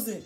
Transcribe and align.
theme 0.00 0.14
music. 0.14 0.22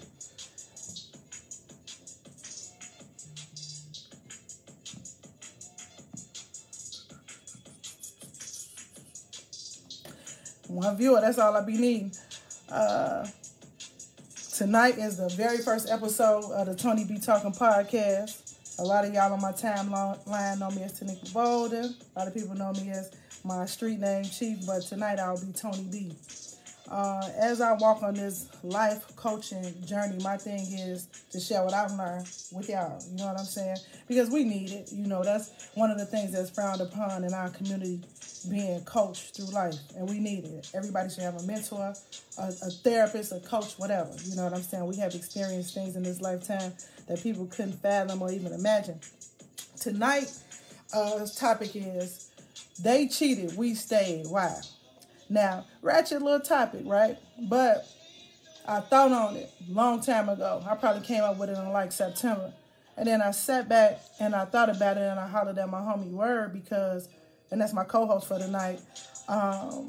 One 10.69 10.97
viewer, 10.97 11.21
that's 11.21 11.39
all 11.39 11.57
I 11.57 11.65
be 11.65 11.77
needing. 11.77 12.13
Uh, 12.71 13.27
tonight 14.57 14.99
is 14.99 15.17
the 15.17 15.29
very 15.31 15.59
first 15.59 15.91
episode 15.91 16.45
of 16.53 16.67
the 16.69 16.77
Tony 16.77 17.05
B 17.05 17.19
Talking 17.19 17.53
podcast. 17.53 18.79
A 18.79 18.85
lot 18.85 19.05
of 19.05 19.13
y'all 19.13 19.33
on 19.33 19.43
my 19.43 19.53
timeline 19.53 20.59
know 20.59 20.71
me 20.71 20.85
as 20.85 20.99
Tanika 20.99 21.33
Bolden. 21.33 21.97
A 22.15 22.19
lot 22.19 22.29
of 22.29 22.35
people 22.35 22.55
know 22.55 22.73
me 22.73 22.91
as 22.91 23.11
my 23.45 23.67
street 23.67 23.99
name 23.99 24.25
Chief, 24.25 24.65
but 24.65 24.83
tonight 24.83 25.19
I'll 25.19 25.41
be 25.45 25.53
Tony 25.53 25.89
B. 25.91 26.15
Uh, 26.91 27.23
as 27.39 27.61
I 27.61 27.75
walk 27.75 28.03
on 28.03 28.15
this 28.15 28.49
life 28.65 29.05
coaching 29.15 29.75
journey, 29.87 30.19
my 30.25 30.37
thing 30.37 30.67
is 30.73 31.07
to 31.31 31.39
share 31.39 31.63
what 31.63 31.73
I've 31.73 31.93
learned 31.93 32.29
with 32.51 32.69
y'all. 32.69 33.01
You 33.09 33.17
know 33.17 33.27
what 33.27 33.39
I'm 33.39 33.45
saying? 33.45 33.77
Because 34.09 34.29
we 34.29 34.43
need 34.43 34.73
it. 34.73 34.91
You 34.91 35.07
know, 35.07 35.23
that's 35.23 35.69
one 35.75 35.93
of 35.93 35.99
the 35.99 36.05
things 36.05 36.33
that's 36.33 36.51
frowned 36.51 36.81
upon 36.81 37.23
in 37.23 37.33
our 37.33 37.49
community, 37.51 38.01
being 38.51 38.81
coached 38.81 39.37
through 39.37 39.53
life, 39.55 39.77
and 39.97 40.09
we 40.09 40.19
need 40.19 40.45
it. 40.45 40.69
Everybody 40.75 41.11
should 41.11 41.23
have 41.23 41.37
a 41.37 41.45
mentor, 41.45 41.95
a, 42.39 42.43
a 42.43 42.71
therapist, 42.83 43.31
a 43.31 43.39
coach, 43.39 43.75
whatever. 43.79 44.11
You 44.25 44.35
know 44.35 44.45
what 44.45 44.55
I'm 44.55 44.63
saying? 44.63 44.85
We 44.87 44.97
have 44.97 45.15
experienced 45.15 45.75
things 45.75 45.95
in 45.95 46.03
this 46.03 46.21
lifetime 46.21 46.73
that 47.07 47.23
people 47.23 47.47
couldn't 47.47 47.75
fathom 47.75 48.21
or 48.21 48.33
even 48.33 48.53
imagine. 48.53 48.99
Tonight, 49.79 50.33
uh, 50.93 51.25
topic 51.37 51.71
is 51.77 52.31
they 52.83 53.07
cheated, 53.07 53.57
we 53.57 53.75
stayed. 53.75 54.27
Why? 54.27 54.61
Now, 55.31 55.65
ratchet 55.81 56.21
little 56.21 56.41
topic, 56.41 56.82
right? 56.85 57.17
But 57.49 57.87
I 58.67 58.81
thought 58.81 59.12
on 59.12 59.37
it 59.37 59.49
long 59.69 60.03
time 60.03 60.29
ago. 60.29 60.62
I 60.69 60.75
probably 60.75 61.06
came 61.06 61.23
up 61.23 61.38
with 61.38 61.50
it 61.50 61.56
in 61.56 61.73
like 61.73 61.93
September. 61.93 62.53
And 62.97 63.06
then 63.06 63.23
I 63.23 63.31
sat 63.31 63.69
back 63.69 64.00
and 64.19 64.35
I 64.35 64.44
thought 64.44 64.69
about 64.69 64.97
it 64.97 65.03
and 65.03 65.19
I 65.19 65.29
hollered 65.29 65.56
at 65.56 65.71
my 65.71 65.79
homie 65.79 66.11
Word 66.11 66.53
because, 66.53 67.09
and 67.50 67.61
that's 67.61 67.73
my 67.73 67.85
co-host 67.85 68.27
for 68.27 68.38
tonight. 68.38 68.81
Um, 69.29 69.88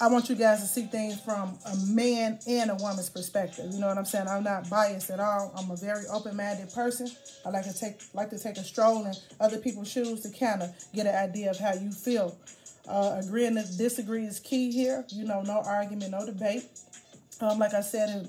I 0.00 0.08
want 0.08 0.28
you 0.28 0.36
guys 0.36 0.60
to 0.60 0.66
see 0.66 0.82
things 0.82 1.20
from 1.20 1.58
a 1.66 1.76
man 1.86 2.38
and 2.46 2.70
a 2.70 2.74
woman's 2.76 3.10
perspective. 3.10 3.72
You 3.72 3.80
know 3.80 3.88
what 3.88 3.98
I'm 3.98 4.04
saying? 4.04 4.28
I'm 4.28 4.44
not 4.44 4.70
biased 4.70 5.10
at 5.10 5.20
all. 5.20 5.52
I'm 5.56 5.70
a 5.70 5.76
very 5.76 6.04
open-minded 6.12 6.72
person. 6.72 7.10
I 7.44 7.50
like 7.50 7.64
to 7.64 7.72
take 7.72 8.00
like 8.12 8.30
to 8.30 8.38
take 8.38 8.58
a 8.58 8.64
stroll 8.64 9.06
in 9.06 9.14
other 9.40 9.58
people's 9.58 9.90
shoes 9.90 10.20
to 10.20 10.30
kind 10.30 10.62
of 10.62 10.70
get 10.94 11.06
an 11.06 11.14
idea 11.14 11.50
of 11.50 11.58
how 11.58 11.74
you 11.74 11.90
feel. 11.90 12.36
Uh, 12.88 13.20
agreeing 13.24 13.54
to 13.56 13.76
disagree 13.76 14.24
is 14.24 14.40
key 14.40 14.70
here. 14.70 15.04
You 15.08 15.24
know, 15.24 15.42
no 15.42 15.60
argument, 15.64 16.12
no 16.12 16.24
debate. 16.24 16.64
Um, 17.40 17.58
like 17.58 17.74
I 17.74 17.80
said 17.80 18.08
in 18.08 18.28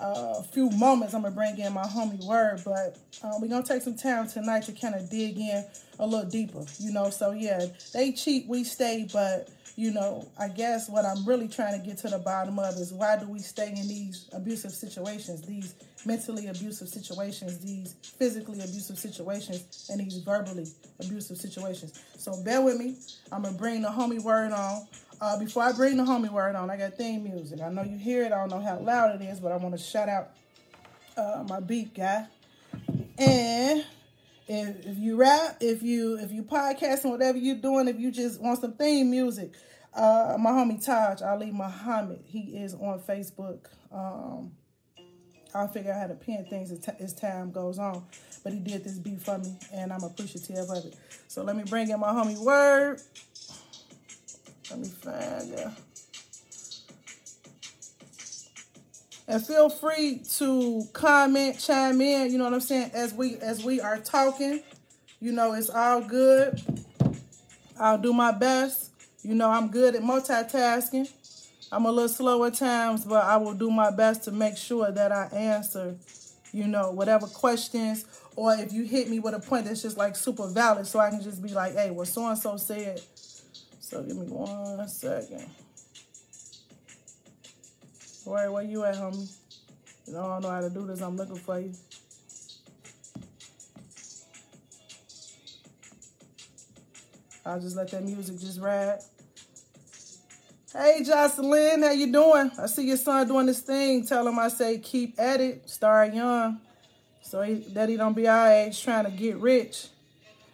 uh, 0.00 0.34
a 0.38 0.42
few 0.42 0.70
moments, 0.70 1.14
I'm 1.14 1.22
gonna 1.22 1.34
bring 1.34 1.58
in 1.58 1.72
my 1.72 1.84
homie 1.84 2.24
word, 2.26 2.62
but 2.64 2.98
uh, 3.22 3.32
we're 3.40 3.48
gonna 3.48 3.64
take 3.64 3.82
some 3.82 3.96
time 3.96 4.26
tonight 4.26 4.64
to 4.64 4.72
kind 4.72 4.94
of 4.94 5.08
dig 5.08 5.38
in 5.38 5.64
a 5.98 6.06
little 6.06 6.28
deeper. 6.28 6.64
You 6.78 6.92
know, 6.92 7.10
so 7.10 7.30
yeah, 7.30 7.66
they 7.92 8.12
cheat, 8.12 8.48
we 8.48 8.64
stay, 8.64 9.08
but 9.12 9.48
you 9.82 9.90
know, 9.90 10.30
I 10.38 10.46
guess 10.46 10.88
what 10.88 11.04
I'm 11.04 11.24
really 11.24 11.48
trying 11.48 11.76
to 11.76 11.84
get 11.84 11.98
to 11.98 12.08
the 12.08 12.18
bottom 12.18 12.56
of 12.60 12.76
is 12.76 12.92
why 12.92 13.18
do 13.18 13.26
we 13.26 13.40
stay 13.40 13.66
in 13.66 13.88
these 13.88 14.30
abusive 14.32 14.70
situations, 14.70 15.42
these 15.42 15.74
mentally 16.06 16.46
abusive 16.46 16.88
situations, 16.88 17.58
these 17.58 17.96
physically 18.16 18.60
abusive 18.60 18.96
situations, 18.96 19.88
and 19.90 20.00
these 20.00 20.18
verbally 20.18 20.68
abusive 21.00 21.36
situations. 21.36 22.00
So 22.16 22.40
bear 22.44 22.62
with 22.62 22.78
me. 22.78 22.94
I'm 23.32 23.42
gonna 23.42 23.56
bring 23.56 23.82
the 23.82 23.88
homie 23.88 24.22
word 24.22 24.52
on. 24.52 24.86
Uh, 25.20 25.36
before 25.40 25.64
I 25.64 25.72
bring 25.72 25.96
the 25.96 26.04
homie 26.04 26.30
word 26.30 26.54
on, 26.54 26.70
I 26.70 26.76
got 26.76 26.94
theme 26.94 27.24
music. 27.24 27.60
I 27.60 27.68
know 27.68 27.82
you 27.82 27.98
hear 27.98 28.22
it. 28.22 28.30
I 28.30 28.36
don't 28.36 28.50
know 28.50 28.60
how 28.60 28.78
loud 28.78 29.20
it 29.20 29.24
is, 29.24 29.40
but 29.40 29.50
I 29.50 29.56
want 29.56 29.76
to 29.76 29.82
shout 29.82 30.08
out 30.08 30.30
uh, 31.16 31.44
my 31.48 31.58
beat 31.58 31.92
guy. 31.92 32.26
And 33.18 33.84
if, 34.46 34.98
you 34.98 35.16
rap, 35.16 35.56
if 35.60 35.82
you 35.82 36.18
if 36.18 36.30
you 36.30 36.42
podcasting, 36.42 37.10
whatever 37.10 37.38
you're 37.38 37.56
doing, 37.56 37.88
if 37.88 37.98
you 37.98 38.10
just 38.10 38.40
want 38.40 38.60
some 38.60 38.74
theme 38.74 39.10
music, 39.10 39.52
uh, 39.94 40.36
my 40.38 40.50
homie 40.50 40.82
Taj 40.84 41.22
Ali 41.22 41.50
Muhammad, 41.50 42.20
he 42.26 42.56
is 42.56 42.74
on 42.74 43.00
Facebook. 43.00 43.66
Um, 43.92 44.52
I'll 45.54 45.68
figure 45.68 45.92
out 45.92 46.00
how 46.00 46.06
to 46.06 46.14
pin 46.14 46.46
things 46.46 46.70
as, 46.70 46.78
t- 46.80 46.92
as 46.98 47.12
time 47.12 47.50
goes 47.50 47.78
on. 47.78 48.04
But 48.42 48.54
he 48.54 48.58
did 48.58 48.84
this 48.84 48.98
beat 48.98 49.20
for 49.20 49.38
me, 49.38 49.58
and 49.72 49.92
I'm 49.92 50.02
appreciative 50.02 50.70
of 50.70 50.84
it. 50.86 50.96
So 51.28 51.42
let 51.42 51.56
me 51.56 51.64
bring 51.64 51.90
in 51.90 52.00
my 52.00 52.08
homie 52.08 52.38
Word. 52.38 53.00
Let 54.70 54.80
me 54.80 54.88
find 54.88 55.52
it. 55.52 55.68
And 59.28 59.46
feel 59.46 59.70
free 59.70 60.20
to 60.38 60.84
comment, 60.92 61.60
chime 61.60 62.00
in, 62.00 62.32
you 62.32 62.38
know 62.38 62.44
what 62.44 62.54
I'm 62.54 62.60
saying, 62.60 62.90
as 62.92 63.14
we 63.14 63.36
as 63.38 63.64
we 63.64 63.80
are 63.80 63.98
talking. 63.98 64.62
You 65.20 65.32
know, 65.32 65.52
it's 65.52 65.70
all 65.70 66.00
good. 66.00 66.60
I'll 67.78 67.98
do 67.98 68.12
my 68.12 68.32
best. 68.32 68.91
You 69.22 69.34
know, 69.34 69.50
I'm 69.50 69.70
good 69.70 69.94
at 69.94 70.02
multitasking. 70.02 71.10
I'm 71.70 71.86
a 71.86 71.90
little 71.90 72.08
slow 72.08 72.44
at 72.44 72.54
times, 72.54 73.04
but 73.04 73.24
I 73.24 73.36
will 73.36 73.54
do 73.54 73.70
my 73.70 73.90
best 73.90 74.24
to 74.24 74.32
make 74.32 74.56
sure 74.56 74.90
that 74.90 75.12
I 75.12 75.26
answer, 75.32 75.96
you 76.52 76.66
know, 76.66 76.90
whatever 76.90 77.26
questions 77.26 78.04
or 78.36 78.54
if 78.54 78.72
you 78.72 78.84
hit 78.84 79.08
me 79.08 79.18
with 79.18 79.34
a 79.34 79.38
point 79.38 79.66
that's 79.66 79.82
just 79.82 79.96
like 79.96 80.16
super 80.16 80.48
valid 80.48 80.86
so 80.86 80.98
I 80.98 81.10
can 81.10 81.22
just 81.22 81.42
be 81.42 81.50
like, 81.50 81.74
hey, 81.74 81.90
what 81.90 82.08
so 82.08 82.26
and 82.26 82.38
so 82.38 82.56
said. 82.56 83.00
So 83.80 84.02
give 84.02 84.16
me 84.16 84.26
one 84.26 84.88
second. 84.88 85.46
Where 88.24 88.50
where 88.52 88.62
you 88.62 88.84
at, 88.84 88.94
homie? 88.94 89.30
You 90.06 90.14
know, 90.14 90.24
I 90.24 90.28
don't 90.28 90.42
know 90.42 90.50
how 90.50 90.60
to 90.60 90.70
do 90.70 90.86
this. 90.86 91.00
I'm 91.00 91.16
looking 91.16 91.36
for 91.36 91.58
you. 91.58 91.72
I'll 97.44 97.60
just 97.60 97.76
let 97.76 97.90
that 97.90 98.04
music 98.04 98.38
just 98.38 98.60
ride. 98.60 99.00
Hey, 100.72 101.02
Jocelyn, 101.04 101.82
how 101.82 101.90
you 101.90 102.10
doing? 102.10 102.50
I 102.58 102.66
see 102.66 102.86
your 102.86 102.96
son 102.96 103.28
doing 103.28 103.46
this 103.46 103.60
thing. 103.60 104.06
Tell 104.06 104.26
him 104.26 104.38
I 104.38 104.48
say 104.48 104.78
keep 104.78 105.20
at 105.20 105.40
it. 105.40 105.68
Start 105.68 106.14
young. 106.14 106.60
So 107.20 107.42
he, 107.42 107.54
that 107.74 107.88
he 107.88 107.96
don't 107.96 108.14
be 108.14 108.28
our 108.28 108.48
age 108.50 108.82
trying 108.82 109.04
to 109.04 109.10
get 109.10 109.38
rich. 109.38 109.88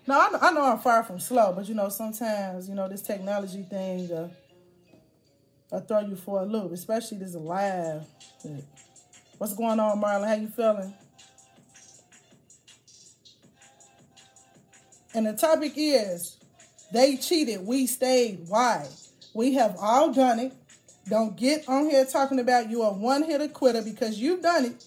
Now, 0.06 0.20
I, 0.20 0.48
I 0.48 0.52
know 0.52 0.64
I'm 0.64 0.78
far 0.78 1.04
from 1.04 1.20
slow, 1.20 1.52
but 1.52 1.68
you 1.68 1.74
know, 1.74 1.88
sometimes, 1.88 2.68
you 2.68 2.74
know, 2.74 2.88
this 2.88 3.02
technology 3.02 3.62
thing, 3.62 4.10
uh, 4.10 4.28
I 5.70 5.80
throw 5.80 6.00
you 6.00 6.16
for 6.16 6.40
a 6.40 6.44
loop, 6.46 6.72
especially 6.72 7.18
this 7.18 7.34
live. 7.34 8.04
What's 9.36 9.54
going 9.54 9.78
on, 9.78 10.00
Marlon? 10.00 10.26
How 10.26 10.34
you 10.34 10.48
feeling? 10.48 10.94
And 15.14 15.26
the 15.26 15.34
topic 15.34 15.74
is 15.76 16.37
They 16.92 17.16
cheated. 17.16 17.66
We 17.66 17.86
stayed. 17.86 18.48
Why? 18.48 18.88
We 19.34 19.54
have 19.54 19.76
all 19.80 20.12
done 20.12 20.38
it. 20.38 20.52
Don't 21.08 21.36
get 21.36 21.68
on 21.68 21.88
here 21.88 22.04
talking 22.04 22.38
about 22.38 22.70
you 22.70 22.82
a 22.82 22.92
one 22.92 23.22
hitter 23.22 23.48
quitter 23.48 23.82
because 23.82 24.18
you've 24.18 24.42
done 24.42 24.66
it. 24.66 24.84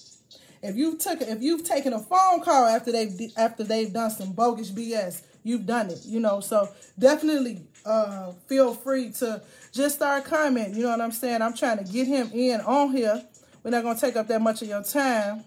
If 0.63 0.75
you 0.75 0.97
took 0.97 1.21
if 1.21 1.41
you've 1.41 1.63
taken 1.63 1.93
a 1.93 1.99
phone 1.99 2.41
call 2.41 2.65
after 2.65 2.91
they've 2.91 3.31
after 3.35 3.63
they've 3.63 3.91
done 3.91 4.11
some 4.11 4.31
bogus 4.33 4.71
BS, 4.71 5.23
you've 5.43 5.65
done 5.65 5.89
it. 5.89 6.05
You 6.05 6.19
know, 6.19 6.39
so 6.39 6.69
definitely 6.99 7.61
uh, 7.85 8.33
feel 8.47 8.75
free 8.75 9.11
to 9.13 9.41
just 9.71 9.95
start 9.95 10.25
commenting. 10.25 10.75
You 10.75 10.83
know 10.83 10.89
what 10.89 11.01
I'm 11.01 11.11
saying? 11.11 11.41
I'm 11.41 11.55
trying 11.55 11.83
to 11.83 11.91
get 11.91 12.07
him 12.07 12.29
in 12.33 12.61
on 12.61 12.95
here. 12.95 13.23
We're 13.63 13.71
not 13.71 13.83
gonna 13.83 13.99
take 13.99 14.15
up 14.15 14.27
that 14.27 14.41
much 14.41 14.61
of 14.61 14.67
your 14.67 14.83
time. 14.83 15.43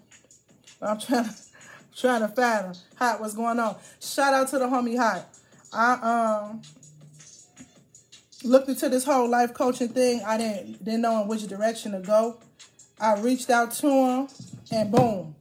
I'm 0.81 0.99
trying 0.99 1.25
to 1.29 1.35
trying 1.95 2.21
to 2.21 2.27
find 2.27 2.65
him. 2.65 2.75
Hot, 2.97 3.21
what's 3.21 3.35
going 3.35 3.59
on? 3.59 3.77
Shout 4.01 4.33
out 4.33 4.49
to 4.49 4.59
the 4.59 4.65
homie 4.65 4.97
Hot. 4.97 5.25
I 5.75 6.47
um 6.49 6.61
looked 8.43 8.69
into 8.69 8.87
this 8.87 9.03
whole 9.03 9.29
life 9.29 9.53
coaching 9.53 9.89
thing. 9.89 10.23
I 10.25 10.37
didn't 10.37 10.83
didn't 10.83 11.01
know 11.01 11.21
in 11.21 11.27
which 11.27 11.45
direction 11.47 11.91
to 11.91 11.99
go. 11.99 12.39
I 12.99 13.19
reached 13.19 13.49
out 13.49 13.71
to 13.73 13.87
him 13.89 14.27
and 14.71 14.91
boom. 14.91 15.35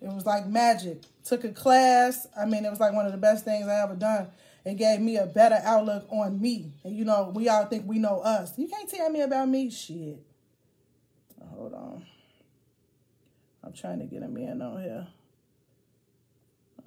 It 0.00 0.08
was 0.08 0.24
like 0.24 0.46
magic. 0.46 1.02
Took 1.24 1.44
a 1.44 1.50
class. 1.50 2.26
I 2.38 2.46
mean, 2.46 2.64
it 2.64 2.70
was 2.70 2.80
like 2.80 2.94
one 2.94 3.04
of 3.04 3.12
the 3.12 3.18
best 3.18 3.44
things 3.44 3.68
I 3.68 3.82
ever 3.82 3.94
done. 3.94 4.28
It 4.64 4.76
gave 4.76 5.00
me 5.00 5.18
a 5.18 5.26
better 5.26 5.60
outlook 5.62 6.06
on 6.10 6.40
me. 6.40 6.72
And 6.84 6.96
you 6.96 7.04
know, 7.04 7.30
we 7.34 7.48
all 7.50 7.66
think 7.66 7.86
we 7.86 7.98
know 7.98 8.20
us. 8.20 8.56
You 8.56 8.68
can't 8.68 8.88
tell 8.88 9.10
me 9.10 9.20
about 9.20 9.48
me. 9.48 9.70
Shit. 9.70 10.18
Hold 11.54 11.74
on. 11.74 12.06
I'm 13.62 13.74
trying 13.74 13.98
to 13.98 14.06
get 14.06 14.22
him 14.22 14.36
in 14.38 14.62
on 14.62 14.82
here. 14.82 15.06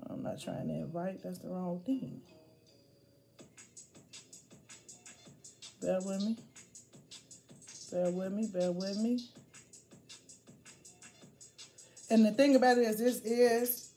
I'm 0.09 0.23
not 0.23 0.41
trying 0.41 0.67
to 0.67 0.73
invite. 0.73 1.21
That's 1.23 1.39
the 1.39 1.49
wrong 1.49 1.81
thing. 1.85 2.21
Bear 5.81 5.99
with 6.01 6.21
me. 6.21 6.37
Bear 7.91 8.11
with 8.11 8.31
me. 8.31 8.47
Bear 8.53 8.71
with 8.71 8.97
me. 8.97 9.19
And 12.11 12.25
the 12.25 12.31
thing 12.31 12.55
about 12.55 12.77
it 12.77 12.81
is, 12.81 12.99
this 12.99 13.21
is 13.23 13.89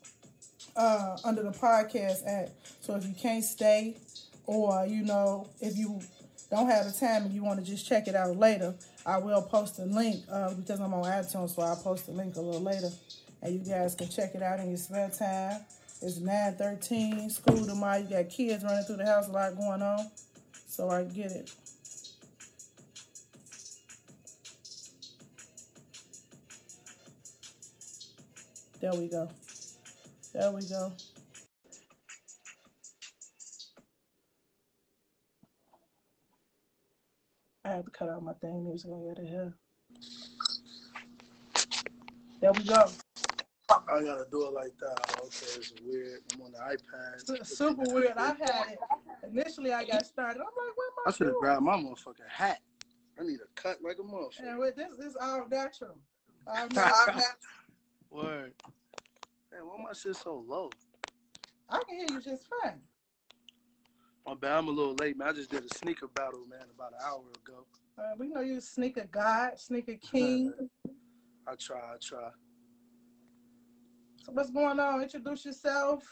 uh, 0.76 1.18
under 1.24 1.42
the 1.42 1.50
podcast 1.50 2.26
act. 2.26 2.52
So 2.80 2.94
if 2.94 3.04
you 3.06 3.14
can't 3.14 3.44
stay, 3.44 3.96
or 4.46 4.86
you 4.86 5.02
know, 5.04 5.48
if 5.60 5.76
you 5.76 6.00
don't 6.50 6.68
have 6.68 6.86
the 6.86 6.92
time 6.92 7.24
and 7.24 7.34
you 7.34 7.42
want 7.42 7.58
to 7.58 7.64
just 7.64 7.86
check 7.86 8.08
it 8.08 8.14
out 8.14 8.36
later, 8.36 8.74
I 9.04 9.18
will 9.18 9.42
post 9.42 9.78
a 9.78 9.84
link 9.84 10.24
uh, 10.30 10.54
because 10.54 10.80
I'm 10.80 10.94
on 10.94 11.04
iTunes, 11.04 11.54
so 11.54 11.62
I'll 11.62 11.76
post 11.76 12.08
a 12.08 12.12
link 12.12 12.36
a 12.36 12.40
little 12.40 12.62
later, 12.62 12.90
and 13.42 13.54
you 13.54 13.70
guys 13.70 13.94
can 13.94 14.08
check 14.08 14.34
it 14.34 14.42
out 14.42 14.60
in 14.60 14.68
your 14.68 14.78
spare 14.78 15.10
time. 15.10 15.60
It's 16.00 16.18
9:13, 16.18 17.30
school 17.30 17.66
tomorrow. 17.66 17.98
You 17.98 18.08
got 18.08 18.30
kids 18.30 18.64
running 18.64 18.84
through 18.84 18.96
the 18.96 19.06
house, 19.06 19.28
a 19.28 19.32
lot 19.32 19.56
going 19.56 19.82
on, 19.82 20.10
so 20.66 20.88
I 20.88 21.04
get 21.04 21.32
it. 21.32 21.50
There 28.80 28.92
we 28.94 29.08
go. 29.08 29.28
There 30.32 30.50
we 30.50 30.62
go. 30.66 30.92
I 37.64 37.70
have 37.70 37.84
to 37.84 37.90
cut 37.90 38.10
out 38.10 38.22
my 38.22 38.34
thing 38.34 38.64
music 38.64 38.90
on 38.90 39.04
the 39.04 39.10
other 39.10 39.54
There 42.40 42.52
we 42.52 42.64
go. 42.64 42.86
I 43.70 44.02
gotta 44.02 44.26
do 44.30 44.46
it 44.46 44.52
like 44.52 44.76
that. 44.80 45.16
Okay, 45.18 45.46
it's 45.56 45.72
weird. 45.82 46.20
I'm 46.34 46.42
on 46.42 46.52
the 46.52 46.58
iPad. 46.58 47.40
It's 47.40 47.56
super 47.56 47.82
weird. 47.86 48.12
I 48.16 48.26
had 48.26 48.72
it. 48.72 48.78
Initially, 49.32 49.72
I 49.72 49.84
got 49.84 50.04
started. 50.04 50.40
I'm 50.40 50.44
like, 50.44 50.76
where 50.76 50.88
my 51.04 51.10
I 51.10 51.12
should 51.12 51.28
have 51.28 51.36
grabbed 51.36 51.62
my 51.62 51.76
motherfucking 51.76 52.28
hat. 52.28 52.60
I 53.18 53.22
need 53.24 53.38
a 53.40 53.60
cut 53.60 53.78
like 53.82 53.96
a 53.98 54.02
motherfucker. 54.02 54.48
And 54.48 54.58
with 54.58 54.76
this, 54.76 54.92
this 54.98 55.16
all 55.20 55.46
natural. 55.48 55.96
All 56.46 56.68
natural. 56.74 57.22
Word. 58.14 58.52
Man, 59.50 59.62
why 59.66 59.76
my 59.82 59.92
shit 59.92 60.14
so 60.14 60.44
low? 60.46 60.70
I 61.68 61.82
can 61.88 61.98
hear 61.98 62.06
you 62.10 62.20
just 62.20 62.44
fine. 62.62 62.80
My 64.24 64.34
bad, 64.34 64.58
I'm 64.58 64.68
a 64.68 64.70
little 64.70 64.94
late, 64.94 65.18
man. 65.18 65.28
I 65.28 65.32
just 65.32 65.50
did 65.50 65.64
a 65.64 65.74
sneaker 65.74 66.06
battle, 66.06 66.46
man, 66.48 66.66
about 66.72 66.92
an 66.92 66.98
hour 67.04 67.24
ago. 67.44 67.66
Uh, 67.98 68.14
we 68.16 68.28
know 68.28 68.40
you 68.40 68.60
sneaker 68.60 69.08
god, 69.10 69.58
sneaker 69.58 69.96
king. 69.96 70.52
I 71.48 71.54
try, 71.56 71.78
I 71.78 71.96
try. 72.00 72.30
So 74.24 74.32
what's 74.32 74.50
going 74.50 74.78
on? 74.78 75.02
Introduce 75.02 75.44
yourself. 75.44 76.04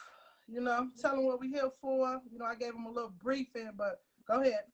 You 0.48 0.60
know, 0.60 0.88
tell 1.00 1.14
them 1.14 1.24
what 1.24 1.38
we're 1.38 1.50
here 1.50 1.70
for. 1.80 2.20
You 2.32 2.38
know, 2.38 2.46
I 2.46 2.56
gave 2.56 2.72
them 2.72 2.86
a 2.86 2.90
little 2.90 3.14
briefing, 3.22 3.70
but 3.76 4.02
go 4.26 4.40
ahead. 4.42 4.64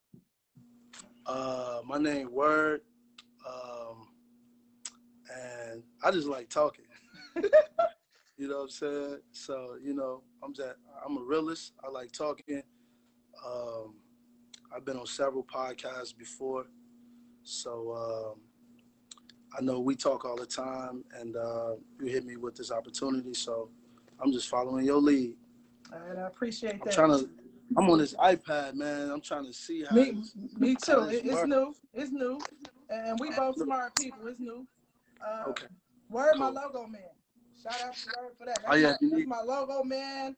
Uh, 1.27 1.83
my 1.85 1.99
name 1.99 2.33
Word, 2.33 2.81
um, 3.47 4.09
and 5.31 5.83
I 6.03 6.11
just 6.11 6.27
like 6.27 6.49
talking. 6.49 6.87
You 8.39 8.47
know 8.47 8.59
what 8.59 8.63
I'm 8.63 8.71
saying? 8.71 9.19
So, 9.33 9.77
you 9.83 9.95
know, 9.95 10.23
I'm 10.45 10.55
just 10.55 10.77
I'm 11.05 11.19
a 11.19 11.21
realist. 11.23 11.73
I 11.85 11.89
like 11.91 12.13
talking. 12.13 12.63
Um, 13.45 13.97
I've 14.75 14.85
been 14.85 14.97
on 14.97 15.07
several 15.07 15.43
podcasts 15.43 16.17
before. 16.17 16.67
So 17.43 18.35
um, 18.37 18.41
I 19.59 19.63
know 19.63 19.81
we 19.81 19.97
talk 19.97 20.25
all 20.25 20.37
the 20.37 20.47
time 20.47 21.05
and 21.19 21.37
uh, 21.37 21.75
you 22.01 22.07
hit 22.07 22.25
me 22.25 22.37
with 22.37 22.55
this 22.55 22.71
opportunity. 22.71 23.35
So 23.35 23.71
I'm 24.23 24.33
just 24.33 24.49
following 24.49 24.87
your 24.87 25.01
lead. 25.01 25.35
All 25.93 25.99
right, 25.99 26.19
I 26.19 26.27
appreciate 26.29 26.75
I'm 26.75 26.87
that. 26.87 26.95
trying 26.95 27.19
to 27.19 27.29
I'm 27.77 27.91
on 27.91 27.99
this 27.99 28.15
iPad, 28.15 28.75
man. 28.75 29.11
I'm 29.11 29.21
trying 29.21 29.47
to 29.47 29.53
see 29.53 29.85
how 29.85 29.95
me, 29.95 30.13
this, 30.13 30.35
me 30.57 30.77
too. 30.77 31.09
it's 31.11 31.45
new. 31.45 31.75
It's 31.93 32.13
new. 32.13 32.39
And 32.89 33.19
we 33.21 33.31
both 33.31 33.59
smart 33.59 33.97
people. 33.97 34.27
It's 34.29 34.41
new. 34.41 34.67
Uh, 35.27 35.49
Okay. 35.49 35.67
Word 36.09 36.37
my 36.39 36.49
logo 36.49 36.87
man. 36.87 37.03
Shout 37.63 37.83
out 37.85 37.95
to 37.95 38.09
Word 38.21 38.33
for 38.39 38.47
that. 38.47 38.59
That's, 38.63 38.69
Oh, 38.69 38.75
yeah, 38.77 38.97
my, 39.01 39.09
that's 39.11 39.27
my 39.27 39.41
logo 39.43 39.83
man. 39.85 40.37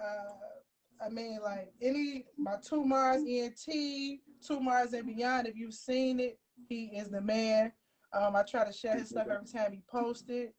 Uh, 0.00 1.04
I 1.04 1.08
mean, 1.08 1.38
like 1.42 1.72
any 1.80 2.26
my 2.36 2.56
two 2.56 2.84
Mars 2.84 3.22
ENT, 3.26 3.56
two 3.66 4.60
Mars 4.60 4.92
and 4.92 5.06
beyond. 5.06 5.46
If 5.46 5.56
you've 5.56 5.74
seen 5.74 6.20
it, 6.20 6.38
he 6.68 6.86
is 6.86 7.08
the 7.08 7.20
man. 7.20 7.72
Um, 8.12 8.36
I 8.36 8.42
try 8.42 8.64
to 8.64 8.72
share 8.72 8.98
his 8.98 9.08
stuff 9.10 9.28
every 9.30 9.46
time 9.46 9.72
he 9.72 9.82
posted. 9.88 10.50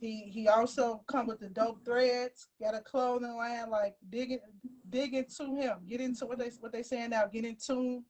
He 0.00 0.30
he 0.32 0.48
also 0.48 1.02
come 1.08 1.26
with 1.26 1.40
the 1.40 1.48
dope 1.48 1.84
threads. 1.84 2.48
Got 2.60 2.74
a 2.74 2.80
clothing 2.80 3.36
line. 3.36 3.70
Like 3.70 3.96
dig 4.10 4.32
it, 4.32 4.42
dig 4.90 5.14
into 5.14 5.56
him. 5.56 5.78
Get 5.88 6.00
into 6.00 6.26
what 6.26 6.38
they 6.38 6.50
what 6.60 6.72
they 6.72 6.82
saying 6.82 7.10
now. 7.10 7.26
Get 7.26 7.44
in 7.44 7.56
tune. 7.56 8.04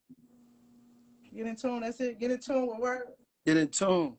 Get 1.35 1.47
in 1.47 1.57
tune. 1.57 1.81
That's 1.81 2.01
it. 2.01 2.19
Get 2.19 2.31
in 2.31 2.41
tune 2.41 2.67
with 2.67 2.79
word. 2.79 3.03
Get 3.47 3.57
in 3.57 3.69
tune. 3.69 4.17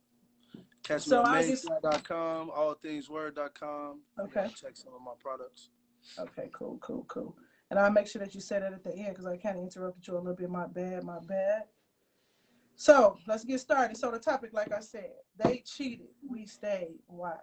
Catch 0.84 1.08
me 1.08 1.10
So 1.10 1.24
I 1.24 1.46
just- 1.48 1.70
mainstream.com, 1.70 2.50
allthingsword.com. 2.52 4.02
Okay. 4.20 4.50
Check 4.56 4.76
some 4.78 4.94
of 4.94 5.02
my 5.02 5.14
products. 5.20 5.70
Okay, 6.18 6.50
cool, 6.54 6.78
cool, 6.82 7.04
cool. 7.08 7.38
And 7.70 7.78
I'll 7.78 7.92
make 7.92 8.08
sure 8.08 8.20
that 8.22 8.34
you 8.34 8.42
say 8.42 8.60
that 8.60 8.74
at 8.74 8.84
the 8.84 8.94
end 8.96 9.10
because 9.10 9.26
I 9.26 9.38
kind 9.38 9.58
of 9.58 9.64
interrupted 9.64 10.08
you 10.08 10.16
a 10.16 10.18
little 10.18 10.36
bit. 10.36 10.50
My 10.50 10.66
bad, 10.66 11.04
my 11.04 11.20
bad. 11.20 11.66
So 12.76 13.18
let's 13.28 13.44
get 13.44 13.60
started. 13.60 13.98
So 13.98 14.10
the 14.10 14.20
topic, 14.20 14.52
like 14.54 14.72
I 14.72 14.80
said, 14.80 15.12
they 15.38 15.60
cheated. 15.66 16.08
We 16.28 16.46
stayed. 16.46 17.00
Why? 17.08 17.36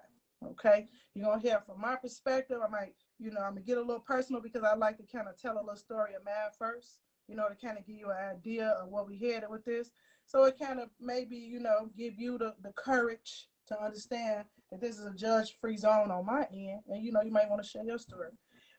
Okay. 0.44 0.88
You're 1.14 1.26
gonna 1.26 1.40
hear 1.40 1.60
from 1.60 1.80
my 1.80 1.96
perspective. 1.96 2.58
I 2.64 2.68
might, 2.68 2.94
you 3.18 3.30
know, 3.30 3.40
I'm 3.40 3.52
gonna 3.52 3.60
get 3.60 3.78
a 3.78 3.82
little 3.82 4.00
personal 4.00 4.40
because 4.40 4.64
I 4.64 4.74
like 4.74 4.96
to 4.96 5.04
kind 5.04 5.28
of 5.28 5.40
tell 5.40 5.56
a 5.56 5.60
little 5.60 5.76
story 5.76 6.14
of 6.14 6.24
mine 6.24 6.34
first, 6.58 6.98
you 7.28 7.36
know, 7.36 7.48
to 7.48 7.54
kind 7.54 7.78
of 7.78 7.86
give 7.86 7.96
you 7.96 8.10
an 8.10 8.16
idea 8.36 8.68
of 8.70 8.88
what 8.88 9.06
we 9.06 9.18
headed 9.18 9.50
with 9.50 9.64
this. 9.64 9.90
So 10.26 10.44
it 10.44 10.58
kind 10.60 10.80
of 10.80 10.90
maybe, 11.00 11.36
you 11.36 11.60
know, 11.60 11.88
give 11.96 12.14
you 12.18 12.36
the, 12.38 12.54
the 12.62 12.72
courage 12.72 13.48
to 13.68 13.80
understand 13.82 14.44
that 14.70 14.80
this 14.80 14.98
is 14.98 15.06
a 15.06 15.14
judge-free 15.14 15.76
zone 15.76 16.10
on 16.10 16.26
my 16.26 16.46
end. 16.52 16.80
And 16.88 17.04
you 17.04 17.12
know, 17.12 17.22
you 17.22 17.30
might 17.30 17.48
want 17.48 17.62
to 17.62 17.68
share 17.68 17.84
your 17.84 17.98
story. 17.98 18.30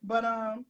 But 0.04 0.26
um, 0.26 0.66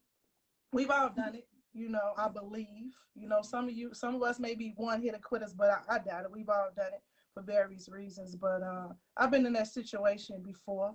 we've 0.71 0.91
all 0.91 1.09
done 1.09 1.35
it. 1.35 1.47
You 1.73 1.89
know, 1.89 2.13
I 2.17 2.29
believe. 2.29 2.93
You 3.15 3.27
know, 3.27 3.41
some 3.41 3.67
of 3.67 3.73
you, 3.73 3.93
some 3.93 4.15
of 4.15 4.21
us 4.23 4.39
may 4.39 4.55
be 4.55 4.73
one 4.77 5.01
hit 5.01 5.19
quitters, 5.21 5.53
but 5.53 5.69
I, 5.69 5.95
I 5.95 5.99
doubt 5.99 6.25
it. 6.25 6.31
We've 6.31 6.49
all 6.49 6.69
done 6.75 6.93
it 6.93 7.01
for 7.33 7.41
various 7.41 7.89
reasons. 7.89 8.35
But 8.35 8.61
uh, 8.61 8.89
I've 9.15 9.31
been 9.31 9.45
in 9.45 9.53
that 9.53 9.67
situation 9.67 10.41
before. 10.43 10.93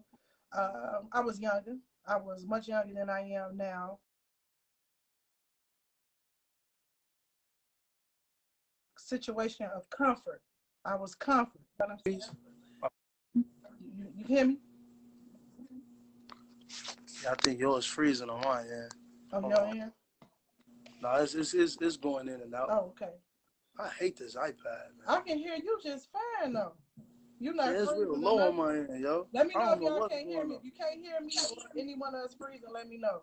Uh, 0.57 1.01
I 1.13 1.21
was 1.21 1.41
younger. 1.41 1.77
I 2.07 2.17
was 2.17 2.47
much 2.47 2.69
younger 2.69 2.95
than 2.95 3.11
I 3.11 3.21
am 3.21 3.57
now. 3.57 3.99
Situation 9.13 9.67
of 9.77 9.91
comfort. 9.91 10.41
I 10.87 10.97
was 10.97 11.15
comfort. 11.15 11.61
You, 12.07 12.19
you, 13.35 14.25
hear 14.27 14.47
me? 14.47 14.57
Yeah, 17.23 17.33
I 17.33 17.35
think 17.43 17.61
yours 17.61 17.85
freezing 17.85 18.31
on 18.31 18.41
mine, 18.41 18.65
yeah. 18.71 18.89
Oh. 19.35 19.51
your 19.51 19.67
end? 19.67 19.93
No, 21.03 21.13
it's, 21.17 21.35
it's, 21.35 21.53
it's, 21.53 21.77
it's 21.79 21.99
going 21.99 22.27
in 22.27 22.41
and 22.41 22.55
out. 22.55 22.69
Oh, 22.71 22.95
okay. 23.03 23.13
I 23.79 23.89
hate 23.89 24.17
this 24.17 24.35
iPad, 24.35 24.97
man. 24.97 25.07
I 25.07 25.21
can 25.21 25.37
hear 25.37 25.57
you 25.57 25.79
just 25.85 26.09
fine 26.11 26.55
though. 26.55 26.73
You're 27.39 27.53
not 27.53 27.75
Yeah, 27.75 27.83
it's 27.83 27.93
real 27.93 28.19
low 28.19 28.39
enough. 28.39 28.49
on 28.49 28.57
my 28.57 28.77
end, 28.77 29.03
yo. 29.03 29.27
Let 29.35 29.47
me 29.47 29.55
know 29.55 29.73
if 29.75 29.81
y'all 29.83 30.09
can't 30.09 30.27
hear 30.27 30.45
me. 30.47 30.55
on. 30.55 30.61
If 30.61 30.65
you 30.65 30.73
can't 30.73 31.05
hear 31.05 31.21
me 31.21 31.35
or 31.39 31.79
any 31.79 31.97
one 31.97 32.15
of 32.15 32.23
us 32.23 32.35
freezing, 32.41 32.71
let 32.73 32.89
me 32.89 32.97
know. 32.97 33.21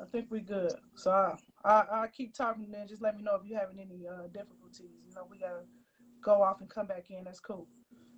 I 0.00 0.04
think 0.10 0.26
we're 0.30 0.40
good. 0.40 0.72
So 0.96 1.10
I 1.10 1.36
I, 1.64 2.02
I 2.02 2.06
keep 2.08 2.34
talking 2.34 2.70
then 2.70 2.88
just 2.88 3.02
let 3.02 3.16
me 3.16 3.22
know 3.22 3.36
if 3.36 3.46
you're 3.46 3.58
having 3.58 3.78
any 3.78 4.06
uh, 4.06 4.26
difficulties. 4.32 5.00
You 5.06 5.14
know, 5.14 5.26
we 5.30 5.38
gotta 5.38 5.64
go 6.22 6.42
off 6.42 6.60
and 6.60 6.70
come 6.70 6.86
back 6.86 7.10
in. 7.10 7.24
That's 7.24 7.40
cool. 7.40 7.66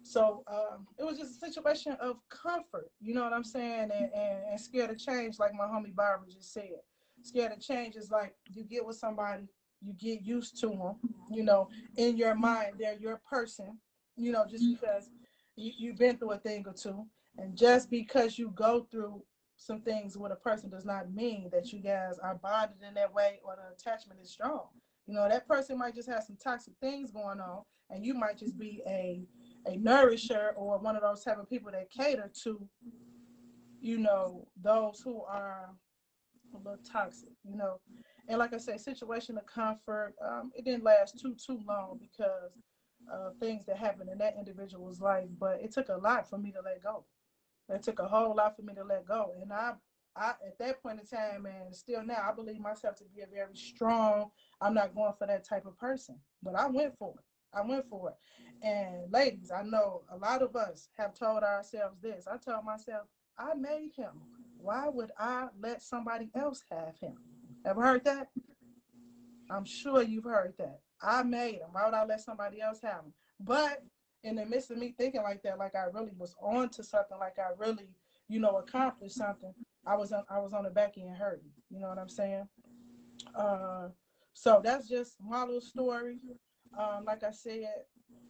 So 0.03 0.45
um, 0.49 0.87
it 0.99 1.05
was 1.05 1.19
just 1.19 1.43
a 1.43 1.47
situation 1.47 1.97
of 1.99 2.17
comfort, 2.29 2.91
you 3.01 3.15
know 3.15 3.25
what 3.25 3.33
I'm 3.33 3.43
saying, 3.43 3.91
and, 3.91 4.13
and, 4.15 4.39
and 4.51 4.61
scared 4.61 4.91
of 4.91 4.99
change, 4.99 5.39
like 5.39 5.55
my 5.55 5.65
homie 5.65 5.95
Barbara 5.95 6.29
just 6.31 6.53
said. 6.53 6.81
Scared 7.23 7.53
of 7.53 7.61
change 7.61 7.97
is 7.97 8.11
like 8.11 8.35
you 8.53 8.65
get 8.65 8.85
with 8.85 8.97
somebody, 8.97 9.45
you 9.81 9.95
get 9.95 10.21
used 10.21 10.61
to 10.61 10.69
them, 10.69 10.97
you 11.31 11.43
know, 11.43 11.71
in 11.97 12.19
your 12.19 12.35
mind 12.35 12.75
they're 12.79 12.99
your 12.99 13.19
person, 13.29 13.79
you 14.17 14.31
know, 14.31 14.45
just 14.47 14.65
because 14.71 15.09
you, 15.57 15.73
you've 15.79 15.97
been 15.97 16.19
through 16.19 16.33
a 16.33 16.39
thing 16.39 16.65
or 16.67 16.75
two, 16.75 17.07
and 17.39 17.57
just 17.57 17.89
because 17.91 18.39
you 18.39 18.51
go 18.55 18.87
through 18.91 19.23
some 19.57 19.81
things 19.81 20.17
with 20.17 20.33
a 20.33 20.37
person 20.37 20.71
does 20.71 20.85
not 20.85 21.13
mean 21.13 21.49
that 21.53 21.73
you 21.73 21.81
guys 21.81 22.19
are 22.23 22.35
bonded 22.35 22.79
in 22.87 22.95
that 22.95 23.13
way 23.13 23.41
or 23.45 23.57
the 23.57 23.75
attachment 23.75 24.21
is 24.21 24.31
strong. 24.31 24.69
You 25.07 25.15
know, 25.15 25.29
that 25.29 25.47
person 25.47 25.79
might 25.79 25.95
just 25.95 26.09
have 26.09 26.25
some 26.25 26.37
toxic 26.43 26.75
things 26.81 27.11
going 27.11 27.41
on, 27.41 27.63
and 27.91 28.05
you 28.05 28.15
might 28.15 28.39
just 28.39 28.59
be 28.59 28.83
a 28.87 29.27
a 29.67 29.77
nourisher 29.77 30.53
or 30.57 30.79
one 30.79 30.97
of 30.97 31.03
those 31.03 31.25
type 31.25 31.39
of 31.39 31.49
people 31.49 31.71
that 31.73 31.91
cater 31.91 32.31
to, 32.43 32.69
you 33.81 33.99
know, 33.99 34.47
those 34.63 35.01
who 35.03 35.23
are 35.23 35.71
a 36.55 36.59
little 36.59 36.79
toxic, 36.91 37.31
you 37.45 37.57
know. 37.57 37.81
And 38.29 38.39
like 38.39 38.53
I 38.55 38.59
say, 38.59 38.77
situation 38.77 39.37
of 39.39 39.47
comfort, 39.47 40.15
um, 40.25 40.53
it 40.55 40.65
didn't 40.65 40.85
last 40.85 41.19
too 41.21 41.35
too 41.35 41.61
long 41.67 41.99
because 42.01 42.53
uh, 43.13 43.31
things 43.41 43.67
that 43.67 43.77
happened 43.77 44.11
in 44.11 44.19
that 44.19 44.37
individual's 44.39 45.01
life. 45.01 45.29
But 45.39 45.61
it 45.63 45.73
took 45.73 45.89
a 45.89 45.97
lot 45.97 46.29
for 46.29 46.39
me 46.39 46.53
to 46.53 46.61
let 46.65 46.83
go. 46.83 47.05
It 47.68 47.83
took 47.83 47.99
a 47.99 48.09
whole 48.09 48.35
lot 48.35 48.56
for 48.56 48.62
me 48.62 48.75
to 48.75 48.85
let 48.85 49.06
go. 49.06 49.33
And 49.40 49.52
I, 49.52 49.73
I 50.16 50.30
at 50.47 50.59
that 50.59 50.83
point 50.83 51.00
in 51.00 51.06
time, 51.06 51.47
and 51.47 51.75
still 51.75 52.04
now, 52.04 52.28
I 52.30 52.35
believe 52.35 52.61
myself 52.61 52.97
to 52.97 53.04
be 53.14 53.23
a 53.23 53.26
very 53.26 53.56
strong. 53.56 54.30
I'm 54.61 54.75
not 54.75 54.94
going 54.94 55.14
for 55.18 55.26
that 55.26 55.49
type 55.49 55.66
of 55.66 55.78
person, 55.78 56.16
but 56.42 56.54
I 56.54 56.66
went 56.68 56.97
for 56.99 57.14
it. 57.18 57.25
I 57.56 57.62
went 57.66 57.88
for 57.88 58.11
it. 58.11 58.66
And 58.66 59.12
ladies, 59.12 59.50
I 59.50 59.62
know 59.62 60.02
a 60.11 60.16
lot 60.16 60.42
of 60.42 60.56
us 60.56 60.88
have 60.99 61.14
told 61.14 61.42
ourselves 61.42 62.00
this. 62.00 62.26
I 62.26 62.37
told 62.37 62.64
myself, 62.64 63.06
I 63.38 63.54
made 63.54 63.90
him. 63.97 64.12
Why 64.59 64.88
would 64.88 65.11
I 65.18 65.49
let 65.61 65.83
somebody 65.83 66.30
else 66.35 66.62
have 66.70 66.96
him? 67.00 67.16
Ever 67.64 67.83
heard 67.83 68.05
that? 68.05 68.29
I'm 69.50 69.64
sure 69.64 70.03
you've 70.03 70.24
heard 70.24 70.55
that. 70.59 70.81
I 71.03 71.22
made 71.22 71.57
him. 71.57 71.68
Why 71.72 71.85
would 71.85 71.94
I 71.94 72.05
let 72.05 72.20
somebody 72.20 72.61
else 72.61 72.81
have 72.83 73.05
him? 73.05 73.12
But 73.40 73.83
in 74.25 74.37
the 74.37 74.47
midst 74.47 74.71
of 74.71 74.79
me 74.79 74.95
thinking 74.99 75.23
like 75.23 75.43
that, 75.43 75.59
like 75.59 75.75
I 75.77 75.85
really 75.93 76.13
was 76.19 76.35
on 76.43 76.71
to 76.71 76.83
something, 76.83 77.19
like 77.19 77.39
I 77.39 77.51
really, 77.59 77.89
you 78.29 78.41
know, 78.41 78.57
accomplished 78.57 79.17
something, 79.17 79.53
I 79.87 79.95
was 79.97 80.13
on 80.13 80.25
I 80.29 80.39
was 80.41 80.53
on 80.53 80.65
the 80.65 80.71
back 80.71 80.95
end 80.99 81.15
hurting. 81.17 81.51
You 81.71 81.81
know 81.81 81.89
what 81.89 81.99
I'm 81.99 82.09
saying? 82.09 82.49
Uh, 83.35 83.89
so 84.33 84.61
that's 84.65 84.89
just 84.89 85.17
my 85.21 85.43
little 85.45 85.61
story. 85.61 86.19
Um, 86.77 87.05
like 87.05 87.23
I 87.23 87.31
said, 87.31 87.69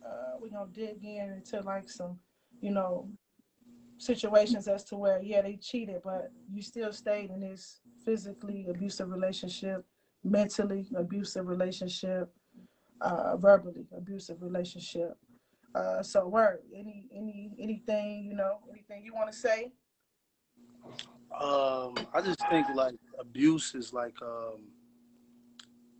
uh, 0.06 0.36
we're 0.40 0.50
gonna 0.50 0.70
dig 0.72 1.02
in 1.04 1.30
into 1.30 1.60
like 1.60 1.88
some, 1.88 2.18
you 2.60 2.72
know, 2.72 3.08
situations 3.98 4.66
as 4.66 4.84
to 4.84 4.96
where 4.96 5.22
yeah 5.22 5.42
they 5.42 5.56
cheated, 5.56 6.02
but 6.04 6.32
you 6.52 6.60
still 6.60 6.92
stayed 6.92 7.30
in 7.30 7.40
this 7.40 7.80
physically 8.04 8.66
abusive 8.68 9.10
relationship, 9.10 9.84
mentally 10.24 10.88
abusive 10.96 11.46
relationship, 11.46 12.34
uh, 13.00 13.36
verbally 13.36 13.86
abusive 13.96 14.42
relationship. 14.42 15.16
Uh, 15.74 16.02
so 16.02 16.28
word, 16.28 16.60
any 16.74 17.08
any 17.12 17.50
anything 17.58 18.24
you 18.26 18.34
know, 18.36 18.58
anything 18.70 19.04
you 19.04 19.12
want 19.14 19.30
to 19.30 19.36
say? 19.36 19.72
Um, 21.40 21.94
I 22.14 22.20
just 22.22 22.40
think 22.48 22.66
like 22.74 22.94
abuse 23.18 23.74
is 23.74 23.92
like 23.92 24.20
um, 24.22 24.68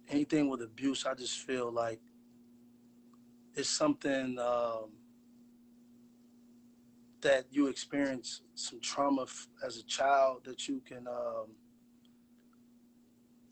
anything 0.09 0.49
with 0.49 0.63
abuse. 0.63 1.07
I 1.07 1.15
just 1.15 1.39
feel 1.41 1.73
like 1.73 2.01
it's 3.57 3.69
something 3.69 4.39
um, 4.39 4.93
that 7.21 7.47
you 7.51 7.67
experience 7.69 8.43
some 8.55 8.81
trauma 8.81 9.23
f- 9.23 9.49
as 9.65 9.79
a 9.79 9.83
child 9.85 10.43
that 10.45 10.69
you 10.69 10.81
can 10.87 11.09
um, 11.09 11.57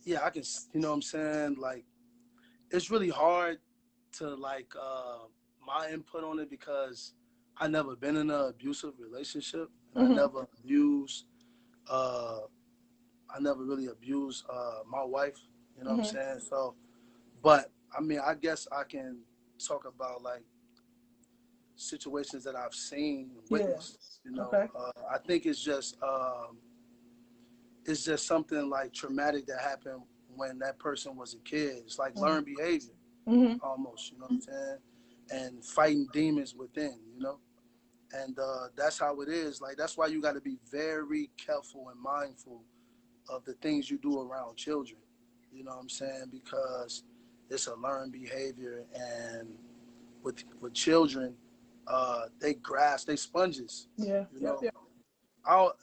yeah 0.05 0.21
i 0.25 0.31
can 0.31 0.43
you 0.75 0.81
know 0.81 0.89
what 0.89 0.95
i'm 0.97 1.03
saying 1.03 1.57
like 1.59 1.85
it's 2.71 2.91
really 2.91 3.09
hard 3.09 3.59
to 4.13 4.35
like 4.35 4.73
uh, 4.81 5.25
my 5.66 5.90
input 5.90 6.25
on 6.25 6.38
it 6.38 6.51
because 6.51 7.14
i 7.59 7.66
never 7.68 7.94
been 7.96 8.16
in 8.16 8.31
an 8.31 8.48
abusive 8.48 8.92
relationship 8.98 9.70
Mhm. 9.94 10.12
i 10.12 10.14
never 10.14 10.46
abused 10.59 11.27
uh, 11.90 12.40
i 13.35 13.38
never 13.40 13.64
really 13.64 13.87
abused 13.87 14.44
uh, 14.51 14.81
my 14.88 15.03
wife 15.03 15.38
you 15.77 15.85
know 15.85 15.90
what 15.90 15.96
Mhm. 15.96 15.98
i'm 16.01 16.05
saying 16.05 16.40
so 16.40 16.75
but 17.42 17.70
i 17.96 18.01
mean 18.01 18.20
i 18.25 18.35
guess 18.35 18.66
i 18.72 18.83
can 18.85 19.18
talk 19.59 19.85
about 19.87 20.22
like 20.22 20.44
situations 21.77 22.44
that 22.44 22.55
I've 22.55 22.75
seen, 22.75 23.31
and 23.51 23.61
Yeah. 23.61 23.79
You 24.25 24.33
know, 24.33 24.44
Okay. 24.55 24.68
uh, 24.79 24.92
I 25.12 25.18
think 25.18 25.46
it's 25.46 25.61
just 25.61 25.96
um, 26.03 26.59
it's 27.85 28.05
just 28.05 28.27
something 28.27 28.68
like 28.70 28.92
traumatic 28.92 29.46
that 29.46 29.61
happened 29.61 30.03
when 30.35 30.59
that 30.61 30.79
person 30.79 31.16
was 31.16 31.35
a 31.35 31.38
kid. 31.38 31.79
It's 31.85 31.98
like 31.98 32.14
Mhm. 32.14 32.22
learned 32.22 32.46
behavior 32.46 32.94
Mm-hmm. 33.29 33.57
almost. 33.64 34.12
You 34.12 34.18
know 34.18 34.27
what 34.27 34.33
I'm 34.35 34.40
saying? 34.40 34.79
And 35.31 35.65
fighting 35.65 36.09
demons 36.13 36.55
within. 36.55 36.99
You 37.15 37.23
know. 37.23 37.39
And 38.15 38.39
uh, 38.39 38.67
that's 38.77 38.99
how 38.99 39.21
it 39.23 39.29
is. 39.29 39.61
Like 39.61 39.77
that's 39.77 39.97
why 39.97 40.07
you 40.09 40.21
got 40.21 40.35
to 40.35 40.41
be 40.41 40.59
very 40.71 41.31
careful 41.39 41.89
and 41.91 41.99
mindful 42.01 42.63
of 43.29 43.45
the 43.45 43.55
things 43.55 43.91
you 43.91 43.99
do 43.99 44.21
around 44.21 44.57
children. 44.57 44.99
You 45.51 45.65
know 45.65 45.71
what 45.73 45.81
I'm 45.81 45.89
saying? 45.89 46.27
Because 46.31 47.05
it's 47.49 47.67
a 47.69 47.75
learned 47.75 48.13
behavior, 48.13 48.85
and 48.95 49.49
with 50.23 50.45
with 50.61 50.75
children, 50.75 51.35
uh, 51.87 52.25
they 52.39 52.55
grasp, 52.55 53.07
they 53.07 53.17
sponges. 53.17 53.89
Yeah. 53.97 54.25
You 54.35 54.41
know, 54.41 54.59
yep. 54.63 54.75
I 55.45 55.57
don't, 55.57 55.75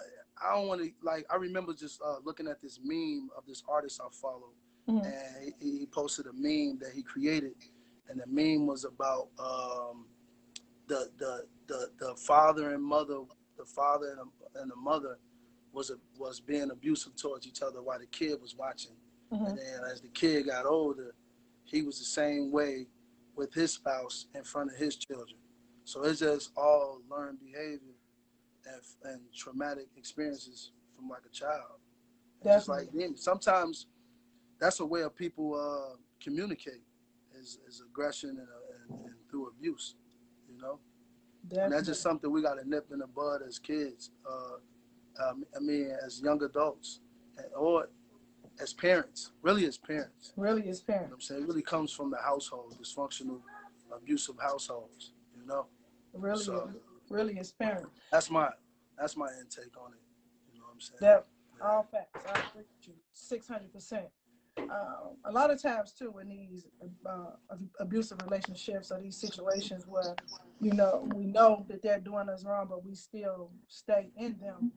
I 0.44 0.56
don't 0.56 0.68
want 0.68 0.82
to 0.82 0.92
like. 1.02 1.26
I 1.32 1.36
remember 1.36 1.74
just 1.74 2.02
uh, 2.06 2.18
looking 2.24 2.48
at 2.48 2.62
this 2.62 2.80
meme 2.84 3.30
of 3.38 3.46
this 3.48 3.64
artist 3.68 4.00
I 4.04 4.08
follow, 4.12 4.52
Mhm. 4.88 5.06
and 5.06 5.54
he, 5.60 5.80
he 5.80 5.86
posted 5.88 6.26
a 6.28 6.34
meme 6.34 6.78
that 6.80 6.92
he 6.94 7.02
created, 7.04 7.54
and 8.10 8.20
the 8.20 8.26
meme 8.28 8.66
was 8.68 8.84
about 8.86 9.30
um, 9.40 10.06
the, 10.88 11.10
the 11.18 11.46
the 11.68 11.90
the 12.00 12.16
father 12.16 12.74
and 12.74 12.84
mother, 12.84 13.20
the 13.58 13.66
father 13.66 14.08
and, 14.20 14.20
the- 14.20 14.62
and 14.62 14.72
the 14.72 14.76
mother 14.76 15.18
was 15.72 15.92
a, 15.92 15.96
was 16.18 16.40
being 16.40 16.72
abusive 16.72 17.16
towards 17.16 17.46
each 17.48 17.62
other 17.62 17.82
while 17.82 18.00
the 18.00 18.08
kid 18.08 18.42
was 18.42 18.56
watching. 18.56 18.96
Mhm. 19.32 19.50
And 19.50 19.58
then 19.60 19.82
as 19.92 20.02
the 20.02 20.08
kid 20.08 20.48
got 20.48 20.66
older, 20.66 21.14
he 21.64 21.84
was 21.84 22.00
the 22.00 22.06
same 22.06 22.52
way 22.52 22.88
with 23.36 23.54
his 23.54 23.74
spouse 23.74 24.26
in 24.34 24.44
front 24.44 24.72
of 24.72 24.78
his 24.78 24.96
children. 24.96 25.38
So 25.84 26.04
it's 26.04 26.20
just 26.20 26.52
all 26.58 27.02
learned 27.10 27.40
behavior 27.40 27.94
and, 28.66 28.82
and 29.04 29.22
traumatic 29.36 29.88
experiences 29.96 30.72
from 30.96 31.08
like 31.08 31.22
a 31.26 31.30
child. 31.30 31.78
Just 32.44 32.68
like 32.68 32.90
sometimes 33.16 33.86
that's 34.60 34.80
a 34.80 34.86
way 34.86 35.02
of 35.04 35.16
people 35.16 35.54
uh, 35.56 35.96
communicate 36.22 36.82
is, 37.40 37.60
is 37.68 37.82
aggression 37.82 38.30
and, 38.32 38.40
and, 38.40 39.06
and 39.06 39.16
through 39.30 39.48
abuse, 39.48 39.96
you 40.50 40.62
know? 40.62 40.80
And 41.52 41.72
that's 41.74 41.88
just 41.88 42.02
something 42.02 42.32
we 42.32 42.42
got 42.42 42.56
to 42.56 42.70
nip 42.70 42.88
in 42.92 43.00
the 43.00 43.08
bud 43.08 43.42
as 43.48 43.58
kids. 43.60 44.12
Uh, 44.30 45.24
um, 45.24 45.46
I 45.56 45.60
mean, 45.60 45.92
as 46.06 46.22
young 46.22 46.42
adults 46.44 47.00
or 47.56 47.90
as 48.62 48.74
parents, 48.74 49.32
really 49.42 49.66
as 49.66 49.78
parents. 49.78 50.34
really 50.36 50.68
is 50.68 50.84
You 50.88 50.96
know 50.96 51.02
what 51.02 51.14
I'm 51.14 51.22
saying? 51.22 51.44
It 51.44 51.48
really 51.48 51.62
comes 51.62 51.92
from 51.92 52.12
the 52.12 52.18
household, 52.18 52.76
dysfunctional, 52.82 53.40
abusive 53.96 54.36
households, 54.40 55.14
you 55.36 55.46
know? 55.46 55.66
Really, 56.14 56.44
So- 56.44 56.72
really 57.10 57.40
is 57.40 57.52
parent. 57.52 57.88
That's 58.12 58.30
my 58.30 58.50
that's 59.00 59.16
my 59.16 59.30
intake 59.40 59.76
on 59.82 59.94
it. 59.94 60.00
You 60.54 60.60
know 60.60 60.66
what 60.66 60.74
I'm 60.74 60.82
saying? 60.82 60.98
That 61.00 61.26
Yeah. 61.58 61.66
all 61.68 61.84
facts. 61.84 62.22
I 62.28 62.40
agree 62.50 62.62
with 62.62 62.88
you, 62.88 62.94
six 63.14 63.48
hundred 63.48 63.72
percent. 63.72 64.08
Um, 64.64 65.16
a 65.26 65.32
lot 65.32 65.52
of 65.52 65.62
times 65.62 65.94
too, 65.94 66.14
in 66.22 66.30
these 66.30 66.68
uh, 67.06 67.32
abusive 67.80 68.20
relationships 68.24 68.92
or 68.92 69.00
these 69.02 69.18
situations 69.18 69.86
where 69.88 70.16
you 70.60 70.74
know 70.74 71.08
we 71.16 71.26
know 71.26 71.66
that 71.70 71.82
they're 71.82 72.00
doing 72.00 72.30
us 72.30 72.46
wrong, 72.46 72.68
but 72.70 72.86
we 72.86 72.96
still 72.96 73.52
stay 73.68 74.12
in 74.18 74.38
them. 74.40 74.72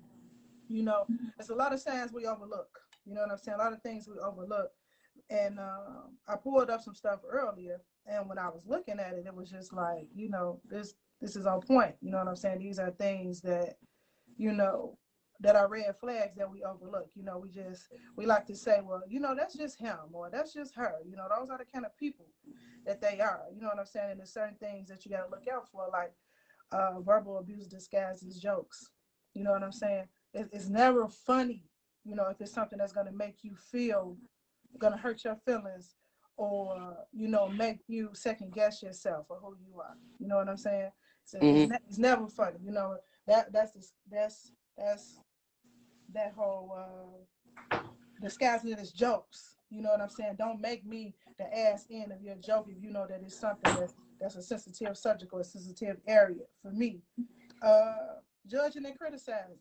You 0.68 0.82
know, 0.84 1.06
there's 1.36 1.50
a 1.50 1.54
lot 1.54 1.72
of 1.72 1.80
signs 1.80 2.12
we 2.12 2.26
overlook. 2.26 2.78
You 3.04 3.14
know 3.14 3.22
what 3.22 3.32
I'm 3.32 3.38
saying? 3.38 3.58
A 3.58 3.62
lot 3.62 3.72
of 3.72 3.82
things 3.82 4.08
we 4.08 4.18
overlook. 4.18 4.70
And 5.28 5.58
uh, 5.58 6.08
I 6.28 6.36
pulled 6.36 6.70
up 6.70 6.82
some 6.82 6.94
stuff 6.94 7.20
earlier, 7.28 7.80
and 8.06 8.28
when 8.28 8.38
I 8.38 8.48
was 8.48 8.64
looking 8.66 8.98
at 8.98 9.14
it, 9.14 9.24
it 9.26 9.34
was 9.34 9.50
just 9.50 9.72
like, 9.72 10.08
you 10.14 10.28
know, 10.28 10.60
this 10.68 10.94
this 11.20 11.36
is 11.36 11.46
on 11.46 11.60
point. 11.60 11.94
You 12.00 12.10
know 12.10 12.18
what 12.18 12.28
I'm 12.28 12.36
saying? 12.36 12.58
These 12.58 12.78
are 12.78 12.90
things 12.90 13.40
that, 13.42 13.76
you 14.36 14.52
know, 14.52 14.98
that 15.42 15.56
are 15.56 15.68
red 15.68 15.94
flags 16.00 16.36
that 16.36 16.50
we 16.50 16.62
overlook. 16.62 17.10
You 17.14 17.24
know, 17.24 17.38
we 17.38 17.50
just 17.50 17.88
we 18.16 18.26
like 18.26 18.46
to 18.46 18.56
say, 18.56 18.80
well, 18.82 19.02
you 19.08 19.20
know, 19.20 19.34
that's 19.36 19.54
just 19.54 19.78
him 19.78 19.98
or 20.12 20.30
that's 20.30 20.52
just 20.54 20.74
her. 20.76 20.94
You 21.04 21.16
know, 21.16 21.26
those 21.28 21.50
are 21.50 21.58
the 21.58 21.64
kind 21.64 21.84
of 21.84 21.96
people 21.96 22.26
that 22.86 23.00
they 23.00 23.20
are. 23.20 23.42
You 23.54 23.60
know 23.60 23.68
what 23.68 23.78
I'm 23.78 23.86
saying? 23.86 24.12
And 24.12 24.20
there's 24.20 24.32
certain 24.32 24.56
things 24.56 24.88
that 24.88 25.04
you 25.04 25.10
got 25.10 25.24
to 25.24 25.30
look 25.30 25.46
out 25.52 25.68
for, 25.70 25.86
like 25.92 26.12
uh, 26.72 27.00
verbal 27.00 27.38
abuse 27.38 27.66
disguised 27.66 28.26
as 28.26 28.38
jokes. 28.38 28.90
You 29.34 29.44
know 29.44 29.52
what 29.52 29.62
I'm 29.62 29.72
saying? 29.72 30.04
It, 30.34 30.48
it's 30.52 30.68
never 30.68 31.08
funny 31.08 31.64
You 32.04 32.14
know, 32.14 32.28
if 32.28 32.40
it's 32.40 32.52
something 32.52 32.78
that's 32.78 32.92
gonna 32.92 33.12
make 33.12 33.38
you 33.42 33.54
feel, 33.70 34.16
gonna 34.78 34.96
hurt 34.96 35.24
your 35.24 35.36
feelings, 35.44 35.94
or 36.36 36.96
you 37.12 37.28
know, 37.28 37.48
make 37.48 37.80
you 37.88 38.10
second 38.14 38.52
guess 38.52 38.82
yourself 38.82 39.26
or 39.28 39.38
who 39.40 39.56
you 39.64 39.80
are. 39.80 39.96
You 40.18 40.28
know 40.28 40.36
what 40.36 40.48
I'm 40.48 40.56
saying? 40.56 40.90
So 41.24 41.38
mm-hmm. 41.38 41.56
it's, 41.56 41.70
ne- 41.70 41.78
it's, 41.88 41.98
never 41.98 42.26
funny. 42.28 42.58
You 42.64 42.72
know 42.72 42.96
that 43.26 43.52
that's 43.52 43.72
the, 43.72 43.86
that's 44.10 44.52
that's 44.76 45.20
that 46.14 46.34
whole 46.36 46.76
uh, 47.72 47.78
disguising 48.20 48.70
it 48.72 48.78
as 48.78 48.92
jokes. 48.92 49.56
You 49.70 49.80
know 49.82 49.90
what 49.90 50.00
I'm 50.00 50.10
saying? 50.10 50.36
Don't 50.38 50.60
make 50.60 50.84
me 50.84 51.14
the 51.38 51.44
ass 51.58 51.86
end 51.90 52.12
of 52.12 52.22
your 52.22 52.36
joke 52.36 52.66
if 52.68 52.82
you 52.82 52.90
know 52.90 53.06
that 53.08 53.22
it's 53.24 53.38
something 53.38 53.74
that's 53.74 53.94
that's 54.20 54.36
a 54.36 54.42
sensitive 54.42 54.96
subject 54.96 55.32
or 55.32 55.40
a 55.40 55.44
sensitive 55.44 55.96
area 56.06 56.42
for 56.62 56.70
me. 56.70 57.00
Uh, 57.62 57.94
judging 58.46 58.84
and 58.84 58.98
criticizing. 58.98 59.56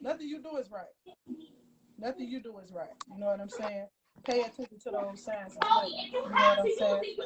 Nothing 0.00 0.28
you 0.28 0.40
do 0.42 0.56
is 0.58 0.70
right. 0.70 0.84
Nothing 1.98 2.28
you 2.28 2.42
do 2.42 2.58
is 2.58 2.72
right. 2.72 2.88
You 3.12 3.18
know 3.18 3.26
what 3.26 3.40
I'm 3.40 3.48
saying? 3.48 3.86
Pay 4.24 4.40
attention 4.40 4.78
to 4.80 4.90
those 4.90 5.24
signs. 5.24 5.54
You 5.54 6.12
know 6.12 6.22
what 6.22 6.58
I'm 6.58 6.66
saying? 6.78 7.16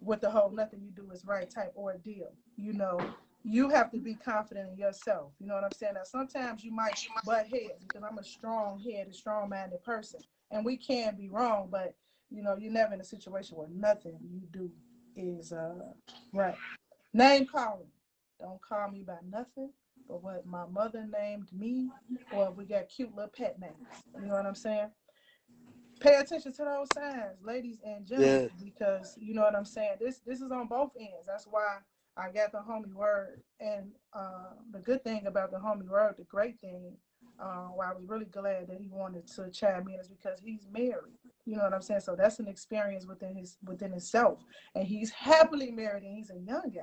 With 0.00 0.20
the 0.20 0.30
whole 0.30 0.50
nothing 0.50 0.80
you 0.82 0.90
do 0.90 1.10
is 1.10 1.24
right 1.24 1.48
type 1.50 1.72
ordeal. 1.76 2.32
You 2.56 2.72
know, 2.72 2.98
you 3.42 3.70
have 3.70 3.90
to 3.92 3.98
be 3.98 4.14
confident 4.14 4.70
in 4.72 4.78
yourself. 4.78 5.32
You 5.40 5.46
know 5.46 5.54
what 5.54 5.64
I'm 5.64 5.72
saying? 5.72 5.94
Now 5.94 6.04
sometimes 6.04 6.62
you 6.62 6.72
might 6.72 7.06
butt 7.24 7.46
heads 7.46 7.84
because 7.86 8.02
I'm 8.08 8.18
a 8.18 8.24
strong 8.24 8.80
headed, 8.80 9.14
strong 9.14 9.48
minded 9.48 9.82
person. 9.82 10.20
And 10.50 10.64
we 10.64 10.76
can 10.76 11.16
be 11.16 11.28
wrong, 11.28 11.68
but 11.70 11.94
you 12.30 12.42
know, 12.42 12.56
you're 12.58 12.72
never 12.72 12.94
in 12.94 13.00
a 13.00 13.04
situation 13.04 13.56
where 13.56 13.68
nothing 13.72 14.18
you 14.22 14.40
do 14.52 14.70
is 15.16 15.52
uh 15.52 15.74
right. 16.32 16.54
Name 17.12 17.46
calling. 17.46 17.88
Don't 18.40 18.60
call 18.62 18.90
me 18.90 19.02
by 19.02 19.18
nothing 19.28 19.70
but 20.10 20.22
what 20.24 20.44
my 20.44 20.66
mother 20.66 21.06
named 21.06 21.48
me, 21.52 21.88
or 22.32 22.50
we 22.50 22.64
got 22.64 22.88
cute 22.88 23.14
little 23.14 23.30
pet 23.30 23.58
names. 23.60 23.74
You 24.20 24.26
know 24.26 24.34
what 24.34 24.46
I'm 24.46 24.54
saying? 24.54 24.90
Pay 26.00 26.16
attention 26.16 26.52
to 26.54 26.64
those 26.64 26.88
signs, 26.94 27.38
ladies 27.42 27.78
and 27.84 28.06
gentlemen, 28.06 28.50
yeah. 28.58 28.64
because 28.64 29.16
you 29.20 29.34
know 29.34 29.42
what 29.42 29.54
I'm 29.54 29.64
saying. 29.64 29.96
This 30.00 30.20
this 30.26 30.40
is 30.40 30.50
on 30.50 30.66
both 30.66 30.90
ends. 30.98 31.26
That's 31.26 31.44
why 31.44 31.78
I 32.20 32.30
got 32.30 32.52
the 32.52 32.58
homie 32.58 32.92
word. 32.92 33.42
And 33.60 33.92
uh, 34.12 34.54
the 34.72 34.80
good 34.80 35.02
thing 35.04 35.26
about 35.26 35.50
the 35.50 35.58
homie 35.58 35.88
word, 35.88 36.14
the 36.18 36.24
great 36.24 36.60
thing, 36.60 36.92
uh, 37.40 37.68
why 37.68 37.90
I 37.90 37.94
was 37.94 38.04
really 38.06 38.26
glad 38.26 38.68
that 38.68 38.78
he 38.78 38.88
wanted 38.90 39.26
to 39.28 39.50
chime 39.50 39.88
in 39.88 39.98
is 39.98 40.08
because 40.08 40.40
he's 40.40 40.66
married. 40.70 41.16
You 41.46 41.56
know 41.56 41.62
what 41.62 41.72
I'm 41.72 41.82
saying? 41.82 42.00
So 42.00 42.14
that's 42.14 42.38
an 42.38 42.48
experience 42.48 43.06
within 43.06 43.34
his 43.34 43.56
within 43.64 43.90
himself, 43.90 44.44
and 44.74 44.86
he's 44.86 45.10
happily 45.10 45.70
married, 45.70 46.02
and 46.02 46.16
he's 46.16 46.30
a 46.30 46.38
young 46.38 46.70
guy. 46.74 46.82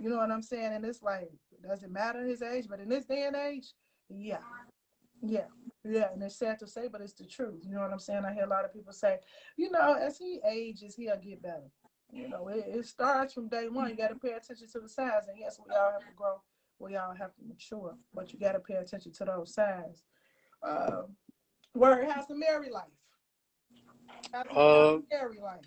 You 0.00 0.10
know 0.10 0.18
what 0.18 0.30
I'm 0.30 0.42
saying? 0.42 0.72
And 0.72 0.84
it's 0.84 1.02
like, 1.02 1.30
does 1.66 1.82
it 1.82 1.90
matter 1.90 2.24
his 2.24 2.40
age? 2.40 2.66
But 2.68 2.80
in 2.80 2.88
this 2.88 3.04
day 3.04 3.24
and 3.26 3.36
age, 3.36 3.72
yeah, 4.08 4.38
yeah, 5.22 5.46
yeah. 5.84 6.08
And 6.12 6.22
it's 6.22 6.38
sad 6.38 6.58
to 6.60 6.68
say, 6.68 6.88
but 6.90 7.00
it's 7.00 7.14
the 7.14 7.26
truth. 7.26 7.62
You 7.66 7.74
know 7.74 7.80
what 7.80 7.92
I'm 7.92 7.98
saying? 7.98 8.24
I 8.24 8.32
hear 8.32 8.44
a 8.44 8.48
lot 8.48 8.64
of 8.64 8.72
people 8.72 8.92
say, 8.92 9.18
you 9.56 9.70
know, 9.70 9.94
as 9.94 10.18
he 10.18 10.40
ages, 10.48 10.94
he'll 10.94 11.16
get 11.16 11.42
better. 11.42 11.70
You 12.14 12.28
know, 12.28 12.48
it, 12.48 12.64
it 12.68 12.86
starts 12.86 13.34
from 13.34 13.48
day 13.48 13.68
one. 13.68 13.90
You 13.90 13.96
got 13.96 14.08
to 14.08 14.14
pay 14.14 14.32
attention 14.32 14.68
to 14.72 14.80
the 14.80 14.88
signs, 14.88 15.26
and 15.28 15.36
yes, 15.38 15.58
we 15.58 15.74
all 15.74 15.90
have 15.92 16.00
to 16.00 16.14
grow. 16.16 16.40
We 16.78 16.96
all 16.96 17.14
have 17.14 17.34
to 17.34 17.42
mature, 17.46 17.96
but 18.14 18.32
you 18.32 18.38
got 18.38 18.52
to 18.52 18.60
pay 18.60 18.74
attention 18.74 19.12
to 19.12 19.24
those 19.24 19.54
signs. 19.54 20.04
Uh, 20.62 21.02
where 21.72 22.08
has 22.10 22.26
the 22.28 22.36
married 22.36 22.70
life? 22.70 22.84
Uh, 24.54 24.98
life. 25.42 25.60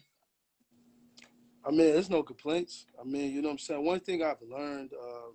I 1.66 1.70
mean, 1.70 1.94
there's 1.94 2.10
no 2.10 2.24
complaints. 2.24 2.86
I 3.00 3.04
mean, 3.04 3.34
you 3.34 3.42
know 3.42 3.50
what 3.50 3.54
I'm 3.54 3.60
saying? 3.60 3.86
One 3.86 4.00
thing 4.00 4.24
I've 4.24 4.42
learned 4.42 4.92
um, 4.94 5.34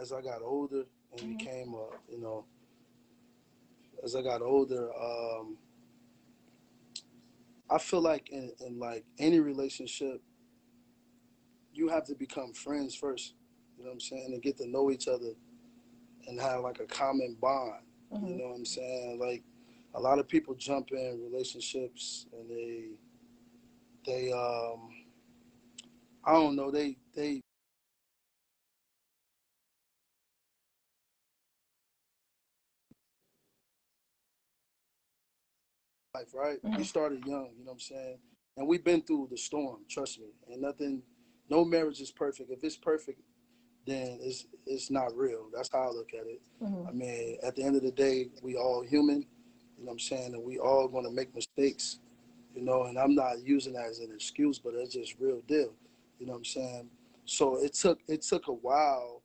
as 0.00 0.12
I 0.12 0.20
got 0.20 0.42
older 0.42 0.84
and 1.12 1.20
mm-hmm. 1.20 1.36
became, 1.36 1.74
uh, 1.74 1.96
you 2.08 2.20
know, 2.20 2.44
as 4.02 4.14
I 4.14 4.22
got 4.22 4.42
older, 4.42 4.90
um, 4.94 5.56
I 7.70 7.78
feel 7.78 8.02
like 8.02 8.30
in, 8.30 8.52
in 8.66 8.78
like 8.78 9.04
any 9.18 9.40
relationship, 9.40 10.20
you 11.74 11.88
have 11.88 12.04
to 12.04 12.14
become 12.14 12.52
friends 12.52 12.94
first. 12.94 13.34
You 13.76 13.84
know 13.84 13.90
what 13.90 13.94
I'm 13.94 14.00
saying? 14.00 14.30
And 14.32 14.42
get 14.42 14.56
to 14.58 14.68
know 14.68 14.90
each 14.90 15.08
other 15.08 15.32
and 16.26 16.40
have 16.40 16.60
like 16.60 16.80
a 16.80 16.86
common 16.86 17.36
bond. 17.40 17.82
Mm-hmm. 18.12 18.26
You 18.26 18.36
know 18.36 18.48
what 18.48 18.56
I'm 18.56 18.64
saying? 18.64 19.18
Like 19.20 19.42
a 19.94 20.00
lot 20.00 20.18
of 20.18 20.28
people 20.28 20.54
jump 20.54 20.90
in 20.92 21.20
relationships 21.22 22.26
and 22.32 22.50
they 22.50 22.90
they 24.06 24.32
um 24.32 24.90
I 26.24 26.32
don't 26.32 26.56
know, 26.56 26.70
they 26.70 26.96
they 27.14 27.40
life, 36.14 36.28
right? 36.32 36.62
Mm-hmm. 36.62 36.76
We 36.76 36.84
started 36.84 37.26
young, 37.26 37.50
you 37.58 37.64
know 37.64 37.72
what 37.72 37.72
I'm 37.72 37.80
saying? 37.80 38.18
And 38.56 38.68
we've 38.68 38.84
been 38.84 39.02
through 39.02 39.28
the 39.30 39.36
storm, 39.36 39.80
trust 39.90 40.20
me. 40.20 40.28
And 40.48 40.62
nothing 40.62 41.02
no 41.50 41.64
marriage 41.64 42.00
is 42.00 42.10
perfect. 42.10 42.50
If 42.50 42.64
it's 42.64 42.76
perfect, 42.76 43.20
then 43.86 44.18
it's 44.22 44.46
it's 44.66 44.90
not 44.90 45.16
real. 45.16 45.48
That's 45.54 45.70
how 45.72 45.82
I 45.82 45.90
look 45.90 46.10
at 46.14 46.26
it. 46.26 46.40
Mm-hmm. 46.62 46.88
I 46.88 46.92
mean, 46.92 47.38
at 47.42 47.54
the 47.54 47.62
end 47.62 47.76
of 47.76 47.82
the 47.82 47.90
day, 47.90 48.28
we 48.42 48.56
all 48.56 48.82
human. 48.82 49.26
You 49.78 49.84
know 49.84 49.86
what 49.86 49.92
I'm 49.92 49.98
saying? 49.98 50.34
And 50.34 50.44
we 50.44 50.58
all 50.58 50.88
going 50.88 51.04
to 51.04 51.10
make 51.10 51.34
mistakes. 51.34 51.98
You 52.54 52.62
know, 52.62 52.84
and 52.84 52.98
I'm 52.98 53.14
not 53.14 53.44
using 53.44 53.72
that 53.72 53.86
as 53.86 53.98
an 53.98 54.12
excuse, 54.14 54.58
but 54.58 54.74
it's 54.74 54.94
just 54.94 55.16
real 55.18 55.42
deal. 55.48 55.74
You 56.18 56.26
know 56.26 56.32
what 56.32 56.38
I'm 56.38 56.44
saying? 56.44 56.88
So 57.24 57.56
it 57.62 57.74
took 57.74 57.98
it 58.08 58.22
took 58.22 58.48
a 58.48 58.52
while 58.52 59.22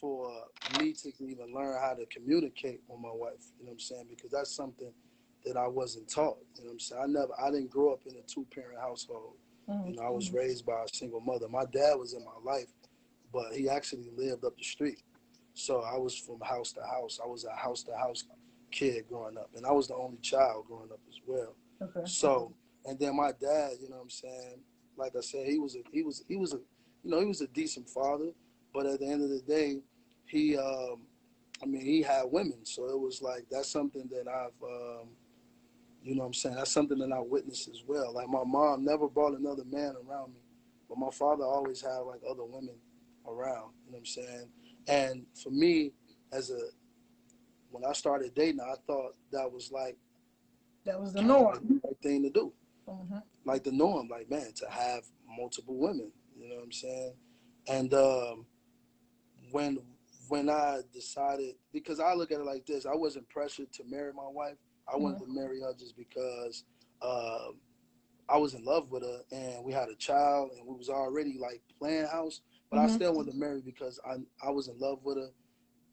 for 0.00 0.32
me 0.80 0.92
to 0.92 1.12
even 1.20 1.54
learn 1.54 1.76
how 1.80 1.94
to 1.94 2.06
communicate 2.06 2.80
with 2.88 2.98
my 2.98 3.12
wife. 3.12 3.52
You 3.58 3.66
know 3.66 3.70
what 3.70 3.72
I'm 3.72 3.78
saying? 3.78 4.06
Because 4.08 4.30
that's 4.30 4.50
something 4.50 4.92
that 5.44 5.56
I 5.56 5.68
wasn't 5.68 6.08
taught. 6.08 6.38
You 6.56 6.64
know 6.64 6.68
what 6.68 6.72
I'm 6.72 6.80
saying? 6.80 7.02
I 7.02 7.06
never 7.06 7.32
I 7.40 7.50
didn't 7.50 7.70
grow 7.70 7.92
up 7.92 8.00
in 8.06 8.16
a 8.16 8.22
two 8.22 8.46
parent 8.54 8.80
household. 8.80 9.34
Mm-hmm. 9.68 9.90
You 9.90 9.96
know, 9.96 10.02
I 10.02 10.10
was 10.10 10.32
raised 10.32 10.66
by 10.66 10.82
a 10.84 10.88
single 10.88 11.20
mother. 11.20 11.48
My 11.48 11.64
dad 11.64 11.94
was 11.94 12.14
in 12.14 12.24
my 12.24 12.52
life, 12.52 12.68
but 13.32 13.52
he 13.54 13.68
actually 13.68 14.10
lived 14.16 14.44
up 14.44 14.56
the 14.56 14.64
street. 14.64 15.02
So 15.54 15.82
I 15.82 15.98
was 15.98 16.16
from 16.16 16.40
house 16.40 16.72
to 16.72 16.80
house. 16.80 17.20
I 17.22 17.26
was 17.26 17.44
a 17.44 17.54
house 17.54 17.82
to 17.84 17.96
house 17.96 18.24
kid 18.70 19.04
growing 19.08 19.36
up, 19.36 19.50
and 19.54 19.66
I 19.66 19.72
was 19.72 19.88
the 19.88 19.94
only 19.94 20.18
child 20.18 20.66
growing 20.66 20.90
up 20.90 21.00
as 21.08 21.20
well. 21.26 21.54
Okay. 21.80 22.06
So, 22.06 22.54
and 22.86 22.98
then 22.98 23.16
my 23.16 23.32
dad, 23.32 23.72
you 23.80 23.88
know 23.88 23.96
what 23.96 24.02
I'm 24.02 24.10
saying? 24.10 24.60
Like 24.96 25.12
I 25.16 25.20
said, 25.20 25.46
he 25.46 25.58
was 25.58 25.76
a 25.76 25.80
he 25.92 26.02
was 26.02 26.24
he 26.28 26.36
was 26.36 26.54
a 26.54 26.60
you 27.04 27.10
know 27.10 27.20
he 27.20 27.26
was 27.26 27.40
a 27.40 27.48
decent 27.48 27.88
father, 27.88 28.30
but 28.74 28.86
at 28.86 29.00
the 29.00 29.06
end 29.06 29.22
of 29.22 29.30
the 29.30 29.42
day, 29.42 29.80
he 30.26 30.56
um, 30.56 31.02
I 31.62 31.66
mean 31.66 31.82
he 31.82 32.02
had 32.02 32.24
women, 32.30 32.64
so 32.64 32.88
it 32.88 32.98
was 32.98 33.22
like 33.22 33.44
that's 33.50 33.70
something 33.70 34.08
that 34.10 34.28
I've 34.28 34.62
um, 34.62 35.08
you 36.02 36.14
know 36.14 36.22
what 36.22 36.28
I'm 36.28 36.34
saying? 36.34 36.56
That's 36.56 36.72
something 36.72 36.98
that 36.98 37.12
I 37.12 37.20
witnessed 37.20 37.68
as 37.68 37.82
well. 37.86 38.12
Like 38.12 38.28
my 38.28 38.42
mom 38.44 38.84
never 38.84 39.08
brought 39.08 39.38
another 39.38 39.64
man 39.64 39.94
around 40.08 40.34
me, 40.34 40.40
but 40.88 40.98
my 40.98 41.10
father 41.10 41.44
always 41.44 41.80
had 41.80 41.98
like 41.98 42.20
other 42.28 42.44
women 42.44 42.74
around. 43.26 43.72
You 43.86 43.92
know 43.92 43.98
what 43.98 43.98
I'm 43.98 44.06
saying? 44.06 44.48
And 44.88 45.26
for 45.42 45.50
me, 45.50 45.92
as 46.32 46.50
a 46.50 46.58
when 47.70 47.84
I 47.84 47.92
started 47.92 48.34
dating, 48.34 48.60
I 48.60 48.74
thought 48.86 49.12
that 49.30 49.50
was 49.50 49.70
like 49.72 49.96
that 50.84 51.00
was 51.00 51.12
the 51.12 51.22
norm, 51.22 51.60
the 51.68 51.80
right 51.84 51.96
thing 52.02 52.22
to 52.24 52.30
do. 52.30 52.52
Mm-hmm. 52.88 53.18
Like 53.44 53.64
the 53.64 53.72
norm, 53.72 54.08
like 54.08 54.28
man, 54.28 54.52
to 54.56 54.66
have 54.68 55.04
multiple 55.36 55.76
women. 55.76 56.10
You 56.36 56.48
know 56.48 56.56
what 56.56 56.64
I'm 56.64 56.72
saying? 56.72 57.14
And 57.68 57.94
um, 57.94 58.46
when 59.52 59.78
when 60.28 60.48
I 60.48 60.80
decided, 60.92 61.54
because 61.72 62.00
I 62.00 62.14
look 62.14 62.32
at 62.32 62.40
it 62.40 62.46
like 62.46 62.66
this, 62.66 62.86
I 62.86 62.94
wasn't 62.94 63.28
pressured 63.28 63.72
to 63.74 63.84
marry 63.84 64.12
my 64.12 64.26
wife. 64.26 64.56
I 64.92 64.96
wanted 64.96 65.20
mm-hmm. 65.22 65.34
to 65.34 65.40
marry 65.40 65.60
her 65.60 65.72
just 65.78 65.96
because 65.96 66.64
uh, 67.00 67.48
I 68.28 68.36
was 68.36 68.54
in 68.54 68.64
love 68.64 68.90
with 68.90 69.02
her 69.02 69.20
and 69.30 69.64
we 69.64 69.72
had 69.72 69.88
a 69.88 69.96
child 69.96 70.50
and 70.56 70.66
we 70.66 70.76
was 70.76 70.88
already 70.88 71.38
like 71.40 71.60
playing 71.78 72.06
house. 72.06 72.40
But 72.70 72.78
mm-hmm. 72.78 72.92
I 72.92 72.96
still 72.96 73.14
wanted 73.14 73.32
to 73.32 73.38
marry 73.38 73.60
because 73.60 74.00
I 74.06 74.16
I 74.46 74.50
was 74.50 74.68
in 74.68 74.78
love 74.78 75.00
with 75.02 75.18
her 75.18 75.28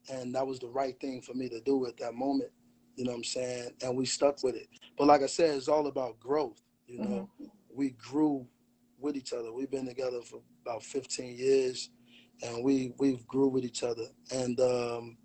and 0.09 0.33
that 0.35 0.45
was 0.45 0.59
the 0.59 0.67
right 0.67 0.99
thing 0.99 1.21
for 1.21 1.33
me 1.33 1.49
to 1.49 1.59
do 1.61 1.85
at 1.87 1.97
that 1.97 2.13
moment. 2.13 2.51
You 2.95 3.05
know 3.05 3.11
what 3.11 3.17
I'm 3.17 3.23
saying? 3.23 3.71
And 3.81 3.97
we 3.97 4.05
stuck 4.05 4.43
with 4.43 4.55
it. 4.55 4.67
But 4.97 5.07
like 5.07 5.21
I 5.21 5.27
said, 5.27 5.55
it's 5.55 5.67
all 5.67 5.87
about 5.87 6.19
growth. 6.19 6.61
You 6.87 6.99
know, 6.99 7.29
mm-hmm. 7.41 7.45
we 7.73 7.91
grew 7.91 8.45
with 8.99 9.15
each 9.15 9.33
other. 9.33 9.53
We've 9.53 9.71
been 9.71 9.85
together 9.85 10.21
for 10.21 10.41
about 10.65 10.83
15 10.83 11.37
years, 11.37 11.89
and 12.41 12.63
we 12.63 12.93
we've 12.97 13.25
grew 13.27 13.47
with 13.47 13.63
each 13.63 13.83
other. 13.83 14.05
And 14.31 14.59
um, 14.59 15.17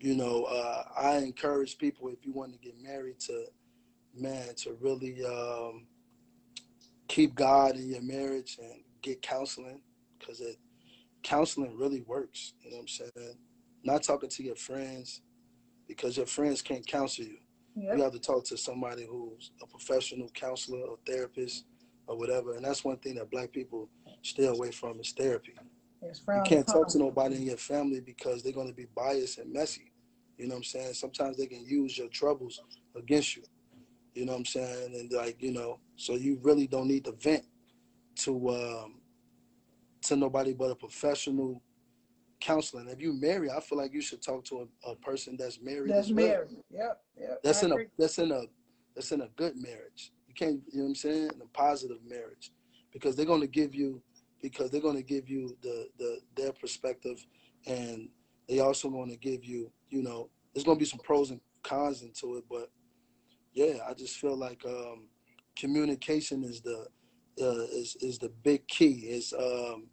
you 0.00 0.14
know, 0.14 0.44
uh, 0.44 0.84
I 0.98 1.18
encourage 1.18 1.78
people 1.78 2.08
if 2.08 2.24
you 2.24 2.32
want 2.32 2.52
to 2.52 2.58
get 2.58 2.74
married 2.82 3.20
to, 3.20 3.44
man, 4.14 4.54
to 4.56 4.76
really 4.80 5.22
um, 5.24 5.86
keep 7.06 7.34
God 7.34 7.76
in 7.76 7.90
your 7.90 8.02
marriage 8.02 8.58
and 8.60 8.82
get 9.02 9.20
counseling 9.20 9.82
because 10.18 10.40
it 10.40 10.56
counseling 11.22 11.76
really 11.76 12.00
works. 12.02 12.54
You 12.62 12.70
know 12.70 12.78
what 12.78 12.82
I'm 12.82 12.88
saying? 12.88 13.36
Not 13.84 14.02
talking 14.02 14.30
to 14.30 14.42
your 14.42 14.56
friends 14.56 15.20
because 15.86 16.16
your 16.16 16.26
friends 16.26 16.62
can't 16.62 16.86
counsel 16.86 17.24
you. 17.24 17.38
Yep. 17.76 17.96
You 17.96 18.02
have 18.02 18.12
to 18.12 18.18
talk 18.18 18.44
to 18.46 18.56
somebody 18.56 19.06
who's 19.06 19.52
a 19.62 19.66
professional 19.66 20.28
counselor 20.30 20.80
or 20.80 20.98
therapist 21.06 21.64
or 22.06 22.16
whatever. 22.16 22.54
And 22.54 22.64
that's 22.64 22.84
one 22.84 22.96
thing 22.98 23.16
that 23.16 23.30
black 23.30 23.52
people 23.52 23.88
stay 24.22 24.46
away 24.46 24.70
from 24.70 24.98
is 25.00 25.12
therapy. 25.12 25.54
You 26.02 26.42
can't 26.44 26.66
talk 26.66 26.88
to 26.88 26.98
nobody 26.98 27.36
in 27.36 27.42
your 27.42 27.56
family 27.58 28.00
because 28.00 28.42
they're 28.42 28.52
going 28.52 28.68
to 28.68 28.74
be 28.74 28.86
biased 28.96 29.38
and 29.38 29.52
messy. 29.52 29.89
You 30.40 30.46
know 30.46 30.54
what 30.54 30.60
I'm 30.60 30.64
saying? 30.64 30.94
Sometimes 30.94 31.36
they 31.36 31.46
can 31.46 31.66
use 31.66 31.98
your 31.98 32.08
troubles 32.08 32.62
against 32.96 33.36
you. 33.36 33.42
You 34.14 34.24
know 34.24 34.32
what 34.32 34.38
I'm 34.38 34.44
saying? 34.46 34.94
And 34.94 35.12
like, 35.12 35.36
you 35.42 35.52
know, 35.52 35.80
so 35.96 36.14
you 36.14 36.38
really 36.42 36.66
don't 36.66 36.88
need 36.88 37.04
to 37.04 37.12
vent 37.12 37.44
to 38.20 38.48
um 38.48 39.00
to 40.02 40.16
nobody 40.16 40.54
but 40.54 40.70
a 40.70 40.74
professional 40.74 41.62
counselor. 42.40 42.80
And 42.80 42.90
if 42.90 43.02
you 43.02 43.12
marry, 43.12 43.50
I 43.50 43.60
feel 43.60 43.76
like 43.76 43.92
you 43.92 44.00
should 44.00 44.22
talk 44.22 44.44
to 44.46 44.66
a, 44.86 44.90
a 44.92 44.96
person 44.96 45.36
that's 45.38 45.60
married. 45.60 45.92
That's 45.92 46.08
as 46.08 46.14
well. 46.14 46.26
married. 46.26 46.56
Yep. 46.70 47.00
Yep. 47.20 47.40
That's 47.44 47.62
I 47.62 47.66
in 47.66 47.72
a 47.72 47.76
that's 47.98 48.18
in 48.18 48.32
a 48.32 48.42
that's 48.94 49.12
in 49.12 49.20
a 49.20 49.28
good 49.36 49.56
marriage. 49.56 50.10
You 50.26 50.32
can't 50.32 50.62
you 50.72 50.78
know 50.78 50.84
what 50.84 50.88
I'm 50.88 50.94
saying? 50.94 51.30
In 51.34 51.42
a 51.42 51.48
positive 51.52 51.98
marriage. 52.08 52.50
Because 52.94 53.14
they're 53.14 53.26
gonna 53.26 53.46
give 53.46 53.74
you 53.74 54.02
because 54.40 54.70
they're 54.70 54.80
gonna 54.80 55.02
give 55.02 55.28
you 55.28 55.54
the 55.60 55.88
the 55.98 56.20
their 56.34 56.52
perspective 56.52 57.26
and 57.66 58.08
they 58.50 58.58
also 58.58 58.88
want 58.88 59.10
to 59.12 59.16
give 59.16 59.44
you, 59.44 59.70
you 59.88 60.02
know, 60.02 60.28
there's 60.52 60.64
gonna 60.64 60.78
be 60.78 60.84
some 60.84 60.98
pros 60.98 61.30
and 61.30 61.40
cons 61.62 62.02
into 62.02 62.36
it, 62.36 62.44
but 62.50 62.68
yeah, 63.52 63.78
I 63.88 63.94
just 63.94 64.18
feel 64.18 64.36
like 64.36 64.64
um, 64.66 65.06
communication 65.56 66.42
is 66.42 66.60
the 66.60 66.86
uh, 67.40 67.64
is 67.72 67.96
is 68.00 68.18
the 68.18 68.28
big 68.42 68.66
key. 68.66 69.06
Is 69.08 69.32
um, 69.32 69.86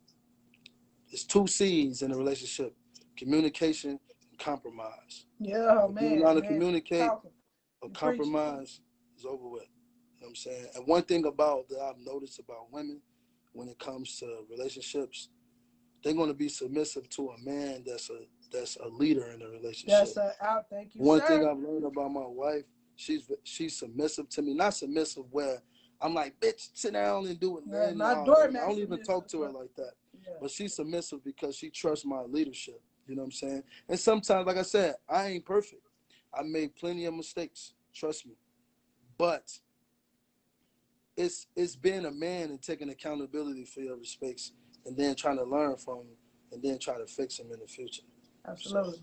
it's 1.11 1.23
two 1.23 1.45
C's 1.45 2.01
in 2.01 2.11
a 2.11 2.17
relationship: 2.17 2.75
communication 3.15 3.91
and 3.91 4.39
compromise. 4.39 5.25
Yeah, 5.39 5.85
If 5.85 5.95
man. 5.95 6.11
you 6.11 6.17
know 6.17 6.25
how 6.27 6.33
to 6.33 6.41
communicate, 6.41 7.11
a 7.83 7.89
compromise 7.89 8.81
is 9.17 9.25
over 9.25 9.47
with. 9.47 9.67
You 10.15 10.21
know 10.21 10.27
what 10.27 10.29
I'm 10.29 10.35
saying? 10.35 10.65
And 10.75 10.87
one 10.87 11.03
thing 11.03 11.25
about 11.25 11.69
that 11.69 11.79
I've 11.79 11.99
noticed 12.03 12.39
about 12.39 12.71
women 12.71 13.01
when 13.53 13.69
it 13.69 13.77
comes 13.77 14.17
to 14.19 14.45
relationships, 14.49 15.29
they're 16.03 16.13
going 16.13 16.29
to 16.29 16.33
be 16.33 16.49
submissive 16.49 17.07
to 17.09 17.29
a 17.29 17.37
man 17.43 17.83
that's 17.85 18.09
a 18.09 18.21
that's 18.51 18.77
a 18.77 18.88
leader 18.88 19.31
in 19.31 19.41
a 19.41 19.49
relationship. 19.49 19.89
That's 19.89 20.17
uh, 20.17 20.33
out. 20.41 20.65
Thank 20.69 20.95
you, 20.95 21.01
One 21.01 21.19
sir. 21.19 21.27
thing 21.27 21.47
I've 21.47 21.57
learned 21.57 21.86
about 21.86 22.12
my 22.12 22.25
wife, 22.25 22.63
she's 22.95 23.29
she's 23.43 23.77
submissive 23.77 24.29
to 24.29 24.41
me. 24.41 24.53
Not 24.53 24.73
submissive 24.73 25.23
where 25.31 25.62
I'm 26.01 26.13
like, 26.13 26.39
bitch, 26.39 26.69
sit 26.73 26.93
down 26.93 27.25
and 27.25 27.39
do 27.39 27.57
it. 27.57 27.63
Yeah, 27.67 27.88
man. 27.88 27.97
not 27.97 28.17
No, 28.19 28.33
doormat 28.33 28.63
I 28.63 28.67
don't 28.67 28.79
even 28.79 29.03
talk 29.03 29.27
to 29.29 29.43
her 29.43 29.49
like 29.49 29.73
that. 29.75 29.93
Yeah. 30.13 30.33
But 30.41 30.51
she's 30.51 30.75
submissive 30.75 31.23
because 31.23 31.55
she 31.55 31.69
trusts 31.69 32.05
my 32.05 32.21
leadership. 32.21 32.81
You 33.07 33.15
know 33.15 33.21
what 33.21 33.27
I'm 33.27 33.31
saying? 33.31 33.63
And 33.88 33.99
sometimes, 33.99 34.45
like 34.45 34.57
I 34.57 34.63
said, 34.63 34.95
I 35.10 35.27
ain't 35.27 35.45
perfect. 35.45 35.81
I 36.33 36.43
made 36.43 36.75
plenty 36.75 37.05
of 37.05 37.13
mistakes. 37.13 37.73
Trust 37.93 38.25
me. 38.25 38.33
But 39.17 39.57
it's 41.15 41.47
it's 41.55 41.75
being 41.75 42.05
a 42.05 42.12
man 42.12 42.49
and 42.49 42.62
taking 42.62 42.89
accountability 42.89 43.65
for 43.65 43.79
your 43.81 43.97
mistakes 43.97 44.51
and 44.86 44.95
then 44.95 45.15
trying 45.15 45.38
to 45.38 45.43
learn 45.43 45.75
from 45.77 45.97
them 45.99 46.07
and 46.51 46.62
then 46.62 46.77
try 46.79 46.97
to 46.97 47.07
fix 47.07 47.38
them 47.38 47.47
in 47.51 47.60
the 47.60 47.67
future. 47.67 48.03
Absolutely. 48.47 48.99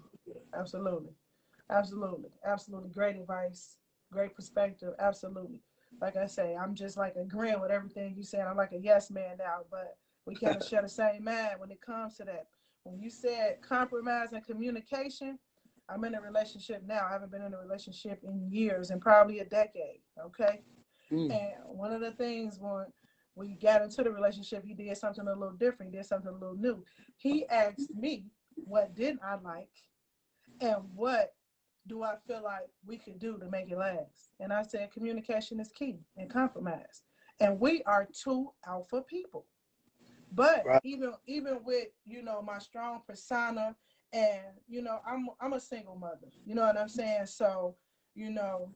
Absolutely. 0.57 1.13
Absolutely. 1.71 2.31
Absolutely. 2.45 2.91
Great 2.91 3.17
advice. 3.17 3.77
Great 4.13 4.35
perspective. 4.35 4.95
Absolutely. 4.99 5.61
Like 6.01 6.17
I 6.17 6.27
say, 6.27 6.57
I'm 6.57 6.75
just 6.75 6.97
like 6.97 7.15
agreeing 7.17 7.61
with 7.61 7.71
everything 7.71 8.15
you 8.17 8.23
said. 8.23 8.47
I'm 8.47 8.57
like 8.57 8.73
a 8.73 8.79
yes 8.79 9.11
man 9.11 9.37
now, 9.39 9.61
but 9.71 9.97
we 10.27 10.35
kind 10.35 10.57
of 10.57 10.67
share 10.69 10.83
the 10.83 10.89
same 10.89 11.25
mind 11.25 11.59
when 11.59 11.71
it 11.71 11.81
comes 11.81 12.17
to 12.17 12.25
that. 12.25 12.47
When 12.85 12.99
you 12.99 13.11
said 13.11 13.63
compromise 13.63 14.33
and 14.33 14.45
communication, 14.45 15.39
I'm 15.89 16.05
in 16.05 16.15
a 16.15 16.21
relationship 16.21 16.83
now. 16.87 17.07
I 17.09 17.13
haven't 17.13 17.31
been 17.31 17.43
in 17.43 17.55
a 17.55 17.59
relationship 17.59 18.21
in 18.23 18.51
years 18.51 18.91
and 18.91 19.01
probably 19.01 19.41
a 19.41 19.45
decade. 19.45 20.01
Okay. 20.27 20.63
Mm. 21.13 21.31
And 21.31 21.53
one 21.67 21.93
of 21.93 22.01
the 22.01 22.13
things 22.13 22.59
when 22.61 22.87
we 23.35 23.55
got 23.55 23.83
into 23.83 24.03
the 24.03 24.11
relationship, 24.11 24.65
he 24.65 24.75
did 24.75 24.97
something 24.97 25.27
a 25.27 25.33
little 25.33 25.57
different. 25.57 25.93
He 25.93 25.99
did 25.99 26.07
something 26.07 26.31
a 26.31 26.33
little 26.33 26.57
new. 26.57 26.85
He 27.17 27.47
asked 27.49 27.95
me, 27.95 28.27
what 28.57 28.95
didn't 28.95 29.21
I 29.25 29.37
like? 29.37 29.71
And 30.61 30.77
what 30.95 31.35
do 31.87 32.03
I 32.03 32.17
feel 32.27 32.43
like 32.43 32.69
we 32.87 32.99
could 32.99 33.19
do 33.19 33.39
to 33.39 33.49
make 33.51 33.71
it 33.71 33.79
last? 33.79 34.31
And 34.41 34.53
I 34.53 34.63
said, 34.63 34.93
communication 34.93 35.61
is 35.61 35.71
key 35.73 35.99
and 36.17 36.31
compromise. 36.31 37.03
And 37.41 37.61
we 37.61 37.83
are 37.85 38.09
two 38.13 38.51
alpha 38.67 39.03
people. 39.03 39.47
But 40.33 40.65
Right. 40.65 40.83
even 40.83 41.13
even 41.27 41.61
with 41.65 41.89
you 42.05 42.23
know 42.23 42.43
my 42.43 42.59
strong 42.59 43.03
persona 43.07 43.77
and 44.13 44.43
you 44.69 44.83
know 44.83 44.99
I'm 45.07 45.29
I'm 45.41 45.53
a 45.53 45.61
single 45.61 45.97
mother. 45.97 46.29
You 46.45 46.55
know 46.55 46.63
what 46.63 46.79
I'm 46.79 46.89
saying? 46.89 47.27
So 47.27 47.77
you 48.15 48.31
know 48.31 48.75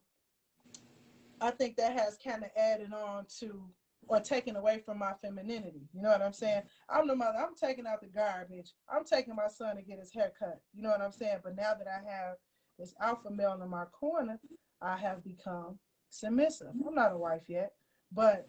I 1.41 1.51
think 1.51 1.77
that 1.77 1.93
has 1.97 2.17
kind 2.23 2.43
of 2.43 2.49
added 2.55 2.93
on 2.93 3.25
to 3.39 3.69
or 4.07 4.19
taken 4.19 4.55
away 4.55 4.79
from 4.79 4.97
my 4.97 5.13
femininity. 5.21 5.87
You 5.93 6.01
know 6.01 6.09
what 6.09 6.21
I'm 6.21 6.33
saying? 6.33 6.63
I'm 6.89 7.07
the 7.07 7.15
mother. 7.15 7.37
I'm 7.37 7.55
taking 7.55 7.85
out 7.85 8.01
the 8.01 8.07
garbage. 8.07 8.73
I'm 8.91 9.03
taking 9.03 9.35
my 9.35 9.47
son 9.47 9.75
to 9.75 9.81
get 9.81 9.99
his 9.99 10.13
hair 10.13 10.31
cut. 10.37 10.59
You 10.73 10.81
know 10.81 10.89
what 10.89 11.01
I'm 11.01 11.11
saying? 11.11 11.39
But 11.43 11.55
now 11.55 11.73
that 11.77 11.87
I 11.87 12.11
have 12.11 12.35
this 12.77 12.93
alpha 13.01 13.29
male 13.29 13.59
in 13.61 13.69
my 13.69 13.85
corner, 13.85 14.39
I 14.81 14.97
have 14.97 15.23
become 15.23 15.77
submissive. 16.09 16.69
I'm 16.87 16.95
not 16.95 17.13
a 17.13 17.17
wife 17.17 17.43
yet, 17.47 17.73
but 18.11 18.47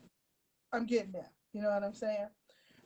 I'm 0.73 0.87
getting 0.87 1.13
there. 1.13 1.31
You 1.53 1.63
know 1.63 1.71
what 1.71 1.83
I'm 1.83 1.95
saying? 1.95 2.29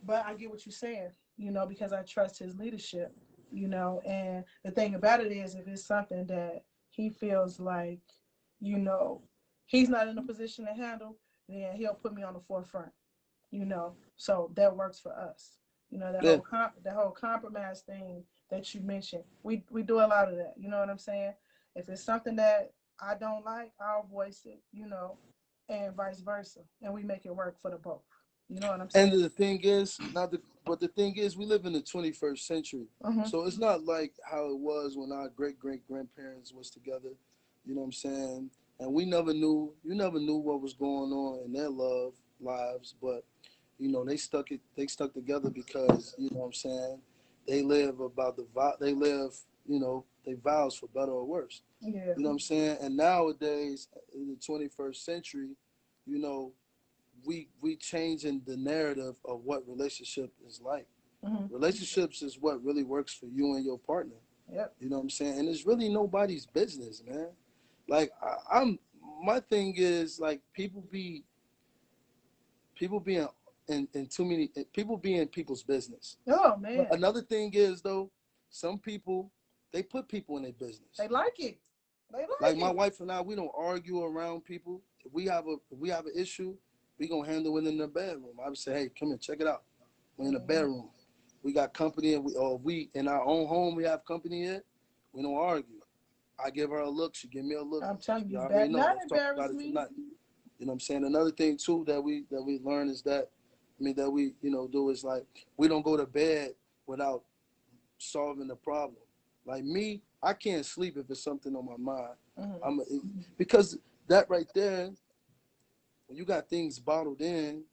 But 0.02 0.24
I 0.26 0.34
get 0.34 0.50
what 0.50 0.66
you're 0.66 0.72
saying, 0.72 1.10
you 1.36 1.50
know, 1.50 1.66
because 1.66 1.92
I 1.92 2.02
trust 2.02 2.38
his 2.38 2.56
leadership, 2.56 3.14
you 3.52 3.68
know, 3.68 4.00
and 4.06 4.44
the 4.64 4.70
thing 4.70 4.94
about 4.94 5.20
it 5.20 5.32
is 5.32 5.54
if 5.54 5.68
it's 5.68 5.86
something 5.86 6.26
that 6.26 6.64
he 6.90 7.10
feels 7.10 7.60
like, 7.60 8.00
you 8.60 8.78
know, 8.78 9.22
he's 9.66 9.88
not 9.88 10.08
in 10.08 10.18
a 10.18 10.22
position 10.22 10.66
to 10.66 10.72
handle, 10.72 11.18
then 11.48 11.76
he'll 11.76 11.94
put 11.94 12.14
me 12.14 12.22
on 12.22 12.34
the 12.34 12.40
forefront, 12.40 12.92
you 13.50 13.64
know. 13.64 13.94
So 14.16 14.50
that 14.54 14.74
works 14.76 14.98
for 15.00 15.12
us. 15.12 15.58
You 15.90 15.98
know, 15.98 16.12
that 16.12 16.24
Yeah. 16.24 16.32
whole 16.36 16.40
comp- 16.42 16.82
the 16.82 16.92
whole 16.92 17.10
compromise 17.10 17.82
thing 17.82 18.24
that 18.50 18.74
you 18.74 18.80
mentioned. 18.80 19.24
We 19.42 19.64
we 19.70 19.82
do 19.82 20.00
a 20.00 20.06
lot 20.06 20.28
of 20.28 20.36
that. 20.36 20.54
You 20.56 20.68
know 20.68 20.78
what 20.80 20.90
I'm 20.90 20.98
saying? 20.98 21.34
If 21.74 21.88
it's 21.88 22.02
something 22.02 22.36
that 22.36 22.72
I 23.00 23.14
don't 23.16 23.44
like, 23.44 23.72
I'll 23.80 24.04
voice 24.04 24.44
it, 24.46 24.62
you 24.72 24.86
know, 24.86 25.18
and 25.68 25.94
vice 25.94 26.20
versa. 26.20 26.60
And 26.82 26.94
we 26.94 27.02
make 27.02 27.26
it 27.26 27.34
work 27.34 27.58
for 27.60 27.70
the 27.70 27.76
both. 27.76 28.02
You 28.48 28.60
know 28.60 28.68
what 28.70 28.80
I'm 28.80 28.90
saying? 28.90 29.12
And 29.12 29.22
the 29.24 29.28
thing 29.28 29.60
is, 29.62 29.98
not 30.12 30.30
the 30.30 30.40
but 30.64 30.80
the 30.80 30.88
thing 30.88 31.16
is, 31.16 31.36
we 31.36 31.44
live 31.44 31.66
in 31.66 31.74
the 31.74 31.82
21st 31.82 32.46
century. 32.46 32.88
Mhm. 33.02 33.28
So 33.28 33.44
it's 33.44 33.58
not 33.58 33.84
like 33.84 34.14
how 34.24 34.46
it 34.50 34.58
was 34.58 34.96
when 34.96 35.12
our 35.12 35.28
great 35.28 35.58
great 35.58 35.86
grandparents 35.86 36.52
was 36.52 36.70
together. 36.70 37.16
You 37.64 37.74
know 37.74 37.80
what 37.82 37.86
I'm 37.88 37.92
saying? 37.92 38.50
And 38.80 38.92
we 38.92 39.04
never 39.04 39.32
knew, 39.32 39.72
you 39.84 39.94
never 39.94 40.18
knew 40.18 40.36
what 40.36 40.60
was 40.60 40.74
going 40.74 41.12
on 41.12 41.44
in 41.44 41.52
their 41.52 41.70
love 41.70 42.14
lives, 42.40 42.94
but 43.00 43.24
you 43.78 43.88
know 43.90 44.04
they 44.04 44.16
stuck 44.16 44.50
it, 44.50 44.60
they 44.76 44.86
stuck 44.86 45.12
together 45.14 45.50
because 45.50 46.14
you 46.18 46.30
know 46.30 46.40
what 46.40 46.46
I'm 46.46 46.52
saying. 46.52 46.98
They 47.46 47.62
live 47.62 48.00
about 48.00 48.36
the 48.36 48.46
vow, 48.54 48.74
they 48.80 48.92
live, 48.92 49.36
you 49.66 49.78
know, 49.78 50.04
they 50.24 50.34
vows 50.34 50.76
for 50.76 50.86
better 50.88 51.12
or 51.12 51.24
worse. 51.24 51.62
Yeah. 51.80 52.14
You 52.16 52.22
know 52.22 52.30
what 52.30 52.34
I'm 52.34 52.38
saying? 52.40 52.78
And 52.80 52.96
nowadays, 52.96 53.88
in 54.14 54.28
the 54.28 54.36
21st 54.36 54.96
century, 54.96 55.50
you 56.06 56.18
know, 56.18 56.52
we 57.24 57.48
we 57.60 57.76
changing 57.76 58.42
the 58.46 58.56
narrative 58.56 59.16
of 59.24 59.44
what 59.44 59.68
relationship 59.68 60.32
is 60.46 60.60
like. 60.60 60.86
Mhm. 61.24 61.50
Relationships 61.50 62.22
is 62.22 62.38
what 62.38 62.62
really 62.64 62.84
works 62.84 63.14
for 63.14 63.26
you 63.26 63.54
and 63.54 63.64
your 63.64 63.78
partner. 63.78 64.16
Yep. 64.52 64.74
You 64.80 64.88
know 64.90 64.96
what 64.96 65.04
I'm 65.04 65.10
saying? 65.10 65.38
And 65.38 65.48
it's 65.48 65.64
really 65.64 65.88
nobody's 65.88 66.46
business, 66.46 67.02
man. 67.06 67.28
Like 67.88 68.10
I, 68.22 68.60
I'm, 68.60 68.78
my 69.22 69.40
thing 69.40 69.74
is 69.76 70.18
like 70.20 70.40
people 70.54 70.84
be, 70.90 71.24
people 72.74 73.00
being 73.00 73.28
in, 73.68 73.88
in 73.94 74.06
too 74.06 74.24
many 74.24 74.50
people 74.72 74.96
be 74.96 75.16
in 75.16 75.28
people's 75.28 75.62
business. 75.62 76.16
Oh 76.28 76.56
man. 76.56 76.86
Another 76.90 77.22
thing 77.22 77.50
is 77.54 77.82
though, 77.82 78.10
some 78.50 78.78
people 78.78 79.30
they 79.72 79.82
put 79.82 80.08
people 80.08 80.36
in 80.36 80.44
their 80.44 80.52
business. 80.52 80.96
They 80.98 81.08
like 81.08 81.38
it. 81.40 81.58
They 82.12 82.20
like, 82.20 82.40
Like 82.40 82.56
it. 82.56 82.58
my 82.60 82.70
wife 82.70 83.00
and 83.00 83.10
I, 83.10 83.20
we 83.20 83.34
don't 83.34 83.50
argue 83.56 84.02
around 84.02 84.44
people. 84.44 84.80
If 85.04 85.12
we 85.12 85.26
have 85.26 85.46
a 85.46 85.56
if 85.70 85.78
we 85.78 85.88
have 85.90 86.06
an 86.06 86.12
issue, 86.16 86.54
we 86.98 87.08
gonna 87.08 87.26
handle 87.28 87.56
it 87.58 87.66
in 87.66 87.76
the 87.78 87.88
bedroom. 87.88 88.36
I 88.44 88.48
would 88.48 88.58
say, 88.58 88.72
hey, 88.74 88.90
come 88.98 89.08
here, 89.08 89.18
check 89.18 89.40
it 89.40 89.46
out. 89.46 89.62
We're 90.16 90.28
in 90.28 90.34
the 90.34 90.40
Mhm. 90.40 90.46
bedroom. 90.46 90.90
We 91.42 91.52
got 91.52 91.74
company, 91.74 92.14
and 92.14 92.24
we 92.24 92.34
or 92.36 92.56
we 92.56 92.90
in 92.94 93.06
our 93.08 93.22
own 93.22 93.46
home. 93.46 93.74
We 93.74 93.84
have 93.84 94.04
company 94.06 94.42
here. 94.44 94.62
We 95.12 95.22
don't 95.22 95.34
argue. 95.34 95.73
I 96.42 96.50
give 96.50 96.70
her 96.70 96.78
a 96.78 96.90
look. 96.90 97.14
She 97.14 97.28
give 97.28 97.44
me 97.44 97.54
a 97.54 97.62
look. 97.62 97.82
I'm 97.84 97.98
telling 97.98 98.28
you, 98.28 98.38
that 98.48 98.70
not 98.70 98.96
embarrass 99.02 99.50
it 99.50 99.56
me. 99.56 99.68
tonight. 99.68 99.88
You 100.58 100.66
know 100.66 100.70
what 100.70 100.72
I'm 100.74 100.80
saying? 100.80 101.04
Another 101.04 101.30
thing 101.30 101.56
too 101.56 101.84
that 101.86 102.02
we 102.02 102.24
that 102.30 102.42
we 102.42 102.58
learn 102.62 102.88
is 102.88 103.02
that 103.02 103.28
I 103.78 103.82
mean 103.82 103.94
that 103.96 104.10
we 104.10 104.34
you 104.40 104.50
know 104.50 104.68
do 104.68 104.90
is 104.90 105.04
like 105.04 105.26
we 105.56 105.68
don't 105.68 105.82
go 105.84 105.96
to 105.96 106.06
bed 106.06 106.54
without 106.86 107.22
solving 107.98 108.48
the 108.48 108.56
problem. 108.56 108.96
Like 109.44 109.64
me, 109.64 110.02
I 110.22 110.32
can't 110.32 110.64
sleep 110.64 110.96
if 110.96 111.10
it's 111.10 111.22
something 111.22 111.54
on 111.54 111.66
my 111.66 111.76
mind. 111.76 112.14
Mhm. 112.38 112.58
I'm 112.64 112.80
a, 112.80 112.84
because 113.36 113.76
that 114.08 114.28
right 114.30 114.48
there, 114.54 114.90
when 116.06 116.16
you 116.16 116.24
got 116.24 116.48
things 116.48 116.78
bottled 116.78 117.20
in, 117.20 117.64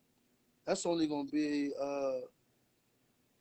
that's 0.65 0.85
only 0.85 1.07
gonna 1.07 1.29
be 1.29 1.71
uh, 1.79 2.19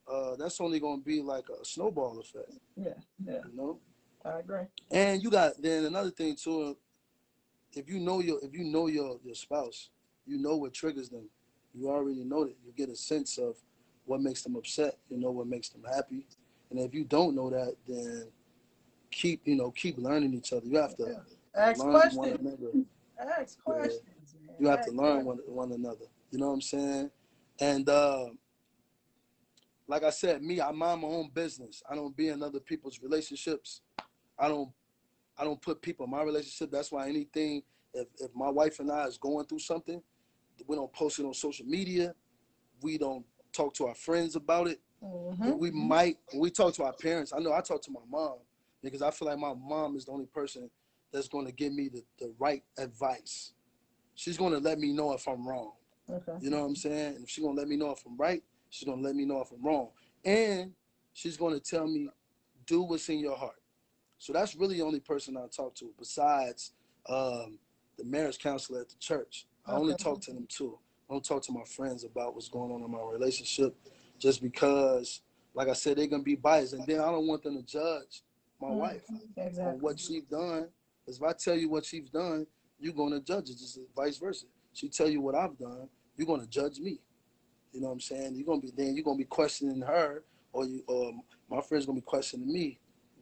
uh, 0.08 0.36
that's 0.36 0.60
only 0.60 0.80
gonna 0.80 1.02
be 1.02 1.20
like 1.22 1.44
a 1.48 1.64
snowball 1.64 2.18
effect, 2.20 2.52
Yeah, 2.76 2.94
yeah, 3.24 3.40
you 3.48 3.56
know. 3.56 3.78
I 4.24 4.38
agree. 4.38 4.64
And 4.90 5.22
you 5.22 5.30
got 5.30 5.60
then 5.60 5.84
another 5.84 6.10
thing 6.10 6.36
too. 6.36 6.76
If 7.72 7.88
you 7.88 8.00
know 8.00 8.20
your 8.20 8.38
if 8.42 8.52
you 8.52 8.64
know 8.64 8.86
your 8.88 9.18
your 9.24 9.34
spouse, 9.34 9.90
you 10.26 10.38
know 10.38 10.56
what 10.56 10.74
triggers 10.74 11.08
them. 11.08 11.28
You 11.74 11.90
already 11.90 12.24
know 12.24 12.44
that. 12.44 12.56
You 12.64 12.72
get 12.76 12.88
a 12.88 12.96
sense 12.96 13.38
of 13.38 13.56
what 14.04 14.20
makes 14.20 14.42
them 14.42 14.56
upset. 14.56 14.98
You 15.08 15.18
know 15.18 15.30
what 15.30 15.46
makes 15.46 15.68
them 15.68 15.84
happy. 15.84 16.26
And 16.70 16.78
if 16.80 16.94
you 16.94 17.04
don't 17.04 17.34
know 17.34 17.50
that, 17.50 17.76
then 17.86 18.26
keep 19.10 19.42
you 19.44 19.56
know 19.56 19.70
keep 19.70 19.98
learning 19.98 20.34
each 20.34 20.52
other. 20.52 20.66
You 20.66 20.78
have 20.78 20.96
to 20.96 21.04
yeah. 21.04 21.62
ask 21.62 21.80
learn 21.80 21.92
questions. 21.92 22.16
one 22.16 22.28
another. 22.30 23.36
Ask 23.38 23.62
questions. 23.64 24.02
Man. 24.46 24.56
You 24.58 24.66
have 24.68 24.80
ask 24.80 24.88
to 24.88 24.94
learn 24.94 25.24
one 25.24 25.38
one 25.46 25.72
another. 25.72 26.06
You 26.30 26.38
know 26.38 26.48
what 26.48 26.54
I'm 26.54 26.60
saying? 26.60 27.10
And 27.60 27.88
uh, 27.88 28.26
like 29.86 30.04
I 30.04 30.10
said, 30.10 30.42
me, 30.42 30.60
I 30.60 30.70
mind 30.70 31.02
my 31.02 31.08
own 31.08 31.30
business. 31.34 31.82
I 31.90 31.94
don't 31.96 32.16
be 32.16 32.28
in 32.28 32.42
other 32.42 32.60
people's 32.60 33.00
relationships. 33.02 33.82
I 34.40 34.48
don't 34.48 34.70
I 35.38 35.44
don't 35.44 35.60
put 35.60 35.80
people 35.80 36.04
in 36.04 36.10
my 36.10 36.22
relationship. 36.22 36.70
That's 36.70 36.90
why 36.92 37.08
anything 37.08 37.62
if, 37.94 38.08
if 38.18 38.34
my 38.34 38.48
wife 38.48 38.78
and 38.80 38.90
I 38.90 39.04
is 39.06 39.18
going 39.18 39.46
through 39.46 39.58
something, 39.60 40.02
we 40.66 40.76
don't 40.76 40.92
post 40.92 41.18
it 41.18 41.24
on 41.24 41.34
social 41.34 41.66
media. 41.66 42.14
We 42.82 42.98
don't 42.98 43.24
talk 43.52 43.74
to 43.74 43.86
our 43.86 43.94
friends 43.94 44.36
about 44.36 44.68
it. 44.68 44.80
Mhm. 45.02 45.58
We 45.58 45.70
might 45.70 46.18
we 46.34 46.50
talk 46.50 46.74
to 46.74 46.84
our 46.84 46.92
parents. 46.92 47.32
I 47.32 47.38
know 47.38 47.52
I 47.52 47.60
talk 47.60 47.82
to 47.82 47.90
my 47.90 48.00
mom 48.08 48.38
because 48.82 49.02
I 49.02 49.10
feel 49.10 49.28
like 49.28 49.38
my 49.38 49.54
mom 49.54 49.96
is 49.96 50.04
the 50.04 50.12
only 50.12 50.26
person 50.26 50.70
that's 51.12 51.28
going 51.28 51.44
to 51.46 51.52
give 51.52 51.72
me 51.72 51.88
the, 51.88 52.04
the 52.18 52.32
right 52.38 52.62
advice. 52.78 53.52
She's 54.14 54.36
going 54.36 54.52
to 54.52 54.58
let 54.58 54.78
me 54.78 54.92
know 54.92 55.12
if 55.12 55.26
I'm 55.26 55.46
wrong. 55.46 55.72
Okay. 56.12 56.32
You 56.40 56.50
know 56.50 56.60
what 56.60 56.66
I'm 56.66 56.76
saying? 56.76 57.16
And 57.16 57.24
if 57.24 57.30
she's 57.30 57.44
gonna 57.44 57.56
let 57.56 57.68
me 57.68 57.76
know 57.76 57.90
if 57.90 58.04
I'm 58.04 58.16
right, 58.16 58.42
she's 58.68 58.88
gonna 58.88 59.02
let 59.02 59.14
me 59.14 59.24
know 59.24 59.40
if 59.40 59.50
I'm 59.52 59.62
wrong. 59.62 59.90
And 60.24 60.72
she's 61.12 61.36
gonna 61.36 61.60
tell 61.60 61.86
me, 61.86 62.08
do 62.66 62.82
what's 62.82 63.08
in 63.08 63.18
your 63.20 63.36
heart. 63.36 63.59
So 64.20 64.34
that's 64.34 64.54
really 64.54 64.76
the 64.76 64.82
only 64.82 65.00
person 65.00 65.38
I 65.38 65.46
talk 65.46 65.74
to 65.76 65.90
besides 65.98 66.72
um, 67.08 67.58
the 67.96 68.04
marriage 68.04 68.38
counselor 68.38 68.82
at 68.82 68.90
the 68.90 68.96
church. 69.00 69.46
I 69.66 69.72
only 69.72 69.94
talk 69.94 70.20
to 70.22 70.32
them 70.32 70.46
too. 70.46 70.78
I 71.08 71.14
don't 71.14 71.24
talk 71.24 71.42
to 71.44 71.52
my 71.52 71.64
friends 71.64 72.04
about 72.04 72.34
what's 72.34 72.50
going 72.50 72.70
on 72.70 72.82
in 72.82 72.90
my 72.90 73.00
relationship 73.00 73.74
just 74.18 74.42
because, 74.42 75.22
like 75.54 75.68
I 75.68 75.72
said, 75.72 75.96
they're 75.96 76.06
gonna 76.06 76.22
be 76.22 76.36
biased. 76.36 76.74
And 76.74 76.86
then 76.86 77.00
I 77.00 77.06
don't 77.06 77.26
want 77.26 77.42
them 77.42 77.56
to 77.56 77.62
judge 77.62 78.22
my 78.60 78.68
wife 78.68 79.02
Exactly. 79.38 79.62
on 79.62 79.80
what 79.80 79.98
she's 79.98 80.24
done. 80.24 80.68
Because 81.06 81.16
if 81.16 81.22
I 81.22 81.32
tell 81.32 81.56
you 81.56 81.70
what 81.70 81.86
she's 81.86 82.10
done, 82.10 82.46
you're 82.78 82.92
gonna 82.92 83.20
judge 83.20 83.48
it, 83.48 83.56
just 83.56 83.78
vice 83.96 84.18
versa. 84.18 84.44
She 84.74 84.90
tell 84.90 85.08
you 85.08 85.22
what 85.22 85.34
I've 85.34 85.58
done, 85.58 85.88
you're 86.18 86.26
gonna 86.26 86.46
judge 86.46 86.78
me. 86.78 87.00
You 87.72 87.80
know 87.80 87.86
what 87.86 87.94
I'm 87.94 88.00
saying? 88.00 88.34
You're 88.34 88.46
gonna 88.46 88.60
be 88.60 88.70
then 88.76 88.94
you're 88.94 89.04
gonna 89.04 89.16
be 89.16 89.24
questioning 89.24 89.80
her, 89.80 90.24
or 90.52 90.66
you 90.66 90.84
or 90.86 91.12
my 91.50 91.62
friend's 91.62 91.86
gonna 91.86 91.96
be 92.00 92.04
questioning 92.04 92.52
me 92.52 92.79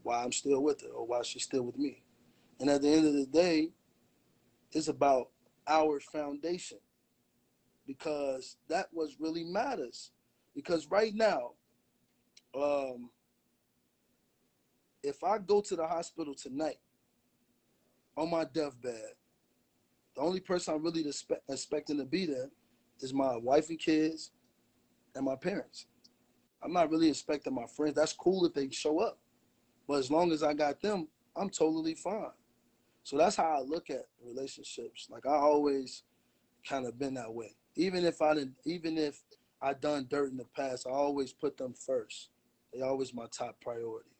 why 0.08 0.24
I'm 0.24 0.32
still 0.32 0.62
with 0.62 0.80
her 0.80 0.88
or 0.88 1.06
why 1.06 1.20
she's 1.20 1.42
still 1.42 1.64
with 1.64 1.76
me. 1.76 2.02
And 2.60 2.70
at 2.70 2.80
the 2.80 2.88
end 2.88 3.06
of 3.06 3.12
the 3.12 3.26
day, 3.26 3.72
it's 4.72 4.88
about 4.88 5.28
our 5.66 6.00
foundation 6.00 6.78
because 7.86 8.56
that 8.70 8.88
was 8.90 9.16
really 9.20 9.44
matters. 9.44 10.12
Because 10.54 10.90
right 10.90 11.14
now, 11.14 11.50
um, 12.58 13.10
if 15.02 15.22
I 15.22 15.36
go 15.36 15.60
to 15.60 15.76
the 15.76 15.86
hospital 15.86 16.34
tonight 16.34 16.78
on 18.16 18.30
my 18.30 18.44
deathbed, 18.44 19.12
the 20.16 20.22
only 20.22 20.40
person 20.40 20.72
I'm 20.72 20.82
really 20.82 21.06
expect, 21.06 21.42
expecting 21.50 21.98
to 21.98 22.06
be 22.06 22.24
there 22.24 22.48
is 23.00 23.12
my 23.12 23.36
wife 23.36 23.68
and 23.68 23.78
kids 23.78 24.30
and 25.14 25.26
my 25.26 25.36
parents. 25.36 25.84
I'm 26.62 26.72
not 26.72 26.90
really 26.90 27.10
expecting 27.10 27.54
my 27.54 27.66
friends. 27.66 27.94
That's 27.94 28.14
cool 28.14 28.46
if 28.46 28.54
they 28.54 28.70
show 28.70 29.00
up. 29.00 29.18
But 29.88 29.94
as 29.94 30.10
long 30.10 30.30
as 30.32 30.42
I 30.42 30.52
got 30.52 30.80
them, 30.82 31.08
I'm 31.34 31.48
totally 31.48 31.94
fine. 31.94 32.30
So 33.02 33.16
that's 33.16 33.36
how 33.36 33.58
I 33.58 33.60
look 33.60 33.88
at 33.88 34.04
relationships. 34.22 35.08
Like 35.10 35.26
I 35.26 35.32
always 35.32 36.02
kind 36.68 36.86
of 36.86 36.98
been 36.98 37.14
that 37.14 37.32
way. 37.32 37.56
Even 37.74 38.04
if 38.04 38.20
I 38.20 38.34
didn't 38.34 38.56
even 38.66 38.98
if 38.98 39.22
I 39.62 39.72
done 39.72 40.06
dirt 40.10 40.30
in 40.30 40.36
the 40.36 40.44
past, 40.54 40.86
I 40.86 40.90
always 40.90 41.32
put 41.32 41.56
them 41.56 41.72
first. 41.74 42.28
They 42.72 42.82
always 42.82 43.14
my 43.14 43.26
top 43.32 43.56
priority. 43.62 44.10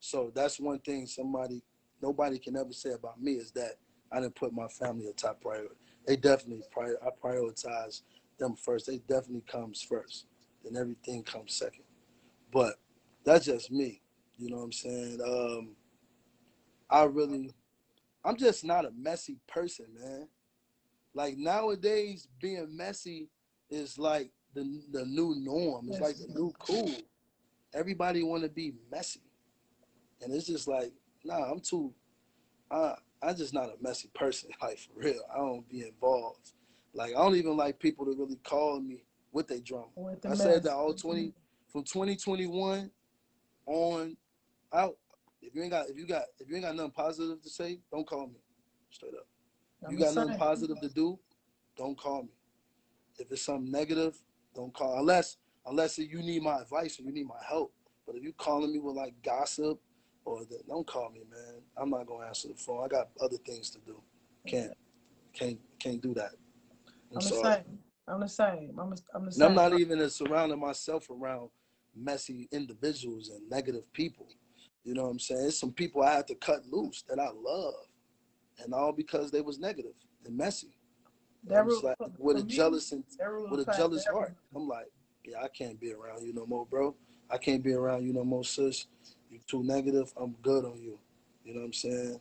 So 0.00 0.32
that's 0.34 0.58
one 0.58 0.80
thing 0.80 1.06
somebody 1.06 1.62
nobody 2.02 2.38
can 2.38 2.56
ever 2.56 2.72
say 2.72 2.90
about 2.90 3.22
me 3.22 3.34
is 3.34 3.52
that 3.52 3.76
I 4.10 4.20
didn't 4.20 4.34
put 4.34 4.52
my 4.52 4.66
family 4.66 5.06
a 5.06 5.12
top 5.12 5.40
priority. 5.40 5.76
They 6.06 6.16
definitely 6.16 6.64
prior 6.72 6.96
I 7.00 7.10
prioritize 7.24 8.02
them 8.38 8.56
first. 8.56 8.88
They 8.88 8.98
definitely 8.98 9.44
comes 9.46 9.82
first. 9.82 10.26
Then 10.64 10.76
everything 10.76 11.22
comes 11.22 11.54
second. 11.54 11.84
But 12.52 12.74
that's 13.24 13.46
just 13.46 13.70
me. 13.70 14.01
You 14.38 14.50
know 14.50 14.56
what 14.56 14.64
I'm 14.64 14.72
saying? 14.72 15.20
Um 15.24 15.76
I 16.90 17.04
really 17.04 17.52
I'm 18.24 18.36
just 18.36 18.64
not 18.64 18.84
a 18.84 18.90
messy 18.96 19.38
person, 19.48 19.86
man. 19.98 20.28
Like 21.14 21.36
nowadays 21.36 22.28
being 22.40 22.76
messy 22.76 23.28
is 23.70 23.98
like 23.98 24.30
the 24.54 24.82
the 24.90 25.04
new 25.04 25.34
norm. 25.38 25.88
It's 25.88 26.00
like 26.00 26.16
the 26.16 26.28
new 26.28 26.52
cool. 26.58 26.90
Everybody 27.74 28.22
want 28.22 28.42
to 28.42 28.48
be 28.48 28.74
messy. 28.90 29.22
And 30.20 30.32
it's 30.32 30.46
just 30.46 30.68
like, 30.68 30.92
nah, 31.24 31.50
I'm 31.50 31.60
too 31.60 31.92
I 32.70 32.94
I'm 33.22 33.36
just 33.36 33.54
not 33.54 33.66
a 33.66 33.74
messy 33.80 34.10
person, 34.14 34.50
like 34.62 34.78
for 34.78 34.92
real. 34.96 35.22
I 35.32 35.38
don't 35.38 35.68
be 35.68 35.82
involved. 35.82 36.52
Like 36.94 37.10
I 37.10 37.18
don't 37.18 37.36
even 37.36 37.56
like 37.56 37.78
people 37.78 38.04
to 38.06 38.12
really 38.12 38.36
call 38.44 38.80
me 38.80 39.04
with 39.32 39.48
their 39.48 39.60
drama. 39.60 39.86
With 39.94 40.22
the 40.22 40.30
I 40.30 40.34
said 40.34 40.62
that 40.64 40.74
all 40.74 40.94
20 40.94 41.32
from 41.70 41.84
2021 41.84 42.90
on 43.66 44.16
out. 44.74 44.96
If 45.42 45.54
you 45.54 45.62
ain't 45.62 45.72
got 45.72 45.88
if 45.90 45.96
you 45.98 46.06
got 46.06 46.24
if 46.38 46.48
you 46.48 46.56
ain't 46.56 46.64
got 46.64 46.76
nothing 46.76 46.92
positive 46.92 47.42
to 47.42 47.50
say, 47.50 47.80
don't 47.92 48.06
call 48.06 48.28
me. 48.28 48.40
Straight 48.90 49.14
up. 49.14 49.26
If 49.84 49.90
you 49.90 49.98
got 49.98 50.14
nothing 50.14 50.34
positive 50.34 50.80
to 50.80 50.88
do, 50.88 51.18
don't 51.76 51.98
call 51.98 52.24
me. 52.24 52.30
If 53.18 53.32
it's 53.32 53.42
something 53.42 53.70
negative, 53.70 54.16
don't 54.54 54.74
call 54.74 54.98
unless 55.00 55.38
unless 55.66 55.98
you 55.98 56.22
need 56.22 56.42
my 56.42 56.60
advice 56.60 56.98
or 57.00 57.04
you 57.04 57.12
need 57.12 57.26
my 57.28 57.42
help. 57.48 57.72
But 58.06 58.16
if 58.16 58.24
you 58.24 58.32
calling 58.34 58.72
me 58.72 58.80
with 58.80 58.96
like 58.96 59.14
gossip 59.22 59.80
or 60.24 60.44
the, 60.44 60.60
don't 60.68 60.86
call 60.86 61.10
me, 61.10 61.22
man. 61.30 61.62
I'm 61.76 61.90
not 61.90 62.06
gonna 62.06 62.26
answer 62.26 62.48
the 62.48 62.54
phone. 62.54 62.84
I 62.84 62.88
got 62.88 63.10
other 63.20 63.38
things 63.38 63.70
to 63.70 63.80
do. 63.86 64.02
Can't 64.46 64.72
can't 65.34 65.60
can't 65.78 66.02
do 66.02 66.14
that. 66.14 66.32
I'm, 67.12 67.16
I'm 67.16 67.24
the 67.24 67.28
sorry. 67.28 67.56
same. 67.56 67.78
I'm 68.08 68.20
the 68.20 68.28
same. 68.28 68.78
I'm, 68.78 68.90
the- 68.90 69.02
I'm 69.14 69.24
the 69.26 69.32
And 69.34 69.42
same. 69.42 69.48
I'm 69.48 69.54
not 69.54 69.74
even 69.74 70.08
surrounding 70.10 70.60
myself 70.60 71.10
around 71.10 71.50
messy 71.94 72.48
individuals 72.52 73.30
and 73.30 73.48
negative 73.50 73.92
people. 73.92 74.28
You 74.84 74.94
know 74.94 75.04
what 75.04 75.10
I'm 75.10 75.18
saying? 75.18 75.46
It's 75.46 75.58
some 75.58 75.72
people 75.72 76.02
I 76.02 76.12
had 76.12 76.26
to 76.28 76.34
cut 76.34 76.66
loose 76.66 77.02
that 77.08 77.18
I 77.18 77.30
love, 77.30 77.74
and 78.62 78.74
all 78.74 78.92
because 78.92 79.30
they 79.30 79.40
was 79.40 79.58
negative 79.58 79.94
and 80.24 80.36
messy. 80.36 80.74
That 81.44 81.64
rule- 81.66 81.80
like, 81.82 81.96
with 82.18 82.38
a 82.38 82.44
me, 82.44 82.54
jealous 82.54 82.92
and 82.92 83.04
with 83.50 83.68
a 83.68 83.72
jealous 83.76 84.04
heart, 84.06 84.34
I'm 84.54 84.68
like, 84.68 84.90
yeah, 85.24 85.40
I 85.42 85.48
can't 85.48 85.78
be 85.80 85.92
around 85.92 86.24
you 86.24 86.32
no 86.32 86.46
more, 86.46 86.66
bro. 86.66 86.94
I 87.30 87.38
can't 87.38 87.62
be 87.62 87.72
around 87.72 88.04
you 88.04 88.12
no 88.12 88.24
more, 88.24 88.44
sis. 88.44 88.86
You 89.30 89.38
too 89.46 89.62
negative. 89.62 90.12
I'm 90.16 90.32
good 90.42 90.64
on 90.64 90.80
you. 90.80 90.98
You 91.44 91.54
know 91.54 91.60
what 91.60 91.66
I'm 91.66 91.72
saying? 91.72 92.20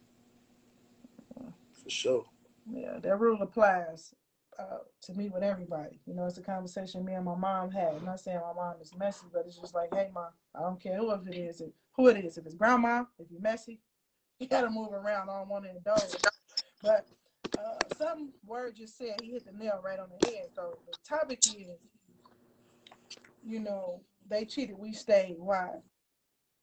For 1.83 1.89
sure. 1.89 2.25
Yeah, 2.71 2.99
that 3.01 3.19
rule 3.19 3.41
applies 3.41 4.13
uh, 4.57 4.79
to 5.03 5.13
me 5.13 5.29
with 5.29 5.43
everybody. 5.43 5.99
You 6.05 6.13
know, 6.13 6.25
it's 6.25 6.37
a 6.37 6.41
conversation 6.41 7.03
me 7.03 7.13
and 7.13 7.25
my 7.25 7.35
mom 7.35 7.71
had. 7.71 7.95
I'm 7.95 8.05
not 8.05 8.19
saying 8.19 8.39
my 8.39 8.53
mom 8.53 8.75
is 8.81 8.95
messy, 8.97 9.25
but 9.33 9.45
it's 9.47 9.57
just 9.57 9.73
like, 9.73 9.93
hey, 9.93 10.09
mom, 10.13 10.29
I 10.55 10.61
don't 10.61 10.79
care 10.79 10.97
who 10.97 11.11
it 11.11 11.35
is, 11.35 11.61
if, 11.61 11.71
who 11.95 12.07
it 12.07 12.23
is. 12.23 12.37
If 12.37 12.45
it's 12.45 12.55
grandma, 12.55 13.05
if 13.19 13.27
you're 13.29 13.41
messy, 13.41 13.79
you 14.39 14.47
gotta 14.47 14.69
move 14.69 14.93
around. 14.93 15.29
I 15.29 15.39
don't 15.39 15.49
want 15.49 15.65
to 15.65 15.71
indulge. 15.71 16.15
But 16.81 17.07
uh, 17.57 17.95
something 17.97 18.29
word 18.45 18.75
just 18.75 18.97
said, 18.97 19.19
he 19.21 19.31
hit 19.31 19.45
the 19.45 19.51
nail 19.51 19.81
right 19.83 19.99
on 19.99 20.09
the 20.19 20.27
head. 20.27 20.47
So 20.55 20.77
the 20.87 20.97
topic 21.07 21.39
is, 21.47 21.79
you 23.45 23.59
know, 23.59 24.01
they 24.29 24.45
cheated, 24.45 24.77
we 24.77 24.93
stayed. 24.93 25.35
Why? 25.37 25.69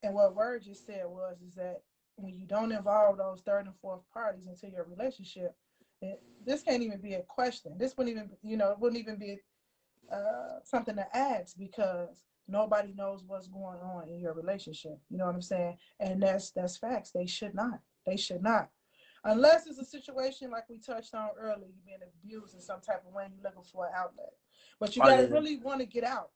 And 0.03 0.15
what 0.15 0.35
word 0.35 0.63
just 0.65 0.87
said 0.87 1.05
was 1.07 1.37
is 1.47 1.55
that 1.55 1.83
when 2.17 2.37
you 2.37 2.47
don't 2.47 2.73
involve 2.73 3.19
those 3.19 3.41
third 3.41 3.67
and 3.67 3.75
fourth 3.81 4.01
parties 4.13 4.47
into 4.47 4.73
your 4.73 4.85
relationship, 4.85 5.55
it, 6.01 6.23
this 6.45 6.63
can't 6.63 6.83
even 6.83 7.01
be 7.01 7.15
a 7.15 7.23
question. 7.23 7.77
This 7.79 7.97
wouldn't 7.97 8.17
even, 8.17 8.31
you 8.43 8.57
know, 8.57 8.71
it 8.71 8.79
wouldn't 8.79 9.01
even 9.01 9.17
be 9.19 9.39
uh, 10.13 10.61
something 10.65 10.97
to 10.97 11.17
ask 11.17 11.57
because 11.59 12.23
nobody 12.49 12.93
knows 12.97 13.23
what's 13.27 13.47
going 13.47 13.79
on 13.81 14.09
in 14.09 14.19
your 14.19 14.33
relationship. 14.33 14.99
You 15.11 15.19
know 15.19 15.27
what 15.27 15.35
I'm 15.35 15.43
saying? 15.43 15.77
And 16.01 16.23
that's 16.23 16.51
that's 16.51 16.77
facts. 16.77 17.11
They 17.11 17.27
should 17.27 17.55
not. 17.55 17.81
They 18.07 18.17
should 18.17 18.43
not. 18.43 18.71
Unless 19.25 19.67
it's 19.67 19.79
a 19.79 19.85
situation 19.85 20.51
like 20.51 20.69
we 20.69 20.79
touched 20.79 21.15
on 21.15 21.31
earlier, 21.39 21.67
you're 21.67 21.85
being 21.87 21.99
abused 22.25 22.55
in 22.55 22.61
some 22.61 22.81
type 22.81 23.03
of 23.07 23.13
way, 23.13 23.27
you're 23.35 23.43
looking 23.43 23.63
for 23.71 23.87
an 23.87 23.93
outlet. 23.95 24.33
But 24.81 24.97
you 24.97 25.03
Oh, 25.03 25.09
gotta 25.09 25.27
really 25.27 25.57
want 25.59 25.81
to 25.81 25.87
get 25.87 26.05
out. 26.05 26.31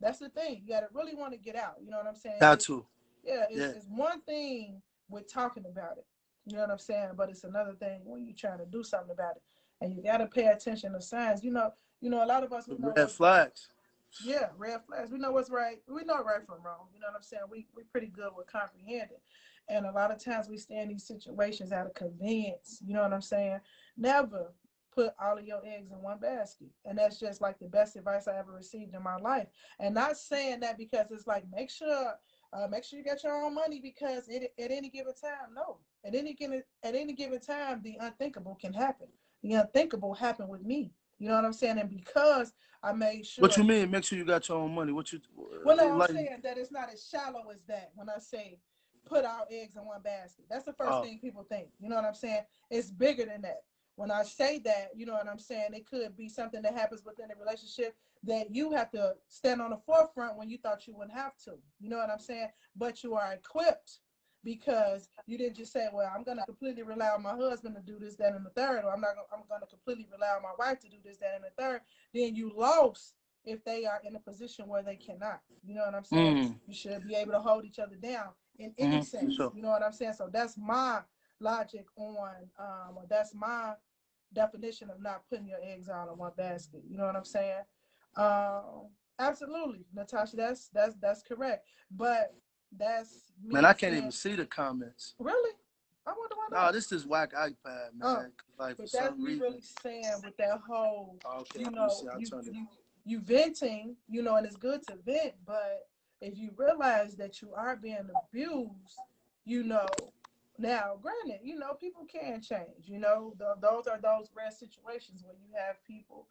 That's 0.00 0.18
the 0.18 0.30
thing. 0.30 0.62
You 0.64 0.72
gotta 0.74 0.88
really 0.92 1.14
want 1.14 1.32
to 1.32 1.38
get 1.38 1.54
out. 1.54 1.76
You 1.82 1.90
know 1.90 1.98
what 1.98 2.06
I'm 2.06 2.16
saying? 2.16 2.38
Got 2.40 2.60
to. 2.60 2.84
Yeah, 3.22 3.44
it's, 3.50 3.58
Yeah. 3.58 3.66
it's 3.68 3.86
one 3.88 4.20
thing 4.22 4.82
with 5.08 5.32
talking 5.32 5.64
about 5.66 5.98
it. 5.98 6.06
You 6.46 6.56
know 6.56 6.62
what 6.62 6.70
I'm 6.70 6.78
saying? 6.78 7.10
But 7.16 7.30
it's 7.30 7.44
another 7.44 7.74
thing 7.74 8.00
when 8.04 8.26
you're 8.26 8.36
trying 8.36 8.58
to 8.58 8.66
do 8.66 8.82
something 8.82 9.10
about 9.12 9.36
it. 9.36 9.42
And 9.80 9.94
you 9.94 10.02
gotta 10.02 10.26
pay 10.26 10.46
attention 10.46 10.92
to 10.94 11.00
signs. 11.00 11.44
You 11.44 11.52
know, 11.52 11.72
you 12.00 12.10
know, 12.10 12.24
a 12.24 12.26
lot 12.26 12.42
of 12.42 12.52
us 12.52 12.66
we 12.66 12.76
know 12.78 12.92
Red 12.96 13.10
flags. 13.10 13.68
Yeah, 14.22 14.50
red 14.56 14.80
flags. 14.86 15.10
We 15.10 15.18
know 15.18 15.32
what's 15.32 15.50
right. 15.50 15.78
We 15.88 16.04
know 16.04 16.22
right 16.22 16.44
from 16.46 16.62
wrong. 16.62 16.88
You 16.92 17.00
know 17.00 17.08
what 17.08 17.16
I'm 17.16 17.22
saying? 17.22 17.44
We 17.50 17.66
we're 17.74 17.84
pretty 17.90 18.08
good 18.08 18.32
with 18.36 18.46
comprehending. 18.46 19.18
And 19.68 19.86
a 19.86 19.92
lot 19.92 20.10
of 20.10 20.22
times 20.22 20.48
we 20.48 20.58
stay 20.58 20.80
in 20.80 20.88
these 20.88 21.06
situations 21.06 21.72
out 21.72 21.86
of 21.86 21.94
convenience. 21.94 22.80
You 22.84 22.94
know 22.94 23.02
what 23.02 23.14
I'm 23.14 23.22
saying? 23.22 23.60
Never 23.96 24.52
put 24.94 25.14
all 25.18 25.38
of 25.38 25.44
your 25.44 25.64
eggs 25.66 25.90
in 25.90 26.02
one 26.02 26.18
basket. 26.18 26.68
And 26.84 26.98
that's 26.98 27.18
just 27.18 27.40
like 27.40 27.58
the 27.58 27.66
best 27.66 27.96
advice 27.96 28.28
I 28.28 28.38
ever 28.38 28.52
received 28.52 28.94
in 28.94 29.02
my 29.02 29.16
life. 29.16 29.48
And 29.80 29.94
not 29.94 30.16
saying 30.18 30.60
that 30.60 30.78
because 30.78 31.06
it's 31.10 31.26
like 31.26 31.44
make 31.50 31.70
sure 31.70 32.14
Uh, 32.54 32.68
make 32.68 32.84
sure 32.84 32.98
you 33.00 33.04
get 33.04 33.24
your 33.24 33.34
own 33.44 33.52
money 33.52 33.80
because 33.80 34.28
it, 34.28 34.52
at 34.60 34.70
any 34.70 34.88
given 34.88 35.12
time, 35.14 35.52
no, 35.54 35.80
at 36.04 36.14
any 36.14 36.34
given 36.34 36.62
at 36.84 36.94
any 36.94 37.12
given 37.12 37.40
time, 37.40 37.82
the 37.82 37.96
unthinkable 38.00 38.54
can 38.54 38.72
happen. 38.72 39.08
The 39.42 39.54
unthinkable 39.54 40.14
happened 40.14 40.48
with 40.48 40.62
me. 40.62 40.92
You 41.18 41.28
know 41.28 41.34
what 41.36 41.44
I'm 41.44 41.52
saying? 41.52 41.78
And 41.78 41.90
because 41.90 42.52
I 42.82 42.92
made 42.92 43.26
sure. 43.26 43.42
What 43.42 43.56
you 43.56 43.64
mean? 43.64 43.90
Make 43.90 44.04
sure 44.04 44.18
you 44.18 44.24
got 44.24 44.48
your 44.48 44.58
own 44.58 44.74
money. 44.74 44.92
What 44.92 45.12
you? 45.12 45.20
Uh, 45.38 45.58
well, 45.64 45.76
no, 45.76 46.02
I'm 46.02 46.14
saying 46.14 46.40
that 46.42 46.58
it's 46.58 46.72
not 46.72 46.92
as 46.92 47.06
shallow 47.06 47.44
as 47.50 47.62
that. 47.68 47.92
When 47.94 48.08
I 48.10 48.18
say 48.18 48.58
put 49.06 49.24
our 49.24 49.44
eggs 49.50 49.76
in 49.76 49.84
one 49.84 50.02
basket, 50.02 50.44
that's 50.50 50.64
the 50.64 50.72
first 50.72 50.92
oh. 50.92 51.02
thing 51.02 51.18
people 51.20 51.44
think. 51.44 51.68
You 51.80 51.88
know 51.88 51.96
what 51.96 52.04
I'm 52.04 52.14
saying? 52.14 52.42
It's 52.70 52.90
bigger 52.90 53.24
than 53.24 53.42
that. 53.42 53.62
When 53.96 54.10
I 54.10 54.24
say 54.24 54.58
that, 54.60 54.90
you 54.96 55.06
know 55.06 55.12
what 55.12 55.28
I'm 55.28 55.38
saying? 55.38 55.68
It 55.72 55.86
could 55.86 56.16
be 56.16 56.28
something 56.28 56.62
that 56.62 56.74
happens 56.74 57.04
within 57.04 57.30
a 57.30 57.38
relationship 57.38 57.94
that 58.24 58.52
you 58.52 58.72
have 58.72 58.90
to 58.90 59.14
stand 59.28 59.62
on 59.62 59.70
the 59.70 59.76
forefront 59.86 60.36
when 60.36 60.50
you 60.50 60.58
thought 60.58 60.86
you 60.86 60.96
wouldn't 60.96 61.16
have 61.16 61.36
to. 61.44 61.52
You 61.80 61.90
know 61.90 61.98
what 61.98 62.10
I'm 62.10 62.18
saying? 62.18 62.48
But 62.76 63.04
you 63.04 63.14
are 63.14 63.34
equipped 63.34 63.98
because 64.44 65.08
you 65.26 65.38
didn't 65.38 65.56
just 65.56 65.72
say, 65.72 65.88
"Well, 65.92 66.10
I'm 66.14 66.22
going 66.22 66.38
to 66.38 66.44
completely 66.44 66.82
rely 66.82 67.08
on 67.08 67.22
my 67.22 67.34
husband 67.34 67.76
to 67.76 67.82
do 67.82 67.98
this, 67.98 68.16
that, 68.16 68.34
and 68.34 68.44
the 68.44 68.50
third, 68.50 68.84
or 68.84 68.92
I'm 68.92 69.00
not. 69.00 69.14
Gonna, 69.14 69.26
I'm 69.32 69.48
going 69.48 69.60
to 69.60 69.66
completely 69.66 70.06
rely 70.12 70.28
on 70.36 70.42
my 70.42 70.52
wife 70.58 70.80
to 70.80 70.88
do 70.88 70.98
this, 71.04 71.16
that, 71.18 71.34
and 71.36 71.44
the 71.44 71.62
third. 71.62 71.80
Then 72.12 72.36
you 72.36 72.52
lost 72.54 73.14
if 73.44 73.64
they 73.64 73.84
are 73.84 74.00
in 74.04 74.16
a 74.16 74.20
position 74.20 74.68
where 74.68 74.82
they 74.82 74.96
cannot. 74.96 75.40
You 75.66 75.74
know 75.74 75.84
what 75.84 75.94
I'm 75.94 76.04
saying? 76.04 76.36
Mm. 76.36 76.54
You 76.66 76.74
should 76.74 77.06
be 77.06 77.14
able 77.14 77.32
to 77.32 77.40
hold 77.40 77.64
each 77.64 77.78
other 77.78 77.96
down 77.96 78.28
in 78.58 78.74
any 78.78 78.96
mm-hmm. 78.96 79.02
sense. 79.02 79.34
Sure. 79.34 79.52
You 79.54 79.62
know 79.62 79.70
what 79.70 79.82
I'm 79.82 79.92
saying? 79.92 80.14
So 80.14 80.28
that's 80.32 80.56
my 80.56 81.00
logic 81.40 81.86
on, 81.96 82.34
um, 82.58 82.96
or 82.96 83.04
that's 83.08 83.34
my 83.34 83.74
definition 84.32 84.90
of 84.90 85.00
not 85.00 85.22
putting 85.28 85.46
your 85.48 85.58
eggs 85.62 85.88
all 85.88 86.10
in 86.10 86.18
one 86.18 86.32
basket. 86.36 86.82
You 86.88 86.98
know 86.98 87.06
what 87.06 87.16
I'm 87.16 87.24
saying? 87.24 87.62
Um, 88.16 88.88
absolutely, 89.18 89.84
Natasha. 89.94 90.36
That's 90.36 90.68
that's 90.68 90.96
that's 91.00 91.22
correct. 91.22 91.66
But 91.90 92.34
that's 92.78 93.32
man. 93.44 93.64
I 93.64 93.68
can't 93.68 93.92
saying, 93.92 93.96
even 93.96 94.12
see 94.12 94.34
the 94.34 94.46
comments. 94.46 95.14
Really? 95.18 95.54
I 96.06 96.10
wonder 96.10 96.34
why. 96.36 96.66
No, 96.66 96.72
this 96.72 96.92
is 96.92 97.06
whack 97.06 97.32
iPad, 97.32 97.94
man. 97.96 98.02
Oh, 98.02 98.24
like 98.58 98.76
but 98.76 98.92
that's 98.92 99.18
me 99.18 99.36
really 99.36 99.60
saying 99.82 100.04
with 100.22 100.36
that 100.36 100.60
whole, 100.66 101.18
okay, 101.38 101.60
you 101.60 101.70
know, 101.70 101.90
you, 102.18 102.42
you, 102.52 102.66
you 103.04 103.20
venting, 103.20 103.96
you 104.08 104.22
know, 104.22 104.36
and 104.36 104.46
it's 104.46 104.56
good 104.56 104.86
to 104.88 104.96
vent, 105.04 105.34
but 105.46 105.88
if 106.20 106.38
you 106.38 106.50
realize 106.56 107.16
that 107.16 107.42
you 107.42 107.52
are 107.54 107.76
being 107.76 108.08
abused, 108.28 108.98
you 109.44 109.62
know, 109.62 109.86
now 110.58 110.96
granted, 111.02 111.40
you 111.42 111.58
know, 111.58 111.74
people 111.74 112.06
can 112.06 112.40
change. 112.40 112.86
You 112.86 112.98
know, 112.98 113.34
the, 113.38 113.54
those 113.60 113.86
are 113.86 113.98
those 114.00 114.30
rare 114.36 114.50
situations 114.50 115.22
where 115.24 115.34
you 115.34 115.52
have 115.54 115.82
people 115.84 116.26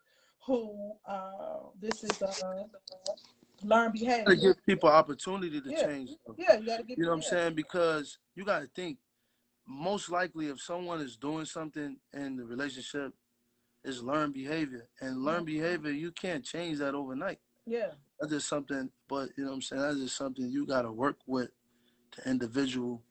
who 0.45 0.93
uh, 1.05 1.69
this 1.79 2.03
is 2.03 2.21
uh, 2.21 2.63
learn 3.63 3.91
behavior. 3.91 4.25
To 4.25 4.35
give 4.35 4.65
people 4.65 4.89
opportunity 4.89 5.61
to 5.61 5.69
yeah. 5.69 5.85
change. 5.85 6.11
Yeah, 6.37 6.57
you 6.57 6.65
gotta 6.65 6.83
give. 6.83 6.97
You 6.97 7.03
know 7.05 7.09
what 7.09 7.15
I'm 7.17 7.21
saying? 7.23 7.55
Because 7.55 8.17
you 8.35 8.45
got 8.45 8.59
to 8.59 8.67
think. 8.75 8.97
Most 9.65 10.09
likely, 10.09 10.47
if 10.47 10.61
someone 10.61 10.99
is 10.99 11.15
doing 11.15 11.45
something 11.45 11.95
in 12.13 12.35
the 12.35 12.43
relationship, 12.43 13.13
is 13.85 14.03
learned 14.03 14.33
behavior, 14.33 14.89
and 14.99 15.23
learned 15.23 15.47
mm-hmm. 15.47 15.61
behavior 15.61 15.91
you 15.91 16.11
can't 16.11 16.43
change 16.43 16.79
that 16.79 16.95
overnight. 16.95 17.39
Yeah, 17.65 17.91
that's 18.19 18.33
just 18.33 18.49
something. 18.49 18.89
But 19.07 19.29
you 19.37 19.45
know 19.45 19.51
what 19.51 19.55
I'm 19.55 19.61
saying? 19.61 19.81
That's 19.81 19.99
just 19.99 20.17
something 20.17 20.49
you 20.49 20.65
got 20.65 20.81
to 20.81 20.91
work 20.91 21.17
with 21.27 21.49
the 22.17 22.29
individual 22.29 23.01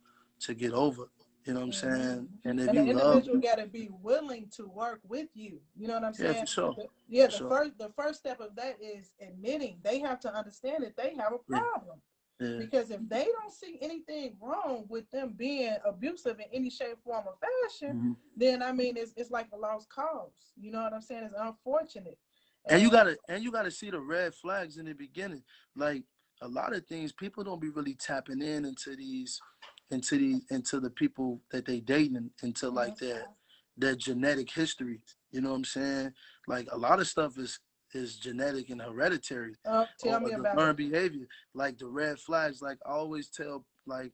to 0.40 0.54
get 0.54 0.72
over. 0.72 1.04
You 1.44 1.54
know 1.54 1.60
what 1.60 1.66
I'm 1.66 1.72
saying? 1.72 2.28
And 2.44 2.60
if 2.60 2.68
and 2.68 2.86
you 2.86 2.94
the 2.94 3.00
individual 3.00 3.40
got 3.40 3.56
to 3.56 3.66
be 3.66 3.88
willing 4.00 4.48
to 4.56 4.68
work 4.68 5.00
with 5.02 5.28
you. 5.34 5.60
You 5.76 5.88
know 5.88 5.94
what 5.94 6.04
I'm 6.04 6.14
saying? 6.14 6.34
Yeah, 6.34 6.40
for 6.40 6.46
sure. 6.46 6.74
The, 6.76 6.86
yeah, 7.08 7.26
the 7.26 7.32
sure. 7.32 7.48
first 7.48 7.78
the 7.78 7.90
first 7.96 8.20
step 8.20 8.40
of 8.40 8.54
that 8.56 8.76
is 8.80 9.10
admitting 9.20 9.78
they 9.82 9.98
have 10.00 10.20
to 10.20 10.34
understand 10.34 10.84
that 10.84 10.96
they 10.96 11.16
have 11.16 11.32
a 11.32 11.38
problem. 11.38 12.00
Yeah. 12.38 12.58
Because 12.58 12.90
if 12.90 13.00
they 13.08 13.24
don't 13.24 13.52
see 13.52 13.78
anything 13.80 14.34
wrong 14.40 14.84
with 14.88 15.10
them 15.10 15.34
being 15.36 15.76
abusive 15.84 16.38
in 16.38 16.46
any 16.52 16.70
shape, 16.70 16.98
form, 17.04 17.24
or 17.26 17.34
fashion, 17.40 17.96
mm-hmm. 17.96 18.12
then 18.36 18.62
I 18.62 18.72
mean 18.72 18.96
it's 18.96 19.12
it's 19.16 19.30
like 19.30 19.48
a 19.52 19.56
lost 19.56 19.88
cause. 19.88 20.52
You 20.56 20.70
know 20.70 20.82
what 20.82 20.92
I'm 20.92 21.02
saying? 21.02 21.24
It's 21.24 21.34
unfortunate. 21.36 22.18
And, 22.66 22.74
and 22.74 22.82
you 22.82 22.90
gotta 22.90 23.16
and 23.28 23.42
you 23.42 23.50
gotta 23.50 23.70
see 23.70 23.90
the 23.90 24.00
red 24.00 24.32
flags 24.32 24.76
in 24.76 24.86
the 24.86 24.92
beginning. 24.92 25.42
Like 25.74 26.04
a 26.40 26.48
lot 26.48 26.74
of 26.74 26.86
things, 26.86 27.12
people 27.12 27.42
don't 27.42 27.60
be 27.60 27.70
really 27.70 27.94
tapping 27.94 28.42
in 28.42 28.64
into 28.64 28.96
these 28.96 29.40
into 29.90 30.18
the 30.18 30.54
into 30.54 30.80
the 30.80 30.90
people 30.90 31.40
that 31.50 31.66
they 31.66 31.80
dating 31.80 32.30
into 32.42 32.68
like 32.70 32.96
their 32.96 33.26
their 33.76 33.94
genetic 33.94 34.50
history. 34.50 35.00
You 35.30 35.40
know 35.40 35.50
what 35.50 35.56
I'm 35.56 35.64
saying? 35.64 36.12
Like 36.46 36.68
a 36.72 36.78
lot 36.78 37.00
of 37.00 37.06
stuff 37.06 37.38
is 37.38 37.58
is 37.94 38.16
genetic 38.16 38.70
and 38.70 38.80
hereditary. 38.80 39.54
Uh, 39.66 39.86
tell 39.98 40.20
me 40.20 40.32
about 40.32 40.56
learned 40.56 40.76
behavior. 40.78 41.26
Like 41.54 41.78
the 41.78 41.86
red 41.86 42.18
flags. 42.18 42.62
Like 42.62 42.78
I 42.86 42.90
always 42.90 43.28
tell 43.28 43.64
like 43.86 44.12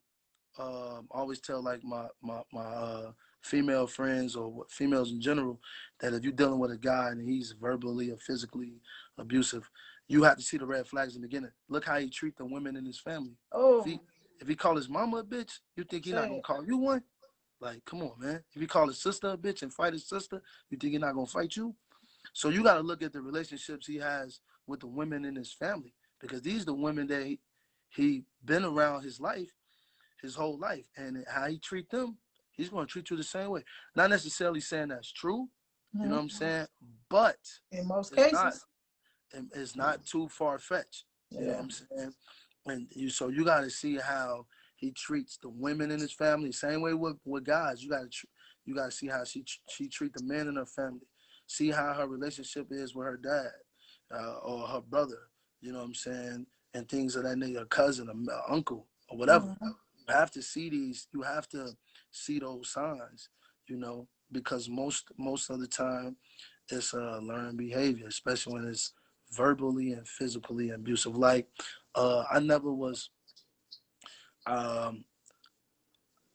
um 0.59 1.07
always 1.11 1.41
tell 1.41 1.63
like 1.63 1.85
my 1.85 2.07
my 2.23 2.41
my 2.53 2.65
uh 2.65 3.13
female 3.43 3.87
friends 3.87 4.35
or 4.35 4.65
females 4.69 5.13
in 5.13 5.21
general 5.21 5.61
that 6.01 6.13
if 6.13 6.25
you're 6.25 6.33
dealing 6.33 6.59
with 6.59 6.73
a 6.73 6.77
guy 6.77 7.11
and 7.11 7.23
he's 7.23 7.53
verbally 7.53 8.11
or 8.11 8.17
physically 8.17 8.81
abusive, 9.17 9.71
you 10.09 10.23
have 10.25 10.37
to 10.37 10.43
see 10.43 10.57
the 10.57 10.67
red 10.67 10.87
flags 10.87 11.15
in 11.15 11.23
the 11.23 11.29
beginning. 11.29 11.53
Look 11.69 11.85
how 11.85 11.99
he 11.99 12.11
treat 12.11 12.37
the 12.37 12.45
women 12.45 12.77
in 12.77 12.85
his 12.85 12.99
family. 12.99 13.37
Oh, 13.53 13.81
if 13.81 13.87
he, 13.87 14.01
if 14.41 14.49
he 14.49 14.55
call 14.55 14.77
his 14.77 14.89
mama 14.89 15.19
a 15.19 15.25
bitch, 15.25 15.59
you 15.77 15.85
think 15.85 16.05
he 16.05 16.13
not 16.13 16.29
gonna 16.29 16.41
call 16.43 16.65
you 16.65 16.79
one? 16.79 17.03
Like, 17.61 17.85
come 17.85 18.03
on, 18.03 18.13
man. 18.19 18.43
If 18.55 18.61
he 18.61 18.67
call 18.67 18.87
his 18.87 19.01
sister 19.03 19.31
a 19.31 19.37
bitch 19.37 19.63
and 19.63 19.73
fight 19.73 19.93
his 19.93 20.09
sister, 20.09 20.43
you 20.71 20.79
think 20.79 20.93
he 20.93 20.99
not 20.99 21.15
gonna 21.15 21.27
fight 21.27 21.57
you? 21.57 21.75
So 22.33 22.51
you 22.51 22.63
gotta 22.63 22.81
look 22.81 23.03
at 23.03 23.13
the 23.13 23.21
relationships 23.21 23.87
he 23.87 23.97
has 23.97 24.41
with 24.67 24.81
the 24.81 24.87
women 24.87 25.25
in 25.25 25.35
his 25.35 25.53
family 25.53 25.95
because 26.21 26.43
these 26.43 26.63
are 26.63 26.67
the 26.67 26.75
women 26.75 27.07
that 27.09 27.27
he, 27.27 27.41
he 27.91 28.25
been 28.45 28.65
around 28.65 29.03
his 29.03 29.21
life, 29.21 29.53
his 30.23 30.35
whole 30.35 30.59
life, 30.59 30.87
and 30.97 31.25
how 31.29 31.47
he 31.47 31.59
treat 31.59 31.91
them, 31.91 32.19
he's 32.53 32.69
gonna 32.69 32.87
treat 32.87 33.11
you 33.11 33.17
the 33.17 33.25
same 33.25 33.51
way. 33.51 33.65
Not 33.97 34.11
necessarily 34.11 34.61
saying 34.61 34.89
that's 34.89 35.13
true, 35.13 35.49
you 35.95 36.07
know 36.07 36.17
what 36.17 36.21
I'm 36.21 36.29
mm-hmm. 36.29 36.37
saying, 36.37 36.67
but 37.09 37.39
in 37.73 37.89
most 37.89 38.15
cases, 38.15 38.33
not, 38.33 38.55
it's 39.55 39.75
not 39.75 40.05
too 40.05 40.29
far 40.29 40.59
fetched. 40.59 41.05
You 41.31 41.41
know 41.41 41.47
what 41.53 41.61
I'm 41.61 41.71
saying? 41.71 42.15
And 42.71 42.87
you 42.91 43.11
so 43.11 43.29
you 43.29 43.45
got 43.45 43.63
to 43.63 43.71
see 43.71 43.97
how 43.97 44.47
he 44.77 44.93
treats 44.93 45.37
the 45.37 45.49
women 45.49 45.91
in 45.91 46.01
his 46.01 46.13
family. 46.13 46.53
Same 46.53 46.81
way 46.81 46.95
with 46.95 47.17
with 47.25 47.45
guys, 47.45 47.83
you 47.83 47.91
got 47.91 48.11
to 48.11 48.29
you 48.65 48.75
got 48.75 48.87
to 48.87 48.91
see 48.91 49.09
how 49.09 49.25
she 49.25 49.45
she 49.69 49.89
treat 49.89 50.13
the 50.13 50.23
men 50.23 50.49
in 50.49 50.57
her 50.57 50.67
family. 50.67 51.07
See 51.47 51.71
how 51.71 51.95
her 51.95 52.07
relationship 52.07 52.69
is 52.71 52.95
with 52.95 53.07
her 53.07 53.17
dad 53.17 53.51
uh, 54.15 54.39
or 54.45 54.67
her 54.69 54.81
brother. 54.81 55.29
You 55.61 55.73
know 55.73 55.79
what 55.79 55.87
I'm 55.87 55.95
saying? 55.95 56.47
And 56.75 56.89
things 56.89 57.17
of 57.17 57.25
that 57.25 57.39
nature, 57.39 57.65
cousin, 57.65 58.09
or 58.09 58.53
uncle, 58.53 58.87
or 59.09 59.19
whatever. 59.19 59.47
Mm-hmm. 59.47 59.69
You 60.09 60.15
have 60.15 60.31
to 60.33 60.43
see 60.43 60.69
these. 60.69 61.09
You 61.13 61.23
have 61.23 61.49
to 61.49 61.75
see 62.11 62.39
those 62.39 62.71
signs. 62.71 63.31
You 63.67 63.77
know, 63.77 64.07
because 64.33 64.69
most 64.69 65.09
most 65.17 65.51
of 65.51 65.61
the 65.61 65.67
time, 65.67 66.17
it's 66.71 66.93
a 66.93 67.21
learned 67.23 67.59
behavior, 67.59 68.07
especially 68.07 68.55
when 68.55 68.69
it's 68.69 68.93
verbally 69.33 69.93
and 69.93 70.07
physically 70.07 70.71
abusive. 70.71 71.17
Like 71.17 71.47
uh, 71.95 72.25
I 72.31 72.41
never 72.41 72.73
was. 72.73 73.11
Um, 74.47 75.05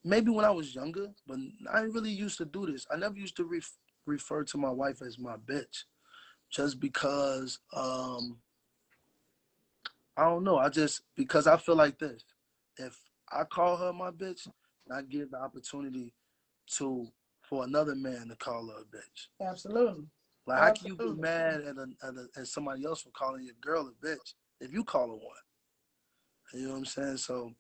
maybe 0.04 0.30
when 0.30 0.45
I 0.45 0.51
was 0.51 0.76
younger, 0.76 1.08
but 1.28 1.38
I 1.72 1.82
really 1.82 2.12
used 2.12 2.38
to 2.39 2.45
do 2.45 2.66
this. 2.66 2.86
I 2.91 2.97
never 2.97 3.16
used 3.16 3.38
to 3.38 3.45
ref- 3.45 3.78
refer 4.06 4.43
to 4.43 4.58
my 4.58 4.70
wife 4.70 5.01
as 5.01 5.18
my 5.18 5.38
bitch, 5.38 5.84
just 6.51 6.80
because. 6.80 7.60
Um, 7.76 8.38
I 10.16 10.26
don't 10.26 10.43
know. 10.43 10.58
I 10.58 10.70
just 10.70 11.01
because 11.16 11.47
I 11.47 11.58
feel 11.58 11.76
like 11.76 11.97
this. 11.97 12.24
If 12.78 12.95
I 13.32 13.43
call 13.45 13.78
her 13.78 13.91
my 13.91 14.12
bitch, 14.12 14.47
I 14.91 15.01
give 15.01 15.32
the 15.32 15.41
opportunity 15.41 16.14
to 16.78 17.08
for 17.41 17.64
another 17.64 17.95
man 17.95 18.28
to 18.30 18.36
call 18.36 18.68
her 18.68 18.82
a 18.82 18.95
bitch. 18.95 19.47
Absolutely. 19.47 20.06
Like 20.45 20.60
how 20.60 20.74
can 20.74 20.88
you 20.88 20.95
be 20.97 21.22
mad 21.22 21.62
at, 21.62 21.78
a, 21.78 21.88
at, 22.04 22.14
a, 22.16 22.28
at 22.41 22.47
somebody 22.47 22.86
else 22.86 23.01
for 23.01 23.12
calling 23.12 23.45
your 23.45 23.56
girl 23.62 23.89
a 23.89 24.06
bitch 24.06 24.34
if 24.60 24.74
you 24.74 24.84
call 24.84 25.08
her 25.08 25.14
one? 25.14 25.22
You 26.54 26.68
know 26.68 26.72
what 26.74 26.80
I'm 26.80 26.86
saying? 26.86 27.18
So 27.18 27.51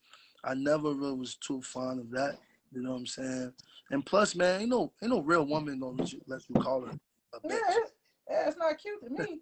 I 0.43 0.53
never 0.53 0.93
really 0.93 1.17
was 1.17 1.35
too 1.35 1.61
fond 1.61 1.99
of 1.99 2.11
that. 2.11 2.37
You 2.71 2.81
know 2.81 2.91
what 2.91 2.99
I'm 2.99 3.07
saying? 3.07 3.53
And 3.91 4.05
plus, 4.05 4.35
man, 4.35 4.61
ain't 4.61 4.69
no 4.69 4.91
ain't 5.01 5.11
no 5.11 5.21
real 5.21 5.45
woman 5.45 5.79
gonna 5.79 5.97
let 6.01 6.11
you, 6.11 6.21
let 6.27 6.41
you 6.49 6.55
call 6.55 6.85
her 6.85 6.91
a 7.33 7.39
bitch. 7.47 7.59
Yeah, 8.29 8.47
it's 8.47 8.57
not 8.57 8.77
cute 8.79 9.03
to 9.03 9.09
me. 9.09 9.41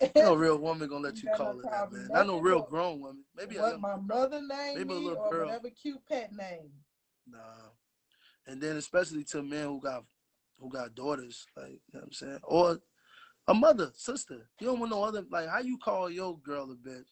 ain't 0.00 0.16
no 0.16 0.34
real 0.34 0.58
woman 0.58 0.88
gonna 0.88 1.04
let 1.04 1.22
you 1.22 1.28
call 1.36 1.56
her 1.56 1.62
that, 1.62 1.92
man. 1.92 2.08
Not 2.10 2.26
no 2.26 2.38
real 2.38 2.62
grown 2.62 3.00
woman. 3.00 3.24
Maybe 3.36 3.56
what 3.56 3.74
a, 3.74 3.78
my 3.78 3.96
mother 3.96 4.40
name 4.40 4.76
maybe 4.76 4.94
a 4.94 4.98
little 4.98 5.18
or 5.18 5.30
girl. 5.30 5.46
whatever 5.46 5.70
cute 5.70 6.00
pet 6.08 6.32
name. 6.32 6.70
Nah. 7.26 7.38
And 8.46 8.60
then 8.60 8.76
especially 8.76 9.24
to 9.24 9.42
men 9.42 9.66
who 9.66 9.80
got 9.80 10.04
who 10.58 10.68
got 10.68 10.94
daughters, 10.94 11.46
like 11.56 11.68
you 11.68 11.78
know 11.92 12.00
what 12.00 12.04
I'm 12.04 12.12
saying? 12.12 12.40
Or 12.42 12.78
a 13.46 13.54
mother, 13.54 13.90
sister. 13.94 14.48
You 14.60 14.68
don't 14.68 14.80
want 14.80 14.90
no 14.90 15.02
other 15.04 15.24
like 15.30 15.48
how 15.48 15.60
you 15.60 15.78
call 15.78 16.10
your 16.10 16.38
girl 16.38 16.70
a 16.70 16.88
bitch 16.88 17.04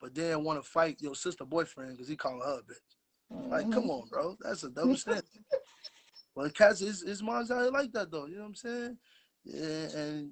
but 0.00 0.14
then 0.14 0.44
want 0.44 0.62
to 0.62 0.68
fight 0.68 1.00
your 1.00 1.14
sister 1.14 1.44
boyfriend 1.44 1.92
because 1.92 2.08
he 2.08 2.16
calling 2.16 2.42
her 2.44 2.58
a 2.58 2.62
bitch. 2.62 3.50
Like, 3.50 3.70
come 3.72 3.90
on, 3.90 4.08
bro. 4.08 4.36
That's 4.40 4.62
a 4.62 4.70
double 4.70 4.96
standard. 4.96 5.24
well, 6.34 6.50
cats, 6.50 6.80
his, 6.80 7.02
his 7.02 7.22
mom's 7.22 7.50
out 7.50 7.62
here 7.62 7.70
like 7.70 7.92
that, 7.92 8.10
though. 8.10 8.26
You 8.26 8.36
know 8.36 8.42
what 8.42 8.48
I'm 8.48 8.54
saying? 8.54 8.98
Yeah, 9.44 10.00
and 10.00 10.30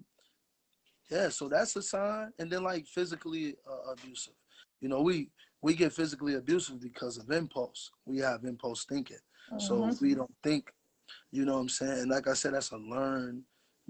yeah, 1.11 1.29
so 1.29 1.49
that's 1.49 1.75
a 1.77 1.83
sign. 1.83 2.33
And 2.39 2.51
then, 2.51 2.63
like, 2.63 2.87
physically 2.87 3.57
uh, 3.69 3.93
abusive. 3.93 4.35
You 4.81 4.89
know, 4.89 5.01
we 5.01 5.31
we 5.63 5.75
get 5.75 5.93
physically 5.93 6.35
abusive 6.35 6.81
because 6.81 7.17
of 7.17 7.31
impulse. 7.31 7.91
We 8.05 8.19
have 8.19 8.45
impulse 8.45 8.85
thinking. 8.85 9.17
Mm-hmm. 9.51 9.61
So 9.61 9.89
if 9.89 10.01
we 10.01 10.15
don't 10.15 10.35
think, 10.43 10.71
you 11.33 11.45
know 11.47 11.55
what 11.55 11.61
I'm 11.61 11.69
saying? 11.69 12.01
And 12.01 12.11
like 12.11 12.29
I 12.29 12.35
said, 12.35 12.53
that's 12.53 12.71
a 12.71 12.77
learned 12.77 13.43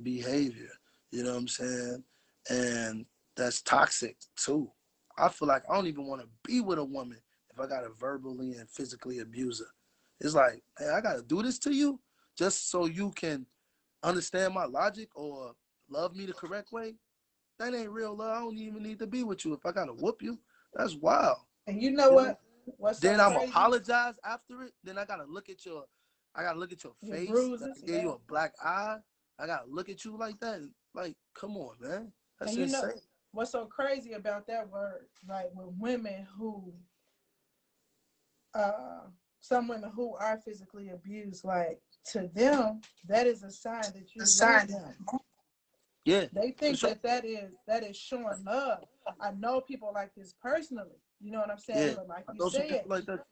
behavior. 0.02 0.70
You 1.14 1.22
know 1.22 1.30
what 1.30 1.38
I'm 1.38 1.48
saying? 1.48 2.04
And 2.50 3.06
that's 3.36 3.62
toxic 3.62 4.16
too. 4.36 4.68
I 5.16 5.28
feel 5.28 5.46
like 5.46 5.62
I 5.70 5.74
don't 5.76 5.86
even 5.86 6.06
want 6.06 6.22
to 6.22 6.28
be 6.42 6.60
with 6.60 6.78
a 6.80 6.84
woman 6.84 7.18
if 7.52 7.60
I 7.60 7.68
gotta 7.68 7.90
verbally 7.90 8.54
and 8.54 8.68
physically 8.68 9.20
abuse 9.20 9.60
her. 9.60 9.66
It's 10.20 10.34
like, 10.34 10.60
hey, 10.76 10.88
I 10.88 11.00
gotta 11.00 11.22
do 11.22 11.40
this 11.40 11.60
to 11.60 11.72
you 11.72 12.00
just 12.36 12.68
so 12.68 12.86
you 12.86 13.12
can 13.12 13.46
understand 14.02 14.54
my 14.54 14.64
logic 14.64 15.08
or 15.14 15.52
love 15.88 16.16
me 16.16 16.26
the 16.26 16.32
correct 16.32 16.72
way. 16.72 16.96
That 17.60 17.74
ain't 17.74 17.90
real 17.90 18.16
love. 18.16 18.36
I 18.36 18.40
don't 18.40 18.58
even 18.58 18.82
need 18.82 18.98
to 18.98 19.06
be 19.06 19.22
with 19.22 19.44
you 19.44 19.54
if 19.54 19.64
I 19.64 19.70
gotta 19.70 19.92
whoop 19.92 20.20
you. 20.20 20.36
That's 20.74 20.96
wild. 20.96 21.38
And 21.68 21.80
you 21.80 21.92
know 21.92 22.10
what? 22.10 22.40
What's 22.78 22.98
then 22.98 23.20
I'm 23.20 23.34
crazy? 23.34 23.50
apologize 23.50 24.14
after 24.24 24.62
it. 24.62 24.72
Then 24.82 24.98
I 24.98 25.04
gotta 25.04 25.26
look 25.28 25.48
at 25.48 25.64
your, 25.64 25.84
I 26.34 26.42
gotta 26.42 26.58
look 26.58 26.72
at 26.72 26.82
your, 26.82 26.94
your 27.02 27.16
face. 27.16 27.30
Bruises, 27.30 27.82
give 27.86 27.94
yeah. 27.94 28.02
you 28.02 28.10
a 28.10 28.18
black 28.26 28.52
eye. 28.60 28.96
I 29.38 29.46
gotta 29.46 29.66
look 29.68 29.88
at 29.88 30.04
you 30.04 30.16
like 30.18 30.40
that. 30.40 30.68
Like, 30.94 31.16
come 31.34 31.56
on, 31.56 31.74
man. 31.80 32.12
That's 32.38 32.52
and 32.52 32.58
you 32.58 32.64
insane. 32.64 32.80
Know, 32.82 32.94
what's 33.32 33.52
so 33.52 33.66
crazy 33.66 34.12
about 34.12 34.46
that 34.46 34.68
word, 34.70 35.06
like 35.28 35.50
with 35.54 35.74
women 35.78 36.26
who, 36.36 36.72
uh, 38.54 39.00
some 39.40 39.68
women 39.68 39.90
who 39.94 40.14
are 40.14 40.38
physically 40.38 40.90
abused, 40.90 41.44
like 41.44 41.80
to 42.12 42.30
them, 42.34 42.80
that 43.08 43.26
is 43.26 43.42
a 43.42 43.50
sign 43.50 43.82
that 43.82 44.14
you 44.14 44.22
love 44.40 44.68
them. 44.68 44.94
Yeah. 46.04 46.26
They 46.32 46.50
think 46.52 46.78
sure. 46.78 46.90
that 46.90 47.02
that 47.02 47.24
is 47.24 47.54
that 47.66 47.82
is 47.82 47.96
showing 47.96 48.44
love. 48.44 48.84
I 49.20 49.32
know 49.32 49.60
people 49.60 49.90
like 49.92 50.14
this 50.14 50.34
personally. 50.40 51.00
You 51.20 51.32
know 51.32 51.40
what 51.40 51.50
I'm 51.50 51.58
saying? 51.58 51.88
Yeah. 51.88 51.94
But 51.96 52.08
like 52.08 52.24
you 52.34 52.50
said, 52.50 52.82
like 52.86 53.06
that. 53.06 53.24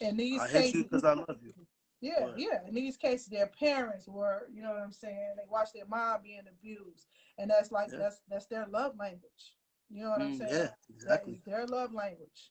in 0.00 0.16
these 0.16 0.40
I 0.40 0.50
cases, 0.50 0.82
because 0.82 1.04
I 1.04 1.14
love 1.14 1.38
you. 1.42 1.52
Yeah, 2.00 2.28
yeah. 2.36 2.60
In 2.68 2.74
these 2.74 2.96
cases, 2.96 3.28
their 3.28 3.46
parents 3.46 4.06
were, 4.06 4.48
you 4.52 4.62
know 4.62 4.70
what 4.70 4.82
I'm 4.82 4.92
saying? 4.92 5.34
They 5.36 5.44
watched 5.48 5.74
their 5.74 5.86
mom 5.86 6.20
being 6.22 6.42
abused, 6.48 7.06
and 7.38 7.50
that's 7.50 7.72
like 7.72 7.88
yeah. 7.90 7.98
that's 7.98 8.20
that's 8.28 8.46
their 8.46 8.66
love 8.66 8.92
language. 8.98 9.54
You 9.90 10.02
know 10.02 10.10
what 10.10 10.22
I'm 10.22 10.34
mm, 10.34 10.38
saying? 10.38 10.50
Yeah, 10.52 10.68
exactly. 10.94 11.40
their 11.46 11.66
love 11.66 11.94
language. 11.94 12.50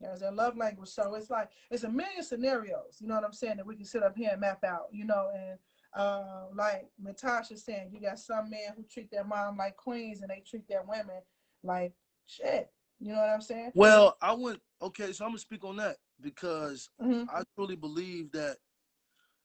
There's 0.00 0.20
their 0.20 0.32
love 0.32 0.56
language. 0.56 0.88
So 0.88 1.14
it's 1.14 1.30
like 1.30 1.50
it's 1.70 1.84
a 1.84 1.88
million 1.88 2.22
scenarios. 2.22 2.98
You 3.00 3.08
know 3.08 3.14
what 3.14 3.24
I'm 3.24 3.32
saying 3.32 3.56
that 3.58 3.66
we 3.66 3.76
can 3.76 3.84
sit 3.84 4.02
up 4.02 4.16
here 4.16 4.30
and 4.32 4.40
map 4.40 4.64
out. 4.64 4.86
You 4.92 5.04
know, 5.04 5.30
and 5.34 5.58
uh, 5.94 6.46
like 6.54 6.86
Natasha 6.98 7.56
saying, 7.56 7.90
you 7.92 8.00
got 8.00 8.18
some 8.18 8.50
men 8.50 8.72
who 8.76 8.82
treat 8.84 9.10
their 9.10 9.24
mom 9.24 9.56
like 9.56 9.76
queens, 9.76 10.22
and 10.22 10.30
they 10.30 10.42
treat 10.48 10.66
their 10.68 10.82
women 10.82 11.20
like 11.62 11.92
shit. 12.26 12.70
You 13.00 13.12
know 13.12 13.18
what 13.18 13.30
I'm 13.30 13.40
saying? 13.40 13.72
Well, 13.74 14.16
I 14.22 14.32
went 14.32 14.60
okay, 14.80 15.12
so 15.12 15.24
I'm 15.24 15.32
gonna 15.32 15.38
speak 15.38 15.64
on 15.64 15.76
that 15.76 15.96
because 16.20 16.90
mm-hmm. 17.02 17.24
I 17.34 17.42
truly 17.54 17.76
believe 17.76 18.32
that 18.32 18.56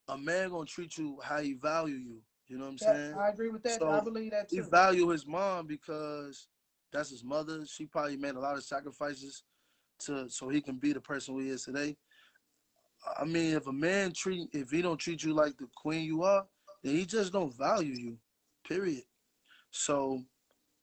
a 0.08 0.18
man 0.18 0.50
gonna 0.50 0.64
treat 0.64 0.98
you 0.98 1.18
how 1.22 1.40
he 1.40 1.54
value 1.54 1.96
you. 1.96 2.20
You 2.48 2.58
know 2.58 2.64
what 2.64 2.72
I'm 2.72 2.78
saying? 2.78 3.14
I 3.14 3.28
agree 3.28 3.48
with 3.48 3.62
that. 3.62 3.78
So 3.78 3.88
I 3.88 4.00
believe 4.00 4.32
that 4.32 4.48
too. 4.48 4.56
He 4.56 4.62
value 4.62 5.08
his 5.08 5.26
mom 5.26 5.66
because 5.66 6.48
that's 6.92 7.10
his 7.10 7.22
mother. 7.22 7.64
She 7.66 7.86
probably 7.86 8.16
made 8.16 8.34
a 8.34 8.40
lot 8.40 8.56
of 8.56 8.64
sacrifices 8.64 9.44
to 10.00 10.28
so 10.28 10.48
he 10.48 10.60
can 10.60 10.76
be 10.76 10.92
the 10.92 11.00
person 11.00 11.38
he 11.38 11.48
is 11.48 11.64
today. 11.64 11.96
I 13.18 13.24
mean, 13.24 13.54
if 13.54 13.66
a 13.66 13.72
man 13.72 14.12
treat 14.12 14.48
if 14.52 14.70
he 14.70 14.82
don't 14.82 14.98
treat 14.98 15.22
you 15.22 15.32
like 15.32 15.56
the 15.58 15.68
queen 15.76 16.04
you 16.04 16.22
are, 16.24 16.44
then 16.82 16.96
he 16.96 17.06
just 17.06 17.32
don't 17.32 17.56
value 17.56 17.94
you. 17.94 18.18
Period. 18.66 19.04
So 19.70 20.22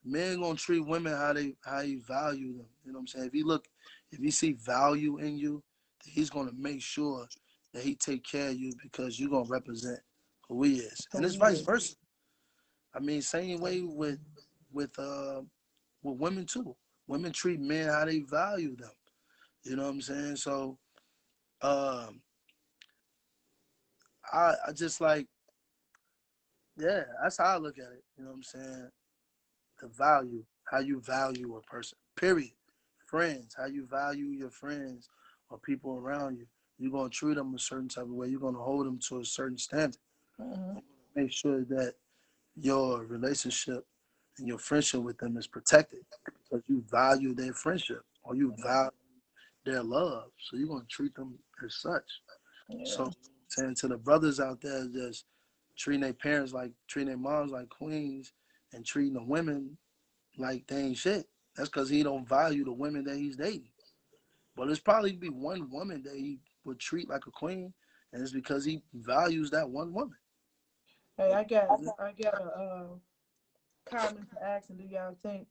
men 0.06 0.40
gonna 0.40 0.56
treat 0.56 0.86
women 0.86 1.14
how 1.14 1.34
they 1.34 1.56
how 1.66 1.82
you 1.82 2.02
value 2.02 2.54
them. 2.54 2.66
You 2.86 2.94
know 2.94 3.00
what 3.00 3.02
I'm 3.02 3.08
saying? 3.08 3.26
If 3.28 3.34
he 3.34 3.44
look, 3.44 3.68
if 4.12 4.20
he 4.20 4.32
see 4.32 4.54
value 4.54 5.18
in 5.18 5.38
you, 5.38 5.62
he's 6.08 6.30
gonna 6.30 6.52
make 6.58 6.82
sure 6.82 7.28
that 7.74 7.84
he 7.84 7.96
take 7.96 8.24
care 8.24 8.50
of 8.50 8.58
you 8.58 8.74
because 8.82 9.20
you're 9.20 9.30
gonna 9.30 9.50
represent 9.50 10.00
who 10.48 10.64
he 10.64 10.78
is, 10.78 11.08
and 11.14 11.26
it's 11.26 11.36
vice 11.36 11.62
versa. 11.62 11.96
I 12.96 13.00
mean, 13.00 13.22
same 13.22 13.60
way 13.60 13.82
with 13.82 14.20
with 14.72 14.98
uh 14.98 15.42
with 16.04 16.18
women 16.18 16.46
too. 16.46 16.76
Women 17.08 17.32
treat 17.32 17.60
men 17.60 17.90
how 17.90 18.06
they 18.06 18.20
value 18.20 18.76
them. 18.76 18.92
You 19.64 19.76
know 19.76 19.84
what 19.84 19.90
I'm 19.90 20.02
saying? 20.02 20.36
So, 20.38 20.78
um, 21.62 22.22
I 24.32 24.54
I 24.68 24.72
just 24.74 25.02
like, 25.02 25.28
yeah, 26.78 27.04
that's 27.22 27.38
how 27.38 27.46
I 27.46 27.58
look 27.58 27.78
at 27.78 27.92
it. 27.94 28.04
You 28.18 28.24
know 28.26 28.32
what 28.32 28.38
I'm 28.38 28.44
saying? 28.44 28.90
the 29.80 29.88
value, 29.88 30.44
how 30.72 30.80
you 30.80 31.02
value 31.02 31.56
a 31.56 31.62
person. 31.62 31.98
Period. 32.16 32.52
Friends, 33.06 33.56
how 33.58 33.66
you 33.66 33.86
value 33.86 34.26
your 34.26 34.50
friends 34.50 35.08
or 35.50 35.58
people 35.60 35.98
around 35.98 36.38
you. 36.38 36.46
You're 36.78 36.92
gonna 36.92 37.10
treat 37.10 37.36
them 37.36 37.56
a 37.56 37.60
certain 37.60 37.90
type 37.90 38.04
of 38.04 38.12
way. 38.12 38.28
You're 38.28 38.40
gonna 38.40 38.60
hold 38.60 38.86
them 38.86 39.00
to 39.10 39.20
a 39.20 39.26
certain 39.26 39.58
standard. 39.58 39.98
Mm-hmm. 40.40 40.80
Make 41.16 41.32
sure 41.32 41.64
that 41.66 41.96
your 42.56 43.06
relationship 43.06 43.86
and 44.38 44.48
your 44.48 44.60
friendship 44.60 45.02
with 45.02 45.18
them 45.18 45.38
is 45.38 45.48
protected 45.48 46.00
because 46.26 46.64
you 46.68 46.84
value 46.92 47.34
their 47.34 47.54
friendship 47.54 48.04
or 48.24 48.36
you 48.36 48.54
value 48.62 48.92
their 49.66 49.84
love. 49.84 50.26
So 50.40 50.58
you're 50.58 50.68
gonna 50.68 50.86
treat 50.90 51.16
them 51.16 51.38
as 51.66 51.76
such. 51.76 52.22
Yeah. 52.70 52.86
So 52.86 53.12
saying 53.50 53.76
to 53.76 53.88
the 53.88 53.98
brothers 53.98 54.40
out 54.40 54.62
there 54.62 54.88
just 54.94 55.26
treating 55.78 56.02
their 56.02 56.14
parents 56.14 56.54
like 56.54 56.72
treating 56.88 57.10
their 57.10 57.18
moms 57.18 57.52
like 57.52 57.70
queens 57.70 58.34
and 58.74 58.86
treating 58.86 59.14
the 59.14 59.24
women 59.24 59.78
like 60.38 60.68
they 60.68 60.78
ain't 60.78 60.98
shit. 60.98 61.28
That's 61.56 61.70
because 61.70 61.90
he 61.90 62.04
don't 62.04 62.28
value 62.28 62.64
the 62.64 62.72
women 62.72 63.04
that 63.06 63.18
he's 63.18 63.36
dating. 63.36 63.70
But 64.58 64.70
it's 64.70 64.80
probably 64.80 65.14
be 65.14 65.30
one 65.30 65.70
woman 65.70 66.02
that 66.04 66.16
he 66.16 66.40
would 66.66 66.80
treat 66.80 67.08
like 67.08 67.28
a 67.28 67.32
queen, 67.32 67.74
and 68.12 68.22
it's 68.22 68.32
because 68.32 68.66
he 68.66 68.82
values 68.94 69.52
that 69.52 69.70
one 69.70 69.94
woman. 69.94 70.18
Hey, 71.16 71.32
I 71.32 71.44
got 71.44 71.70
I 72.00 72.12
got 72.12 72.34
a 72.34 72.46
uh, 72.46 72.86
comment 73.86 74.30
to 74.32 74.44
ask, 74.44 74.70
and 74.70 74.80
do 74.80 74.86
y'all 74.86 75.16
think? 75.24 75.48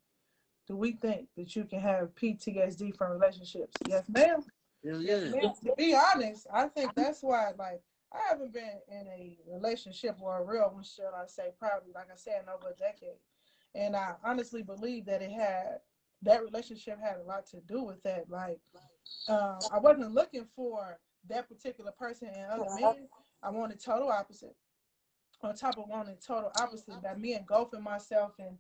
Do 0.66 0.76
we 0.76 0.92
think 0.92 1.28
that 1.36 1.54
you 1.54 1.64
can 1.64 1.78
have 1.78 2.12
PTSD 2.16 2.96
from 2.96 3.12
relationships? 3.12 3.76
Yes, 3.86 4.08
ma'am. 4.08 4.44
Hell 4.84 5.00
yeah. 5.00 5.16
Yes, 5.16 5.32
ma'am. 5.32 5.54
To 5.64 5.74
be 5.78 5.94
honest, 5.94 6.48
I 6.52 6.66
think 6.66 6.92
that's 6.96 7.22
why 7.22 7.52
like 7.56 7.80
I 8.12 8.18
haven't 8.28 8.52
been 8.52 8.80
in 8.88 9.06
a 9.06 9.38
relationship 9.48 10.16
or 10.20 10.38
a 10.38 10.44
real 10.44 10.70
one, 10.72 10.82
should 10.82 11.14
I 11.14 11.26
say, 11.26 11.50
probably, 11.58 11.92
like 11.94 12.08
I 12.12 12.16
said, 12.16 12.42
in 12.42 12.48
over 12.48 12.74
a 12.74 12.78
decade. 12.78 13.18
And 13.74 13.94
I 13.94 14.14
honestly 14.24 14.62
believe 14.62 15.04
that 15.06 15.22
it 15.22 15.30
had, 15.30 15.80
that 16.22 16.42
relationship 16.42 16.98
had 17.00 17.18
a 17.18 17.22
lot 17.22 17.46
to 17.48 17.60
do 17.60 17.82
with 17.82 18.02
that. 18.04 18.30
Like, 18.30 18.58
um, 19.28 19.58
I 19.72 19.78
wasn't 19.78 20.12
looking 20.12 20.46
for 20.54 20.98
that 21.28 21.48
particular 21.48 21.92
person 21.92 22.28
and 22.28 22.50
other 22.50 22.70
men. 22.80 23.08
I 23.42 23.50
wanted 23.50 23.80
total 23.80 24.10
opposite. 24.10 24.54
On 25.42 25.54
top 25.54 25.78
of 25.78 25.88
wanting 25.88 26.16
total 26.24 26.50
opposite, 26.56 27.02
by 27.02 27.14
me 27.14 27.34
engulfing 27.34 27.82
myself 27.82 28.32
in 28.38 28.56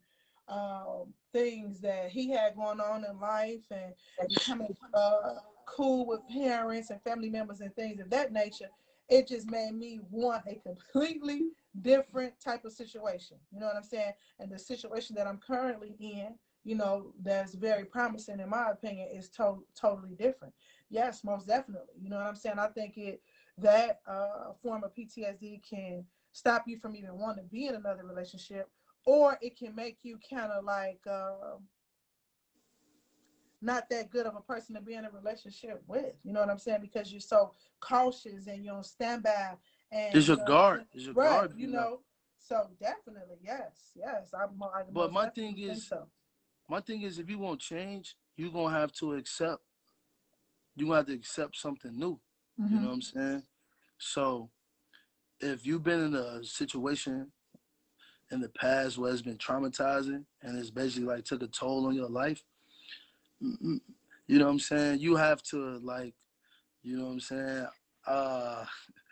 um, 0.48 1.14
things 1.32 1.80
that 1.80 2.10
he 2.10 2.30
had 2.30 2.54
going 2.54 2.80
on 2.80 3.04
in 3.04 3.18
life 3.18 3.64
and 3.70 3.94
becoming 4.28 4.76
uh, 4.94 5.34
cool 5.66 6.06
with 6.06 6.20
parents 6.28 6.90
and 6.90 7.02
family 7.02 7.30
members 7.30 7.60
and 7.60 7.74
things 7.74 7.98
of 8.00 8.10
that 8.10 8.32
nature 8.32 8.68
it 9.08 9.28
just 9.28 9.50
made 9.50 9.72
me 9.72 10.00
want 10.10 10.42
a 10.46 10.56
completely 10.56 11.48
different 11.82 12.38
type 12.40 12.64
of 12.64 12.72
situation. 12.72 13.36
You 13.52 13.60
know 13.60 13.66
what 13.66 13.76
I'm 13.76 13.82
saying? 13.82 14.12
And 14.40 14.50
the 14.50 14.58
situation 14.58 15.14
that 15.16 15.26
I'm 15.26 15.38
currently 15.38 15.94
in, 16.00 16.34
you 16.66 16.74
know, 16.74 17.12
that's 17.22 17.54
very 17.54 17.84
promising 17.84 18.40
in 18.40 18.50
my 18.50 18.70
opinion, 18.72 19.08
is 19.14 19.28
to- 19.30 19.64
totally 19.80 20.16
different. 20.18 20.52
Yes, 20.90 21.22
most 21.22 21.46
definitely. 21.46 21.94
You 22.02 22.10
know 22.10 22.16
what 22.16 22.26
I'm 22.26 22.34
saying? 22.34 22.58
I 22.58 22.66
think 22.66 22.98
it 22.98 23.22
that 23.58 24.00
uh, 24.06 24.52
form 24.60 24.82
of 24.82 24.92
PTSD 24.92 25.62
can 25.68 26.04
stop 26.32 26.64
you 26.66 26.76
from 26.76 26.96
even 26.96 27.16
wanting 27.16 27.44
to 27.44 27.50
be 27.50 27.68
in 27.68 27.76
another 27.76 28.04
relationship, 28.04 28.68
or 29.06 29.38
it 29.40 29.56
can 29.56 29.74
make 29.76 29.98
you 30.02 30.18
kind 30.28 30.50
of 30.50 30.64
like. 30.64 31.00
Uh, 31.08 31.58
not 33.62 33.88
that 33.88 34.10
good 34.10 34.26
of 34.26 34.36
a 34.36 34.40
person 34.40 34.74
to 34.74 34.82
be 34.82 34.94
in 34.94 35.06
a 35.06 35.10
relationship 35.10 35.82
with. 35.86 36.12
You 36.22 36.34
know 36.34 36.40
what 36.40 36.50
I'm 36.50 36.58
saying? 36.58 36.82
Because 36.82 37.10
you're 37.10 37.20
so 37.20 37.52
cautious 37.80 38.46
and 38.48 38.62
you're 38.62 38.74
on 38.74 38.84
standby. 38.84 39.54
And 39.90 40.14
it's 40.14 40.28
your 40.28 40.36
guard. 40.36 40.84
It's 40.92 41.04
your 41.04 41.14
right, 41.14 41.30
guard. 41.30 41.52
You 41.56 41.68
know. 41.68 42.00
So 42.38 42.68
definitely, 42.78 43.38
yes, 43.42 43.92
yes. 43.96 44.30
I'm. 44.38 44.62
I 44.62 44.82
but 44.92 45.10
my 45.12 45.28
thing 45.30 45.58
is, 45.58 45.88
so. 45.88 46.06
My 46.68 46.80
thing 46.80 47.02
is, 47.02 47.18
if 47.18 47.30
you 47.30 47.38
want 47.38 47.60
change, 47.60 48.16
you're 48.36 48.52
gonna 48.52 48.78
have 48.78 48.92
to 48.94 49.14
accept. 49.14 49.62
You 50.74 50.86
gonna 50.86 50.98
have 50.98 51.06
to 51.06 51.14
accept 51.14 51.56
something 51.56 51.96
new. 51.96 52.18
Mm-hmm. 52.60 52.74
You 52.74 52.80
know 52.80 52.88
what 52.88 52.94
I'm 52.94 53.02
saying? 53.02 53.42
So, 53.98 54.50
if 55.40 55.66
you've 55.66 55.84
been 55.84 56.06
in 56.06 56.14
a 56.14 56.44
situation 56.44 57.30
in 58.32 58.40
the 58.40 58.48
past 58.48 58.98
where 58.98 59.12
it's 59.12 59.22
been 59.22 59.38
traumatizing 59.38 60.24
and 60.42 60.58
it's 60.58 60.70
basically 60.70 61.06
like 61.06 61.24
took 61.24 61.42
a 61.42 61.46
toll 61.46 61.86
on 61.86 61.94
your 61.94 62.08
life, 62.08 62.42
you 63.40 63.80
know 64.28 64.46
what 64.46 64.50
I'm 64.50 64.58
saying? 64.58 65.00
You 65.00 65.16
have 65.16 65.42
to 65.44 65.78
like, 65.82 66.14
you 66.82 66.96
know 66.98 67.06
what 67.06 67.12
I'm 67.12 67.20
saying? 67.20 67.66
Uh, 68.06 68.64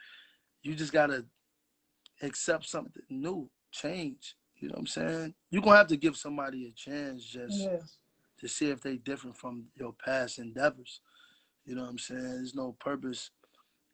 you 0.62 0.74
just 0.74 0.92
gotta 0.92 1.24
accept 2.22 2.66
something 2.66 3.02
new, 3.08 3.48
change. 3.70 4.36
You 4.64 4.70
know 4.70 4.76
what 4.76 4.80
I'm 4.80 4.86
saying? 4.86 5.34
You're 5.50 5.60
gonna 5.60 5.76
have 5.76 5.88
to 5.88 5.96
give 5.98 6.16
somebody 6.16 6.66
a 6.66 6.72
chance. 6.72 7.22
Just 7.22 7.60
to 8.40 8.48
see 8.48 8.70
if 8.70 8.80
they 8.80 8.96
different 8.96 9.36
from 9.36 9.66
your 9.74 9.92
past 9.92 10.38
endeavors. 10.38 11.02
You 11.66 11.74
know 11.74 11.82
what 11.82 11.90
I'm 11.90 11.98
saying? 11.98 12.22
There's 12.22 12.54
no 12.54 12.74
purpose 12.80 13.30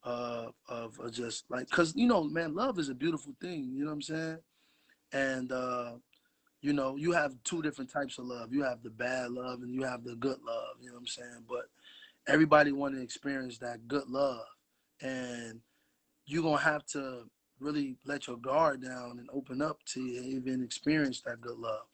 uh, 0.04 0.46
of, 0.68 0.96
of 1.00 1.12
just 1.12 1.44
like, 1.50 1.68
cause 1.70 1.92
you 1.96 2.06
know, 2.06 2.22
man, 2.22 2.54
love 2.54 2.78
is 2.78 2.88
a 2.88 2.94
beautiful 2.94 3.34
thing. 3.40 3.72
You 3.74 3.82
know 3.82 3.90
what 3.90 3.94
I'm 3.94 4.02
saying? 4.02 4.38
And 5.12 5.50
uh, 5.50 5.94
you 6.62 6.72
know, 6.72 6.94
you 6.94 7.10
have 7.10 7.34
two 7.42 7.62
different 7.62 7.90
types 7.90 8.18
of 8.18 8.26
love. 8.26 8.52
You 8.52 8.62
have 8.62 8.84
the 8.84 8.90
bad 8.90 9.32
love 9.32 9.62
and 9.62 9.74
you 9.74 9.82
have 9.82 10.04
the 10.04 10.14
good 10.14 10.38
love. 10.46 10.76
You 10.80 10.90
know 10.90 10.94
what 10.94 11.00
I'm 11.00 11.06
saying? 11.08 11.44
But 11.48 11.64
everybody 12.28 12.70
want 12.70 12.94
to 12.94 13.02
experience 13.02 13.58
that 13.58 13.88
good 13.88 14.08
love, 14.08 14.44
and 15.02 15.62
you're 16.26 16.44
gonna 16.44 16.58
have 16.58 16.86
to 16.92 17.24
really 17.60 17.96
let 18.04 18.26
your 18.26 18.36
guard 18.36 18.82
down 18.82 19.18
and 19.18 19.28
open 19.32 19.62
up 19.62 19.78
to 19.94 20.00
even 20.00 20.62
experience 20.62 21.20
that 21.22 21.40
good 21.40 21.58
love. 21.58 21.86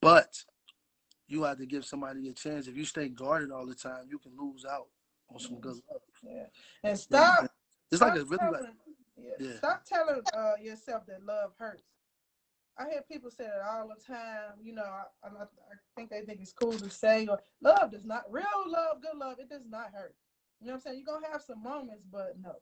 But 0.00 0.44
you 1.26 1.42
have 1.42 1.58
to 1.58 1.66
give 1.66 1.84
somebody 1.84 2.28
a 2.28 2.32
chance. 2.32 2.68
If 2.68 2.76
you 2.76 2.84
stay 2.84 3.08
guarded 3.08 3.50
all 3.50 3.66
the 3.66 3.74
time, 3.74 4.06
you 4.08 4.18
can 4.18 4.32
lose 4.38 4.64
out 4.64 4.88
on 5.30 5.38
some 5.38 5.60
good 5.60 5.76
love. 5.90 6.02
Yeah, 6.22 6.44
and 6.84 6.98
stop. 6.98 7.44
It's 7.90 7.98
stop 7.98 8.10
like 8.10 8.20
it's 8.20 8.30
really 8.30 8.38
telling, 8.38 8.62
like 8.62 8.72
yeah, 9.16 9.46
yeah. 9.48 9.56
Stop 9.56 9.84
telling 9.84 10.22
uh, 10.36 10.52
yourself 10.62 11.04
that 11.06 11.24
love 11.24 11.52
hurts. 11.58 11.84
I 12.78 12.88
hear 12.90 13.02
people 13.10 13.30
say 13.30 13.44
that 13.44 13.62
all 13.68 13.88
the 13.88 14.00
time. 14.00 14.54
You 14.62 14.74
know, 14.74 14.84
I, 14.84 15.04
I, 15.24 15.28
I 15.42 15.46
think 15.96 16.10
they 16.10 16.22
think 16.22 16.40
it's 16.40 16.52
cool 16.52 16.72
to 16.72 16.90
say, 16.90 17.26
or 17.26 17.40
love 17.60 17.90
does 17.90 18.04
not, 18.04 18.22
real 18.30 18.44
love, 18.66 19.02
good 19.02 19.18
love, 19.18 19.38
it 19.40 19.48
does 19.48 19.66
not 19.68 19.90
hurt. 19.92 20.14
You 20.60 20.68
know 20.68 20.74
what 20.74 20.76
I'm 20.76 20.80
saying? 20.82 21.02
You're 21.04 21.14
gonna 21.14 21.32
have 21.32 21.42
some 21.42 21.62
moments, 21.62 22.04
but 22.10 22.34
no, 22.40 22.52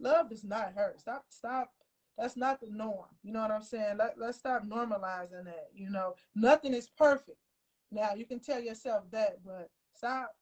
love 0.00 0.30
does 0.30 0.44
not 0.44 0.72
hurt. 0.74 1.00
Stop, 1.00 1.24
stop. 1.28 1.70
That's 2.20 2.36
not 2.36 2.60
the 2.60 2.68
norm. 2.70 3.06
You 3.22 3.32
know 3.32 3.40
what 3.40 3.50
I'm 3.50 3.62
saying? 3.62 3.96
Let, 3.96 4.16
let's 4.18 4.38
stop 4.38 4.62
normalizing 4.66 5.44
that. 5.46 5.70
You 5.74 5.88
know, 5.88 6.14
nothing 6.34 6.74
is 6.74 6.90
perfect. 6.90 7.38
Now 7.90 8.12
you 8.14 8.26
can 8.26 8.40
tell 8.40 8.60
yourself 8.60 9.04
that, 9.10 9.38
but 9.44 9.70
stop 9.96 10.34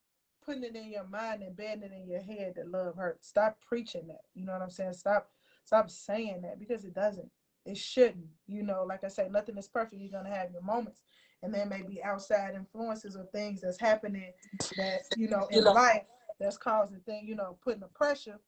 putting 0.44 0.64
it 0.64 0.74
in 0.74 0.90
your 0.90 1.06
mind 1.06 1.42
and 1.42 1.56
betting 1.56 1.84
it 1.84 1.92
in 1.92 2.08
your 2.08 2.20
head 2.20 2.54
that 2.56 2.68
love 2.68 2.96
hurts. 2.96 3.28
Stop 3.28 3.58
preaching 3.64 4.08
that. 4.08 4.22
You 4.34 4.44
know 4.44 4.54
what 4.54 4.62
I'm 4.62 4.70
saying? 4.70 4.94
Stop, 4.94 5.30
stop 5.64 5.88
saying 5.88 6.42
that 6.42 6.58
because 6.58 6.84
it 6.84 6.94
doesn't. 6.94 7.30
It 7.64 7.76
shouldn't. 7.76 8.26
You 8.48 8.64
know, 8.64 8.84
like 8.84 9.04
I 9.04 9.08
say, 9.08 9.28
nothing 9.30 9.56
is 9.56 9.68
perfect. 9.68 10.02
You're 10.02 10.20
gonna 10.20 10.34
have 10.34 10.50
your 10.50 10.62
moments, 10.62 11.02
and 11.42 11.54
there 11.54 11.66
may 11.66 11.82
be 11.82 12.02
outside 12.02 12.54
influences 12.56 13.14
or 13.14 13.26
things 13.26 13.60
that's 13.60 13.78
happening 13.78 14.32
that 14.76 15.02
you 15.16 15.28
know 15.28 15.46
in 15.50 15.62
life 15.64 16.04
that's 16.40 16.56
causing 16.56 17.00
things, 17.00 17.28
You 17.28 17.36
know, 17.36 17.56
putting 17.62 17.80
the 17.80 17.88
pressure. 17.88 18.40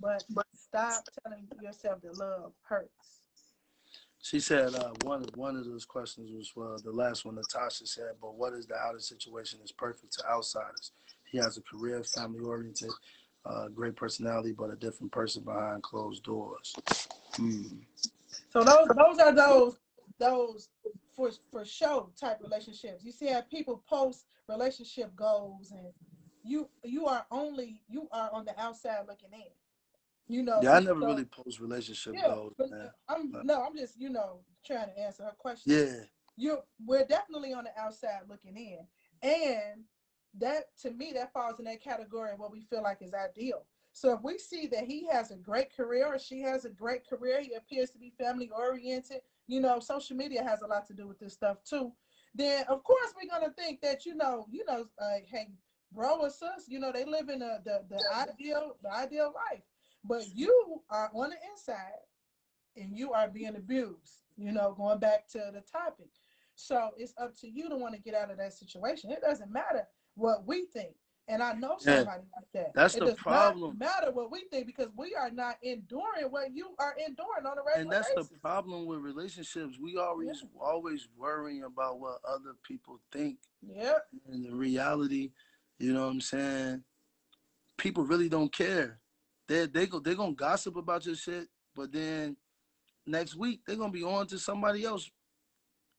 But 0.00 0.24
but 0.30 0.46
stop 0.72 1.04
telling 1.22 1.46
yourself 1.60 2.00
that 2.02 2.16
love 2.16 2.52
hurts. 2.62 3.20
She 4.22 4.40
said 4.40 4.74
uh, 4.74 4.92
one 5.02 5.24
one 5.34 5.56
of 5.56 5.66
those 5.66 5.84
questions 5.84 6.30
was 6.56 6.80
uh, 6.80 6.82
the 6.84 6.92
last 6.96 7.24
one. 7.24 7.34
Natasha 7.34 7.86
said, 7.86 8.12
"But 8.20 8.34
what 8.36 8.52
is 8.54 8.66
the 8.66 8.76
outer 8.76 9.00
situation 9.00 9.58
is 9.64 9.72
perfect 9.72 10.12
to 10.14 10.30
outsiders? 10.30 10.92
He 11.30 11.38
has 11.38 11.56
a 11.58 11.62
career, 11.62 12.02
family 12.04 12.40
oriented, 12.40 12.90
uh, 13.44 13.68
great 13.68 13.96
personality, 13.96 14.52
but 14.52 14.70
a 14.70 14.76
different 14.76 15.12
person 15.12 15.42
behind 15.42 15.82
closed 15.82 16.22
doors." 16.22 16.74
Hmm. 17.34 17.80
So 18.50 18.62
those 18.62 18.88
those 18.96 19.18
are 19.18 19.34
those 19.34 19.78
those 20.18 20.68
for 21.14 21.30
for 21.50 21.64
show 21.64 22.10
type 22.18 22.38
relationships. 22.40 23.04
You 23.04 23.12
see 23.12 23.26
how 23.26 23.42
people 23.42 23.82
post 23.88 24.26
relationship 24.48 25.14
goals 25.16 25.72
and 25.72 25.92
you 26.44 26.68
you 26.84 27.06
are 27.06 27.26
only 27.30 27.82
you 27.88 28.08
are 28.12 28.30
on 28.32 28.44
the 28.44 28.58
outside 28.60 29.04
looking 29.08 29.32
in. 29.32 29.50
You 30.28 30.42
know. 30.42 30.60
Yeah, 30.62 30.74
I 30.74 30.80
never 30.80 31.00
so- 31.00 31.06
really 31.06 31.24
post 31.24 31.60
relationship 31.60 32.14
yeah, 32.16 32.28
goals, 32.28 32.54
but 32.56 32.70
man. 32.70 32.90
I'm 33.08 33.30
But- 33.30 33.46
no, 33.46 33.62
I'm 33.62 33.76
just 33.76 33.98
you 33.98 34.08
know 34.08 34.40
trying 34.64 34.88
to 34.88 34.98
answer 34.98 35.24
her 35.24 35.34
question. 35.36 35.72
Yeah, 35.72 36.04
You 36.36 36.58
we're 36.84 37.04
definitely 37.04 37.52
on 37.52 37.64
the 37.64 37.78
outside 37.78 38.22
looking 38.28 38.56
in, 38.56 38.86
and 39.22 39.84
that 40.38 40.76
to 40.78 40.90
me 40.90 41.12
that 41.12 41.32
falls 41.32 41.58
in 41.58 41.64
that 41.66 41.82
category 41.82 42.32
of 42.32 42.38
what 42.38 42.52
we 42.52 42.62
feel 42.62 42.82
like 42.82 43.02
is 43.02 43.12
ideal. 43.14 43.66
So 43.92 44.14
if 44.14 44.22
we 44.22 44.38
see 44.38 44.66
that 44.68 44.84
he 44.84 45.06
has 45.08 45.30
a 45.30 45.36
great 45.36 45.74
career 45.74 46.06
or 46.06 46.18
she 46.18 46.40
has 46.40 46.64
a 46.64 46.70
great 46.70 47.06
career, 47.06 47.42
he 47.42 47.54
appears 47.54 47.90
to 47.90 47.98
be 47.98 48.10
family 48.16 48.50
oriented. 48.50 49.20
You 49.48 49.60
know, 49.60 49.80
social 49.80 50.16
media 50.16 50.42
has 50.42 50.62
a 50.62 50.66
lot 50.66 50.86
to 50.86 50.94
do 50.94 51.06
with 51.06 51.18
this 51.18 51.34
stuff 51.34 51.62
too. 51.64 51.92
Then 52.34 52.64
of 52.68 52.82
course 52.84 53.12
we're 53.14 53.28
gonna 53.28 53.52
think 53.52 53.82
that 53.82 54.06
you 54.06 54.14
know, 54.14 54.46
you 54.50 54.64
know, 54.66 54.86
uh, 54.98 55.18
hey, 55.26 55.52
bro 55.92 56.20
or 56.20 56.30
sis, 56.30 56.66
you 56.68 56.78
know, 56.78 56.90
they 56.90 57.04
live 57.04 57.28
in 57.28 57.42
a, 57.42 57.60
the 57.64 57.84
the 57.90 58.00
ideal 58.14 58.78
the 58.82 58.90
ideal 58.90 59.34
life, 59.34 59.62
but 60.04 60.24
you 60.34 60.82
are 60.90 61.10
on 61.14 61.30
the 61.30 61.36
inside 61.50 62.00
and 62.76 62.96
you 62.96 63.12
are 63.12 63.28
being 63.28 63.56
abused. 63.56 64.24
You 64.36 64.52
know, 64.52 64.74
going 64.76 64.98
back 64.98 65.28
to 65.28 65.50
the 65.52 65.60
topic. 65.60 66.08
So 66.54 66.90
it's 66.96 67.14
up 67.18 67.36
to 67.40 67.48
you 67.48 67.68
to 67.68 67.76
want 67.76 67.94
to 67.94 68.00
get 68.00 68.14
out 68.14 68.30
of 68.30 68.38
that 68.38 68.52
situation. 68.54 69.10
It 69.10 69.20
doesn't 69.20 69.52
matter 69.52 69.86
what 70.14 70.46
we 70.46 70.66
think. 70.66 70.94
And 71.28 71.42
I 71.42 71.52
know 71.52 71.76
Yeah. 71.80 71.98
somebody 71.98 72.22
like 72.34 72.52
that. 72.52 72.74
That's 72.74 72.94
it 72.94 73.00
the 73.00 73.06
does 73.06 73.14
problem. 73.16 73.78
Not 73.78 74.02
matter 74.02 74.12
what 74.12 74.30
we 74.30 74.44
think 74.50 74.66
because 74.66 74.88
we 74.96 75.14
are 75.14 75.30
not 75.30 75.56
enduring 75.62 76.30
what 76.30 76.54
you 76.54 76.74
are 76.78 76.96
enduring 76.98 77.46
on 77.46 77.58
a 77.58 77.62
regular 77.62 77.74
and 77.76 77.92
that's 77.92 78.12
the 78.14 78.24
problem 78.40 78.86
with 78.86 78.98
relationships. 78.98 79.78
We 79.78 79.96
always 79.96 80.44
always 80.60 81.08
worrying 81.16 81.62
about 81.62 82.00
what 82.00 82.18
other 82.26 82.54
people 82.66 82.98
think, 83.12 83.38
Yeah, 83.62 83.98
and 84.26 84.44
the 84.44 84.54
reality, 84.54 85.30
you 85.78 85.92
know 85.92 86.06
what 86.06 86.12
I'm 86.12 86.20
saying? 86.20 86.84
People 87.76 88.04
really 88.04 88.28
don't 88.28 88.52
care. 88.52 88.98
They 89.48 89.66
they 89.66 89.86
go 89.86 89.98
they're 89.98 90.14
gonna 90.14 90.34
gossip 90.34 90.76
about 90.76 91.04
your 91.06 91.16
shit, 91.16 91.48
but 91.74 91.92
then 91.92 92.36
next 93.06 93.34
week 93.34 93.60
they're 93.66 93.76
gonna 93.76 93.92
be 93.92 94.04
on 94.04 94.26
to 94.28 94.38
somebody 94.38 94.84
else 94.84 95.10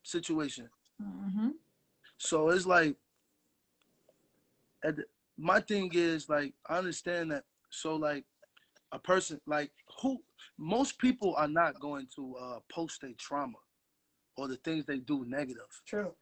situation. 0.03 0.69
mm-hmm. 1.01 1.49
So 2.17 2.49
it's 2.49 2.65
like, 2.65 2.95
at 4.83 4.95
the, 4.97 5.03
my 5.37 5.59
thing 5.59 5.91
is 5.93 6.29
like 6.29 6.53
I 6.67 6.77
understand 6.77 7.31
that. 7.31 7.43
So 7.69 7.95
like, 7.95 8.25
a 8.91 8.99
person 8.99 9.41
like 9.47 9.71
who 10.01 10.21
most 10.57 10.99
people 10.99 11.33
are 11.35 11.47
not 11.47 11.79
going 11.79 12.07
to 12.15 12.35
uh, 12.39 12.59
post 12.71 13.01
their 13.01 13.13
trauma 13.17 13.57
or 14.37 14.47
the 14.47 14.57
things 14.57 14.85
they 14.85 14.99
do 14.99 15.25
negative 15.27 15.81
true. 15.87 16.13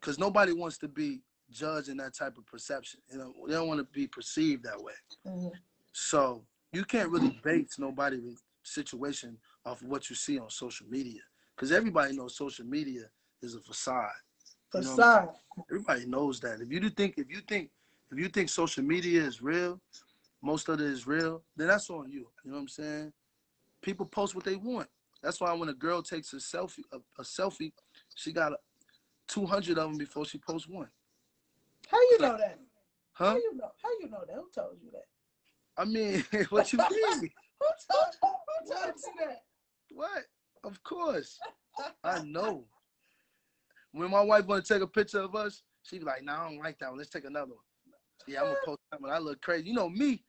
because 0.00 0.18
nobody 0.18 0.52
wants 0.52 0.78
to 0.78 0.88
be 0.88 1.22
judged 1.50 1.88
in 1.88 1.96
that 1.98 2.14
type 2.14 2.36
of 2.38 2.46
perception. 2.46 3.00
You 3.10 3.18
know, 3.18 3.34
they 3.46 3.54
don't 3.54 3.68
want 3.68 3.78
to 3.78 3.84
be 3.92 4.06
perceived 4.06 4.64
that 4.64 4.82
way. 4.82 4.94
Mhm. 5.26 5.52
So 5.92 6.44
you 6.72 6.84
can't 6.84 7.10
really 7.10 7.38
base 7.42 7.78
nobody's 7.78 8.42
situation 8.62 9.36
off 9.64 9.82
of 9.82 9.88
what 9.88 10.08
you 10.08 10.16
see 10.16 10.38
on 10.38 10.50
social 10.50 10.86
media 10.88 11.20
because 11.54 11.72
everybody 11.72 12.16
knows 12.16 12.36
social 12.36 12.64
media 12.64 13.04
is 13.42 13.54
a 13.54 13.60
facade. 13.60 14.08
You 14.74 14.80
know 14.80 14.86
Facade. 14.86 15.28
Everybody 15.70 16.06
knows 16.06 16.40
that. 16.40 16.60
If 16.60 16.72
you 16.72 16.80
do 16.80 16.90
think, 16.90 17.14
if 17.18 17.30
you 17.30 17.40
think, 17.46 17.70
if 18.10 18.18
you 18.18 18.28
think 18.28 18.48
social 18.48 18.82
media 18.82 19.22
is 19.22 19.42
real, 19.42 19.80
most 20.42 20.68
of 20.68 20.80
it 20.80 20.86
is 20.86 21.06
real, 21.06 21.42
then 21.56 21.68
that's 21.68 21.90
on 21.90 22.10
you. 22.10 22.26
You 22.44 22.50
know 22.50 22.54
what 22.54 22.62
I'm 22.62 22.68
saying? 22.68 23.12
People 23.82 24.06
post 24.06 24.34
what 24.34 24.44
they 24.44 24.56
want. 24.56 24.88
That's 25.22 25.40
why 25.40 25.52
when 25.52 25.68
a 25.68 25.74
girl 25.74 26.02
takes 26.02 26.32
a 26.32 26.36
selfie, 26.36 26.82
a, 26.92 26.96
a 27.18 27.22
selfie, 27.22 27.72
she 28.14 28.32
got 28.32 28.52
200 29.28 29.78
of 29.78 29.90
them 29.90 29.98
before 29.98 30.24
she 30.24 30.38
posts 30.38 30.68
one. 30.68 30.88
How 31.88 32.00
you 32.00 32.18
know 32.18 32.36
that? 32.36 32.58
Huh? 33.12 33.30
How 33.30 33.36
you 33.36 33.56
know? 33.56 33.70
How 33.82 33.90
you 34.00 34.10
know 34.10 34.24
that? 34.26 34.34
Who 34.34 34.48
told 34.54 34.78
you 34.82 34.90
that? 34.92 35.04
I 35.76 35.84
mean, 35.84 36.24
what 36.50 36.72
you 36.72 36.78
mean? 36.78 37.30
Who 37.60 37.66
told, 37.90 38.06
who 38.22 38.74
told 38.74 38.94
you 38.96 39.26
that? 39.26 39.42
What? 39.92 40.24
Of 40.64 40.82
course. 40.82 41.38
I 42.04 42.22
know. 42.22 42.64
When 43.92 44.10
my 44.10 44.22
wife 44.22 44.46
want 44.46 44.64
to 44.64 44.74
take 44.74 44.82
a 44.82 44.86
picture 44.86 45.20
of 45.20 45.34
us, 45.34 45.62
she 45.82 45.98
be 45.98 46.04
like, 46.04 46.24
"Nah, 46.24 46.46
I 46.46 46.48
don't 46.48 46.58
like 46.58 46.78
that 46.78 46.90
one. 46.90 46.98
Let's 46.98 47.10
take 47.10 47.24
another 47.24 47.52
one." 47.52 47.64
Yeah, 48.26 48.40
I'm 48.40 48.46
gonna 48.46 48.58
post 48.64 48.80
that 48.90 49.00
one. 49.00 49.10
I 49.10 49.18
look 49.18 49.40
crazy. 49.42 49.68
You 49.68 49.74
know 49.74 49.88
me. 49.88 50.24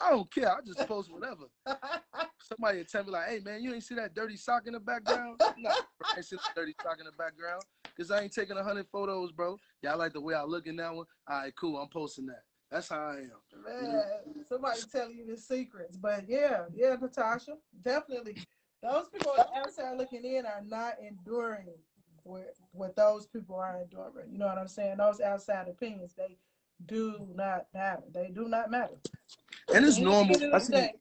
I 0.00 0.10
don't 0.10 0.32
care. 0.32 0.52
I 0.52 0.60
just 0.64 0.86
post 0.86 1.12
whatever. 1.12 1.44
Somebody 2.40 2.84
tell 2.84 3.04
me 3.04 3.10
like, 3.10 3.28
"Hey 3.28 3.40
man, 3.44 3.62
you 3.62 3.74
ain't 3.74 3.82
see 3.82 3.94
that 3.96 4.14
dirty 4.14 4.36
sock 4.36 4.66
in 4.66 4.72
the 4.72 4.80
background?" 4.80 5.40
No, 5.58 5.70
I 6.04 6.16
ain't 6.16 6.24
see 6.24 6.36
that 6.36 6.54
dirty 6.54 6.74
sock 6.82 6.98
in 7.00 7.06
the 7.06 7.12
background 7.12 7.62
because 7.84 8.10
I 8.10 8.20
ain't 8.20 8.32
taking 8.32 8.56
a 8.56 8.62
hundred 8.62 8.86
photos, 8.92 9.32
bro. 9.32 9.58
Y'all 9.82 9.98
like 9.98 10.12
the 10.12 10.20
way 10.20 10.34
I 10.34 10.44
look 10.44 10.66
in 10.66 10.76
that 10.76 10.94
one? 10.94 11.06
All 11.28 11.40
right, 11.40 11.52
cool. 11.56 11.78
I'm 11.78 11.88
posting 11.88 12.26
that. 12.26 12.42
That's 12.70 12.88
how 12.88 12.98
I 12.98 13.16
am. 13.16 13.30
Man, 13.64 14.02
somebody 14.48 14.80
telling 14.92 15.16
you 15.16 15.26
the 15.26 15.40
secrets. 15.40 15.96
But 15.96 16.28
yeah, 16.28 16.64
yeah, 16.74 16.96
Natasha, 17.00 17.56
definitely. 17.82 18.36
Those 18.82 19.08
people 19.08 19.32
on 19.32 19.38
the 19.38 19.60
outside 19.60 19.96
looking 19.96 20.24
in 20.24 20.44
are 20.46 20.62
not 20.64 20.94
enduring 21.00 21.68
what, 22.24 22.54
what 22.72 22.94
those 22.94 23.26
people 23.26 23.56
are 23.56 23.80
enduring. 23.80 24.30
You 24.30 24.38
know 24.38 24.46
what 24.46 24.58
I'm 24.58 24.68
saying? 24.68 24.98
Those 24.98 25.20
outside 25.20 25.68
opinions, 25.68 26.14
they 26.16 26.36
do 26.86 27.26
not 27.34 27.66
matter. 27.74 28.04
They 28.12 28.30
do 28.32 28.48
not 28.48 28.70
matter. 28.70 28.94
And 29.74 29.84
it's 29.84 29.98
normal. 29.98 30.34
Day, 30.34 30.92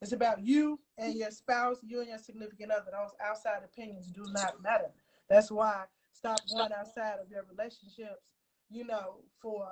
It's 0.00 0.12
about 0.12 0.44
you 0.44 0.80
and 0.98 1.14
your 1.14 1.30
spouse, 1.30 1.78
you 1.82 2.00
and 2.00 2.08
your 2.08 2.18
significant 2.18 2.72
other. 2.72 2.90
Those 2.90 3.12
outside 3.24 3.62
opinions 3.64 4.08
do 4.08 4.24
not 4.32 4.60
matter. 4.60 4.90
That's 5.30 5.50
why 5.50 5.84
stop 6.12 6.40
going 6.50 6.72
outside 6.72 7.18
of 7.22 7.30
your 7.30 7.46
relationships, 7.48 8.26
you 8.68 8.84
know, 8.84 9.20
for 9.40 9.68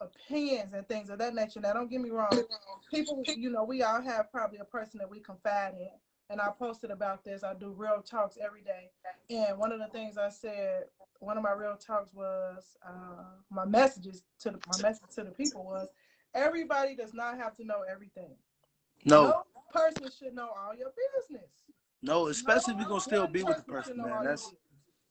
opinions 0.00 0.72
and 0.72 0.86
things 0.88 1.10
of 1.10 1.18
that 1.18 1.34
nature. 1.34 1.60
Now, 1.60 1.72
don't 1.72 1.90
get 1.90 2.00
me 2.00 2.10
wrong. 2.10 2.30
People, 2.92 3.22
you 3.26 3.50
know, 3.50 3.64
we 3.64 3.82
all 3.82 4.00
have 4.00 4.30
probably 4.32 4.58
a 4.58 4.64
person 4.64 4.98
that 4.98 5.10
we 5.10 5.20
confide 5.20 5.74
in 5.74 5.90
and 6.30 6.40
I 6.40 6.48
posted 6.56 6.90
about 6.90 7.24
this. 7.24 7.42
I 7.42 7.54
do 7.54 7.74
real 7.76 8.02
talks 8.02 8.38
every 8.42 8.62
day, 8.62 8.90
and 9.28 9.58
one 9.58 9.72
of 9.72 9.80
the 9.80 9.88
things 9.88 10.16
I 10.16 10.30
said, 10.30 10.84
one 11.18 11.36
of 11.36 11.42
my 11.42 11.52
real 11.52 11.76
talks 11.76 12.14
was 12.14 12.76
uh, 12.86 13.24
my 13.50 13.66
messages 13.66 14.22
to 14.40 14.52
the, 14.52 14.58
my 14.68 14.80
message 14.80 15.08
to 15.16 15.24
the 15.24 15.32
people 15.32 15.64
was, 15.64 15.88
everybody 16.34 16.94
does 16.94 17.12
not 17.12 17.36
have 17.36 17.56
to 17.56 17.64
know 17.64 17.82
everything. 17.90 18.30
No. 19.04 19.24
no 19.24 19.44
person 19.72 20.08
should 20.16 20.34
know 20.34 20.50
all 20.56 20.74
your 20.74 20.92
business. 21.18 21.50
No, 22.02 22.28
especially 22.28 22.74
no 22.74 22.80
if 22.80 22.82
you're 22.82 22.88
gonna 22.88 23.00
still 23.00 23.26
be 23.26 23.42
with 23.42 23.56
the 23.58 23.64
person, 23.64 23.96
man. 23.98 24.24
That's 24.24 24.54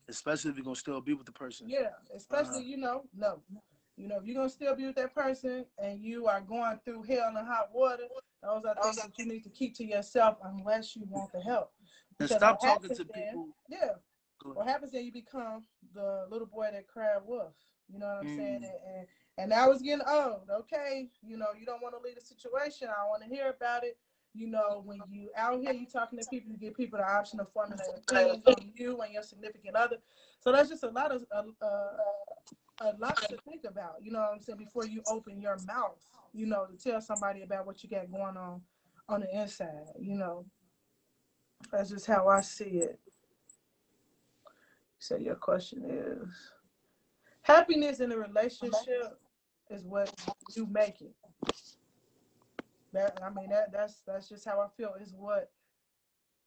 especially 0.08 0.52
if 0.52 0.58
you're 0.58 0.64
gonna 0.64 0.76
still 0.76 1.02
be 1.02 1.14
with 1.14 1.26
the 1.26 1.32
person. 1.32 1.68
Yeah, 1.70 1.90
especially 2.16 2.58
uh, 2.58 2.68
you 2.68 2.78
know, 2.78 3.04
no. 3.16 3.42
You 4.00 4.08
know, 4.08 4.18
if 4.18 4.26
you're 4.26 4.36
gonna 4.36 4.50
still 4.50 4.76
be 4.78 4.86
with 4.86 4.96
that 4.96 5.14
person 5.14 5.66
and 5.78 6.00
you 6.00 6.28
are 6.28 6.40
going 6.40 6.80
through 6.86 7.04
hell 7.04 7.34
and 7.36 7.46
hot 7.46 7.68
water, 7.74 8.04
those 8.42 8.64
are 8.64 8.76
things 8.82 8.96
that 8.96 9.12
you 9.18 9.26
need 9.26 9.44
to 9.44 9.50
keep 9.50 9.76
to 9.76 9.84
yourself 9.84 10.38
unless 10.42 10.96
you 10.96 11.04
want 11.10 11.34
the 11.34 11.42
help. 11.42 11.74
And 12.18 12.30
stop 12.30 12.62
talking 12.62 12.96
to 12.96 13.04
then, 13.04 13.06
people. 13.14 13.48
Yeah. 13.68 13.92
What 14.46 14.68
happens 14.68 14.94
then 14.94 15.04
you 15.04 15.12
become 15.12 15.66
the 15.94 16.28
little 16.32 16.48
boy 16.48 16.70
that 16.72 16.88
cried 16.88 17.20
wolf. 17.26 17.54
You 17.92 18.00
know 18.00 18.08
what 18.08 18.26
I'm 18.26 18.28
mm. 18.28 18.38
saying? 18.38 18.56
And, 18.56 18.64
and 18.64 19.08
and 19.38 19.50
now 19.50 19.70
it's 19.72 19.82
getting 19.82 20.06
old. 20.08 20.48
Okay, 20.50 21.10
you 21.22 21.38
know, 21.38 21.48
you 21.60 21.66
don't 21.66 21.82
want 21.82 21.94
to 21.96 22.02
leave 22.02 22.16
the 22.16 22.22
situation. 22.22 22.88
I 22.88 23.06
want 23.08 23.24
to 23.24 23.30
hear 23.30 23.50
about 23.50 23.84
it. 23.84 23.98
You 24.34 24.48
know, 24.48 24.82
when 24.86 25.00
you 25.10 25.30
out 25.36 25.60
here, 25.60 25.74
you 25.74 25.88
talking 25.88 26.20
to 26.20 26.26
people, 26.30 26.52
you 26.52 26.58
give 26.58 26.76
people 26.76 27.00
the 27.00 27.06
option 27.06 27.42
of 27.42 27.52
forming 27.52 27.80
an 27.80 28.02
opinion 28.08 28.44
on 28.46 28.72
you 28.76 29.02
and 29.02 29.14
your 29.14 29.24
significant 29.24 29.76
other. 29.76 29.98
So 30.40 30.54
that's 30.54 30.70
just 30.70 30.84
a 30.84 30.90
lot 30.90 31.12
of 31.12 31.26
uh, 31.36 31.44
uh, 31.62 31.98
a 32.82 32.96
lot 32.98 33.18
to 33.18 33.38
think 33.48 33.64
about. 33.68 33.96
You 34.02 34.12
know 34.12 34.20
what 34.20 34.34
I'm 34.34 34.42
saying? 34.42 34.58
Before 34.60 34.86
you 34.86 35.02
open 35.08 35.42
your 35.42 35.58
mouth, 35.66 36.04
you 36.34 36.46
know, 36.46 36.66
to 36.66 36.78
tell 36.78 37.02
somebody 37.02 37.42
about 37.42 37.66
what 37.66 37.84
you 37.84 37.90
got 37.90 38.12
going 38.12 38.38
on 38.38 38.62
on 39.08 39.22
the 39.22 39.42
inside. 39.42 39.94
You 40.00 40.16
know, 40.16 40.46
that's 41.72 41.90
just 41.90 42.06
how 42.06 42.28
I 42.28 42.42
see 42.42 42.80
it. 42.80 43.00
So 45.00 45.16
your 45.16 45.36
question 45.36 45.84
is 45.86 46.52
happiness 47.42 48.00
in 48.00 48.12
a 48.12 48.18
relationship 48.18 49.20
is 49.70 49.84
what 49.84 50.14
you 50.56 50.68
make 50.68 51.02
it. 51.02 51.16
That 52.94 53.20
I 53.24 53.30
mean 53.30 53.50
that 53.50 53.72
that's 53.72 54.02
that's 54.06 54.30
just 54.30 54.46
how 54.46 54.62
I 54.62 54.68
feel 54.76 54.96
is 55.02 55.14
what 55.16 55.52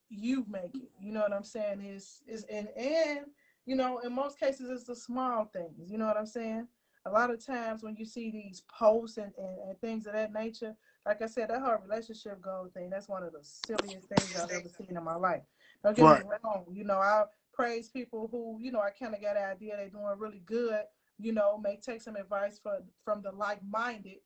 you 0.08 0.44
make 0.48 0.74
it. 0.74 0.90
You 1.00 1.12
know 1.12 1.20
what 1.20 1.32
I'm 1.32 1.44
saying? 1.44 1.80
Is 1.82 2.22
is 2.26 2.44
and 2.44 2.68
and 2.76 3.26
you 3.66 3.76
know, 3.76 3.98
in 3.98 4.12
most 4.12 4.38
cases 4.38 4.70
it's 4.70 4.84
the 4.84 4.96
small 4.96 5.44
things. 5.46 5.90
You 5.90 5.98
know 5.98 6.06
what 6.06 6.16
I'm 6.16 6.26
saying? 6.26 6.68
A 7.04 7.10
lot 7.10 7.30
of 7.30 7.44
times 7.44 7.82
when 7.82 7.96
you 7.96 8.04
see 8.04 8.30
these 8.30 8.62
posts 8.78 9.18
and, 9.18 9.32
and, 9.36 9.58
and 9.68 9.80
things 9.80 10.06
of 10.06 10.12
that 10.12 10.32
nature, 10.32 10.74
like 11.04 11.20
I 11.20 11.26
said, 11.26 11.50
that 11.50 11.60
whole 11.60 11.78
relationship 11.84 12.40
goal 12.40 12.70
thing, 12.72 12.90
that's 12.90 13.08
one 13.08 13.24
of 13.24 13.32
the 13.32 13.40
silliest 13.42 14.08
things 14.08 14.36
I've 14.36 14.50
ever 14.50 14.68
seen 14.68 14.96
in 14.96 15.02
my 15.02 15.16
life. 15.16 15.42
Don't 15.82 15.96
get 15.96 16.04
right. 16.04 16.24
me 16.24 16.30
wrong. 16.44 16.66
You 16.72 16.84
know, 16.84 16.98
I 16.98 17.24
praise 17.52 17.88
people 17.88 18.28
who, 18.30 18.58
you 18.60 18.70
know, 18.70 18.80
I 18.80 18.90
kind 18.90 19.14
of 19.14 19.20
got 19.20 19.36
an 19.36 19.50
idea 19.50 19.76
they're 19.76 19.88
doing 19.88 20.04
really 20.16 20.42
good 20.46 20.84
you 21.22 21.32
know, 21.32 21.58
may 21.58 21.76
take 21.76 22.02
some 22.02 22.16
advice 22.16 22.58
for, 22.58 22.82
from 23.04 23.22
the 23.22 23.32
like-minded. 23.32 24.18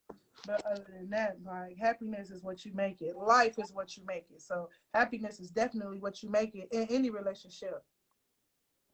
But 0.46 0.64
other 0.64 0.86
than 0.88 1.10
that, 1.10 1.38
like 1.44 1.76
happiness 1.78 2.30
is 2.30 2.42
what 2.42 2.64
you 2.64 2.72
make 2.74 3.00
it. 3.00 3.16
Life 3.16 3.58
is 3.58 3.72
what 3.72 3.96
you 3.96 4.04
make 4.06 4.26
it. 4.30 4.42
So 4.42 4.68
happiness 4.94 5.40
is 5.40 5.50
definitely 5.50 5.98
what 5.98 6.22
you 6.22 6.30
make 6.30 6.54
it 6.54 6.68
in 6.72 6.86
any 6.90 7.10
relationship. 7.10 7.82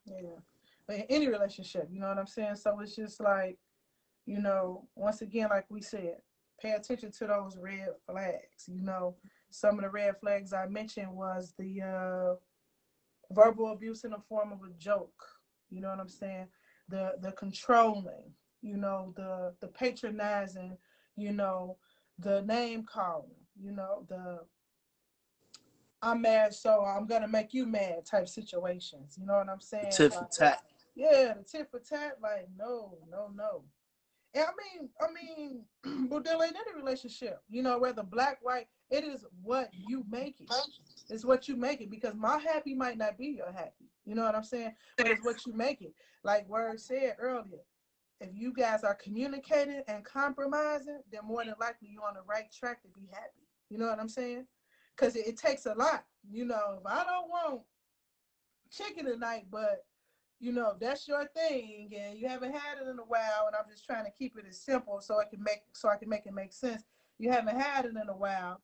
Yeah. 0.07 0.39
But 0.87 0.97
in 0.97 1.03
any 1.09 1.29
relationship, 1.29 1.89
you 1.91 2.01
know 2.01 2.09
what 2.09 2.19
I'm 2.19 2.27
saying? 2.27 2.57
So 2.57 2.81
it's 2.81 2.97
just 2.97 3.21
like, 3.21 3.59
you 4.27 4.41
know, 4.41 4.87
once 4.97 5.23
again, 5.23 5.49
like 5.51 5.67
we 5.69 5.81
said, 5.81 6.17
pay 6.61 6.73
attention 6.73 7.11
to 7.13 7.27
those 7.27 7.57
red 7.57 7.89
flags. 8.07 8.69
You 8.69 8.83
know, 8.83 9.17
some 9.51 9.77
of 9.77 9.83
the 9.83 9.91
red 9.91 10.19
flags 10.21 10.53
I 10.53 10.67
mentioned 10.67 11.13
was 11.13 11.55
the 11.59 11.83
uh, 11.83 12.35
verbal 13.33 13.73
abuse 13.73 14.05
in 14.05 14.11
the 14.11 14.21
form 14.29 14.53
of 14.53 14.59
a 14.63 14.73
joke. 14.79 15.23
You 15.71 15.81
know 15.81 15.89
what 15.89 16.01
I'm 16.01 16.09
saying? 16.09 16.49
the 16.89 17.15
the 17.21 17.33
controlling, 17.33 18.33
you 18.61 18.77
know, 18.77 19.13
the 19.17 19.55
the 19.61 19.69
patronizing, 19.69 20.77
you 21.17 21.33
know, 21.33 21.77
the 22.19 22.43
name 22.43 22.85
calling, 22.85 23.31
you 23.61 23.73
know, 23.73 24.05
the 24.09 24.41
I'm 26.03 26.21
mad, 26.21 26.53
so 26.53 26.85
I'm 26.85 27.07
gonna 27.07 27.29
make 27.29 27.55
you 27.55 27.65
mad 27.65 28.05
type 28.05 28.29
situations. 28.29 29.17
You 29.19 29.27
know 29.27 29.35
what 29.35 29.49
I'm 29.49 29.61
saying? 29.61 29.93
tit 29.93 30.13
for 30.13 30.29
tat. 30.31 30.63
Yeah, 30.97 31.35
the 31.35 31.45
tit 31.45 31.69
for 31.71 31.79
tat. 31.79 32.19
Like 32.21 32.49
no, 32.59 32.99
no, 33.11 33.31
no. 33.35 33.63
And 34.35 34.45
I 34.45 34.51
mean, 34.79 34.89
I 35.01 35.07
mean, 35.13 36.09
but 36.09 36.25
there 36.25 36.35
ain't 36.35 36.57
any 36.57 36.77
relationship. 36.77 37.41
You 37.49 37.63
know, 37.63 37.79
whether 37.79 38.03
black, 38.03 38.39
white, 38.43 38.67
it 38.91 39.05
is 39.05 39.25
what 39.43 39.71
you 39.73 40.05
make 40.11 40.41
it. 40.41 40.51
It's 41.09 41.25
what 41.25 41.49
you 41.49 41.57
make 41.57 41.81
it 41.81 41.91
because 41.91 42.15
my 42.15 42.39
happy 42.39 42.75
might 42.75 42.99
not 42.99 43.17
be 43.17 43.29
your 43.29 43.53
happy. 43.53 43.91
You 44.05 44.15
know 44.15 44.25
what 44.25 44.35
I'm 44.35 44.45
saying? 44.45 44.75
But 44.97 45.07
it's 45.07 45.25
what 45.25 45.47
you 45.47 45.53
make 45.53 45.83
it. 45.83 45.95
Like 46.25 46.49
Word 46.49 46.81
said 46.81 47.17
earlier, 47.21 47.61
if 48.21 48.31
you 48.35 48.53
guys 48.53 48.83
are 48.83 48.95
communicating 48.95 49.83
and 49.87 50.05
compromising, 50.05 51.01
then 51.13 51.21
more 51.25 51.45
than 51.45 51.55
likely 51.61 51.91
you're 51.93 52.07
on 52.07 52.15
the 52.15 52.23
right 52.27 52.51
track 52.53 52.83
to 52.83 52.89
be 52.89 53.09
happy. 53.13 53.47
You 53.69 53.79
know 53.79 53.87
what 53.87 54.01
I'm 54.01 54.09
saying? 54.09 54.47
Because 54.97 55.17
it, 55.17 55.27
it 55.27 55.37
takes 55.37 55.67
a 55.67 55.75
lot. 55.75 56.05
You 56.31 56.45
know, 56.45 56.79
if 56.81 56.87
I 56.87 57.05
don't 57.05 57.29
want 57.29 57.63
chicken 58.71 59.07
tonight, 59.07 59.47
but 59.51 59.85
you 60.41 60.53
know 60.53 60.75
that's 60.81 61.07
your 61.07 61.27
thing, 61.27 61.93
and 61.97 62.19
you 62.19 62.29
haven't 62.29 62.53
had 62.53 62.79
it 62.79 62.89
in 62.89 62.99
a 62.99 63.03
while, 63.03 63.47
and 63.47 63.57
I'm 63.57 63.71
just 63.71 63.87
trying 63.87 64.05
to 64.05 64.11
keep 64.11 64.37
it 64.37 64.45
as 64.49 64.61
simple 64.61 65.01
so 65.01 65.19
I 65.21 65.25
can 65.25 65.43
make 65.43 65.63
so 65.73 65.89
I 65.89 65.97
can 65.97 66.09
make 66.09 66.27
it 66.27 66.35
make 66.35 66.53
sense. 66.53 66.83
You 67.19 67.31
haven't 67.31 67.61
had 67.61 67.85
it 67.85 67.91
in 67.91 68.09
a 68.09 68.17
while 68.17 68.61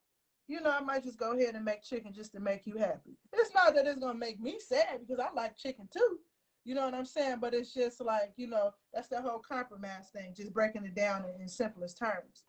you 0.48 0.62
know, 0.62 0.70
I 0.70 0.80
might 0.80 1.04
just 1.04 1.18
go 1.18 1.32
ahead 1.32 1.54
and 1.54 1.64
make 1.64 1.82
chicken 1.82 2.12
just 2.12 2.32
to 2.32 2.40
make 2.40 2.66
you 2.66 2.78
happy. 2.78 3.16
It's 3.34 3.54
not 3.54 3.74
that 3.74 3.86
it's 3.86 4.00
gonna 4.00 4.18
make 4.18 4.40
me 4.40 4.58
sad 4.58 5.00
because 5.00 5.20
I 5.20 5.30
like 5.34 5.56
chicken 5.56 5.88
too. 5.92 6.18
You 6.64 6.74
know 6.74 6.86
what 6.86 6.94
I'm 6.94 7.04
saying? 7.04 7.36
But 7.40 7.54
it's 7.54 7.72
just 7.72 8.00
like, 8.00 8.32
you 8.36 8.46
know, 8.46 8.72
that's 8.92 9.08
the 9.08 9.20
whole 9.20 9.38
compromise 9.38 10.08
thing, 10.12 10.34
just 10.34 10.52
breaking 10.52 10.84
it 10.84 10.94
down 10.94 11.24
in, 11.26 11.40
in 11.40 11.48
simplest 11.48 11.98
terms. 11.98 12.44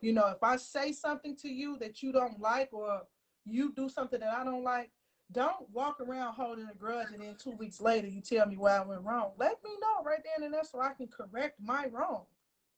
You 0.00 0.12
know, 0.12 0.26
if 0.28 0.42
I 0.42 0.56
say 0.56 0.92
something 0.92 1.36
to 1.36 1.48
you 1.48 1.78
that 1.78 2.02
you 2.02 2.12
don't 2.12 2.40
like 2.40 2.70
or 2.72 3.02
you 3.44 3.72
do 3.74 3.88
something 3.88 4.20
that 4.20 4.34
I 4.34 4.44
don't 4.44 4.64
like, 4.64 4.90
don't 5.32 5.68
walk 5.72 6.00
around 6.00 6.34
holding 6.34 6.68
a 6.70 6.74
grudge 6.74 7.08
and 7.12 7.22
then 7.22 7.36
two 7.38 7.52
weeks 7.52 7.80
later 7.80 8.06
you 8.06 8.20
tell 8.20 8.46
me 8.46 8.56
why 8.56 8.76
I 8.76 8.84
went 8.84 9.02
wrong. 9.02 9.32
Let 9.38 9.62
me 9.64 9.70
know 9.80 10.04
right 10.04 10.20
then 10.24 10.44
and 10.44 10.54
there 10.54 10.64
so 10.64 10.80
I 10.80 10.92
can 10.92 11.08
correct 11.08 11.58
my 11.60 11.86
wrong. 11.90 12.24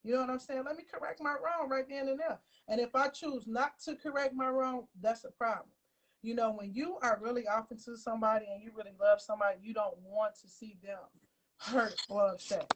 You 0.05 0.15
know 0.15 0.21
what 0.21 0.31
I'm 0.31 0.39
saying? 0.39 0.63
Let 0.65 0.77
me 0.77 0.85
correct 0.85 1.21
my 1.21 1.33
wrong 1.33 1.69
right 1.69 1.89
then 1.89 2.09
and 2.09 2.19
there. 2.19 2.39
And 2.69 2.81
if 2.81 2.95
I 2.95 3.09
choose 3.09 3.47
not 3.47 3.81
to 3.85 3.97
correct 3.97 4.35
my 4.35 4.49
wrong, 4.49 4.87
that's 5.01 5.25
a 5.25 5.31
problem. 5.33 5.67
You 6.23 6.35
know, 6.35 6.53
when 6.53 6.73
you 6.73 6.99
are 7.03 7.19
really 7.21 7.47
off 7.49 7.73
into 7.73 7.97
somebody 7.97 8.47
and 8.53 8.63
you 8.63 8.71
really 8.77 8.95
love 9.01 9.21
somebody, 9.21 9.59
you 9.61 9.75
don't 9.75 9.97
want 9.99 10.35
to 10.43 10.49
see 10.49 10.79
them 10.83 10.99
hurt 11.59 12.01
or 12.09 12.29
upset. 12.29 12.73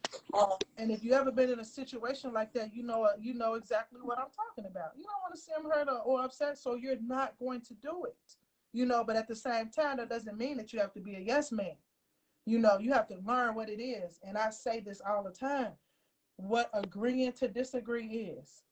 And 0.79 0.91
if 0.91 1.05
you 1.05 1.13
ever 1.13 1.31
been 1.31 1.51
in 1.51 1.61
a 1.61 1.65
situation 1.65 2.33
like 2.33 2.53
that, 2.55 2.75
you 2.75 2.83
know 2.83 3.09
you 3.19 3.35
know 3.35 3.55
exactly 3.55 4.01
what 4.03 4.19
I'm 4.19 4.31
talking 4.35 4.67
about. 4.71 4.91
You 4.97 5.05
don't 5.05 5.23
want 5.23 5.35
to 5.35 5.41
see 5.41 5.53
them 5.57 5.71
hurt 5.71 5.89
or, 5.89 6.01
or 6.01 6.25
upset, 6.25 6.59
so 6.59 6.75
you're 6.75 7.01
not 7.01 7.39
going 7.39 7.61
to 7.63 7.75
do 7.75 8.05
it. 8.05 8.37
You 8.73 8.87
know, 8.87 9.03
but 9.05 9.17
at 9.17 9.27
the 9.27 9.35
same 9.35 9.69
time, 9.71 9.97
that 9.97 10.09
doesn't 10.09 10.39
mean 10.39 10.57
that 10.59 10.73
you 10.73 10.79
have 10.81 10.93
to 10.95 11.01
be 11.01 11.17
a 11.17 11.21
yes 11.21 11.51
man. 11.51 11.77
You 12.47 12.59
know, 12.59 12.79
you 12.79 12.93
have 12.93 13.09
to 13.09 13.17
learn 13.27 13.55
what 13.55 13.69
it 13.69 13.83
is. 13.83 14.21
And 14.23 14.39
I 14.39 14.51
say 14.51 14.81
this 14.81 15.01
all 15.07 15.23
the 15.23 15.31
time 15.31 15.73
what 16.37 16.71
agreeing 16.73 17.33
to 17.33 17.49
disagree 17.49 18.07
is. 18.07 18.63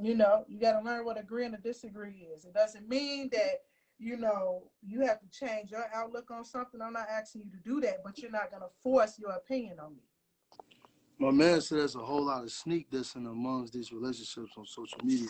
You 0.00 0.16
know, 0.16 0.44
you 0.48 0.58
got 0.58 0.78
to 0.78 0.84
learn 0.84 1.04
what 1.04 1.20
agreeing 1.20 1.52
to 1.52 1.58
disagree 1.58 2.26
is. 2.34 2.44
It 2.44 2.54
doesn't 2.54 2.88
mean 2.88 3.30
that, 3.32 3.62
you 3.98 4.16
know, 4.16 4.64
you 4.82 5.00
have 5.00 5.20
to 5.20 5.28
change 5.28 5.70
your 5.70 5.86
outlook 5.94 6.30
on 6.30 6.44
something. 6.44 6.80
I'm 6.82 6.92
not 6.92 7.08
asking 7.10 7.42
you 7.42 7.50
to 7.50 7.56
do 7.56 7.80
that, 7.82 8.02
but 8.04 8.18
you're 8.18 8.30
not 8.30 8.50
going 8.50 8.62
to 8.62 8.68
force 8.82 9.18
your 9.18 9.32
opinion 9.32 9.78
on 9.78 9.94
me. 9.94 10.02
My 11.18 11.30
man 11.30 11.60
said 11.60 11.78
there's 11.78 11.94
a 11.94 12.00
whole 12.00 12.24
lot 12.24 12.42
of 12.42 12.50
sneak 12.50 12.90
dissing 12.90 13.30
amongst 13.30 13.72
these 13.72 13.92
relationships 13.92 14.52
on 14.56 14.66
social 14.66 14.98
media. 15.04 15.28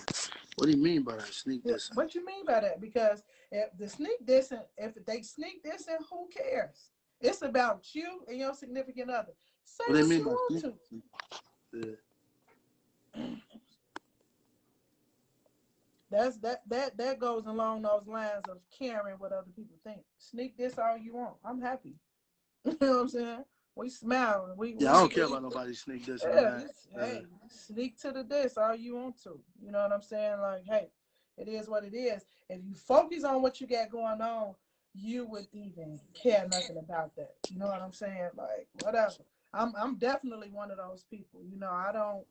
What 0.56 0.66
do 0.66 0.70
you 0.70 0.82
mean 0.82 1.02
by 1.02 1.16
that 1.16 1.26
sneak 1.26 1.62
dissing? 1.62 1.94
What 1.94 2.10
do 2.10 2.20
you 2.20 2.24
mean 2.24 2.46
by 2.46 2.60
that? 2.60 2.80
Because 2.80 3.22
if 3.50 3.68
the 3.78 3.88
sneak 3.88 4.26
dissing, 4.26 4.62
if 4.78 4.94
they 5.04 5.20
sneak 5.20 5.62
dissing, 5.62 5.98
who 6.10 6.28
cares? 6.34 6.88
It's 7.20 7.42
about 7.42 7.94
you 7.94 8.22
and 8.28 8.38
your 8.38 8.54
significant 8.54 9.10
other. 9.10 9.32
Say 9.64 9.84
what, 9.88 10.00
what 10.00 10.08
you 10.08 10.24
want 10.24 10.60
to. 10.60 10.74
Yeah. 11.74 13.26
That's 16.14 16.38
that 16.38 16.62
that 16.68 16.96
that 16.96 17.18
goes 17.18 17.46
along 17.46 17.82
those 17.82 18.06
lines 18.06 18.44
of 18.48 18.58
caring 18.78 19.16
what 19.18 19.32
other 19.32 19.50
people 19.56 19.76
think. 19.82 20.02
Sneak 20.18 20.56
this 20.56 20.78
all 20.78 20.96
you 20.96 21.14
want. 21.14 21.34
I'm 21.44 21.60
happy. 21.60 21.94
you 22.64 22.76
know 22.80 22.90
what 22.90 23.00
I'm 23.00 23.08
saying? 23.08 23.44
We 23.74 23.88
smile. 23.90 24.54
We, 24.56 24.68
yeah, 24.70 24.74
we, 24.78 24.86
I 24.86 24.92
don't 24.92 25.12
care 25.12 25.24
about 25.24 25.42
nobody 25.50 25.74
sneak 25.74 26.06
this. 26.06 26.24
Yeah, 26.24 26.60
hey, 26.94 27.18
uh, 27.18 27.48
sneak 27.48 27.98
to 28.02 28.12
the 28.12 28.22
this 28.22 28.56
all 28.56 28.76
you 28.76 28.94
want 28.94 29.20
to. 29.24 29.40
You 29.60 29.72
know 29.72 29.82
what 29.82 29.92
I'm 29.92 30.02
saying? 30.02 30.40
Like, 30.40 30.62
hey, 30.64 30.90
it 31.36 31.48
is 31.48 31.68
what 31.68 31.82
it 31.82 31.96
is. 31.96 32.24
If 32.48 32.60
you 32.64 32.76
focus 32.76 33.24
on 33.24 33.42
what 33.42 33.60
you 33.60 33.66
got 33.66 33.90
going 33.90 34.20
on, 34.20 34.54
you 34.94 35.26
would 35.26 35.48
even 35.52 35.98
care 36.14 36.46
nothing 36.48 36.78
about 36.78 37.16
that. 37.16 37.34
You 37.50 37.58
know 37.58 37.66
what 37.66 37.82
I'm 37.82 37.92
saying? 37.92 38.30
Like, 38.36 38.68
whatever. 38.82 39.14
I'm 39.52 39.72
I'm 39.76 39.96
definitely 39.96 40.50
one 40.50 40.70
of 40.70 40.76
those 40.76 41.04
people. 41.10 41.40
You 41.42 41.58
know, 41.58 41.70
I 41.70 41.90
don't 41.92 42.24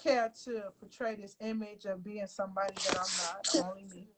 care 0.00 0.32
to 0.44 0.62
portray 0.78 1.16
this 1.16 1.36
image 1.40 1.84
of 1.84 2.04
being 2.04 2.26
somebody 2.26 2.74
that 2.74 2.98
I'm 2.98 3.60
not, 3.60 3.70
only 3.70 3.86
me. 3.94 4.08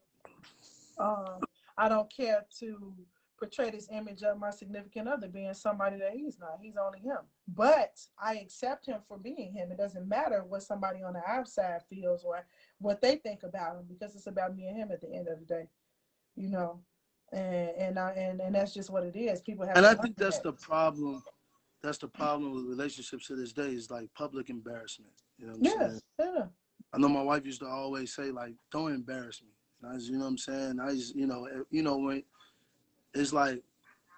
Um, 0.97 1.39
I 1.77 1.89
don't 1.89 2.11
care 2.11 2.45
to 2.59 2.93
portray 3.37 3.69
this 3.69 3.89
image 3.91 4.23
of 4.23 4.39
my 4.39 4.49
significant 4.49 5.07
other 5.07 5.27
being 5.27 5.53
somebody 5.53 5.97
that 5.97 6.13
he's 6.13 6.39
not. 6.39 6.59
He's 6.61 6.77
only 6.77 6.99
him. 6.99 7.17
But 7.53 7.99
I 8.17 8.35
accept 8.35 8.85
him 8.85 8.99
for 9.07 9.17
being 9.17 9.51
him. 9.53 9.71
It 9.71 9.77
doesn't 9.77 10.07
matter 10.07 10.43
what 10.47 10.63
somebody 10.63 11.03
on 11.03 11.13
the 11.13 11.21
outside 11.27 11.81
feels 11.89 12.23
or 12.23 12.45
what 12.79 13.01
they 13.01 13.17
think 13.17 13.43
about 13.43 13.77
him 13.77 13.85
because 13.87 14.15
it's 14.15 14.27
about 14.27 14.55
me 14.55 14.67
and 14.67 14.77
him 14.77 14.91
at 14.91 15.01
the 15.01 15.13
end 15.13 15.27
of 15.27 15.39
the 15.39 15.45
day. 15.45 15.67
You 16.35 16.49
know. 16.49 16.79
And 17.33 17.69
and 17.77 17.99
I, 17.99 18.11
and, 18.11 18.39
and 18.39 18.55
that's 18.55 18.73
just 18.73 18.89
what 18.89 19.03
it 19.03 19.17
is. 19.17 19.41
People 19.41 19.65
have 19.65 19.75
And 19.75 19.85
I 19.85 19.95
think 19.95 20.15
that's 20.15 20.37
that. 20.37 20.43
the 20.43 20.53
problem. 20.53 21.21
That's 21.83 21.97
the 21.97 22.07
problem 22.07 22.53
with 22.53 22.65
relationships 22.65 23.27
to 23.27 23.35
this 23.35 23.51
day 23.51 23.69
is 23.69 23.91
like 23.91 24.09
public 24.15 24.49
embarrassment. 24.49 25.11
You 25.39 25.47
know 25.47 25.53
what 25.53 25.57
I'm 25.57 25.63
yes, 25.63 26.01
saying? 26.19 26.33
Yeah. 26.37 26.45
I 26.93 26.97
know 26.97 27.09
my 27.09 27.21
wife 27.21 27.45
used 27.45 27.61
to 27.61 27.67
always 27.67 28.13
say 28.13 28.31
like, 28.31 28.53
"Don't 28.71 28.93
embarrass 28.93 29.41
me." 29.41 29.49
And 29.81 29.91
I, 29.91 29.97
you 30.03 30.13
know 30.13 30.19
what 30.19 30.27
I'm 30.27 30.37
saying? 30.37 30.79
I 30.79 30.91
just, 30.91 31.15
you 31.15 31.27
know, 31.27 31.47
you 31.69 31.83
know 31.83 31.97
when 31.97 32.23
it's 33.13 33.33
like, 33.33 33.61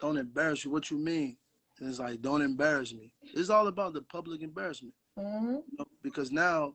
don't 0.01 0.17
embarrass 0.17 0.63
you. 0.63 0.71
What 0.71 0.91
you 0.91 0.97
mean? 0.97 1.37
And 1.79 1.89
it's 1.89 1.99
like, 1.99 2.21
don't 2.21 2.41
embarrass 2.41 2.93
me. 2.93 3.13
It's 3.33 3.49
all 3.49 3.67
about 3.67 3.93
the 3.93 4.01
public 4.01 4.41
embarrassment. 4.41 4.93
Mm-hmm. 5.17 5.53
You 5.53 5.63
know, 5.79 5.87
because 6.03 6.31
now, 6.31 6.73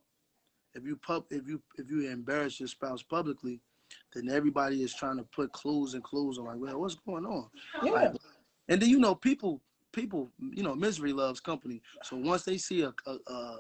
if 0.75 0.85
you 0.85 0.97
pub, 0.97 1.25
if 1.31 1.47
you 1.47 1.61
if 1.77 1.91
you 1.91 2.09
embarrass 2.11 2.59
your 2.59 2.69
spouse 2.69 3.03
publicly, 3.03 3.61
then 4.15 4.29
everybody 4.31 4.83
is 4.83 4.95
trying 4.95 5.19
to 5.19 5.25
put 5.25 5.53
clues 5.53 5.95
and 5.95 6.03
clues 6.03 6.39
on 6.39 6.47
like, 6.47 6.59
well, 6.59 6.81
what's 6.81 6.95
going 6.95 7.27
on? 7.27 7.49
Yeah. 7.83 7.91
Like, 7.93 8.13
and 8.69 8.81
then 8.81 8.89
you 8.89 8.99
know, 8.99 9.15
people, 9.15 9.61
people, 9.93 10.31
you 10.39 10.63
know, 10.63 10.75
misery 10.75 11.13
loves 11.13 11.41
company. 11.41 11.83
So 12.03 12.17
once 12.17 12.45
they 12.45 12.57
see 12.57 12.83
a, 12.83 12.95
a, 13.07 13.33
a 13.33 13.59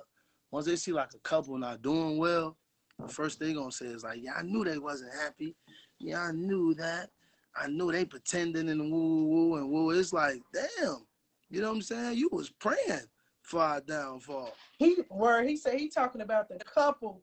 once 0.53 0.67
they 0.67 0.77
see 0.77 0.93
like 0.93 1.15
a 1.15 1.19
couple 1.21 1.57
not 1.57 1.83
doing 1.83 2.19
well, 2.19 2.57
the 2.99 3.09
first 3.09 3.39
thing 3.39 3.57
gonna 3.57 3.73
say 3.73 3.87
is 3.87 4.05
like, 4.05 4.21
yeah, 4.23 4.35
I 4.39 4.43
knew 4.43 4.65
they 4.65 4.79
wasn't 4.79 5.13
happy. 5.15 5.57
Yeah, 5.99 6.21
I 6.21 6.33
knew 6.33 6.75
that. 6.75 7.09
I 7.57 7.67
knew 7.67 7.91
they 7.91 8.05
pretending 8.05 8.69
and 8.69 8.93
woo 8.93 9.25
woo 9.27 9.57
and 9.57 9.71
woo. 9.71 9.91
It's 9.91 10.13
like, 10.13 10.41
damn, 10.53 11.07
you 11.51 11.61
know 11.61 11.69
what 11.69 11.77
I'm 11.77 11.83
saying? 11.83 12.19
You 12.19 12.29
was 12.31 12.51
praying 12.51 13.07
for 13.41 13.61
our 13.61 13.81
downfall. 13.81 14.53
He 14.79 14.99
where 15.09 15.43
he 15.43 15.57
said 15.57 15.81
he 15.81 15.89
talking 15.89 16.21
about 16.21 16.49
the 16.49 16.59
couple. 16.59 17.23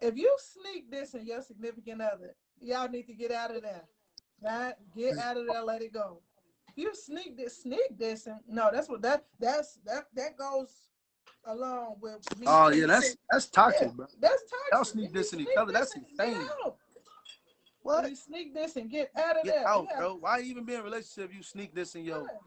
If 0.00 0.16
you 0.16 0.34
sneak 0.38 0.90
this 0.90 1.14
and 1.14 1.26
your 1.26 1.42
significant 1.42 2.00
other, 2.00 2.34
y'all 2.60 2.88
need 2.88 3.06
to 3.06 3.14
get 3.14 3.30
out 3.30 3.54
of 3.54 3.62
there. 3.62 3.84
Right? 4.42 4.74
Get 4.96 5.18
out 5.18 5.36
of 5.36 5.46
there, 5.46 5.62
let 5.62 5.82
it 5.82 5.92
go. 5.92 6.20
You 6.76 6.92
sneak 6.94 7.36
this, 7.36 7.62
sneak 7.62 7.98
this, 7.98 8.26
and 8.26 8.40
no, 8.48 8.70
that's 8.72 8.88
what 8.88 9.02
that 9.02 9.26
that's 9.38 9.78
that 9.84 10.06
that 10.14 10.36
goes 10.36 10.88
along 11.46 11.96
with. 12.00 12.26
oh 12.46 12.68
yeah, 12.68 12.86
that's 12.86 13.16
that's 13.30 13.46
toxic, 13.46 13.88
yeah, 13.88 13.92
bro. 13.94 14.06
That's 14.20 14.42
toxic. 14.42 14.72
Y'all 14.72 14.84
sneak 14.84 15.12
this 15.12 15.32
in 15.32 15.40
each 15.40 15.48
other. 15.56 15.72
That's 15.72 15.94
insane. 15.96 16.46
What? 17.82 18.08
You 18.08 18.16
sneak 18.16 18.54
this 18.54 18.76
and 18.76 18.90
get 18.90 19.10
out 19.14 19.36
of 19.36 19.44
get 19.44 19.56
there. 19.56 19.68
out, 19.68 19.86
bro. 19.96 20.16
Why 20.16 20.40
even 20.40 20.64
be 20.64 20.74
in 20.74 20.80
a 20.80 20.82
relationship 20.82 21.30
if 21.30 21.36
you 21.36 21.42
sneak 21.42 21.74
this 21.74 21.94
in 21.94 22.04
your 22.04 22.22
yeah. 22.22 22.38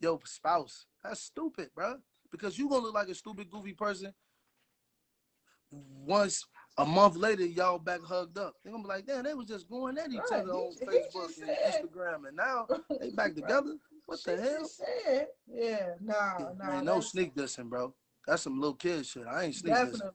your 0.00 0.20
spouse? 0.24 0.86
That's 1.02 1.20
stupid, 1.20 1.70
bro. 1.74 1.96
Because 2.30 2.58
you 2.58 2.68
gonna 2.68 2.82
look 2.82 2.94
like 2.94 3.08
a 3.08 3.14
stupid, 3.14 3.50
goofy 3.50 3.72
person. 3.72 4.12
Once 5.70 6.44
a 6.76 6.84
month 6.84 7.16
later, 7.16 7.46
y'all 7.46 7.78
back 7.78 8.02
hugged 8.02 8.36
up. 8.36 8.54
They're 8.62 8.72
gonna 8.72 8.84
be 8.84 8.88
like, 8.88 9.06
damn, 9.06 9.24
they 9.24 9.32
was 9.32 9.46
just 9.46 9.66
going 9.66 9.96
at 9.96 10.10
each 10.10 10.20
right. 10.30 10.42
other 10.42 10.52
on 10.52 10.72
he, 10.78 10.84
Facebook 10.84 11.34
he 11.34 11.42
and 11.42 11.56
said, 11.72 11.84
Instagram, 11.84 12.28
and 12.28 12.36
now 12.36 12.66
they 13.00 13.10
back 13.10 13.34
together. 13.34 13.76
What 14.04 14.22
the 14.24 14.40
hell? 14.40 14.66
Said, 14.66 15.28
yeah, 15.46 15.94
no, 16.02 16.54
no. 16.58 16.66
Man, 16.66 16.84
no 16.84 17.00
sneak 17.00 17.34
dissing, 17.34 17.70
bro. 17.70 17.94
That's 18.26 18.42
some 18.42 18.60
little 18.60 18.74
kid 18.74 19.04
shit. 19.06 19.26
I 19.26 19.44
ain't 19.44 19.54
sneak 19.54 19.74
Definitely. 19.74 20.00
dissing. 20.00 20.10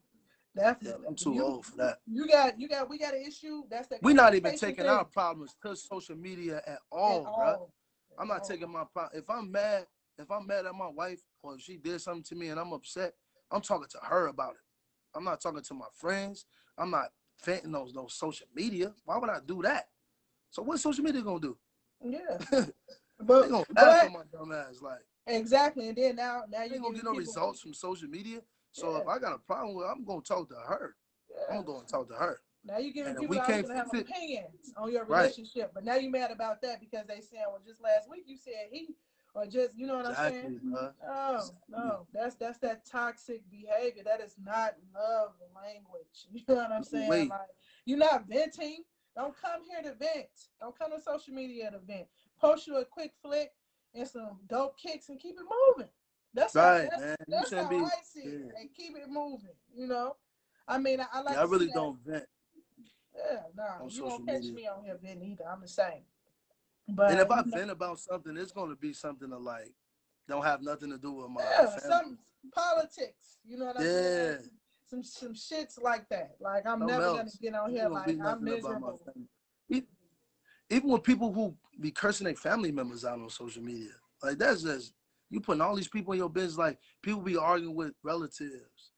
Definitely. 0.56 1.02
Yeah, 1.04 1.08
I'm 1.10 1.16
too 1.16 1.34
you, 1.34 1.44
old 1.44 1.66
for 1.66 1.78
that. 1.78 2.00
You 2.08 2.28
got, 2.28 2.60
you 2.60 2.68
got, 2.68 2.90
we 2.90 2.98
got 2.98 3.14
an 3.14 3.24
issue. 3.28 3.64
That's 3.70 3.88
that. 3.90 4.02
We're 4.02 4.16
not 4.16 4.34
even 4.34 4.58
taking 4.58 4.86
thing. 4.86 4.88
our 4.88 5.06
problems 5.06 5.56
to 5.64 5.76
social 5.76 6.16
media 6.16 6.62
at 6.66 6.80
all, 6.92 7.28
at 7.28 7.36
bro. 7.36 7.46
All. 7.46 7.74
I'm 8.18 8.28
not 8.28 8.42
all. 8.42 8.48
taking 8.48 8.72
my 8.72 8.84
problem. 8.92 9.22
If 9.22 9.30
I'm 9.30 9.52
mad, 9.52 9.86
if 10.18 10.32
I'm 10.32 10.48
mad 10.48 10.66
at 10.66 10.74
my 10.74 10.88
wife 10.88 11.22
or 11.44 11.56
if 11.56 11.62
she 11.62 11.78
did 11.78 12.02
something 12.02 12.24
to 12.24 12.36
me 12.36 12.48
and 12.48 12.60
I'm 12.60 12.74
upset, 12.74 13.14
I'm 13.52 13.62
talking 13.62 13.88
to 13.92 14.00
her 14.04 14.28
about 14.28 14.52
it. 14.52 14.62
I'm 15.16 15.24
not 15.24 15.42
talking 15.42 15.64
to 15.64 15.74
my 15.74 15.86
friends. 15.94 16.46
I'm 16.78 16.92
not 16.92 17.10
venting 17.44 17.72
those 17.72 17.94
those 17.94 18.14
social 18.14 18.48
media. 18.56 18.94
Why 19.06 19.18
would 19.18 19.30
I 19.30 19.40
do 19.46 19.62
that? 19.64 19.88
So 20.50 20.64
what's 20.64 20.82
social 20.82 21.04
media 21.04 21.22
gonna 21.22 21.40
do? 21.40 21.58
Yeah. 22.04 22.38
but 23.20 23.44
they 23.44 23.50
gonna 23.50 23.66
laugh 23.76 24.06
at 24.06 24.12
my 24.12 24.24
dumb 24.32 24.52
ass 24.52 24.82
like. 24.82 25.06
Exactly, 25.28 25.90
and 25.90 25.98
then 25.98 26.16
now 26.16 26.44
now 26.50 26.64
you 26.64 26.80
gonna 26.80 26.96
get 26.96 27.04
no 27.04 27.14
results 27.14 27.62
from 27.62 27.74
social 27.74 28.08
media. 28.08 28.40
So 28.72 28.92
yeah. 28.92 29.02
if 29.02 29.08
I 29.08 29.20
got 29.20 29.34
a 29.34 29.40
problem 29.40 29.76
with, 29.76 29.88
I'm 29.88 30.06
gonna 30.06 30.22
talk 30.22 30.50
to 30.50 30.56
her. 30.56 30.96
Yeah. 31.30 31.58
I'm 31.58 31.66
gonna 31.66 31.86
talk 31.86 32.08
to 32.10 32.16
her. 32.16 32.40
Now 32.64 32.78
you're 32.78 32.94
giving 32.94 33.16
people 33.16 33.40
out 33.40 33.48
to 33.48 33.74
have 33.74 33.88
opinions 33.94 34.74
on 34.76 34.92
your 34.92 35.06
relationship, 35.06 35.64
right. 35.64 35.74
but 35.74 35.86
now 35.86 35.96
you're 35.96 36.12
mad 36.12 36.32
about 36.32 36.62
that 36.62 36.80
because 36.80 37.06
they 37.08 37.22
said, 37.22 37.46
well, 37.48 37.62
just 37.66 37.82
last 37.82 38.10
week 38.10 38.24
you 38.26 38.38
said 38.38 38.68
he, 38.72 38.90
or 39.34 39.46
just 39.46 39.78
you 39.78 39.88
know 39.88 39.98
what 39.98 40.10
exactly, 40.10 40.40
I'm 40.40 40.44
saying? 40.44 40.60
Bro. 40.64 40.92
Oh, 41.08 41.50
no, 41.70 41.78
no, 41.78 42.08
that's 42.14 42.36
that's 42.36 42.58
that 42.60 42.86
toxic 42.86 43.42
behavior. 43.50 44.04
That 44.04 44.22
is 44.22 44.36
not 44.44 44.76
love 44.94 45.32
language. 45.56 46.04
You 46.32 46.42
know 46.48 46.56
what 46.56 46.72
I'm 46.72 46.84
saying? 46.84 47.10
Wait. 47.10 47.30
Like 47.30 47.40
you're 47.86 47.98
not 47.98 48.28
venting. 48.28 48.84
Don't 49.16 49.34
come 49.42 49.62
here 49.68 49.82
to 49.82 49.98
vent. 49.98 50.28
Don't 50.62 50.78
come 50.78 50.92
to 50.92 51.02
social 51.02 51.34
media 51.34 51.72
to 51.72 51.80
vent. 51.80 52.06
Post 52.40 52.68
you 52.68 52.78
a 52.78 52.86
quick 52.86 53.14
flick 53.22 53.52
and 53.98 54.08
some 54.08 54.38
dope 54.48 54.78
kicks 54.78 55.10
and 55.10 55.20
keep 55.20 55.36
it 55.36 55.46
moving. 55.76 55.90
That's 56.34 56.56
right, 56.56 56.84
how, 56.84 56.90
that's, 56.90 57.02
man. 57.02 57.16
That's 57.28 57.54
how 57.54 57.68
be, 57.68 57.78
I 57.78 57.90
see 58.04 58.22
yeah. 58.24 58.30
it. 58.30 58.52
And 58.60 58.74
keep 58.76 58.96
it 58.96 59.10
moving. 59.10 59.56
You 59.76 59.88
know, 59.88 60.16
I 60.68 60.78
mean, 60.78 61.00
I, 61.00 61.06
I 61.12 61.22
like. 61.22 61.36
Yeah, 61.36 61.42
I 61.42 61.46
really 61.46 61.70
don't 61.74 61.98
vent. 62.06 62.26
Yeah, 63.16 63.40
no, 63.56 63.64
nah, 63.64 63.88
you 63.90 64.04
won't 64.04 64.28
catch 64.28 64.42
media. 64.42 64.54
me 64.54 64.68
on 64.68 64.84
here 64.84 64.98
venting 65.02 65.32
either. 65.32 65.46
I'm 65.52 65.62
the 65.62 65.68
same. 65.68 66.04
But 66.88 67.12
and 67.12 67.20
if 67.20 67.32
I 67.32 67.44
vent 67.46 67.72
about 67.72 68.00
something, 68.00 68.38
it's 68.38 68.52
going 68.52 68.70
to 68.70 68.76
be 68.76 68.94
something 68.94 69.30
to 69.30 69.38
like 69.38 69.74
don't 70.28 70.44
have 70.44 70.62
nothing 70.62 70.92
to 70.92 70.98
do 70.98 71.12
with 71.14 71.30
my 71.30 71.42
yeah, 71.42 71.66
family. 71.66 71.80
some 71.82 72.18
politics. 72.54 73.38
You 73.46 73.58
know 73.58 73.66
what 73.66 73.80
I 73.80 73.84
mean? 73.84 73.92
Yeah. 73.92 74.36
Some 74.90 75.04
some 75.04 75.34
shits 75.34 75.82
like 75.82 76.08
that. 76.10 76.36
Like 76.40 76.66
I'm 76.66 76.86
never 76.86 77.02
gonna 77.02 77.30
get 77.42 77.56
on 77.56 77.72
here 77.72 77.90
like 77.90 78.18
I'm 78.24 78.44
miserable. 78.44 79.02
Even 80.70 80.90
with 80.90 81.04
people 81.04 81.32
who 81.32 81.56
be 81.80 81.92
cursing 81.92 82.26
their 82.26 82.36
family 82.36 82.72
members 82.72 83.06
out 83.06 83.20
on 83.20 83.30
social 83.30 83.64
media, 83.64 83.92
like 84.22 84.38
that's 84.38 84.64
just 84.64 84.94
you 85.30 85.40
putting 85.40 85.62
all 85.62 85.76
these 85.76 85.88
people 85.88 86.14
in 86.14 86.20
your 86.20 86.30
business. 86.30 86.58
Like 86.58 86.78
people 87.02 87.22
be 87.22 87.38
arguing 87.38 87.76
with 87.76 87.94
relatives 88.04 88.92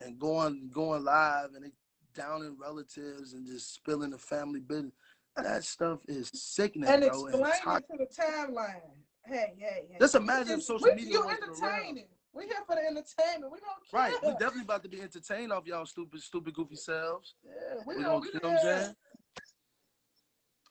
and 0.00 0.18
going 0.18 0.70
going 0.72 1.04
live 1.04 1.50
and 1.54 1.64
they 1.64 1.72
downing 2.14 2.56
relatives 2.58 3.34
and 3.34 3.46
just 3.46 3.74
spilling 3.74 4.10
the 4.10 4.18
family 4.18 4.60
business. 4.60 4.92
That 5.36 5.64
stuff 5.64 6.00
is 6.08 6.30
sickening, 6.34 6.88
and 6.88 7.02
bro. 7.02 7.26
explain 7.26 7.44
and 7.44 7.76
it 7.78 7.84
to 7.90 7.98
the 7.98 8.22
timeline. 8.22 8.80
Hey, 9.24 9.54
hey, 9.58 9.86
hey. 9.88 9.96
Just 10.00 10.14
imagine 10.14 10.58
if 10.58 10.64
social 10.64 10.88
media 10.88 11.12
you 11.12 11.28
entertaining. 11.28 12.08
We're 12.32 12.42
here 12.42 12.54
for 12.66 12.76
the 12.76 12.82
entertainment. 12.82 13.52
We 13.52 13.58
don't 13.58 13.90
care. 13.90 14.00
Right. 14.00 14.14
We 14.22 14.32
definitely 14.32 14.62
about 14.62 14.82
to 14.84 14.88
be 14.88 15.00
entertained 15.00 15.52
off 15.52 15.66
y'all 15.66 15.86
stupid, 15.86 16.22
stupid, 16.22 16.54
goofy 16.54 16.76
selves. 16.76 17.34
Yeah, 17.44 17.80
we, 17.86 17.96
we 17.96 18.02
don't, 18.02 18.24
you 18.24 18.40
know 18.42 18.50
what 18.50 18.58
I'm 18.58 18.82
saying? 18.82 18.96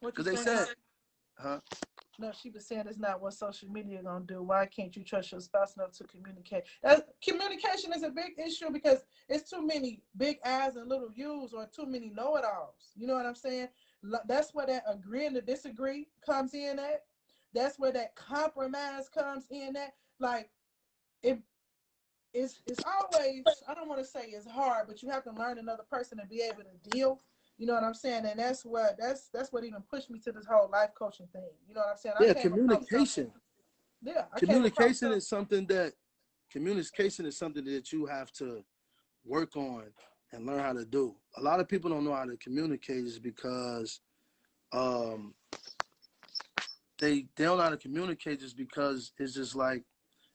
Because 0.02 0.26
they 0.26 0.36
said, 0.36 0.68
huh? 1.38 1.60
No, 2.20 2.34
she 2.34 2.50
was 2.50 2.68
saying 2.68 2.84
it's 2.88 2.98
not 2.98 3.22
what 3.22 3.34
social 3.34 3.70
media 3.70 4.02
gonna 4.04 4.26
do. 4.26 4.44
Why 4.44 4.66
can't 4.66 4.94
you 4.96 5.04
trust 5.04 5.32
your 5.32 5.40
spouse 5.40 5.76
enough 5.78 5.94
to 5.94 6.04
communicate? 6.04 6.64
That, 6.84 7.08
communication 7.24 7.94
is 7.94 8.04
a 8.04 8.10
big 8.10 8.34
issue 8.38 8.70
because 8.72 9.06
it's 9.30 9.50
too 9.50 9.66
many 9.66 10.02
big 10.18 10.38
I's 10.44 10.76
and 10.76 10.90
little 10.90 11.10
U's 11.16 11.54
or 11.54 11.66
too 11.74 11.86
many 11.86 12.10
know-it-alls. 12.10 12.92
You 12.96 13.08
know 13.08 13.14
what 13.14 13.26
I'm 13.26 13.36
saying? 13.36 13.70
That's 14.28 14.54
where 14.54 14.66
that 14.66 14.84
agreeing 14.86 15.34
to 15.36 15.42
disagree 15.42 16.08
comes 16.26 16.54
in 16.54 16.78
at. 16.78 17.04
That's 17.54 17.80
where 17.80 17.94
that 17.94 18.16
compromise 18.16 19.08
comes 19.08 19.46
in 19.50 19.78
at. 19.78 19.94
Like, 20.20 20.50
if 21.24 21.38
it's 22.34 22.62
it's 22.68 22.84
always 22.86 23.44
I 23.68 23.74
don't 23.74 23.88
want 23.88 24.02
to 24.02 24.06
say 24.06 24.26
it's 24.28 24.46
hard, 24.46 24.88
but 24.88 25.02
you 25.02 25.10
have 25.10 25.24
to 25.24 25.32
learn 25.32 25.58
another 25.58 25.84
person 25.90 26.18
to 26.18 26.26
be 26.26 26.42
able 26.42 26.64
to 26.64 26.90
deal 26.90 27.22
you 27.60 27.66
know 27.66 27.74
what 27.74 27.84
I'm 27.84 27.94
saying? 27.94 28.26
And 28.26 28.40
that's 28.40 28.64
what 28.64 28.98
that's 28.98 29.28
that's 29.34 29.52
what 29.52 29.66
even 29.66 29.82
pushed 29.82 30.10
me 30.10 30.18
to 30.20 30.32
this 30.32 30.46
whole 30.50 30.70
life 30.72 30.92
coaching 30.98 31.28
thing. 31.34 31.50
You 31.68 31.76
know 31.76 31.82
what 31.82 31.90
I'm 31.92 31.98
saying? 31.98 32.16
Yeah, 32.22 32.34
communication. 32.34 33.32
Yeah, 34.02 34.24
I 34.34 34.40
communication 34.40 35.12
is 35.12 35.28
something 35.28 35.68
that 35.68 35.92
communication 36.50 37.26
is 37.26 37.38
something 37.38 37.66
that 37.66 37.92
you 37.92 38.06
have 38.06 38.32
to 38.34 38.64
work 39.26 39.58
on 39.58 39.84
and 40.32 40.46
learn 40.46 40.62
how 40.62 40.72
to 40.72 40.86
do. 40.86 41.18
A 41.38 41.42
lot 41.42 41.60
of 41.60 41.68
people 41.68 41.90
don't 41.90 42.06
know 42.06 42.16
how 42.16 42.24
to 42.24 42.38
communicate 42.38 43.04
is 43.04 43.20
because 43.20 44.00
um 44.72 45.34
they 46.98 47.26
they 47.36 47.44
don't 47.44 47.58
know 47.58 47.64
how 47.64 47.70
to 47.70 47.78
communicate 47.78 48.40
just 48.40 48.56
because 48.56 49.12
it's 49.20 49.34
just 49.34 49.54
like 49.54 49.84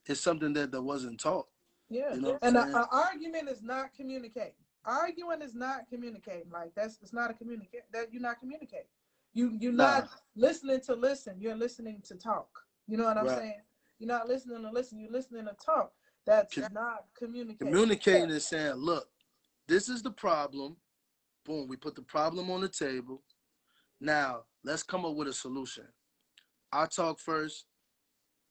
it's 0.06 0.20
something 0.20 0.52
that 0.52 0.72
that 0.72 0.82
wasn't 0.82 1.18
taught. 1.18 1.46
Yeah, 1.88 2.12
you 2.12 2.20
know 2.20 2.38
and 2.42 2.58
an 2.58 2.84
argument 2.92 3.48
is 3.48 3.62
not 3.62 3.94
communicating 3.94 4.63
arguing 4.84 5.42
is 5.42 5.54
not 5.54 5.88
communicating. 5.88 6.50
Like 6.52 6.74
that's 6.74 6.98
it's 7.02 7.12
not 7.12 7.30
a 7.30 7.34
communicate 7.34 7.82
that 7.92 8.12
you're 8.12 8.22
not 8.22 8.40
communicating. 8.40 8.86
You 9.32 9.56
you're 9.60 9.72
nah. 9.72 10.00
not 10.00 10.08
listening 10.36 10.80
to 10.82 10.94
listen. 10.94 11.36
You're 11.38 11.56
listening 11.56 12.02
to 12.04 12.14
talk. 12.14 12.48
You 12.86 12.96
know 12.96 13.04
what 13.04 13.16
I'm 13.16 13.26
right. 13.26 13.38
saying? 13.38 13.60
You're 13.98 14.08
not 14.08 14.28
listening 14.28 14.62
to 14.62 14.70
listen. 14.70 15.00
You're 15.00 15.12
listening 15.12 15.46
to 15.46 15.56
talk. 15.64 15.92
That's 16.26 16.54
Com- 16.54 16.72
not 16.72 17.04
communicating. 17.16 17.72
Communicating 17.72 18.30
yeah. 18.30 18.36
is 18.36 18.46
saying, 18.46 18.74
look, 18.74 19.08
this 19.68 19.88
is 19.88 20.02
the 20.02 20.10
problem. 20.10 20.76
Boom, 21.44 21.68
we 21.68 21.76
put 21.76 21.94
the 21.94 22.02
problem 22.02 22.50
on 22.50 22.62
the 22.62 22.68
table. 22.68 23.22
Now 24.00 24.44
let's 24.64 24.82
come 24.82 25.04
up 25.04 25.14
with 25.14 25.28
a 25.28 25.32
solution. 25.32 25.84
I 26.72 26.86
talk 26.86 27.18
first. 27.18 27.66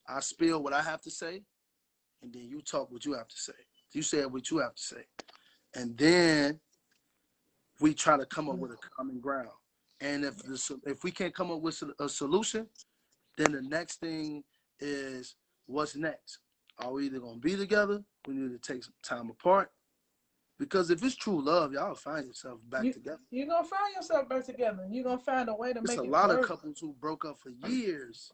I 0.07 0.19
spill 0.19 0.61
what 0.61 0.73
I 0.73 0.81
have 0.81 1.01
to 1.01 1.11
say, 1.11 1.43
and 2.21 2.33
then 2.33 2.43
you 2.43 2.61
talk 2.61 2.91
what 2.91 3.05
you 3.05 3.13
have 3.13 3.27
to 3.27 3.37
say. 3.37 3.53
You 3.93 4.01
say 4.01 4.25
what 4.25 4.49
you 4.51 4.57
have 4.57 4.75
to 4.75 4.81
say, 4.81 5.05
and 5.75 5.97
then 5.97 6.59
we 7.79 7.93
try 7.93 8.17
to 8.17 8.25
come 8.25 8.49
up 8.49 8.57
with 8.57 8.71
a 8.71 8.77
common 8.95 9.19
ground. 9.19 9.49
And 10.01 10.25
if 10.25 10.37
the, 10.37 10.79
if 10.85 11.03
we 11.03 11.11
can't 11.11 11.33
come 11.33 11.51
up 11.51 11.61
with 11.61 11.81
a 11.99 12.09
solution, 12.09 12.67
then 13.37 13.51
the 13.51 13.61
next 13.61 13.99
thing 13.99 14.43
is 14.79 15.35
what's 15.65 15.95
next. 15.95 16.39
Are 16.79 16.91
we 16.91 17.05
either 17.05 17.19
gonna 17.19 17.37
be 17.37 17.55
together? 17.55 18.03
We 18.27 18.33
need 18.35 18.61
to 18.61 18.73
take 18.73 18.83
some 18.83 18.93
time 19.03 19.29
apart. 19.29 19.71
Because 20.59 20.91
if 20.91 21.03
it's 21.03 21.15
true 21.15 21.41
love, 21.41 21.73
y'all 21.73 21.95
find 21.95 22.27
yourself 22.27 22.59
back 22.69 22.83
you, 22.83 22.93
together. 22.93 23.19
You're 23.31 23.47
gonna 23.47 23.67
find 23.67 23.95
yourself 23.95 24.29
back 24.29 24.45
together. 24.45 24.87
You're 24.89 25.03
gonna 25.03 25.17
find 25.19 25.49
a 25.49 25.55
way 25.55 25.73
to 25.73 25.81
make 25.81 25.83
it. 25.83 25.87
There's 25.87 25.97
make 25.97 26.05
a 26.05 26.09
it 26.09 26.11
lot 26.11 26.29
work. 26.29 26.41
of 26.41 26.47
couples 26.47 26.79
who 26.79 26.93
broke 26.99 27.25
up 27.25 27.39
for 27.39 27.49
years, 27.67 28.31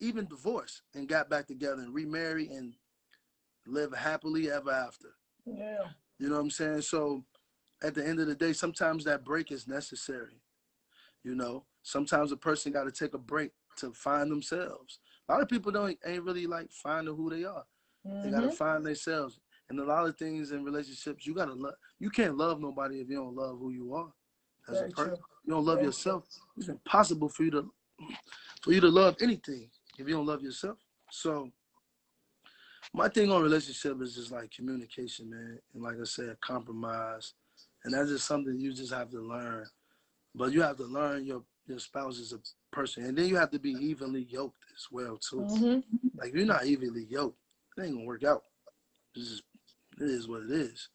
even 0.00 0.26
divorced, 0.26 0.82
and 0.94 1.08
got 1.08 1.30
back 1.30 1.46
together 1.46 1.82
and 1.82 1.94
remarried 1.94 2.50
and 2.50 2.74
live 3.66 3.94
happily 3.94 4.50
ever 4.50 4.70
after. 4.70 5.14
Yeah. 5.46 5.84
You 6.22 6.28
know 6.28 6.36
what 6.36 6.42
I'm 6.42 6.50
saying? 6.50 6.82
So 6.82 7.24
at 7.82 7.96
the 7.96 8.06
end 8.06 8.20
of 8.20 8.28
the 8.28 8.36
day, 8.36 8.52
sometimes 8.52 9.02
that 9.04 9.24
break 9.24 9.50
is 9.50 9.66
necessary. 9.66 10.40
You 11.24 11.34
know, 11.34 11.64
sometimes 11.82 12.30
a 12.30 12.36
person 12.36 12.70
got 12.70 12.84
to 12.84 12.92
take 12.92 13.14
a 13.14 13.18
break 13.18 13.50
to 13.78 13.92
find 13.92 14.30
themselves. 14.30 15.00
A 15.28 15.32
lot 15.32 15.42
of 15.42 15.48
people 15.48 15.72
don't 15.72 15.98
ain't 16.06 16.22
really 16.22 16.46
like 16.46 16.70
finding 16.70 17.16
who 17.16 17.28
they 17.28 17.42
are. 17.42 17.64
Mm-hmm. 18.06 18.22
They 18.22 18.30
got 18.30 18.42
to 18.42 18.52
find 18.52 18.86
themselves. 18.86 19.40
And 19.68 19.80
a 19.80 19.84
lot 19.84 20.06
of 20.06 20.16
things 20.16 20.52
in 20.52 20.64
relationships, 20.64 21.26
you 21.26 21.34
gotta 21.34 21.54
love. 21.54 21.74
You 21.98 22.10
can't 22.10 22.36
love 22.36 22.60
nobody 22.60 23.00
if 23.00 23.08
you 23.08 23.16
don't 23.16 23.34
love 23.34 23.58
who 23.58 23.70
you 23.70 23.92
are 23.92 24.12
as 24.68 24.78
Very 24.78 24.90
a 24.90 24.92
person. 24.92 25.16
true. 25.16 25.24
You 25.44 25.54
don't 25.54 25.64
love 25.64 25.78
Very 25.78 25.86
yourself. 25.86 26.24
It's 26.56 26.68
impossible 26.68 27.30
for 27.30 27.42
you 27.42 27.50
to 27.50 27.70
for 28.62 28.72
you 28.72 28.80
to 28.80 28.88
love 28.88 29.16
anything 29.20 29.70
if 29.98 30.06
you 30.06 30.14
don't 30.14 30.26
love 30.26 30.42
yourself. 30.42 30.78
So 31.10 31.50
my 32.94 33.08
thing 33.08 33.30
on 33.30 33.42
relationship 33.42 34.00
is 34.02 34.14
just 34.14 34.32
like 34.32 34.50
communication, 34.50 35.30
man, 35.30 35.58
and 35.74 35.82
like 35.82 35.96
I 36.00 36.04
said, 36.04 36.40
compromise, 36.40 37.34
and 37.84 37.94
that's 37.94 38.10
just 38.10 38.26
something 38.26 38.58
you 38.58 38.72
just 38.72 38.92
have 38.92 39.10
to 39.10 39.20
learn. 39.20 39.66
But 40.34 40.52
you 40.52 40.62
have 40.62 40.76
to 40.78 40.84
learn 40.84 41.24
your 41.24 41.42
your 41.66 41.78
spouse 41.78 42.18
is 42.18 42.32
a 42.32 42.38
person, 42.74 43.04
and 43.04 43.16
then 43.16 43.26
you 43.26 43.36
have 43.36 43.50
to 43.50 43.58
be 43.58 43.72
evenly 43.72 44.26
yoked 44.28 44.64
as 44.74 44.88
well 44.90 45.18
too. 45.18 45.40
Mm-hmm. 45.40 45.96
Like 46.16 46.30
if 46.30 46.34
you're 46.34 46.46
not 46.46 46.66
evenly 46.66 47.06
yoked, 47.08 47.38
it 47.76 47.82
ain't 47.82 47.94
gonna 47.94 48.04
work 48.04 48.24
out. 48.24 48.42
It's 49.14 49.30
just 49.30 49.42
it 50.00 50.08
is 50.08 50.28
what 50.28 50.42
it 50.42 50.50
is. 50.50 50.88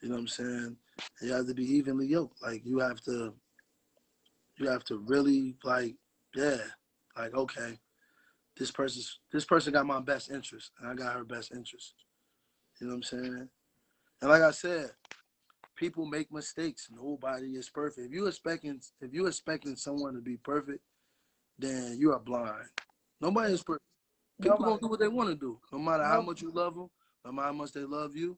You 0.00 0.08
know 0.08 0.16
what 0.16 0.22
I'm 0.22 0.28
saying? 0.28 0.76
You 1.22 1.32
have 1.32 1.46
to 1.46 1.54
be 1.54 1.64
evenly 1.64 2.06
yoked. 2.06 2.42
Like 2.42 2.62
you 2.64 2.78
have 2.78 3.00
to 3.02 3.34
you 4.58 4.68
have 4.68 4.84
to 4.84 4.98
really 4.98 5.56
like, 5.64 5.94
yeah, 6.34 6.58
like 7.16 7.34
okay, 7.34 7.78
this 8.56 8.70
person's 8.70 9.18
this 9.32 9.44
person 9.44 9.72
got 9.72 9.86
my 9.86 10.00
best 10.00 10.30
interest 10.30 10.70
and 10.80 10.90
I 10.90 10.94
got 10.94 11.14
her 11.14 11.24
best 11.24 11.52
interest. 11.52 11.94
You 12.80 12.86
know 12.86 12.94
what 12.94 12.96
I'm 12.96 13.02
saying? 13.02 13.48
And 14.20 14.30
like 14.30 14.42
I 14.42 14.50
said, 14.50 14.90
people 15.76 16.06
make 16.06 16.32
mistakes. 16.32 16.88
Nobody 16.94 17.52
is 17.56 17.68
perfect. 17.70 18.06
If 18.06 18.12
you 18.12 18.26
expecting 18.26 18.80
if 19.00 19.12
you 19.12 19.26
expecting 19.26 19.76
someone 19.76 20.14
to 20.14 20.20
be 20.20 20.36
perfect, 20.36 20.80
then 21.58 21.96
you 21.98 22.12
are 22.12 22.20
blind. 22.20 22.68
Nobody 23.20 23.54
is 23.54 23.62
perfect. 23.62 23.82
People 24.40 24.58
Nobody. 24.58 24.70
gonna 24.70 24.80
do 24.80 24.88
what 24.88 25.00
they 25.00 25.08
want 25.08 25.28
to 25.28 25.36
do, 25.36 25.58
no 25.72 25.78
matter 25.78 26.04
how 26.04 26.20
much 26.20 26.42
you 26.42 26.50
love 26.50 26.74
them, 26.74 26.90
no 27.24 27.32
matter 27.32 27.46
how 27.48 27.52
much 27.52 27.72
they 27.72 27.84
love 27.84 28.16
you, 28.16 28.36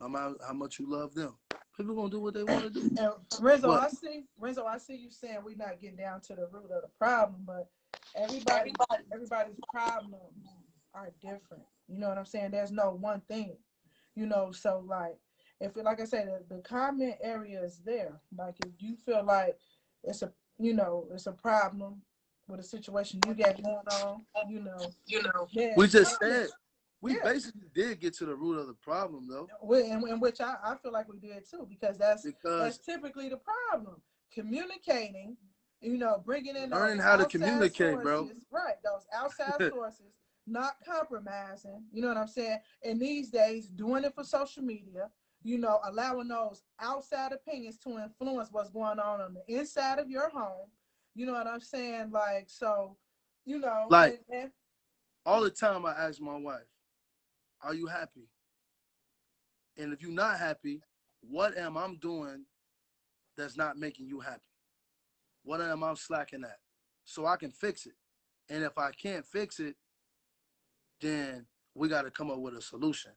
no 0.00 0.08
matter 0.08 0.34
how 0.46 0.52
much 0.52 0.78
you 0.78 0.90
love 0.90 1.14
them. 1.14 1.34
People 1.76 1.94
gonna 1.94 2.10
do 2.10 2.20
what 2.20 2.34
they 2.34 2.44
want 2.44 2.64
to 2.64 2.70
do. 2.70 2.90
And 2.98 3.12
Renzo, 3.40 3.68
What? 3.68 3.82
I 3.82 3.88
see 3.88 4.24
Renzo, 4.38 4.64
I 4.64 4.78
see 4.78 4.96
you 4.96 5.10
saying 5.10 5.38
we're 5.44 5.56
not 5.56 5.80
getting 5.80 5.96
down 5.96 6.20
to 6.22 6.34
the 6.34 6.48
root 6.52 6.70
of 6.70 6.82
the 6.82 6.88
problem, 6.98 7.42
but 7.46 7.68
everybody 8.14 8.72
everybody's 9.12 9.56
problems 9.72 10.14
are 10.94 11.10
different. 11.20 11.64
You 11.88 11.98
know 11.98 12.08
what 12.08 12.18
I'm 12.18 12.24
saying? 12.26 12.50
There's 12.50 12.72
no 12.72 12.90
one 12.92 13.20
thing. 13.28 13.56
You 14.14 14.26
know, 14.26 14.50
so 14.52 14.82
like 14.86 15.16
if 15.60 15.76
like 15.76 16.00
I 16.00 16.04
said, 16.04 16.28
the, 16.48 16.56
the 16.56 16.62
comment 16.62 17.16
area 17.22 17.62
is 17.62 17.80
there. 17.84 18.20
Like 18.36 18.56
if 18.64 18.72
you 18.78 18.96
feel 18.96 19.24
like 19.24 19.58
it's 20.02 20.22
a 20.22 20.32
you 20.58 20.72
know, 20.74 21.06
it's 21.12 21.26
a 21.26 21.32
problem 21.32 22.02
with 22.48 22.60
a 22.60 22.62
situation 22.62 23.20
you 23.26 23.34
got 23.34 23.62
going 23.62 23.76
on, 23.92 24.24
you 24.48 24.60
know, 24.60 24.78
you 25.06 25.22
know. 25.22 25.48
then- 25.52 25.74
We 25.76 25.88
just 25.88 26.18
said 26.22 26.48
we 27.02 27.14
Yeah. 27.14 27.24
basically 27.24 27.68
did 27.74 28.00
get 28.00 28.14
to 28.14 28.24
the 28.24 28.34
root 28.34 28.58
of 28.58 28.68
the 28.68 28.74
problem 28.74 29.28
though, 29.28 29.48
Well, 29.60 29.84
in, 29.84 30.08
in 30.08 30.18
which 30.20 30.40
I, 30.40 30.56
I 30.62 30.76
feel 30.76 30.92
like 30.92 31.08
we 31.12 31.18
did 31.18 31.44
too, 31.48 31.66
because 31.68 31.98
that's 31.98 32.24
because 32.24 32.58
that's 32.60 32.78
typically 32.78 33.28
the 33.28 33.36
problem. 33.38 34.00
Communicating, 34.32 35.36
you 35.80 35.98
know, 35.98 36.22
bringing 36.24 36.56
in 36.56 36.70
Learning 36.70 36.98
how 36.98 37.16
to 37.16 37.26
communicate, 37.26 38.02
bro. 38.02 38.30
Right, 38.50 38.76
those 38.84 39.06
outside 39.12 39.58
sources, 39.70 40.12
not 40.46 40.76
compromising. 40.84 41.84
You 41.92 42.02
know 42.02 42.08
what 42.08 42.16
I'm 42.16 42.28
saying? 42.28 42.58
And 42.84 43.00
these 43.00 43.30
days, 43.30 43.68
doing 43.68 44.04
it 44.04 44.14
for 44.14 44.24
social 44.24 44.62
media. 44.62 45.10
You 45.42 45.58
know, 45.58 45.78
allowing 45.84 46.26
those 46.26 46.64
outside 46.80 47.30
opinions 47.30 47.78
to 47.84 47.98
influence 47.98 48.48
what's 48.50 48.70
going 48.70 48.98
on 48.98 49.20
on 49.20 49.34
the 49.34 49.44
inside 49.54 50.00
of 50.00 50.10
your 50.10 50.28
home. 50.28 50.66
You 51.14 51.26
know 51.26 51.34
what 51.34 51.46
I'm 51.46 51.60
saying? 51.60 52.10
Like 52.10 52.48
so, 52.48 52.96
you 53.44 53.60
know, 53.60 53.86
Like- 53.88 54.24
and- 54.28 54.42
and- 54.42 54.52
all 55.24 55.42
the 55.42 55.50
time 55.50 55.86
I 55.86 55.92
ask 55.92 56.20
my 56.20 56.36
wife, 56.36 56.66
"Are 57.60 57.74
you 57.74 57.86
happy?" 57.86 58.28
And 59.76 59.92
if 59.92 60.02
you're 60.02 60.10
not 60.10 60.38
happy, 60.38 60.82
what 61.20 61.56
am 61.56 61.76
I 61.76 61.94
doing 61.94 62.44
that's 63.36 63.56
not 63.56 63.76
making 63.76 64.08
you 64.08 64.18
happy? 64.18 64.42
What 65.46 65.60
am 65.60 65.84
I 65.84 65.94
slacking 65.94 66.42
at? 66.42 66.58
So 67.04 67.24
I 67.24 67.36
can 67.36 67.52
fix 67.52 67.86
it. 67.86 67.94
And 68.50 68.64
if 68.64 68.76
I 68.76 68.90
can't 68.90 69.24
fix 69.24 69.60
it, 69.60 69.76
then 71.00 71.46
we 71.72 71.88
got 71.88 72.02
to 72.02 72.10
come 72.10 72.32
up 72.32 72.38
with 72.38 72.54
a 72.54 72.60
solution. 72.60 73.12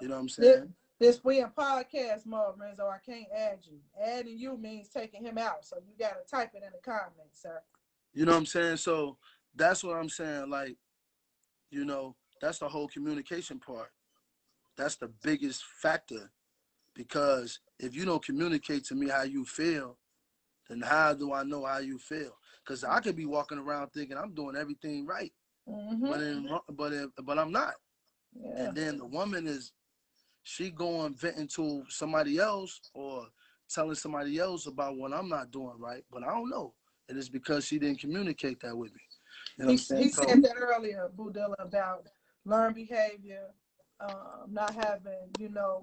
You 0.00 0.06
know 0.06 0.14
what 0.14 0.20
I'm 0.20 0.28
saying? 0.28 0.72
This 1.00 1.24
we 1.24 1.40
in 1.40 1.48
podcast 1.48 2.26
mode, 2.26 2.54
Renzo. 2.58 2.88
I 2.88 2.98
can't 3.04 3.26
add 3.36 3.58
you. 3.64 3.78
Adding 4.00 4.38
you 4.38 4.56
means 4.56 4.88
taking 4.88 5.24
him 5.24 5.36
out. 5.36 5.64
So 5.64 5.76
you 5.84 5.92
gotta 5.98 6.20
type 6.30 6.52
it 6.54 6.62
in 6.62 6.70
the 6.70 6.78
comments, 6.84 7.42
sir. 7.42 7.60
You 8.12 8.24
know 8.24 8.32
what 8.32 8.38
I'm 8.38 8.46
saying? 8.46 8.76
So 8.76 9.18
that's 9.56 9.82
what 9.82 9.96
I'm 9.96 10.08
saying. 10.08 10.50
Like, 10.50 10.76
you 11.70 11.84
know, 11.84 12.14
that's 12.40 12.60
the 12.60 12.68
whole 12.68 12.86
communication 12.86 13.58
part. 13.58 13.90
That's 14.76 14.94
the 14.94 15.10
biggest 15.24 15.64
factor. 15.64 16.30
Because 16.94 17.58
if 17.80 17.96
you 17.96 18.04
don't 18.04 18.24
communicate 18.24 18.84
to 18.84 18.94
me 18.94 19.08
how 19.08 19.24
you 19.24 19.44
feel, 19.44 19.98
then 20.68 20.80
how 20.80 21.12
do 21.14 21.32
I 21.32 21.42
know 21.42 21.64
how 21.64 21.78
you 21.78 21.98
feel? 21.98 22.36
Because 22.64 22.84
I 22.84 23.00
could 23.00 23.16
be 23.16 23.26
walking 23.26 23.58
around 23.58 23.88
thinking 23.90 24.16
I'm 24.16 24.34
doing 24.34 24.56
everything 24.56 25.06
right, 25.06 25.32
Mm-hmm. 25.68 26.06
but 26.06 26.20
in, 26.20 26.58
but 26.72 26.92
in, 26.92 27.10
but 27.24 27.38
I'm 27.38 27.50
not. 27.52 27.74
Yeah. 28.34 28.66
And 28.66 28.76
then 28.76 28.98
the 28.98 29.06
woman 29.06 29.46
is, 29.46 29.72
she 30.42 30.70
going 30.70 31.14
venting 31.14 31.48
to 31.48 31.84
somebody 31.88 32.38
else 32.38 32.78
or 32.92 33.28
telling 33.70 33.94
somebody 33.94 34.38
else 34.38 34.66
about 34.66 34.96
what 34.96 35.14
I'm 35.14 35.28
not 35.28 35.50
doing 35.50 35.72
right, 35.78 36.04
but 36.12 36.22
I 36.22 36.26
don't 36.26 36.50
know. 36.50 36.74
And 37.08 37.16
it's 37.16 37.30
because 37.30 37.64
she 37.64 37.78
didn't 37.78 38.00
communicate 38.00 38.60
that 38.60 38.76
with 38.76 38.92
me. 38.92 39.00
You 39.58 39.64
know 39.64 39.70
He, 39.70 39.76
he 39.76 40.08
So- 40.10 40.26
said 40.26 40.42
that 40.42 40.56
earlier, 40.58 41.08
Budilla, 41.16 41.54
about 41.58 42.08
learned 42.44 42.74
behavior, 42.74 43.46
um, 44.00 44.48
not 44.50 44.74
having, 44.74 45.30
you 45.38 45.48
know, 45.48 45.82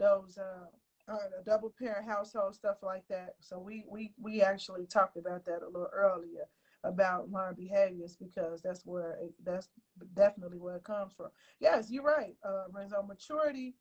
those 0.00 0.38
uh, 0.38 0.66
uh 1.08 1.40
a 1.40 1.44
double 1.44 1.74
parent 1.78 2.08
household 2.08 2.54
stuff 2.54 2.78
like 2.82 3.06
that. 3.08 3.36
So 3.40 3.58
we 3.58 3.84
we 3.88 4.12
we 4.20 4.42
actually 4.42 4.86
talked 4.86 5.16
about 5.16 5.44
that 5.46 5.62
a 5.62 5.66
little 5.66 5.90
earlier 5.92 6.46
about 6.84 7.30
learned 7.30 7.56
behaviors 7.56 8.16
because 8.16 8.62
that's 8.62 8.84
where 8.84 9.12
it, 9.22 9.34
that's 9.44 9.68
definitely 10.14 10.58
where 10.58 10.76
it 10.76 10.84
comes 10.84 11.12
from. 11.14 11.28
Yes, 11.60 11.90
you're 11.90 12.04
right, 12.04 12.36
uh, 12.44 12.64
Renzo. 12.72 13.02
Maturity 13.02 13.74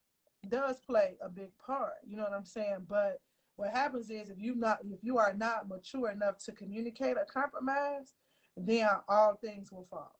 does 0.49 0.79
play 0.79 1.15
a 1.21 1.29
big 1.29 1.49
part. 1.65 1.93
You 2.05 2.17
know 2.17 2.23
what 2.23 2.33
I'm 2.33 2.45
saying? 2.45 2.85
But 2.87 3.21
what 3.55 3.71
happens 3.71 4.09
is 4.09 4.29
if 4.29 4.39
you 4.39 4.55
not 4.55 4.79
if 4.83 5.03
you 5.03 5.17
are 5.17 5.33
not 5.33 5.67
mature 5.67 6.09
enough 6.11 6.37
to 6.45 6.51
communicate 6.51 7.17
or 7.17 7.25
compromise, 7.25 8.13
then 8.57 8.87
all 9.07 9.35
things 9.35 9.71
will 9.71 9.87
fall. 9.89 10.19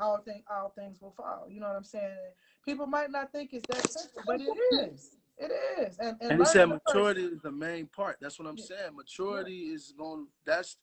All 0.00 0.18
thing 0.18 0.42
all 0.50 0.72
things 0.76 1.00
will 1.00 1.14
fall. 1.16 1.46
You 1.48 1.60
know 1.60 1.68
what 1.68 1.76
I'm 1.76 1.84
saying? 1.84 2.16
People 2.64 2.86
might 2.86 3.10
not 3.10 3.32
think 3.32 3.50
it's 3.52 3.66
that 3.68 3.88
simple, 3.90 4.22
but 4.26 4.40
it 4.40 4.56
is. 4.84 5.16
It 5.38 5.52
is. 5.80 5.98
And 5.98 6.16
and, 6.20 6.30
And 6.32 6.40
he 6.40 6.46
said 6.46 6.68
learning 6.68 6.74
the 6.74 6.80
person- 6.80 7.00
maturity 7.02 7.24
is 7.36 7.42
the 7.42 7.52
main 7.52 7.86
part. 7.88 8.16
That's 8.20 8.38
what 8.38 8.48
I'm 8.48 8.56
Yeah. 8.56 8.64
saying. 8.64 8.96
Maturity 8.96 9.72
is 9.72 9.92
going. 9.96 10.28
That's 10.44 10.76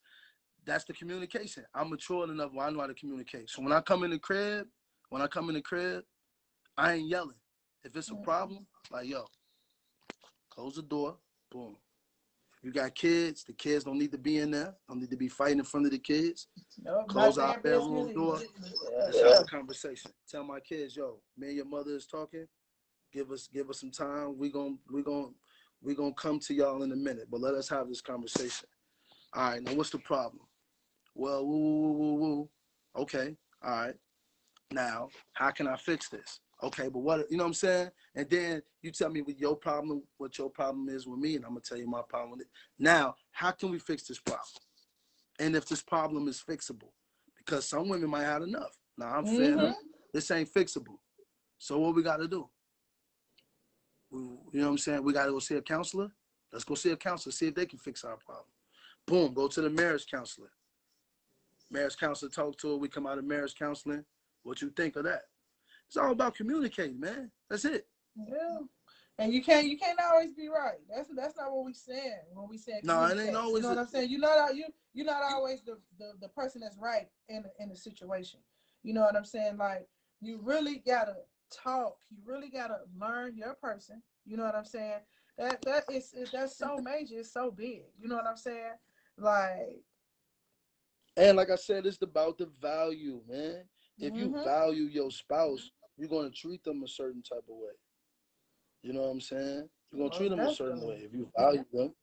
that's 0.66 0.86
the 0.86 0.94
communication. 0.94 1.66
I'm 1.74 1.90
mature 1.90 2.24
enough 2.24 2.54
where 2.54 2.68
I 2.68 2.70
know 2.70 2.80
how 2.80 2.88
to 2.88 2.94
communicate. 2.94 3.50
So 3.50 3.62
when 3.62 3.74
I 3.74 3.82
come 3.82 4.04
in 4.06 4.12
the 4.12 4.20
crib, 4.20 4.68
when 5.10 5.22
I 5.22 5.28
come 5.28 5.50
in 5.50 5.56
the 5.56 5.62
crib, 5.62 6.06
I 6.78 6.94
ain't 6.94 7.10
yelling. 7.10 7.36
If 7.84 7.96
it's 7.98 8.10
a 8.12 8.16
problem, 8.16 8.66
like 8.90 9.08
yo, 9.10 9.26
close 10.50 10.76
the 10.76 10.84
door. 10.84 11.18
Boom. 11.52 11.78
You 12.62 12.72
got 12.72 12.96
kids. 12.96 13.44
The 13.44 13.52
kids 13.52 13.84
don't 13.84 13.98
need 13.98 14.14
to 14.14 14.18
be 14.18 14.38
in 14.38 14.52
there. 14.52 14.74
Don't 14.88 15.02
need 15.02 15.10
to 15.12 15.18
be 15.18 15.28
fighting 15.28 15.60
in 15.60 15.66
front 15.66 15.86
of 15.86 15.92
the 15.92 16.00
kids. 16.00 16.48
No, 16.82 17.04
Close 17.04 17.38
our 17.38 17.60
bedroom 17.60 18.14
door. 18.14 18.38
either. 18.38 18.46
Uh, 18.46 19.06
Let's 19.06 19.20
have 19.22 19.40
a 19.42 19.44
conversation. 19.44 20.12
Tell 20.30 20.46
my 20.46 20.62
kids, 20.62 20.96
yo, 20.96 21.22
me 21.38 21.48
and 21.48 21.56
your 21.58 21.66
mother 21.66 21.92
is 21.92 22.08
talking. 22.08 22.48
Give 23.14 23.32
us 23.32 23.48
give 23.54 23.70
us 23.70 23.80
some 23.80 23.92
time. 23.92 24.38
We 24.38 24.50
gon' 24.50 24.80
we 24.92 25.04
gon' 25.04 25.34
we 25.82 25.94
gonna 25.94 26.14
come 26.14 26.40
to 26.40 26.54
y'all 26.54 26.84
in 26.84 26.92
a 26.92 26.96
minute, 26.96 27.28
but 27.30 27.42
let 27.42 27.54
us 27.54 27.70
have 27.70 27.88
this 27.88 28.02
conversation. 28.02 28.68
All 29.34 29.52
right, 29.52 29.62
now 29.62 29.74
what's 29.74 29.92
the 29.92 30.00
problem? 30.00 30.42
Well, 31.14 31.46
woo, 31.46 31.58
woo, 31.60 31.92
woo, 31.92 32.14
woo. 32.16 32.50
Okay, 32.98 33.36
all 33.64 33.72
right. 33.72 33.96
Now, 34.72 35.10
how 35.34 35.52
can 35.52 35.68
I 35.68 35.76
fix 35.76 36.10
this? 36.10 36.40
Okay, 36.64 36.88
but 36.88 37.00
what 37.00 37.30
you 37.30 37.38
know 37.38 37.44
what 37.44 37.50
I'm 37.50 37.54
saying? 37.54 37.90
And 38.16 38.28
then 38.30 38.62
you 38.82 38.92
tell 38.92 39.10
me 39.10 39.22
what 39.22 39.38
your 39.38 39.56
problem, 39.56 40.04
what 40.18 40.38
your 40.38 40.50
problem 40.50 40.90
is 40.90 41.06
with 41.06 41.20
me, 41.20 41.36
and 41.36 41.46
I'm 41.46 41.52
gonna 41.52 41.62
tell 41.62 41.78
you 41.78 41.88
my 41.88 42.02
problem 42.10 42.32
with 42.32 42.42
it. 42.42 42.48
Now, 42.80 43.16
how 43.32 43.52
can 43.52 43.70
we 43.70 43.78
fix 43.78 44.08
this 44.08 44.20
problem? 44.20 44.48
And 45.40 45.56
if 45.56 45.68
this 45.68 45.84
problem 45.84 46.28
is 46.28 46.44
fixable, 46.48 46.92
because 47.38 47.66
some 47.66 47.90
women 47.90 48.10
might 48.10 48.24
have 48.24 48.42
enough. 48.42 48.76
Now 48.98 49.14
I'm 49.18 49.26
mm-hmm. 49.26 49.60
fair. 49.60 49.76
This 50.14 50.32
ain't 50.32 50.52
fixable. 50.52 50.98
So 51.58 51.80
what 51.80 51.96
we 51.96 52.04
got 52.04 52.18
to 52.18 52.28
do? 52.28 52.50
We, 54.14 54.20
you 54.22 54.40
know 54.54 54.66
what 54.66 54.72
I'm 54.72 54.78
saying? 54.78 55.04
We 55.04 55.12
got 55.12 55.26
to 55.26 55.32
go 55.32 55.40
see 55.40 55.56
a 55.56 55.62
counselor. 55.62 56.12
Let's 56.52 56.64
go 56.64 56.76
see 56.76 56.92
a 56.92 56.96
counselor, 56.96 57.34
see 57.34 57.48
if 57.48 57.56
they 57.56 57.66
can 57.66 57.80
fix 57.80 58.04
our 58.04 58.16
problem. 58.16 58.46
Boom, 59.08 59.34
go 59.34 59.48
to 59.48 59.62
the 59.62 59.70
marriage 59.70 60.06
counselor. 60.10 60.52
Marriage 61.72 61.98
counselor 61.98 62.30
talk 62.30 62.58
to 62.60 62.70
her. 62.70 62.78
We 62.78 62.88
come 62.88 63.08
out 63.08 63.18
of 63.18 63.26
marriage 63.26 63.56
counseling. 63.56 64.06
What 64.44 64.62
you 64.62 64.70
think 64.70 64.96
of 64.96 65.04
that? 65.06 65.24
It's 65.88 65.98
all 65.98 66.12
about 66.12 66.36
communicating, 66.36 67.00
man. 67.00 67.32
That's 67.50 67.66
it. 67.66 67.88
Yeah. 68.16 68.60
And 69.20 69.34
you 69.34 69.44
can't 69.44 69.68
you 69.68 69.78
can't 69.78 70.00
always 70.12 70.34
be 70.34 70.48
right. 70.48 70.80
That's 70.90 71.10
that's 71.16 71.38
not 71.38 71.52
what 71.52 71.66
we 71.66 71.74
saying 71.74 72.22
when 72.34 72.48
we 72.50 72.58
say. 72.58 72.82
No, 72.84 73.06
it 73.06 73.20
ain't 73.20 73.36
always. 73.36 73.58
You 73.58 73.70
know 73.70 73.76
what 73.76 73.78
I'm 73.80 73.88
saying? 73.88 74.10
You're 74.10 74.20
not 74.20 74.56
you 74.56 74.66
you're 74.94 75.06
not 75.06 75.22
always 75.24 75.62
the, 75.62 75.78
the 76.00 76.14
the 76.22 76.30
person 76.30 76.62
that's 76.62 76.78
right 76.78 77.08
in 77.30 77.44
in 77.60 77.70
the 77.70 77.76
situation. 77.76 78.40
You 78.82 78.94
know 78.94 79.02
what 79.02 79.16
I'm 79.16 79.26
saying? 79.26 79.58
Like 79.58 79.88
you 80.20 80.40
really 80.42 80.82
gotta 80.86 81.16
talk. 81.52 81.98
You 82.10 82.18
really 82.26 82.50
gotta 82.50 82.80
learn 83.00 83.38
your 83.38 83.56
person. 83.56 84.02
You 84.26 84.38
know 84.38 84.44
what 84.44 84.56
I'm 84.56 84.66
saying? 84.66 85.00
That 85.38 85.62
that 85.64 85.84
is 85.92 86.14
that's 86.32 86.58
so 86.58 86.78
major. 86.84 87.20
It's 87.20 87.34
so 87.34 87.52
big. 87.52 87.84
You 88.00 88.08
know 88.08 88.16
what 88.16 88.28
I'm 88.28 88.38
saying? 88.38 88.74
Like. 89.18 89.84
And 91.16 91.38
like 91.38 91.52
I 91.52 91.56
said, 91.56 91.86
it's 91.86 92.02
about 92.02 92.40
the 92.40 92.50
value, 92.60 93.22
man. 93.30 93.64
If 94.00 94.14
mm-hmm. 94.14 94.36
you 94.36 94.44
value 94.44 94.86
your 94.86 95.12
spouse, 95.12 95.70
you're 95.98 96.10
gonna 96.10 96.32
treat 96.32 96.64
them 96.64 96.84
a 96.84 96.88
certain 96.88 97.22
type 97.22 97.46
of 97.50 97.56
way. 97.56 97.74
You 98.82 98.94
know 98.94 99.02
what 99.02 99.10
I'm 99.12 99.22
saying? 99.22 99.70
You're 99.92 100.10
gonna 100.10 100.18
treat 100.18 100.30
them 100.30 100.40
a 100.40 100.54
certain 100.54 100.82
way 100.82 101.02
if 101.04 101.14
you 101.14 101.30
value 101.38 101.64
them. 101.72 101.94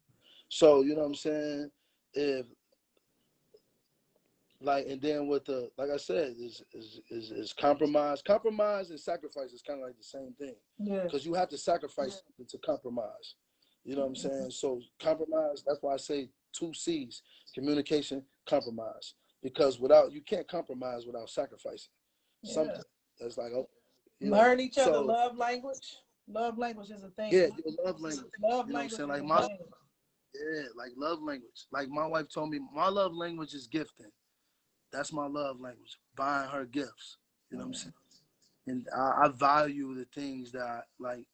So 0.49 0.82
you 0.82 0.95
know 0.95 1.03
what 1.03 1.09
I'm 1.09 1.14
saying? 1.14 1.70
If 2.14 2.47
like 4.62 4.86
and 4.86 5.00
then 5.00 5.26
with 5.26 5.44
the 5.46 5.70
like 5.78 5.90
I 5.90 5.96
said 5.96 6.34
is 6.38 6.62
is 6.72 7.00
is, 7.11 7.30
is 7.30 7.52
compromise. 7.52 8.22
Compromise 8.22 8.90
and 8.90 9.00
sacrifice 9.00 9.52
is 9.52 9.62
kind 9.62 9.80
of 9.80 9.86
like 9.86 9.96
the 9.96 10.04
same 10.04 10.34
thing. 10.38 10.54
Yeah. 10.78 11.04
Because 11.04 11.24
you 11.24 11.34
have 11.34 11.48
to 11.48 11.58
sacrifice 11.58 12.22
yeah. 12.38 12.44
to 12.48 12.58
compromise. 12.58 13.34
You 13.84 13.94
know 13.96 14.02
what 14.02 14.08
I'm 14.08 14.14
mm-hmm. 14.14 14.28
saying? 14.28 14.50
So 14.50 14.80
compromise. 15.00 15.64
That's 15.66 15.78
why 15.80 15.94
I 15.94 15.96
say 15.96 16.28
two 16.52 16.72
C's: 16.74 17.22
communication, 17.54 18.22
compromise. 18.46 19.14
Because 19.42 19.80
without 19.80 20.12
you 20.12 20.20
can't 20.20 20.46
compromise 20.46 21.06
without 21.06 21.30
sacrificing 21.30 21.90
yeah. 22.42 22.54
something. 22.54 22.82
That's 23.18 23.38
like 23.38 23.52
oh, 23.52 23.68
learn 24.20 24.58
know, 24.58 24.62
each 24.62 24.76
other 24.76 24.92
so, 24.92 25.02
love 25.02 25.38
language. 25.38 25.96
Love 26.28 26.58
language 26.58 26.90
is 26.90 27.02
a 27.02 27.11
thing. 27.11 27.32
Yeah, 27.32 27.48
your 27.64 27.84
love 27.84 28.00
language. 28.00 28.26
Love 28.42 28.66
you 28.66 28.72
know 28.72 28.78
language. 28.78 29.00
Like 29.00 29.24
my, 29.24 29.40
yeah, 29.40 30.62
like 30.76 30.92
love 30.96 31.22
language. 31.22 31.66
Like 31.72 31.88
my 31.88 32.06
wife 32.06 32.26
told 32.32 32.50
me, 32.50 32.61
my 32.74 32.88
love 32.88 33.14
language 33.14 33.54
is 33.54 33.66
gifting. 33.66 34.11
That's 34.93 35.12
my 35.12 35.26
love 35.26 35.61
language. 35.61 35.99
Buying 36.16 36.51
her 36.51 36.64
gifts. 36.64 37.18
You 37.51 37.59
know 37.59 37.64
mm-hmm. 37.64 37.70
what 37.70 37.76
I'm 37.76 37.82
saying? 37.82 37.95
And 38.66 38.86
I, 38.97 39.24
I, 39.24 39.28
value 39.28 39.95
the 39.95 40.07
things 40.14 40.53
that 40.53 40.62
I 40.62 40.80
like, 40.99 41.26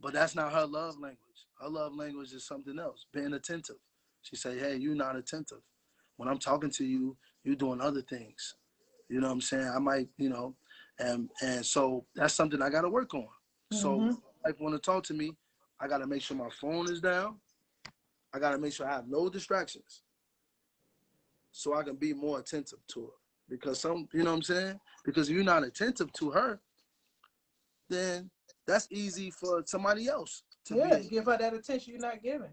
but 0.00 0.12
that's 0.12 0.34
not 0.34 0.52
her 0.52 0.66
love 0.66 0.94
language. 1.00 1.18
Her 1.60 1.68
love 1.68 1.94
language 1.94 2.32
is 2.32 2.46
something 2.46 2.78
else. 2.78 3.06
Being 3.12 3.32
attentive. 3.32 3.76
She 4.22 4.36
say, 4.36 4.58
"Hey, 4.58 4.76
you're 4.76 4.94
not 4.94 5.16
attentive. 5.16 5.62
When 6.16 6.28
I'm 6.28 6.38
talking 6.38 6.70
to 6.70 6.84
you, 6.84 7.16
you're 7.42 7.56
doing 7.56 7.80
other 7.80 8.02
things." 8.02 8.54
You 9.08 9.20
know 9.20 9.28
what 9.28 9.34
I'm 9.34 9.40
saying? 9.40 9.72
I 9.74 9.78
might, 9.78 10.08
you 10.18 10.28
know, 10.28 10.54
and 10.98 11.30
and 11.42 11.64
so 11.64 12.04
that's 12.14 12.34
something 12.34 12.62
I 12.62 12.70
got 12.70 12.82
to 12.82 12.90
work 12.90 13.14
on. 13.14 13.26
So 13.72 13.98
mm-hmm 13.98 14.12
wife 14.44 14.60
want 14.60 14.74
to 14.74 14.80
talk 14.80 15.04
to 15.04 15.14
me, 15.14 15.32
I 15.80 15.88
got 15.88 15.98
to 15.98 16.06
make 16.06 16.22
sure 16.22 16.36
my 16.36 16.50
phone 16.60 16.90
is 16.90 17.00
down. 17.00 17.36
I 18.32 18.38
got 18.38 18.50
to 18.50 18.58
make 18.58 18.72
sure 18.72 18.86
I 18.86 18.94
have 18.94 19.08
no 19.08 19.28
distractions 19.28 20.02
so 21.56 21.72
I 21.74 21.84
can 21.84 21.94
be 21.94 22.12
more 22.12 22.40
attentive 22.40 22.80
to 22.88 23.02
her. 23.02 23.12
Because 23.48 23.78
some, 23.78 24.08
you 24.12 24.24
know 24.24 24.30
what 24.30 24.36
I'm 24.38 24.42
saying? 24.42 24.80
Because 25.04 25.28
if 25.28 25.36
you're 25.36 25.44
not 25.44 25.62
attentive 25.62 26.12
to 26.14 26.30
her, 26.30 26.60
then 27.88 28.28
that's 28.66 28.88
easy 28.90 29.30
for 29.30 29.62
somebody 29.64 30.08
else 30.08 30.42
to 30.66 30.74
yeah, 30.74 30.98
be. 30.98 31.08
give 31.08 31.26
her 31.26 31.38
that 31.38 31.54
attention 31.54 31.92
you're 31.92 32.02
not 32.02 32.22
giving. 32.22 32.52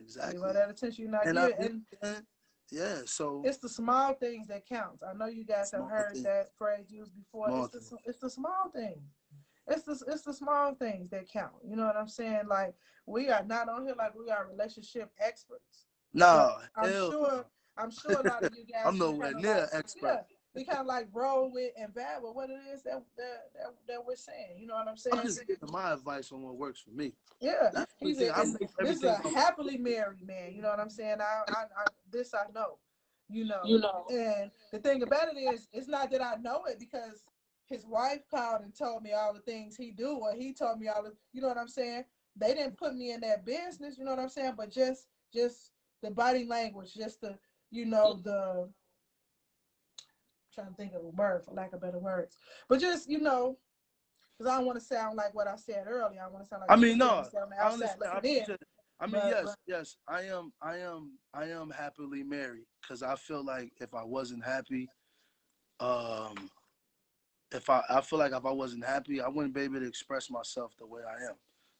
Exactly. 0.00 0.34
Give 0.34 0.42
her 0.42 0.52
that 0.54 0.70
attention 0.70 1.02
you're 1.02 1.10
not 1.10 1.26
and 1.26 1.36
giving. 1.36 1.82
I, 2.02 2.06
and 2.06 2.22
yeah, 2.70 3.00
so 3.04 3.42
it's 3.44 3.58
the 3.58 3.68
small 3.68 4.14
things 4.14 4.46
that 4.46 4.66
counts. 4.66 5.02
I 5.02 5.12
know 5.12 5.26
you 5.26 5.44
guys 5.44 5.70
have 5.72 5.86
heard 5.90 6.12
things. 6.12 6.24
that 6.24 6.48
phrase 6.56 6.86
used 6.90 7.14
before. 7.14 7.68
it's 7.74 7.90
the, 7.90 7.96
it's 8.06 8.18
the 8.18 8.30
small 8.30 8.70
things. 8.74 9.02
It's 9.66 9.82
the 9.82 10.02
it's 10.10 10.22
the 10.22 10.32
small 10.32 10.74
things 10.74 11.10
that 11.10 11.28
count. 11.28 11.52
You 11.62 11.76
know 11.76 11.84
what 11.84 11.96
I'm 11.96 12.08
saying? 12.08 12.42
Like 12.48 12.74
we 13.06 13.28
are 13.28 13.44
not 13.44 13.68
on 13.68 13.84
here 13.84 13.94
like 13.98 14.14
we 14.14 14.30
are 14.30 14.48
relationship 14.50 15.10
experts. 15.20 15.86
No, 16.14 16.54
I'm 16.76 16.90
sure. 16.90 17.44
I'm 17.76 17.90
sure 17.90 18.12
a 18.12 18.28
lot 18.28 18.42
of 18.42 18.54
you 18.56 18.64
guys. 18.72 18.82
I'm 18.86 18.98
nowhere 18.98 19.32
near 19.32 19.60
like, 19.60 19.68
expert. 19.72 20.24
Yeah, 20.30 20.36
we 20.54 20.64
kind 20.64 20.78
of 20.78 20.86
like 20.86 21.08
roll 21.12 21.50
with 21.52 21.72
and 21.76 21.92
vibe 21.92 22.22
with 22.22 22.34
what 22.34 22.50
it 22.50 22.60
is 22.72 22.82
that, 22.84 23.02
that 23.16 23.50
that, 23.54 23.74
that 23.88 24.06
we're 24.06 24.16
saying. 24.16 24.58
You 24.58 24.66
know 24.66 24.74
what 24.74 24.88
I'm 24.88 24.96
saying? 24.96 25.18
I'm 25.18 25.24
just 25.24 25.46
giving 25.46 25.70
my 25.70 25.92
advice 25.92 26.30
on 26.32 26.42
what 26.42 26.56
works 26.56 26.80
for 26.80 26.90
me. 26.90 27.12
Yeah, 27.40 27.84
he's 27.98 28.20
a, 28.20 28.32
this 28.78 28.98
is 28.98 29.02
a 29.04 29.16
happily 29.34 29.78
married 29.78 30.24
man. 30.24 30.52
You 30.52 30.62
know 30.62 30.70
what 30.70 30.80
I'm 30.80 30.90
saying? 30.90 31.16
I, 31.20 31.42
I, 31.48 31.62
I 31.62 31.84
this 32.12 32.34
I 32.34 32.50
know. 32.54 32.78
You 33.28 33.46
know. 33.46 33.60
You 33.64 33.80
know. 33.80 34.06
And 34.10 34.50
the 34.72 34.78
thing 34.78 35.02
about 35.02 35.28
it 35.34 35.38
is, 35.38 35.68
it's 35.72 35.88
not 35.88 36.10
that 36.10 36.22
I 36.22 36.36
know 36.36 36.64
it 36.66 36.78
because 36.78 37.24
his 37.66 37.86
wife 37.86 38.20
called 38.30 38.62
and 38.62 38.76
told 38.76 39.02
me 39.02 39.12
all 39.12 39.32
the 39.32 39.40
things 39.40 39.76
he 39.76 39.90
do, 39.90 40.18
or 40.18 40.34
he 40.34 40.52
told 40.52 40.78
me 40.78 40.88
all 40.88 41.02
the, 41.02 41.12
you 41.32 41.40
know 41.40 41.48
what 41.48 41.58
I'm 41.58 41.68
saying? 41.68 42.04
They 42.36 42.54
didn't 42.54 42.76
put 42.76 42.94
me 42.94 43.12
in 43.12 43.20
that 43.20 43.44
business, 43.46 43.96
you 43.98 44.04
know 44.04 44.10
what 44.10 44.20
I'm 44.20 44.28
saying? 44.28 44.54
But 44.56 44.70
just, 44.70 45.06
just 45.32 45.70
the 46.02 46.10
body 46.10 46.44
language, 46.44 46.94
just 46.94 47.20
the, 47.20 47.38
you 47.74 47.84
know, 47.84 48.20
the, 48.22 48.68
I'm 48.68 48.72
trying 50.54 50.68
to 50.68 50.74
think 50.74 50.94
of 50.94 51.04
a 51.04 51.08
word 51.08 51.44
for 51.44 51.52
lack 51.52 51.72
of 51.72 51.80
better 51.80 51.98
words, 51.98 52.36
but 52.68 52.80
just, 52.80 53.10
you 53.10 53.20
know, 53.20 53.58
because 54.38 54.52
I 54.52 54.56
don't 54.56 54.66
want 54.66 54.78
to 54.78 54.84
sound 54.84 55.16
like 55.16 55.34
what 55.34 55.46
I 55.46 55.56
said 55.56 55.84
earlier. 55.86 56.20
I 56.24 56.28
want 56.28 56.44
to 56.44 56.48
sound 56.48 56.62
like 56.62 56.70
I 56.70 56.76
mean, 56.76 56.98
no, 56.98 57.24
I 57.60 57.68
understand. 57.68 58.02
I, 58.04 58.18
I 59.00 59.06
mean, 59.06 59.20
but, 59.20 59.26
yes, 59.28 59.44
but, 59.44 59.54
yes, 59.66 59.96
I 60.08 60.22
am, 60.22 60.52
I 60.62 60.78
am, 60.78 61.18
I 61.34 61.46
am 61.46 61.70
happily 61.70 62.22
married 62.22 62.66
because 62.80 63.02
I 63.02 63.16
feel 63.16 63.44
like 63.44 63.72
if 63.80 63.92
I 63.92 64.04
wasn't 64.04 64.44
happy, 64.44 64.88
um, 65.80 66.50
if 67.52 67.68
I, 67.68 67.82
I 67.90 68.00
feel 68.00 68.18
like 68.20 68.32
if 68.32 68.46
I 68.46 68.52
wasn't 68.52 68.84
happy, 68.84 69.20
I 69.20 69.28
wouldn't 69.28 69.54
be 69.54 69.62
able 69.62 69.80
to 69.80 69.86
express 69.86 70.30
myself 70.30 70.72
the 70.78 70.86
way 70.86 71.02
I 71.02 71.24
am. 71.28 71.34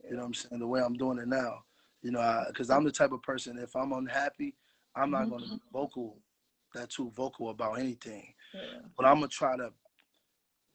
You 0.04 0.16
know 0.16 0.18
what 0.18 0.26
I'm 0.26 0.34
saying? 0.34 0.58
The 0.58 0.66
way 0.66 0.80
I'm 0.80 0.94
doing 0.94 1.18
it 1.18 1.28
now. 1.28 1.60
You 2.02 2.10
know, 2.10 2.44
because 2.48 2.68
I'm 2.68 2.84
the 2.84 2.92
type 2.92 3.12
of 3.12 3.22
person, 3.22 3.58
if 3.58 3.74
I'm 3.74 3.92
unhappy, 3.92 4.54
I'm 4.96 5.10
not 5.10 5.28
going 5.28 5.42
to 5.42 5.48
be 5.48 5.54
mm-hmm. 5.54 5.72
vocal, 5.72 6.18
that 6.74 6.90
too 6.90 7.10
vocal 7.14 7.50
about 7.50 7.78
anything. 7.78 8.32
Yeah. 8.52 8.60
But 8.96 9.06
I'm 9.06 9.18
going 9.18 9.28
to 9.28 9.34
try 9.34 9.56
to 9.56 9.72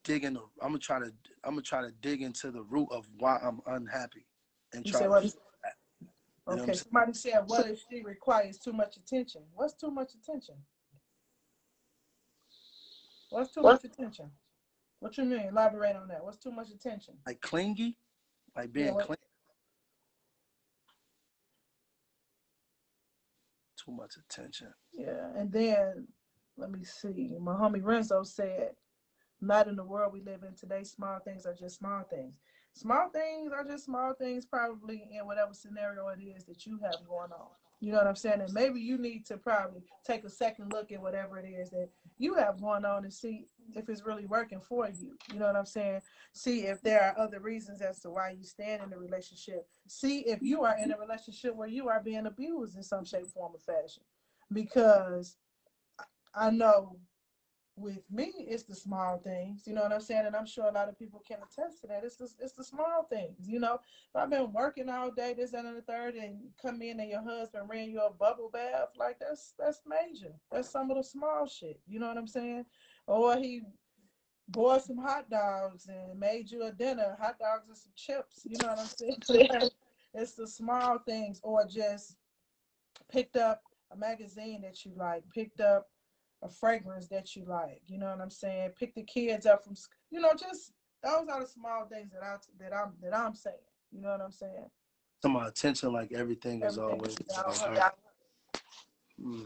dig 0.04 0.24
in 0.24 0.34
the, 0.34 0.42
I'm 0.62 0.70
going 0.70 0.80
to 0.80 0.86
try 0.86 1.00
to, 1.00 1.12
I'm 1.44 1.52
going 1.52 1.64
to 1.64 1.70
try 1.70 1.82
to 1.82 1.92
dig 2.02 2.22
into 2.22 2.52
the 2.52 2.64
root 2.64 2.88
of 2.92 3.08
why 3.18 3.38
I'm 3.38 3.62
unhappy 3.66 4.26
and 4.74 4.86
try 4.86 5.02
to. 5.02 5.10
What? 5.10 5.34
Okay, 6.48 6.74
somebody 6.74 7.14
said, 7.14 7.44
what 7.46 7.68
if 7.68 7.80
she 7.90 8.02
requires 8.02 8.58
too 8.58 8.74
much 8.74 8.98
attention? 8.98 9.44
What's 9.54 9.76
too 9.76 9.92
much 9.92 10.14
attention? 10.16 10.56
What's 13.30 13.54
too 13.54 13.62
what? 13.62 13.74
much 13.74 13.92
attention? 13.92 14.32
What 15.00 15.16
you 15.18 15.26
mean? 15.26 15.48
Elaborate 15.50 15.96
on 15.96 16.08
that. 16.08 16.24
What's 16.24 16.38
too 16.38 16.52
much 16.52 16.72
attention? 16.72 17.14
Like 17.28 17.40
clingy, 17.42 17.98
like 18.58 18.74
being 18.74 18.96
yeah, 18.96 19.06
clingy. 19.06 19.19
Too 23.90 23.96
much 23.96 24.18
attention. 24.18 24.68
Yeah, 24.94 25.32
and 25.36 25.52
then 25.52 26.08
let 26.58 26.70
me 26.70 26.84
see. 26.84 27.36
My 27.40 27.54
homie 27.54 27.84
Renzo 27.84 28.24
said, 28.24 28.76
"Not 29.42 29.68
in 29.68 29.76
the 29.76 29.84
world 29.84 30.14
we 30.14 30.22
live 30.22 30.44
in 30.44 30.54
today. 30.54 30.84
Small 30.84 31.20
things 31.20 31.48
are 31.48 31.56
just 31.56 31.80
small 31.80 32.04
things. 32.04 32.36
Small 32.74 33.10
things 33.10 33.52
are 33.52 33.64
just 33.64 33.86
small 33.86 34.14
things, 34.14 34.46
probably 34.46 35.08
in 35.12 35.26
whatever 35.26 35.54
scenario 35.56 36.08
it 36.10 36.22
is 36.22 36.46
that 36.46 36.68
you 36.68 36.78
have 36.80 37.04
going 37.08 37.32
on." 37.32 37.50
You 37.82 37.94
know 37.94 38.00
what 38.00 38.08
I'm 38.08 38.16
saying? 38.16 38.42
And 38.42 38.54
maybe 38.54 38.82
you 38.82 38.98
need 38.98 39.26
to 39.28 39.38
probably 39.38 39.82
take 40.06 40.26
a 40.26 40.30
second 40.30 40.74
look 40.74 40.92
at 40.92 41.02
whatever 41.02 41.40
it 41.40 41.48
is 41.48 41.70
that 41.70 41.90
you 42.18 42.34
have 42.34 42.60
going 42.60 42.84
on 42.84 43.06
and 43.06 43.14
see 43.14 43.46
if 43.74 43.88
it's 43.88 44.06
really 44.06 44.26
working 44.26 44.60
for 44.60 44.90
you. 44.90 45.16
You 45.32 45.40
know 45.40 45.46
what 45.46 45.56
I'm 45.56 45.66
saying? 45.66 46.02
See 46.34 46.66
if 46.66 46.82
there 46.82 47.02
are 47.02 47.18
other 47.18 47.40
reasons 47.40 47.82
as 47.82 48.00
to 48.02 48.10
why 48.10 48.32
you 48.32 48.44
stand 48.44 48.84
in 48.84 48.92
a 48.92 48.98
relationship. 48.98 49.66
See 49.88 50.20
if 50.22 50.42
you 50.42 50.64
are 50.64 50.78
in 50.78 50.92
a 50.92 50.98
relationship 50.98 51.56
where 51.56 51.70
you 51.70 51.88
are 51.88 52.02
being 52.04 52.26
abused 52.26 52.76
in 52.76 52.84
some 52.84 53.06
shape, 53.06 53.28
form, 53.28 53.54
or 53.56 53.60
fashion. 53.60 54.04
Because 54.52 55.38
I 56.36 56.50
know 56.52 56.98
with 57.80 58.04
me, 58.12 58.34
it's 58.38 58.64
the 58.64 58.76
small 58.76 59.18
things. 59.18 59.64
You 59.66 59.74
know 59.74 59.82
what 59.82 59.92
I'm 59.92 60.02
saying? 60.02 60.26
And 60.26 60.36
I'm 60.36 60.46
sure 60.46 60.66
a 60.66 60.72
lot 60.72 60.90
of 60.90 61.00
people 61.00 61.24
can 61.28 61.38
attest 61.38 61.82
to 61.82 61.88
that. 61.88 62.04
It's 62.04 62.18
the, 62.18 62.30
it's 62.40 62.54
the 62.54 62.64
small 62.64 63.08
things. 63.10 63.48
You 63.48 63.60
know, 63.60 63.76
if 63.76 64.16
I've 64.16 64.30
been 64.30 64.52
working 64.52 64.90
all 64.90 65.12
day, 65.12 65.34
this 65.34 65.54
and 65.54 65.76
the 65.76 65.82
third, 65.82 66.16
and 66.16 66.40
you 66.42 66.50
come 66.62 66.82
in 66.82 67.00
and 67.00 67.10
your 67.10 67.24
husband 67.24 67.70
ran 67.70 67.90
you 67.90 68.02
a 68.02 68.12
bubble 68.12 68.50
bath, 68.52 68.90
like 68.98 69.20
that's 69.20 69.54
that's 69.58 69.82
major. 69.88 70.34
That's 70.52 70.70
some 70.70 70.92
of 70.92 70.98
the 70.98 71.04
small 71.04 71.48
shit. 71.48 71.80
You 71.88 72.00
know 72.00 72.08
what 72.08 72.18
I'm 72.18 72.28
saying? 72.28 72.66
Or 73.08 73.38
he 73.38 73.62
bought 74.50 74.84
some 74.84 74.98
hot 74.98 75.30
dogs 75.30 75.88
and 75.88 76.20
made 76.20 76.52
you 76.52 76.64
a 76.64 76.72
dinner, 76.72 77.16
hot 77.20 77.40
dogs 77.40 77.68
and 77.68 77.78
some 77.78 77.92
chips. 77.96 78.42
You 78.46 78.58
know 78.62 78.70
what 78.70 78.80
I'm 78.80 79.22
saying? 79.22 79.70
it's 80.14 80.34
the 80.34 80.48
small 80.48 81.00
things, 81.00 81.40
or 81.44 81.66
just 81.66 82.18
picked 83.12 83.38
up 83.38 83.62
a 83.92 83.98
magazine 83.98 84.62
that 84.62 84.86
you 84.86 84.92
like, 84.96 85.24
picked 85.34 85.62
up 85.62 85.88
a 86.42 86.50
fragrance 86.50 87.08
that 87.08 87.36
you 87.36 87.46
like. 87.46 87.82
You 87.88 88.00
know 88.00 88.10
what 88.10 88.22
I'm 88.22 88.30
saying? 88.30 88.72
Pick 88.80 88.96
the 88.96 89.04
kids 89.04 89.46
up 89.46 89.64
from, 89.64 89.76
school. 89.76 89.96
you 90.12 90.20
know, 90.20 90.32
just 90.38 90.74
those 91.04 91.28
are 91.30 91.42
the 91.42 91.48
small 91.48 91.86
things 91.86 92.12
that 92.12 92.24
I 92.24 92.36
that 92.60 92.76
I'm 92.76 92.94
that 93.02 93.16
I'm 93.16 93.36
saying. 93.36 93.56
You 93.92 94.02
know 94.02 94.10
what 94.10 94.22
I'm 94.22 94.32
saying? 94.32 94.70
To 95.22 95.30
my 95.30 95.48
attention, 95.48 95.92
like 95.92 96.12
everything, 96.14 96.64
everything 96.64 96.64
is 96.64 96.78
always. 96.78 97.18
Hmm. 99.22 99.44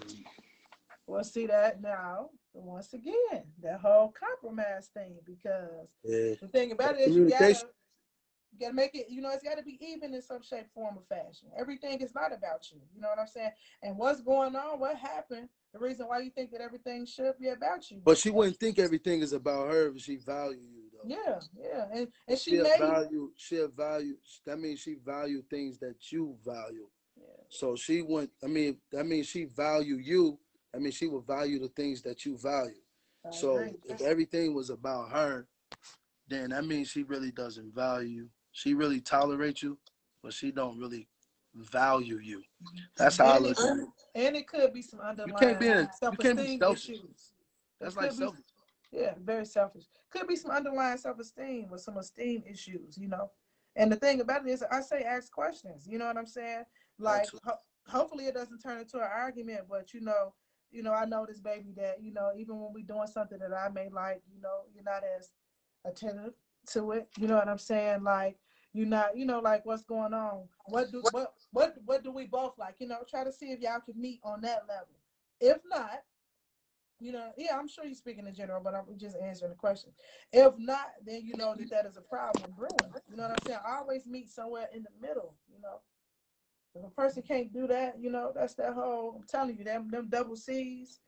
Well, 1.07 1.23
see 1.23 1.47
that 1.47 1.81
now. 1.81 2.29
Once 2.53 2.93
again, 2.93 3.43
that 3.63 3.79
whole 3.79 4.13
compromise 4.13 4.91
thing, 4.93 5.15
because 5.25 5.87
yeah. 6.03 6.35
the 6.39 6.47
thing 6.47 6.71
about 6.71 6.99
it 6.99 7.09
is 7.09 7.15
you 7.15 7.27
gotta, 7.27 7.47
you 7.49 8.59
gotta 8.59 8.73
make 8.73 8.93
it. 8.93 9.07
You 9.09 9.21
know, 9.21 9.31
it's 9.31 9.43
got 9.43 9.57
to 9.57 9.63
be 9.63 9.79
even 9.81 10.13
in 10.13 10.21
some 10.21 10.43
shape, 10.43 10.67
form, 10.75 10.97
or 10.97 11.03
fashion. 11.09 11.49
Everything 11.57 11.99
is 12.01 12.13
not 12.13 12.31
about 12.31 12.71
you. 12.71 12.79
You 12.93 13.01
know 13.01 13.07
what 13.09 13.17
I'm 13.17 13.27
saying? 13.27 13.49
And 13.81 13.97
what's 13.97 14.21
going 14.21 14.55
on? 14.55 14.79
What 14.79 14.95
happened? 14.97 15.49
The 15.73 15.79
reason 15.79 16.07
why 16.07 16.19
you 16.19 16.29
think 16.29 16.51
that 16.51 16.61
everything 16.61 17.05
should 17.05 17.33
be 17.39 17.49
about 17.49 17.89
you. 17.89 18.01
But 18.05 18.17
she 18.17 18.29
wouldn't 18.29 18.57
think 18.57 18.77
everything 18.77 19.21
is 19.21 19.33
about 19.33 19.69
her 19.69 19.87
if 19.87 20.01
she 20.01 20.17
value 20.17 20.59
you 20.59 20.83
though. 20.93 21.09
Yeah, 21.09 21.39
yeah. 21.59 21.85
And 21.91 22.07
and 22.27 22.37
she, 22.37 22.51
she 22.51 22.61
made 22.61 22.79
value 22.79 23.31
she 23.35 23.65
value 23.75 24.17
that 24.45 24.59
means 24.59 24.79
she 24.79 24.95
value 25.03 25.43
things 25.49 25.79
that 25.79 26.11
you 26.11 26.37
value. 26.45 26.87
Yeah. 27.17 27.25
So 27.49 27.75
she 27.75 28.03
went 28.03 28.29
I 28.43 28.47
mean 28.47 28.77
that 28.91 29.07
means 29.07 29.27
she 29.27 29.45
value 29.45 29.95
you. 29.95 30.37
I 30.75 30.77
mean 30.77 30.91
she 30.91 31.07
would 31.07 31.25
value 31.25 31.59
the 31.59 31.69
things 31.69 32.03
that 32.03 32.23
you 32.25 32.37
value. 32.37 32.75
I 33.25 33.31
so 33.31 33.57
agree. 33.57 33.73
if 33.85 34.01
everything 34.01 34.53
was 34.53 34.69
about 34.69 35.09
her, 35.11 35.47
then 36.27 36.51
that 36.51 36.65
means 36.65 36.89
she 36.89 37.03
really 37.03 37.31
doesn't 37.31 37.73
value 37.73 38.09
you. 38.09 38.29
She 38.51 38.75
really 38.75 39.01
tolerates 39.01 39.63
you, 39.63 39.79
but 40.21 40.33
she 40.33 40.51
don't 40.51 40.79
really 40.79 41.07
value 41.55 42.19
you. 42.19 42.43
That's 42.97 43.17
how 43.17 43.25
and 43.25 43.45
I 43.45 43.47
look 43.47 43.59
at 43.59 43.77
it. 43.77 43.87
And 44.15 44.35
it 44.35 44.47
could 44.47 44.73
be 44.73 44.81
some 44.81 44.99
underlying 44.99 45.33
you 45.33 45.37
can't 45.37 45.59
be 45.59 45.67
in, 45.67 45.87
self-esteem 45.99 46.61
issues. 46.71 47.33
That's 47.79 47.95
like 47.95 48.11
selfish. 48.11 48.39
Be, 48.91 48.99
yeah, 48.99 49.13
very 49.21 49.45
selfish. 49.45 49.83
Could 50.09 50.27
be 50.27 50.35
some 50.35 50.51
underlying 50.51 50.97
self-esteem 50.97 51.67
or 51.71 51.77
some 51.77 51.97
esteem 51.97 52.43
issues, 52.49 52.97
you 52.97 53.07
know. 53.07 53.31
And 53.75 53.91
the 53.91 53.95
thing 53.95 54.21
about 54.21 54.47
it 54.47 54.51
is, 54.51 54.63
I 54.71 54.81
say 54.81 55.01
ask 55.01 55.31
questions. 55.31 55.87
You 55.87 55.97
know 55.97 56.05
what 56.05 56.17
I'm 56.17 56.27
saying? 56.27 56.63
Like, 56.99 57.27
ho- 57.43 57.57
hopefully, 57.87 58.25
it 58.25 58.35
doesn't 58.35 58.59
turn 58.59 58.79
into 58.79 58.97
an 58.97 59.09
argument. 59.11 59.61
But 59.69 59.93
you 59.93 60.01
know, 60.01 60.33
you 60.71 60.83
know, 60.83 60.93
I 60.93 61.05
know 61.05 61.25
this 61.27 61.39
baby 61.39 61.73
that 61.77 62.01
you 62.01 62.13
know, 62.13 62.31
even 62.37 62.59
when 62.59 62.71
we're 62.71 62.85
doing 62.85 63.07
something 63.07 63.39
that 63.39 63.53
I 63.53 63.69
may 63.69 63.89
like, 63.89 64.21
you 64.31 64.41
know, 64.41 64.61
you're 64.73 64.83
not 64.83 65.03
as 65.17 65.31
attentive 65.85 66.33
to 66.67 66.91
it. 66.91 67.07
You 67.17 67.27
know 67.27 67.35
what 67.35 67.49
I'm 67.49 67.57
saying? 67.57 68.03
Like, 68.03 68.37
you're 68.73 68.87
not, 68.87 69.15
you 69.15 69.25
know, 69.25 69.39
like 69.39 69.65
what's 69.65 69.83
going 69.83 70.13
on. 70.13 70.47
What 70.65 70.91
do 70.91 71.03
what 71.11 71.33
what 71.51 71.75
what 71.85 72.03
do 72.03 72.11
we 72.11 72.25
both 72.25 72.57
like? 72.57 72.75
You 72.79 72.87
know, 72.87 72.99
try 73.07 73.23
to 73.23 73.31
see 73.31 73.51
if 73.51 73.59
y'all 73.59 73.79
can 73.79 73.99
meet 73.99 74.19
on 74.23 74.41
that 74.41 74.63
level. 74.67 74.95
If 75.39 75.57
not, 75.69 76.01
you 76.99 77.11
know, 77.11 77.31
yeah, 77.37 77.57
I'm 77.57 77.67
sure 77.67 77.85
you're 77.85 77.93
speaking 77.93 78.25
in 78.25 78.33
general, 78.33 78.61
but 78.63 78.73
I'm 78.73 78.85
just 78.97 79.15
answering 79.21 79.51
the 79.51 79.57
question. 79.57 79.91
If 80.31 80.53
not, 80.57 80.87
then 81.05 81.21
you 81.23 81.35
know 81.37 81.53
that 81.55 81.69
that 81.69 81.85
is 81.85 81.97
a 81.97 82.01
problem 82.01 82.51
brewing. 82.57 82.93
You 83.09 83.17
know 83.17 83.23
what 83.23 83.31
I'm 83.31 83.45
saying? 83.45 83.59
I 83.65 83.77
always 83.77 84.07
meet 84.07 84.29
somewhere 84.29 84.67
in 84.73 84.83
the 84.83 85.07
middle. 85.07 85.35
You 85.53 85.61
know, 85.61 85.81
if 86.73 86.83
a 86.83 86.89
person 86.89 87.21
can't 87.21 87.53
do 87.53 87.67
that, 87.67 87.97
you 87.99 88.09
know, 88.09 88.31
that's 88.33 88.55
that 88.55 88.73
whole. 88.73 89.15
I'm 89.17 89.27
telling 89.27 89.57
you, 89.57 89.63
them 89.63 89.89
them 89.91 90.07
double 90.09 90.35
C's. 90.35 90.99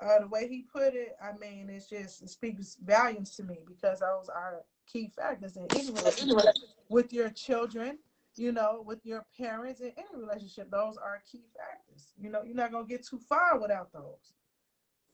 Uh, 0.00 0.20
the 0.20 0.28
way 0.28 0.48
he 0.48 0.62
put 0.62 0.94
it, 0.94 1.14
I 1.22 1.36
mean, 1.38 1.68
it's 1.68 1.90
just 1.90 2.22
it 2.22 2.30
speaks 2.30 2.78
volumes 2.82 3.36
to 3.36 3.42
me 3.42 3.58
because 3.66 4.00
those 4.00 4.30
are 4.30 4.62
key 4.90 5.12
factors 5.14 5.58
in 5.58 5.64
relationship 5.64 6.79
with 6.90 7.12
your 7.12 7.30
children, 7.30 7.98
you 8.36 8.52
know, 8.52 8.82
with 8.84 8.98
your 9.04 9.24
parents 9.38 9.80
in 9.80 9.92
any 9.96 10.08
relationship. 10.14 10.70
Those 10.70 10.96
are 10.98 11.22
key 11.30 11.44
factors. 11.56 12.12
You 12.20 12.30
know, 12.30 12.42
you're 12.44 12.54
not 12.56 12.72
gonna 12.72 12.86
get 12.86 13.06
too 13.06 13.18
far 13.18 13.58
without 13.58 13.92
those. 13.92 14.34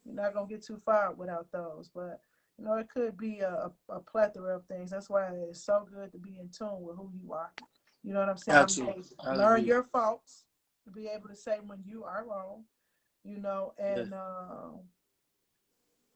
You're 0.04 0.14
not 0.14 0.34
gonna 0.34 0.48
get 0.48 0.64
too 0.64 0.78
far 0.78 1.12
without 1.12 1.52
those. 1.52 1.90
But 1.94 2.20
you 2.58 2.64
know, 2.64 2.74
it 2.74 2.88
could 2.88 3.16
be 3.16 3.40
a, 3.40 3.70
a 3.88 4.00
plethora 4.00 4.56
of 4.56 4.64
things. 4.64 4.90
That's 4.90 5.10
why 5.10 5.28
it's 5.48 5.64
so 5.64 5.86
good 5.92 6.10
to 6.12 6.18
be 6.18 6.38
in 6.40 6.48
tune 6.48 6.80
with 6.80 6.96
who 6.96 7.10
you 7.22 7.32
are. 7.32 7.52
You 8.02 8.12
know 8.14 8.20
what 8.20 8.28
I'm 8.28 8.38
saying? 8.38 8.58
Absolutely. 8.58 9.04
Learn 9.34 9.64
your 9.64 9.82
faults 9.84 10.44
to 10.84 10.90
be 10.90 11.08
able 11.08 11.28
to 11.28 11.36
say 11.36 11.58
when 11.66 11.80
you 11.84 12.04
are 12.04 12.24
wrong. 12.28 12.64
You 13.24 13.38
know, 13.38 13.74
and 13.78 14.10
yes. 14.10 14.12
uh, 14.12 14.78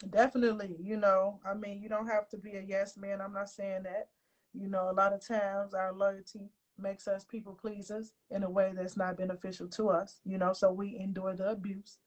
Definitely, 0.09 0.77
you 0.81 0.97
know, 0.97 1.41
I 1.45 1.53
mean, 1.53 1.83
you 1.83 1.89
don't 1.91 2.07
have 2.07 2.27
to 2.31 2.39
be 2.39 2.57
a 2.57 2.63
yes 2.63 2.97
man. 2.97 3.21
I'm 3.21 3.35
not 3.35 3.51
saying 3.51 3.83
that. 3.83 4.09
You 4.55 4.69
know, 4.69 4.91
a 4.91 4.93
lot 4.93 5.13
of 5.13 5.27
times 5.27 5.75
our 5.75 5.93
loyalty 5.93 6.51
makes 6.79 7.07
us 7.07 7.25
people 7.25 7.55
pleasers 7.55 8.13
in 8.31 8.43
a 8.43 8.51
way 8.51 8.73
that's 8.75 8.97
not 8.97 9.19
beneficial 9.19 9.69
to 9.69 9.91
us, 9.91 10.21
you 10.25 10.39
know, 10.39 10.53
so 10.53 10.73
we 10.73 10.99
endure 10.99 11.35
the 11.35 11.51
abuse. 11.51 11.99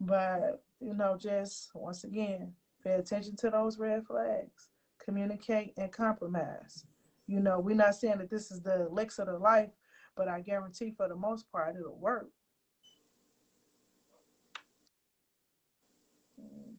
But, 0.00 0.62
you 0.80 0.94
know, 0.94 1.16
just 1.18 1.70
once 1.74 2.04
again, 2.04 2.52
pay 2.82 2.92
attention 2.92 3.36
to 3.36 3.50
those 3.50 3.78
red 3.78 4.06
flags, 4.06 4.68
communicate 5.04 5.74
and 5.76 5.92
compromise. 5.92 6.84
You 7.26 7.40
know, 7.40 7.58
we're 7.58 7.76
not 7.76 7.94
saying 7.94 8.18
that 8.18 8.30
this 8.30 8.50
is 8.50 8.60
the 8.60 8.86
elixir 8.86 9.22
of 9.22 9.40
life, 9.40 9.70
but 10.16 10.28
I 10.28 10.40
guarantee 10.40 10.94
for 10.96 11.08
the 11.08 11.16
most 11.16 11.50
part 11.50 11.76
it'll 11.76 11.98
work. 11.98 12.28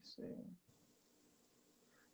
see. 0.04 0.57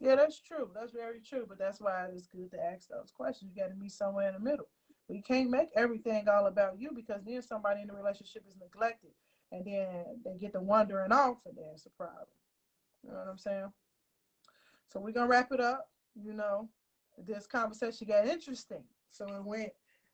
Yeah, 0.03 0.17
that's 0.17 0.41
true. 0.41 0.69
That's 0.75 0.91
very 0.91 1.21
true. 1.21 1.45
But 1.47 1.59
that's 1.59 1.79
why 1.79 2.07
it's 2.13 2.27
good 2.27 2.51
to 2.51 2.59
ask 2.61 2.89
those 2.89 3.11
questions. 3.11 3.51
You 3.55 3.63
got 3.63 3.69
to 3.69 3.75
meet 3.75 3.93
somewhere 3.93 4.27
in 4.27 4.33
the 4.33 4.41
middle. 4.41 4.67
We 5.07 5.21
can't 5.21 5.49
make 5.49 5.69
everything 5.75 6.27
all 6.27 6.47
about 6.47 6.79
you 6.79 6.91
because 6.93 7.23
then 7.25 7.41
somebody 7.41 7.81
in 7.81 7.87
the 7.87 7.93
relationship 7.93 8.43
is 8.47 8.57
neglected, 8.57 9.11
and 9.51 9.65
then 9.65 10.21
they 10.25 10.37
get 10.37 10.53
to 10.53 10.61
wandering 10.61 11.13
off, 11.13 11.39
and 11.45 11.57
then 11.57 11.67
it's 11.73 11.85
a 11.85 11.91
problem. 11.91 12.27
You 13.03 13.11
know 13.11 13.17
what 13.19 13.29
I'm 13.29 13.37
saying? 13.37 13.71
So 14.89 14.99
we're 14.99 15.13
gonna 15.13 15.29
wrap 15.29 15.51
it 15.53 15.61
up. 15.61 15.89
You 16.15 16.33
know, 16.33 16.69
this 17.17 17.47
conversation 17.47 18.07
got 18.07 18.27
interesting, 18.27 18.83
so 19.09 19.27
it 19.27 19.45
went 19.45 19.71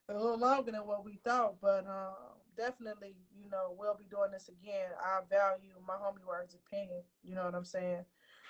a 0.10 0.14
little 0.14 0.40
longer 0.40 0.72
than 0.72 0.88
what 0.88 1.06
we 1.06 1.20
thought, 1.24 1.61
but 1.61 1.86
um, 1.88 2.16
definitely, 2.57 3.16
you 3.38 3.49
know, 3.49 3.76
we'll 3.78 3.98
be 3.98 4.06
doing 4.06 4.32
this 4.32 4.49
again. 4.49 4.91
I 5.03 5.22
value 5.30 5.74
my 5.88 5.95
homie 5.95 6.26
words 6.28 6.56
opinion. 6.56 7.03
You 7.24 7.36
know 7.36 7.45
what 7.45 7.56
I'm 7.56 7.66
saying? 7.66 8.06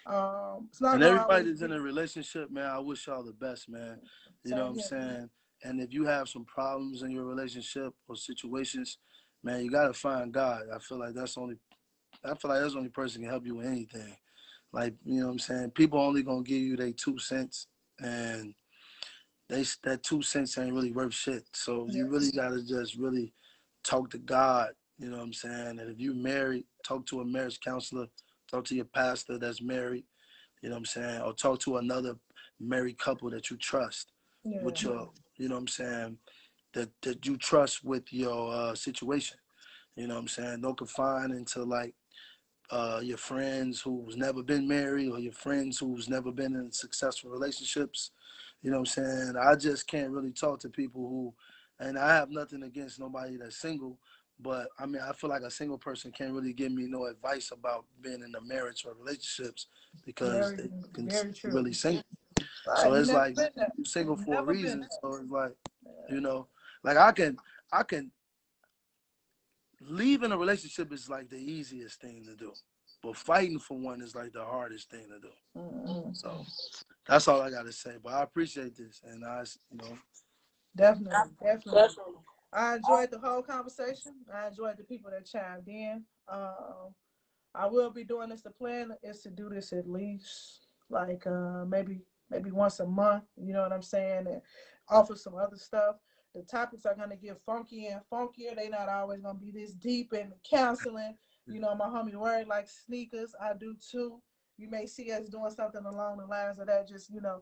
Um, 0.05 0.67
it's 0.69 0.81
not 0.81 0.95
and 0.95 1.03
everybody 1.03 1.45
that's 1.45 1.61
in 1.61 1.71
a 1.71 1.79
relationship, 1.79 2.51
man, 2.51 2.65
I 2.65 2.79
wish 2.79 3.07
y'all 3.07 3.23
the 3.23 3.33
best, 3.33 3.69
man. 3.69 3.99
You 4.43 4.55
know 4.55 4.65
what 4.65 4.71
I'm 4.71 4.79
saying? 4.79 5.29
And 5.63 5.81
if 5.81 5.93
you 5.93 6.05
have 6.05 6.29
some 6.29 6.45
problems 6.45 7.03
in 7.03 7.11
your 7.11 7.25
relationship 7.25 7.93
or 8.07 8.15
situations, 8.15 8.97
man, 9.43 9.63
you 9.63 9.69
gotta 9.69 9.93
find 9.93 10.31
God. 10.31 10.63
I 10.73 10.79
feel 10.79 10.99
like 10.99 11.13
that's 11.13 11.37
only 11.37 11.57
I 12.23 12.33
feel 12.35 12.51
like 12.51 12.61
that's 12.61 12.73
the 12.73 12.79
only 12.79 12.89
person 12.89 13.21
can 13.21 13.29
help 13.29 13.45
you 13.45 13.55
with 13.55 13.67
anything. 13.67 14.15
Like, 14.71 14.93
you 15.03 15.19
know 15.19 15.27
what 15.27 15.33
I'm 15.33 15.39
saying? 15.39 15.71
People 15.71 15.99
only 15.99 16.23
gonna 16.23 16.43
give 16.43 16.61
you 16.61 16.75
their 16.77 16.91
two 16.91 17.17
cents 17.17 17.67
and 17.99 18.53
they 19.49 19.65
that 19.83 20.03
two 20.03 20.21
cents 20.21 20.57
ain't 20.57 20.73
really 20.73 20.91
worth 20.91 21.13
shit. 21.13 21.43
So 21.53 21.87
you 21.89 22.07
really 22.07 22.31
gotta 22.31 22.63
just 22.63 22.95
really 22.95 23.33
talk 23.83 24.09
to 24.11 24.17
God, 24.17 24.69
you 24.97 25.09
know 25.09 25.17
what 25.17 25.23
I'm 25.23 25.33
saying? 25.33 25.79
And 25.79 25.89
if 25.91 25.99
you 25.99 26.13
married, 26.13 26.65
talk 26.85 27.05
to 27.07 27.21
a 27.21 27.25
marriage 27.25 27.59
counselor, 27.59 28.07
talk 28.49 28.65
to 28.65 28.75
your 28.75 28.85
pastor 28.85 29.37
that's 29.37 29.61
married, 29.61 30.05
you 30.61 30.69
know 30.69 30.75
what 30.75 30.79
I'm 30.79 30.85
saying? 30.85 31.21
Or 31.21 31.33
talk 31.33 31.59
to 31.61 31.77
another 31.77 32.15
married 32.59 32.97
couple 32.97 33.29
that 33.31 33.49
you 33.49 33.57
trust 33.57 34.11
yeah. 34.43 34.61
with 34.63 34.83
your, 34.83 35.09
you 35.37 35.47
know 35.47 35.55
what 35.55 35.61
I'm 35.61 35.67
saying, 35.67 36.17
that, 36.73 36.89
that 37.01 37.25
you 37.25 37.37
trust 37.37 37.83
with 37.83 38.11
your 38.11 38.53
uh, 38.53 38.75
situation. 38.75 39.37
You 39.95 40.07
know 40.07 40.15
what 40.15 40.21
I'm 40.21 40.27
saying? 40.27 40.61
Don't 40.61 40.77
confine 40.77 41.31
into 41.31 41.63
like 41.63 41.93
uh, 42.71 43.01
your 43.03 43.17
friends 43.17 43.81
who's 43.81 44.15
never 44.15 44.43
been 44.43 44.67
married 44.67 45.11
or 45.11 45.19
your 45.19 45.33
friends 45.33 45.79
who's 45.79 46.07
never 46.07 46.31
been 46.31 46.55
in 46.55 46.71
successful 46.71 47.31
relationships. 47.31 48.11
You 48.61 48.71
know 48.71 48.79
what 48.79 48.97
I'm 48.97 49.05
saying? 49.05 49.33
I 49.41 49.55
just 49.55 49.87
can't 49.87 50.11
really 50.11 50.31
talk 50.31 50.59
to 50.61 50.69
people 50.69 51.07
who 51.07 51.33
and 51.79 51.97
I 51.97 52.13
have 52.13 52.29
nothing 52.29 52.63
against 52.63 52.99
nobody 52.99 53.37
that's 53.37 53.57
single, 53.57 53.97
but 54.41 54.69
I 54.79 54.85
mean, 54.85 55.01
I 55.01 55.11
feel 55.13 55.29
like 55.29 55.41
a 55.41 55.51
single 55.51 55.77
person 55.77 56.11
can't 56.11 56.33
really 56.33 56.53
give 56.53 56.71
me 56.71 56.87
no 56.87 57.05
advice 57.05 57.51
about 57.51 57.85
being 58.01 58.23
in 58.23 58.33
a 58.35 58.41
marriage 58.41 58.85
or 58.85 58.93
relationships 58.93 59.67
because 60.05 60.51
very, 60.51 60.69
they 60.93 61.07
can 61.09 61.33
really 61.43 61.73
single. 61.73 62.03
Right. 62.67 62.79
So 62.83 62.93
it's 62.93 63.11
like 63.11 63.37
single 63.83 64.15
for 64.15 64.39
a 64.39 64.43
reason. 64.43 64.87
So 65.01 65.15
it's 65.15 65.29
like, 65.29 65.55
you 66.09 66.21
know, 66.21 66.47
like 66.83 66.97
I 66.97 67.11
can, 67.11 67.37
I 67.71 67.83
can 67.83 68.11
leave 69.81 70.23
in 70.23 70.31
a 70.31 70.37
relationship 70.37 70.93
is 70.93 71.09
like 71.09 71.29
the 71.29 71.37
easiest 71.37 71.99
thing 71.99 72.23
to 72.25 72.35
do. 72.35 72.53
but 73.01 73.15
fighting 73.15 73.59
for 73.59 73.77
one 73.77 74.01
is 74.01 74.15
like 74.15 74.33
the 74.33 74.43
hardest 74.43 74.89
thing 74.89 75.07
to 75.09 75.19
do. 75.19 75.33
Mm-hmm. 75.57 76.13
So 76.13 76.45
that's 77.07 77.27
all 77.27 77.41
I 77.41 77.49
got 77.49 77.65
to 77.65 77.71
say. 77.71 77.93
But 78.03 78.13
I 78.13 78.23
appreciate 78.23 78.75
this, 78.75 79.01
and 79.09 79.25
I, 79.25 79.43
you 79.71 79.77
know, 79.77 79.97
definitely, 80.75 81.31
definitely. 81.41 81.81
I 82.51 82.75
enjoyed 82.75 83.11
the 83.11 83.19
whole 83.19 83.43
conversation. 83.43 84.13
I 84.33 84.47
enjoyed 84.47 84.77
the 84.77 84.83
people 84.83 85.11
that 85.11 85.25
chimed 85.25 85.67
in. 85.67 86.03
Um, 86.27 86.93
I 87.53 87.67
will 87.67 87.91
be 87.91 88.03
doing 88.03 88.29
this. 88.29 88.41
The 88.41 88.51
plan 88.51 88.91
is 89.03 89.21
to 89.23 89.29
do 89.29 89.49
this 89.49 89.73
at 89.73 89.89
least 89.89 90.67
like 90.89 91.25
uh, 91.27 91.65
maybe 91.65 92.01
maybe 92.29 92.51
once 92.51 92.79
a 92.79 92.85
month. 92.85 93.23
You 93.37 93.53
know 93.53 93.61
what 93.61 93.73
I'm 93.73 93.81
saying? 93.81 94.27
And 94.27 94.41
offer 94.89 95.15
some 95.15 95.35
other 95.35 95.57
stuff. 95.57 95.95
The 96.35 96.43
topics 96.43 96.85
are 96.85 96.95
gonna 96.95 97.15
get 97.15 97.39
funky 97.45 97.87
and 97.87 98.01
funkier. 98.11 98.55
They're 98.55 98.69
not 98.69 98.89
always 98.89 99.21
gonna 99.21 99.39
be 99.39 99.51
this 99.51 99.73
deep 99.73 100.13
in 100.13 100.31
counseling. 100.49 101.15
You 101.47 101.59
know, 101.59 101.73
my 101.75 101.85
homie 101.87 102.15
Word 102.15 102.47
like 102.47 102.67
sneakers. 102.67 103.33
I 103.41 103.53
do 103.53 103.75
too. 103.91 104.21
You 104.57 104.69
may 104.69 104.85
see 104.85 105.11
us 105.11 105.29
doing 105.29 105.51
something 105.51 105.85
along 105.85 106.17
the 106.17 106.25
lines 106.25 106.59
of 106.59 106.67
that. 106.67 106.87
Just 106.87 107.09
you 107.11 107.21
know, 107.21 107.41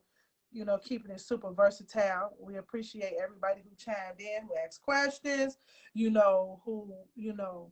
you 0.57 0.65
know, 0.65 0.77
keeping 0.77 1.11
it 1.11 1.21
super 1.21 1.51
versatile. 1.51 2.33
We 2.39 2.57
appreciate 2.57 3.13
everybody 3.21 3.61
who 3.63 3.75
chimed 3.75 4.19
in, 4.19 4.47
who 4.47 4.55
asked 4.65 4.81
questions. 4.81 5.57
You 5.93 6.09
know, 6.09 6.61
who 6.65 6.93
you 7.15 7.33
know 7.33 7.71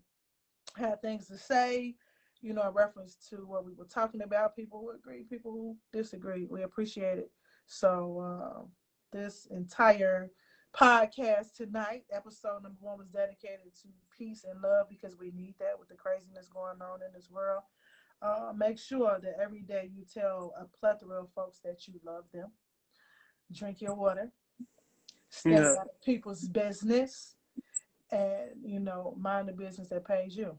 had 0.77 1.01
things 1.01 1.27
to 1.27 1.37
say 1.37 1.95
you 2.45 2.53
know, 2.53 2.67
in 2.67 2.73
reference 2.75 3.15
to 3.29 3.37
what 3.37 3.65
we 3.65 3.73
were 3.73 3.85
talking 3.85 4.21
about, 4.21 4.55
people 4.55 4.79
who 4.79 4.91
agree, 4.91 5.23
people 5.23 5.51
who 5.51 5.75
disagree. 5.91 6.45
We 6.45 6.61
appreciate 6.61 7.17
it. 7.17 7.31
So 7.65 8.19
uh, 8.19 8.63
this 9.11 9.47
entire 9.49 10.29
podcast 10.75 11.55
tonight, 11.55 12.03
episode 12.13 12.61
number 12.61 12.77
one, 12.81 12.99
was 12.99 13.07
dedicated 13.07 13.73
to 13.81 13.87
peace 14.15 14.45
and 14.47 14.61
love 14.61 14.87
because 14.89 15.17
we 15.17 15.31
need 15.31 15.55
that 15.59 15.79
with 15.79 15.89
the 15.89 15.95
craziness 15.95 16.47
going 16.47 16.81
on 16.81 16.99
in 17.01 17.11
this 17.15 17.31
world. 17.31 17.63
Uh, 18.21 18.53
make 18.55 18.77
sure 18.77 19.19
that 19.23 19.39
every 19.41 19.63
day 19.63 19.89
you 19.91 20.03
tell 20.13 20.53
a 20.59 20.65
plethora 20.77 21.21
of 21.21 21.33
folks 21.33 21.59
that 21.63 21.87
you 21.87 21.95
love 22.05 22.25
them. 22.31 22.51
Drink 23.51 23.81
your 23.81 23.95
water. 23.95 24.31
Stay 25.29 25.51
yeah. 25.51 25.71
out 25.71 25.87
of 25.87 26.01
people's 26.03 26.47
business, 26.47 27.35
and 28.11 28.51
you 28.63 28.79
know, 28.79 29.15
mind 29.19 29.47
the 29.47 29.53
business 29.53 29.89
that 29.89 30.05
pays 30.05 30.35
you. 30.35 30.57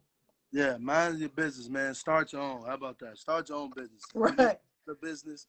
Yeah, 0.52 0.76
mind 0.78 1.18
your 1.18 1.28
business, 1.30 1.68
man. 1.68 1.94
Start 1.94 2.32
your 2.32 2.42
own. 2.42 2.66
How 2.66 2.74
about 2.74 2.98
that? 3.00 3.18
Start 3.18 3.48
your 3.48 3.58
own 3.58 3.70
business. 3.74 4.02
Right. 4.14 4.58
The 4.86 4.94
business, 5.02 5.48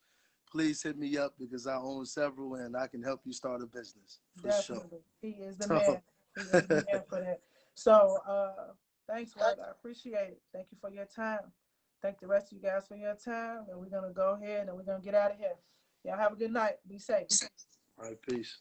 please 0.51 0.81
hit 0.81 0.97
me 0.97 1.17
up 1.17 1.35
because 1.37 1.67
I 1.67 1.75
own 1.75 2.05
several 2.05 2.55
and 2.55 2.75
I 2.75 2.87
can 2.87 3.03
help 3.03 3.21
you 3.23 3.33
start 3.33 3.61
a 3.61 3.67
business 3.67 4.19
for 4.35 4.47
Definitely. 4.47 4.87
sure. 4.89 4.99
He 5.21 5.29
is 5.43 5.57
the 5.57 5.67
man. 5.73 6.01
He 6.35 6.41
is 6.41 6.67
the 6.67 6.85
man 6.91 7.03
for 7.07 7.19
that. 7.21 7.41
So 7.75 8.17
uh 8.27 8.73
thanks, 9.07 9.35
Wade. 9.35 9.57
I 9.63 9.71
appreciate 9.71 10.29
it. 10.29 10.41
Thank 10.53 10.67
you 10.71 10.77
for 10.81 10.89
your 10.89 11.05
time. 11.05 11.51
Thank 12.01 12.19
the 12.19 12.27
rest 12.27 12.51
of 12.51 12.57
you 12.57 12.63
guys 12.63 12.87
for 12.87 12.95
your 12.95 13.15
time. 13.15 13.65
And 13.69 13.79
we're 13.79 13.89
gonna 13.89 14.13
go 14.13 14.37
ahead 14.41 14.67
and 14.67 14.75
we're 14.75 14.83
gonna 14.83 15.03
get 15.03 15.15
out 15.15 15.31
of 15.31 15.37
here. 15.37 15.55
Y'all 16.07 16.17
have 16.17 16.31
a 16.31 16.35
good 16.37 16.53
night. 16.53 16.75
Be 16.87 16.99
safe. 16.99 17.27
All 17.99 18.05
right, 18.05 18.17
peace. 18.29 18.59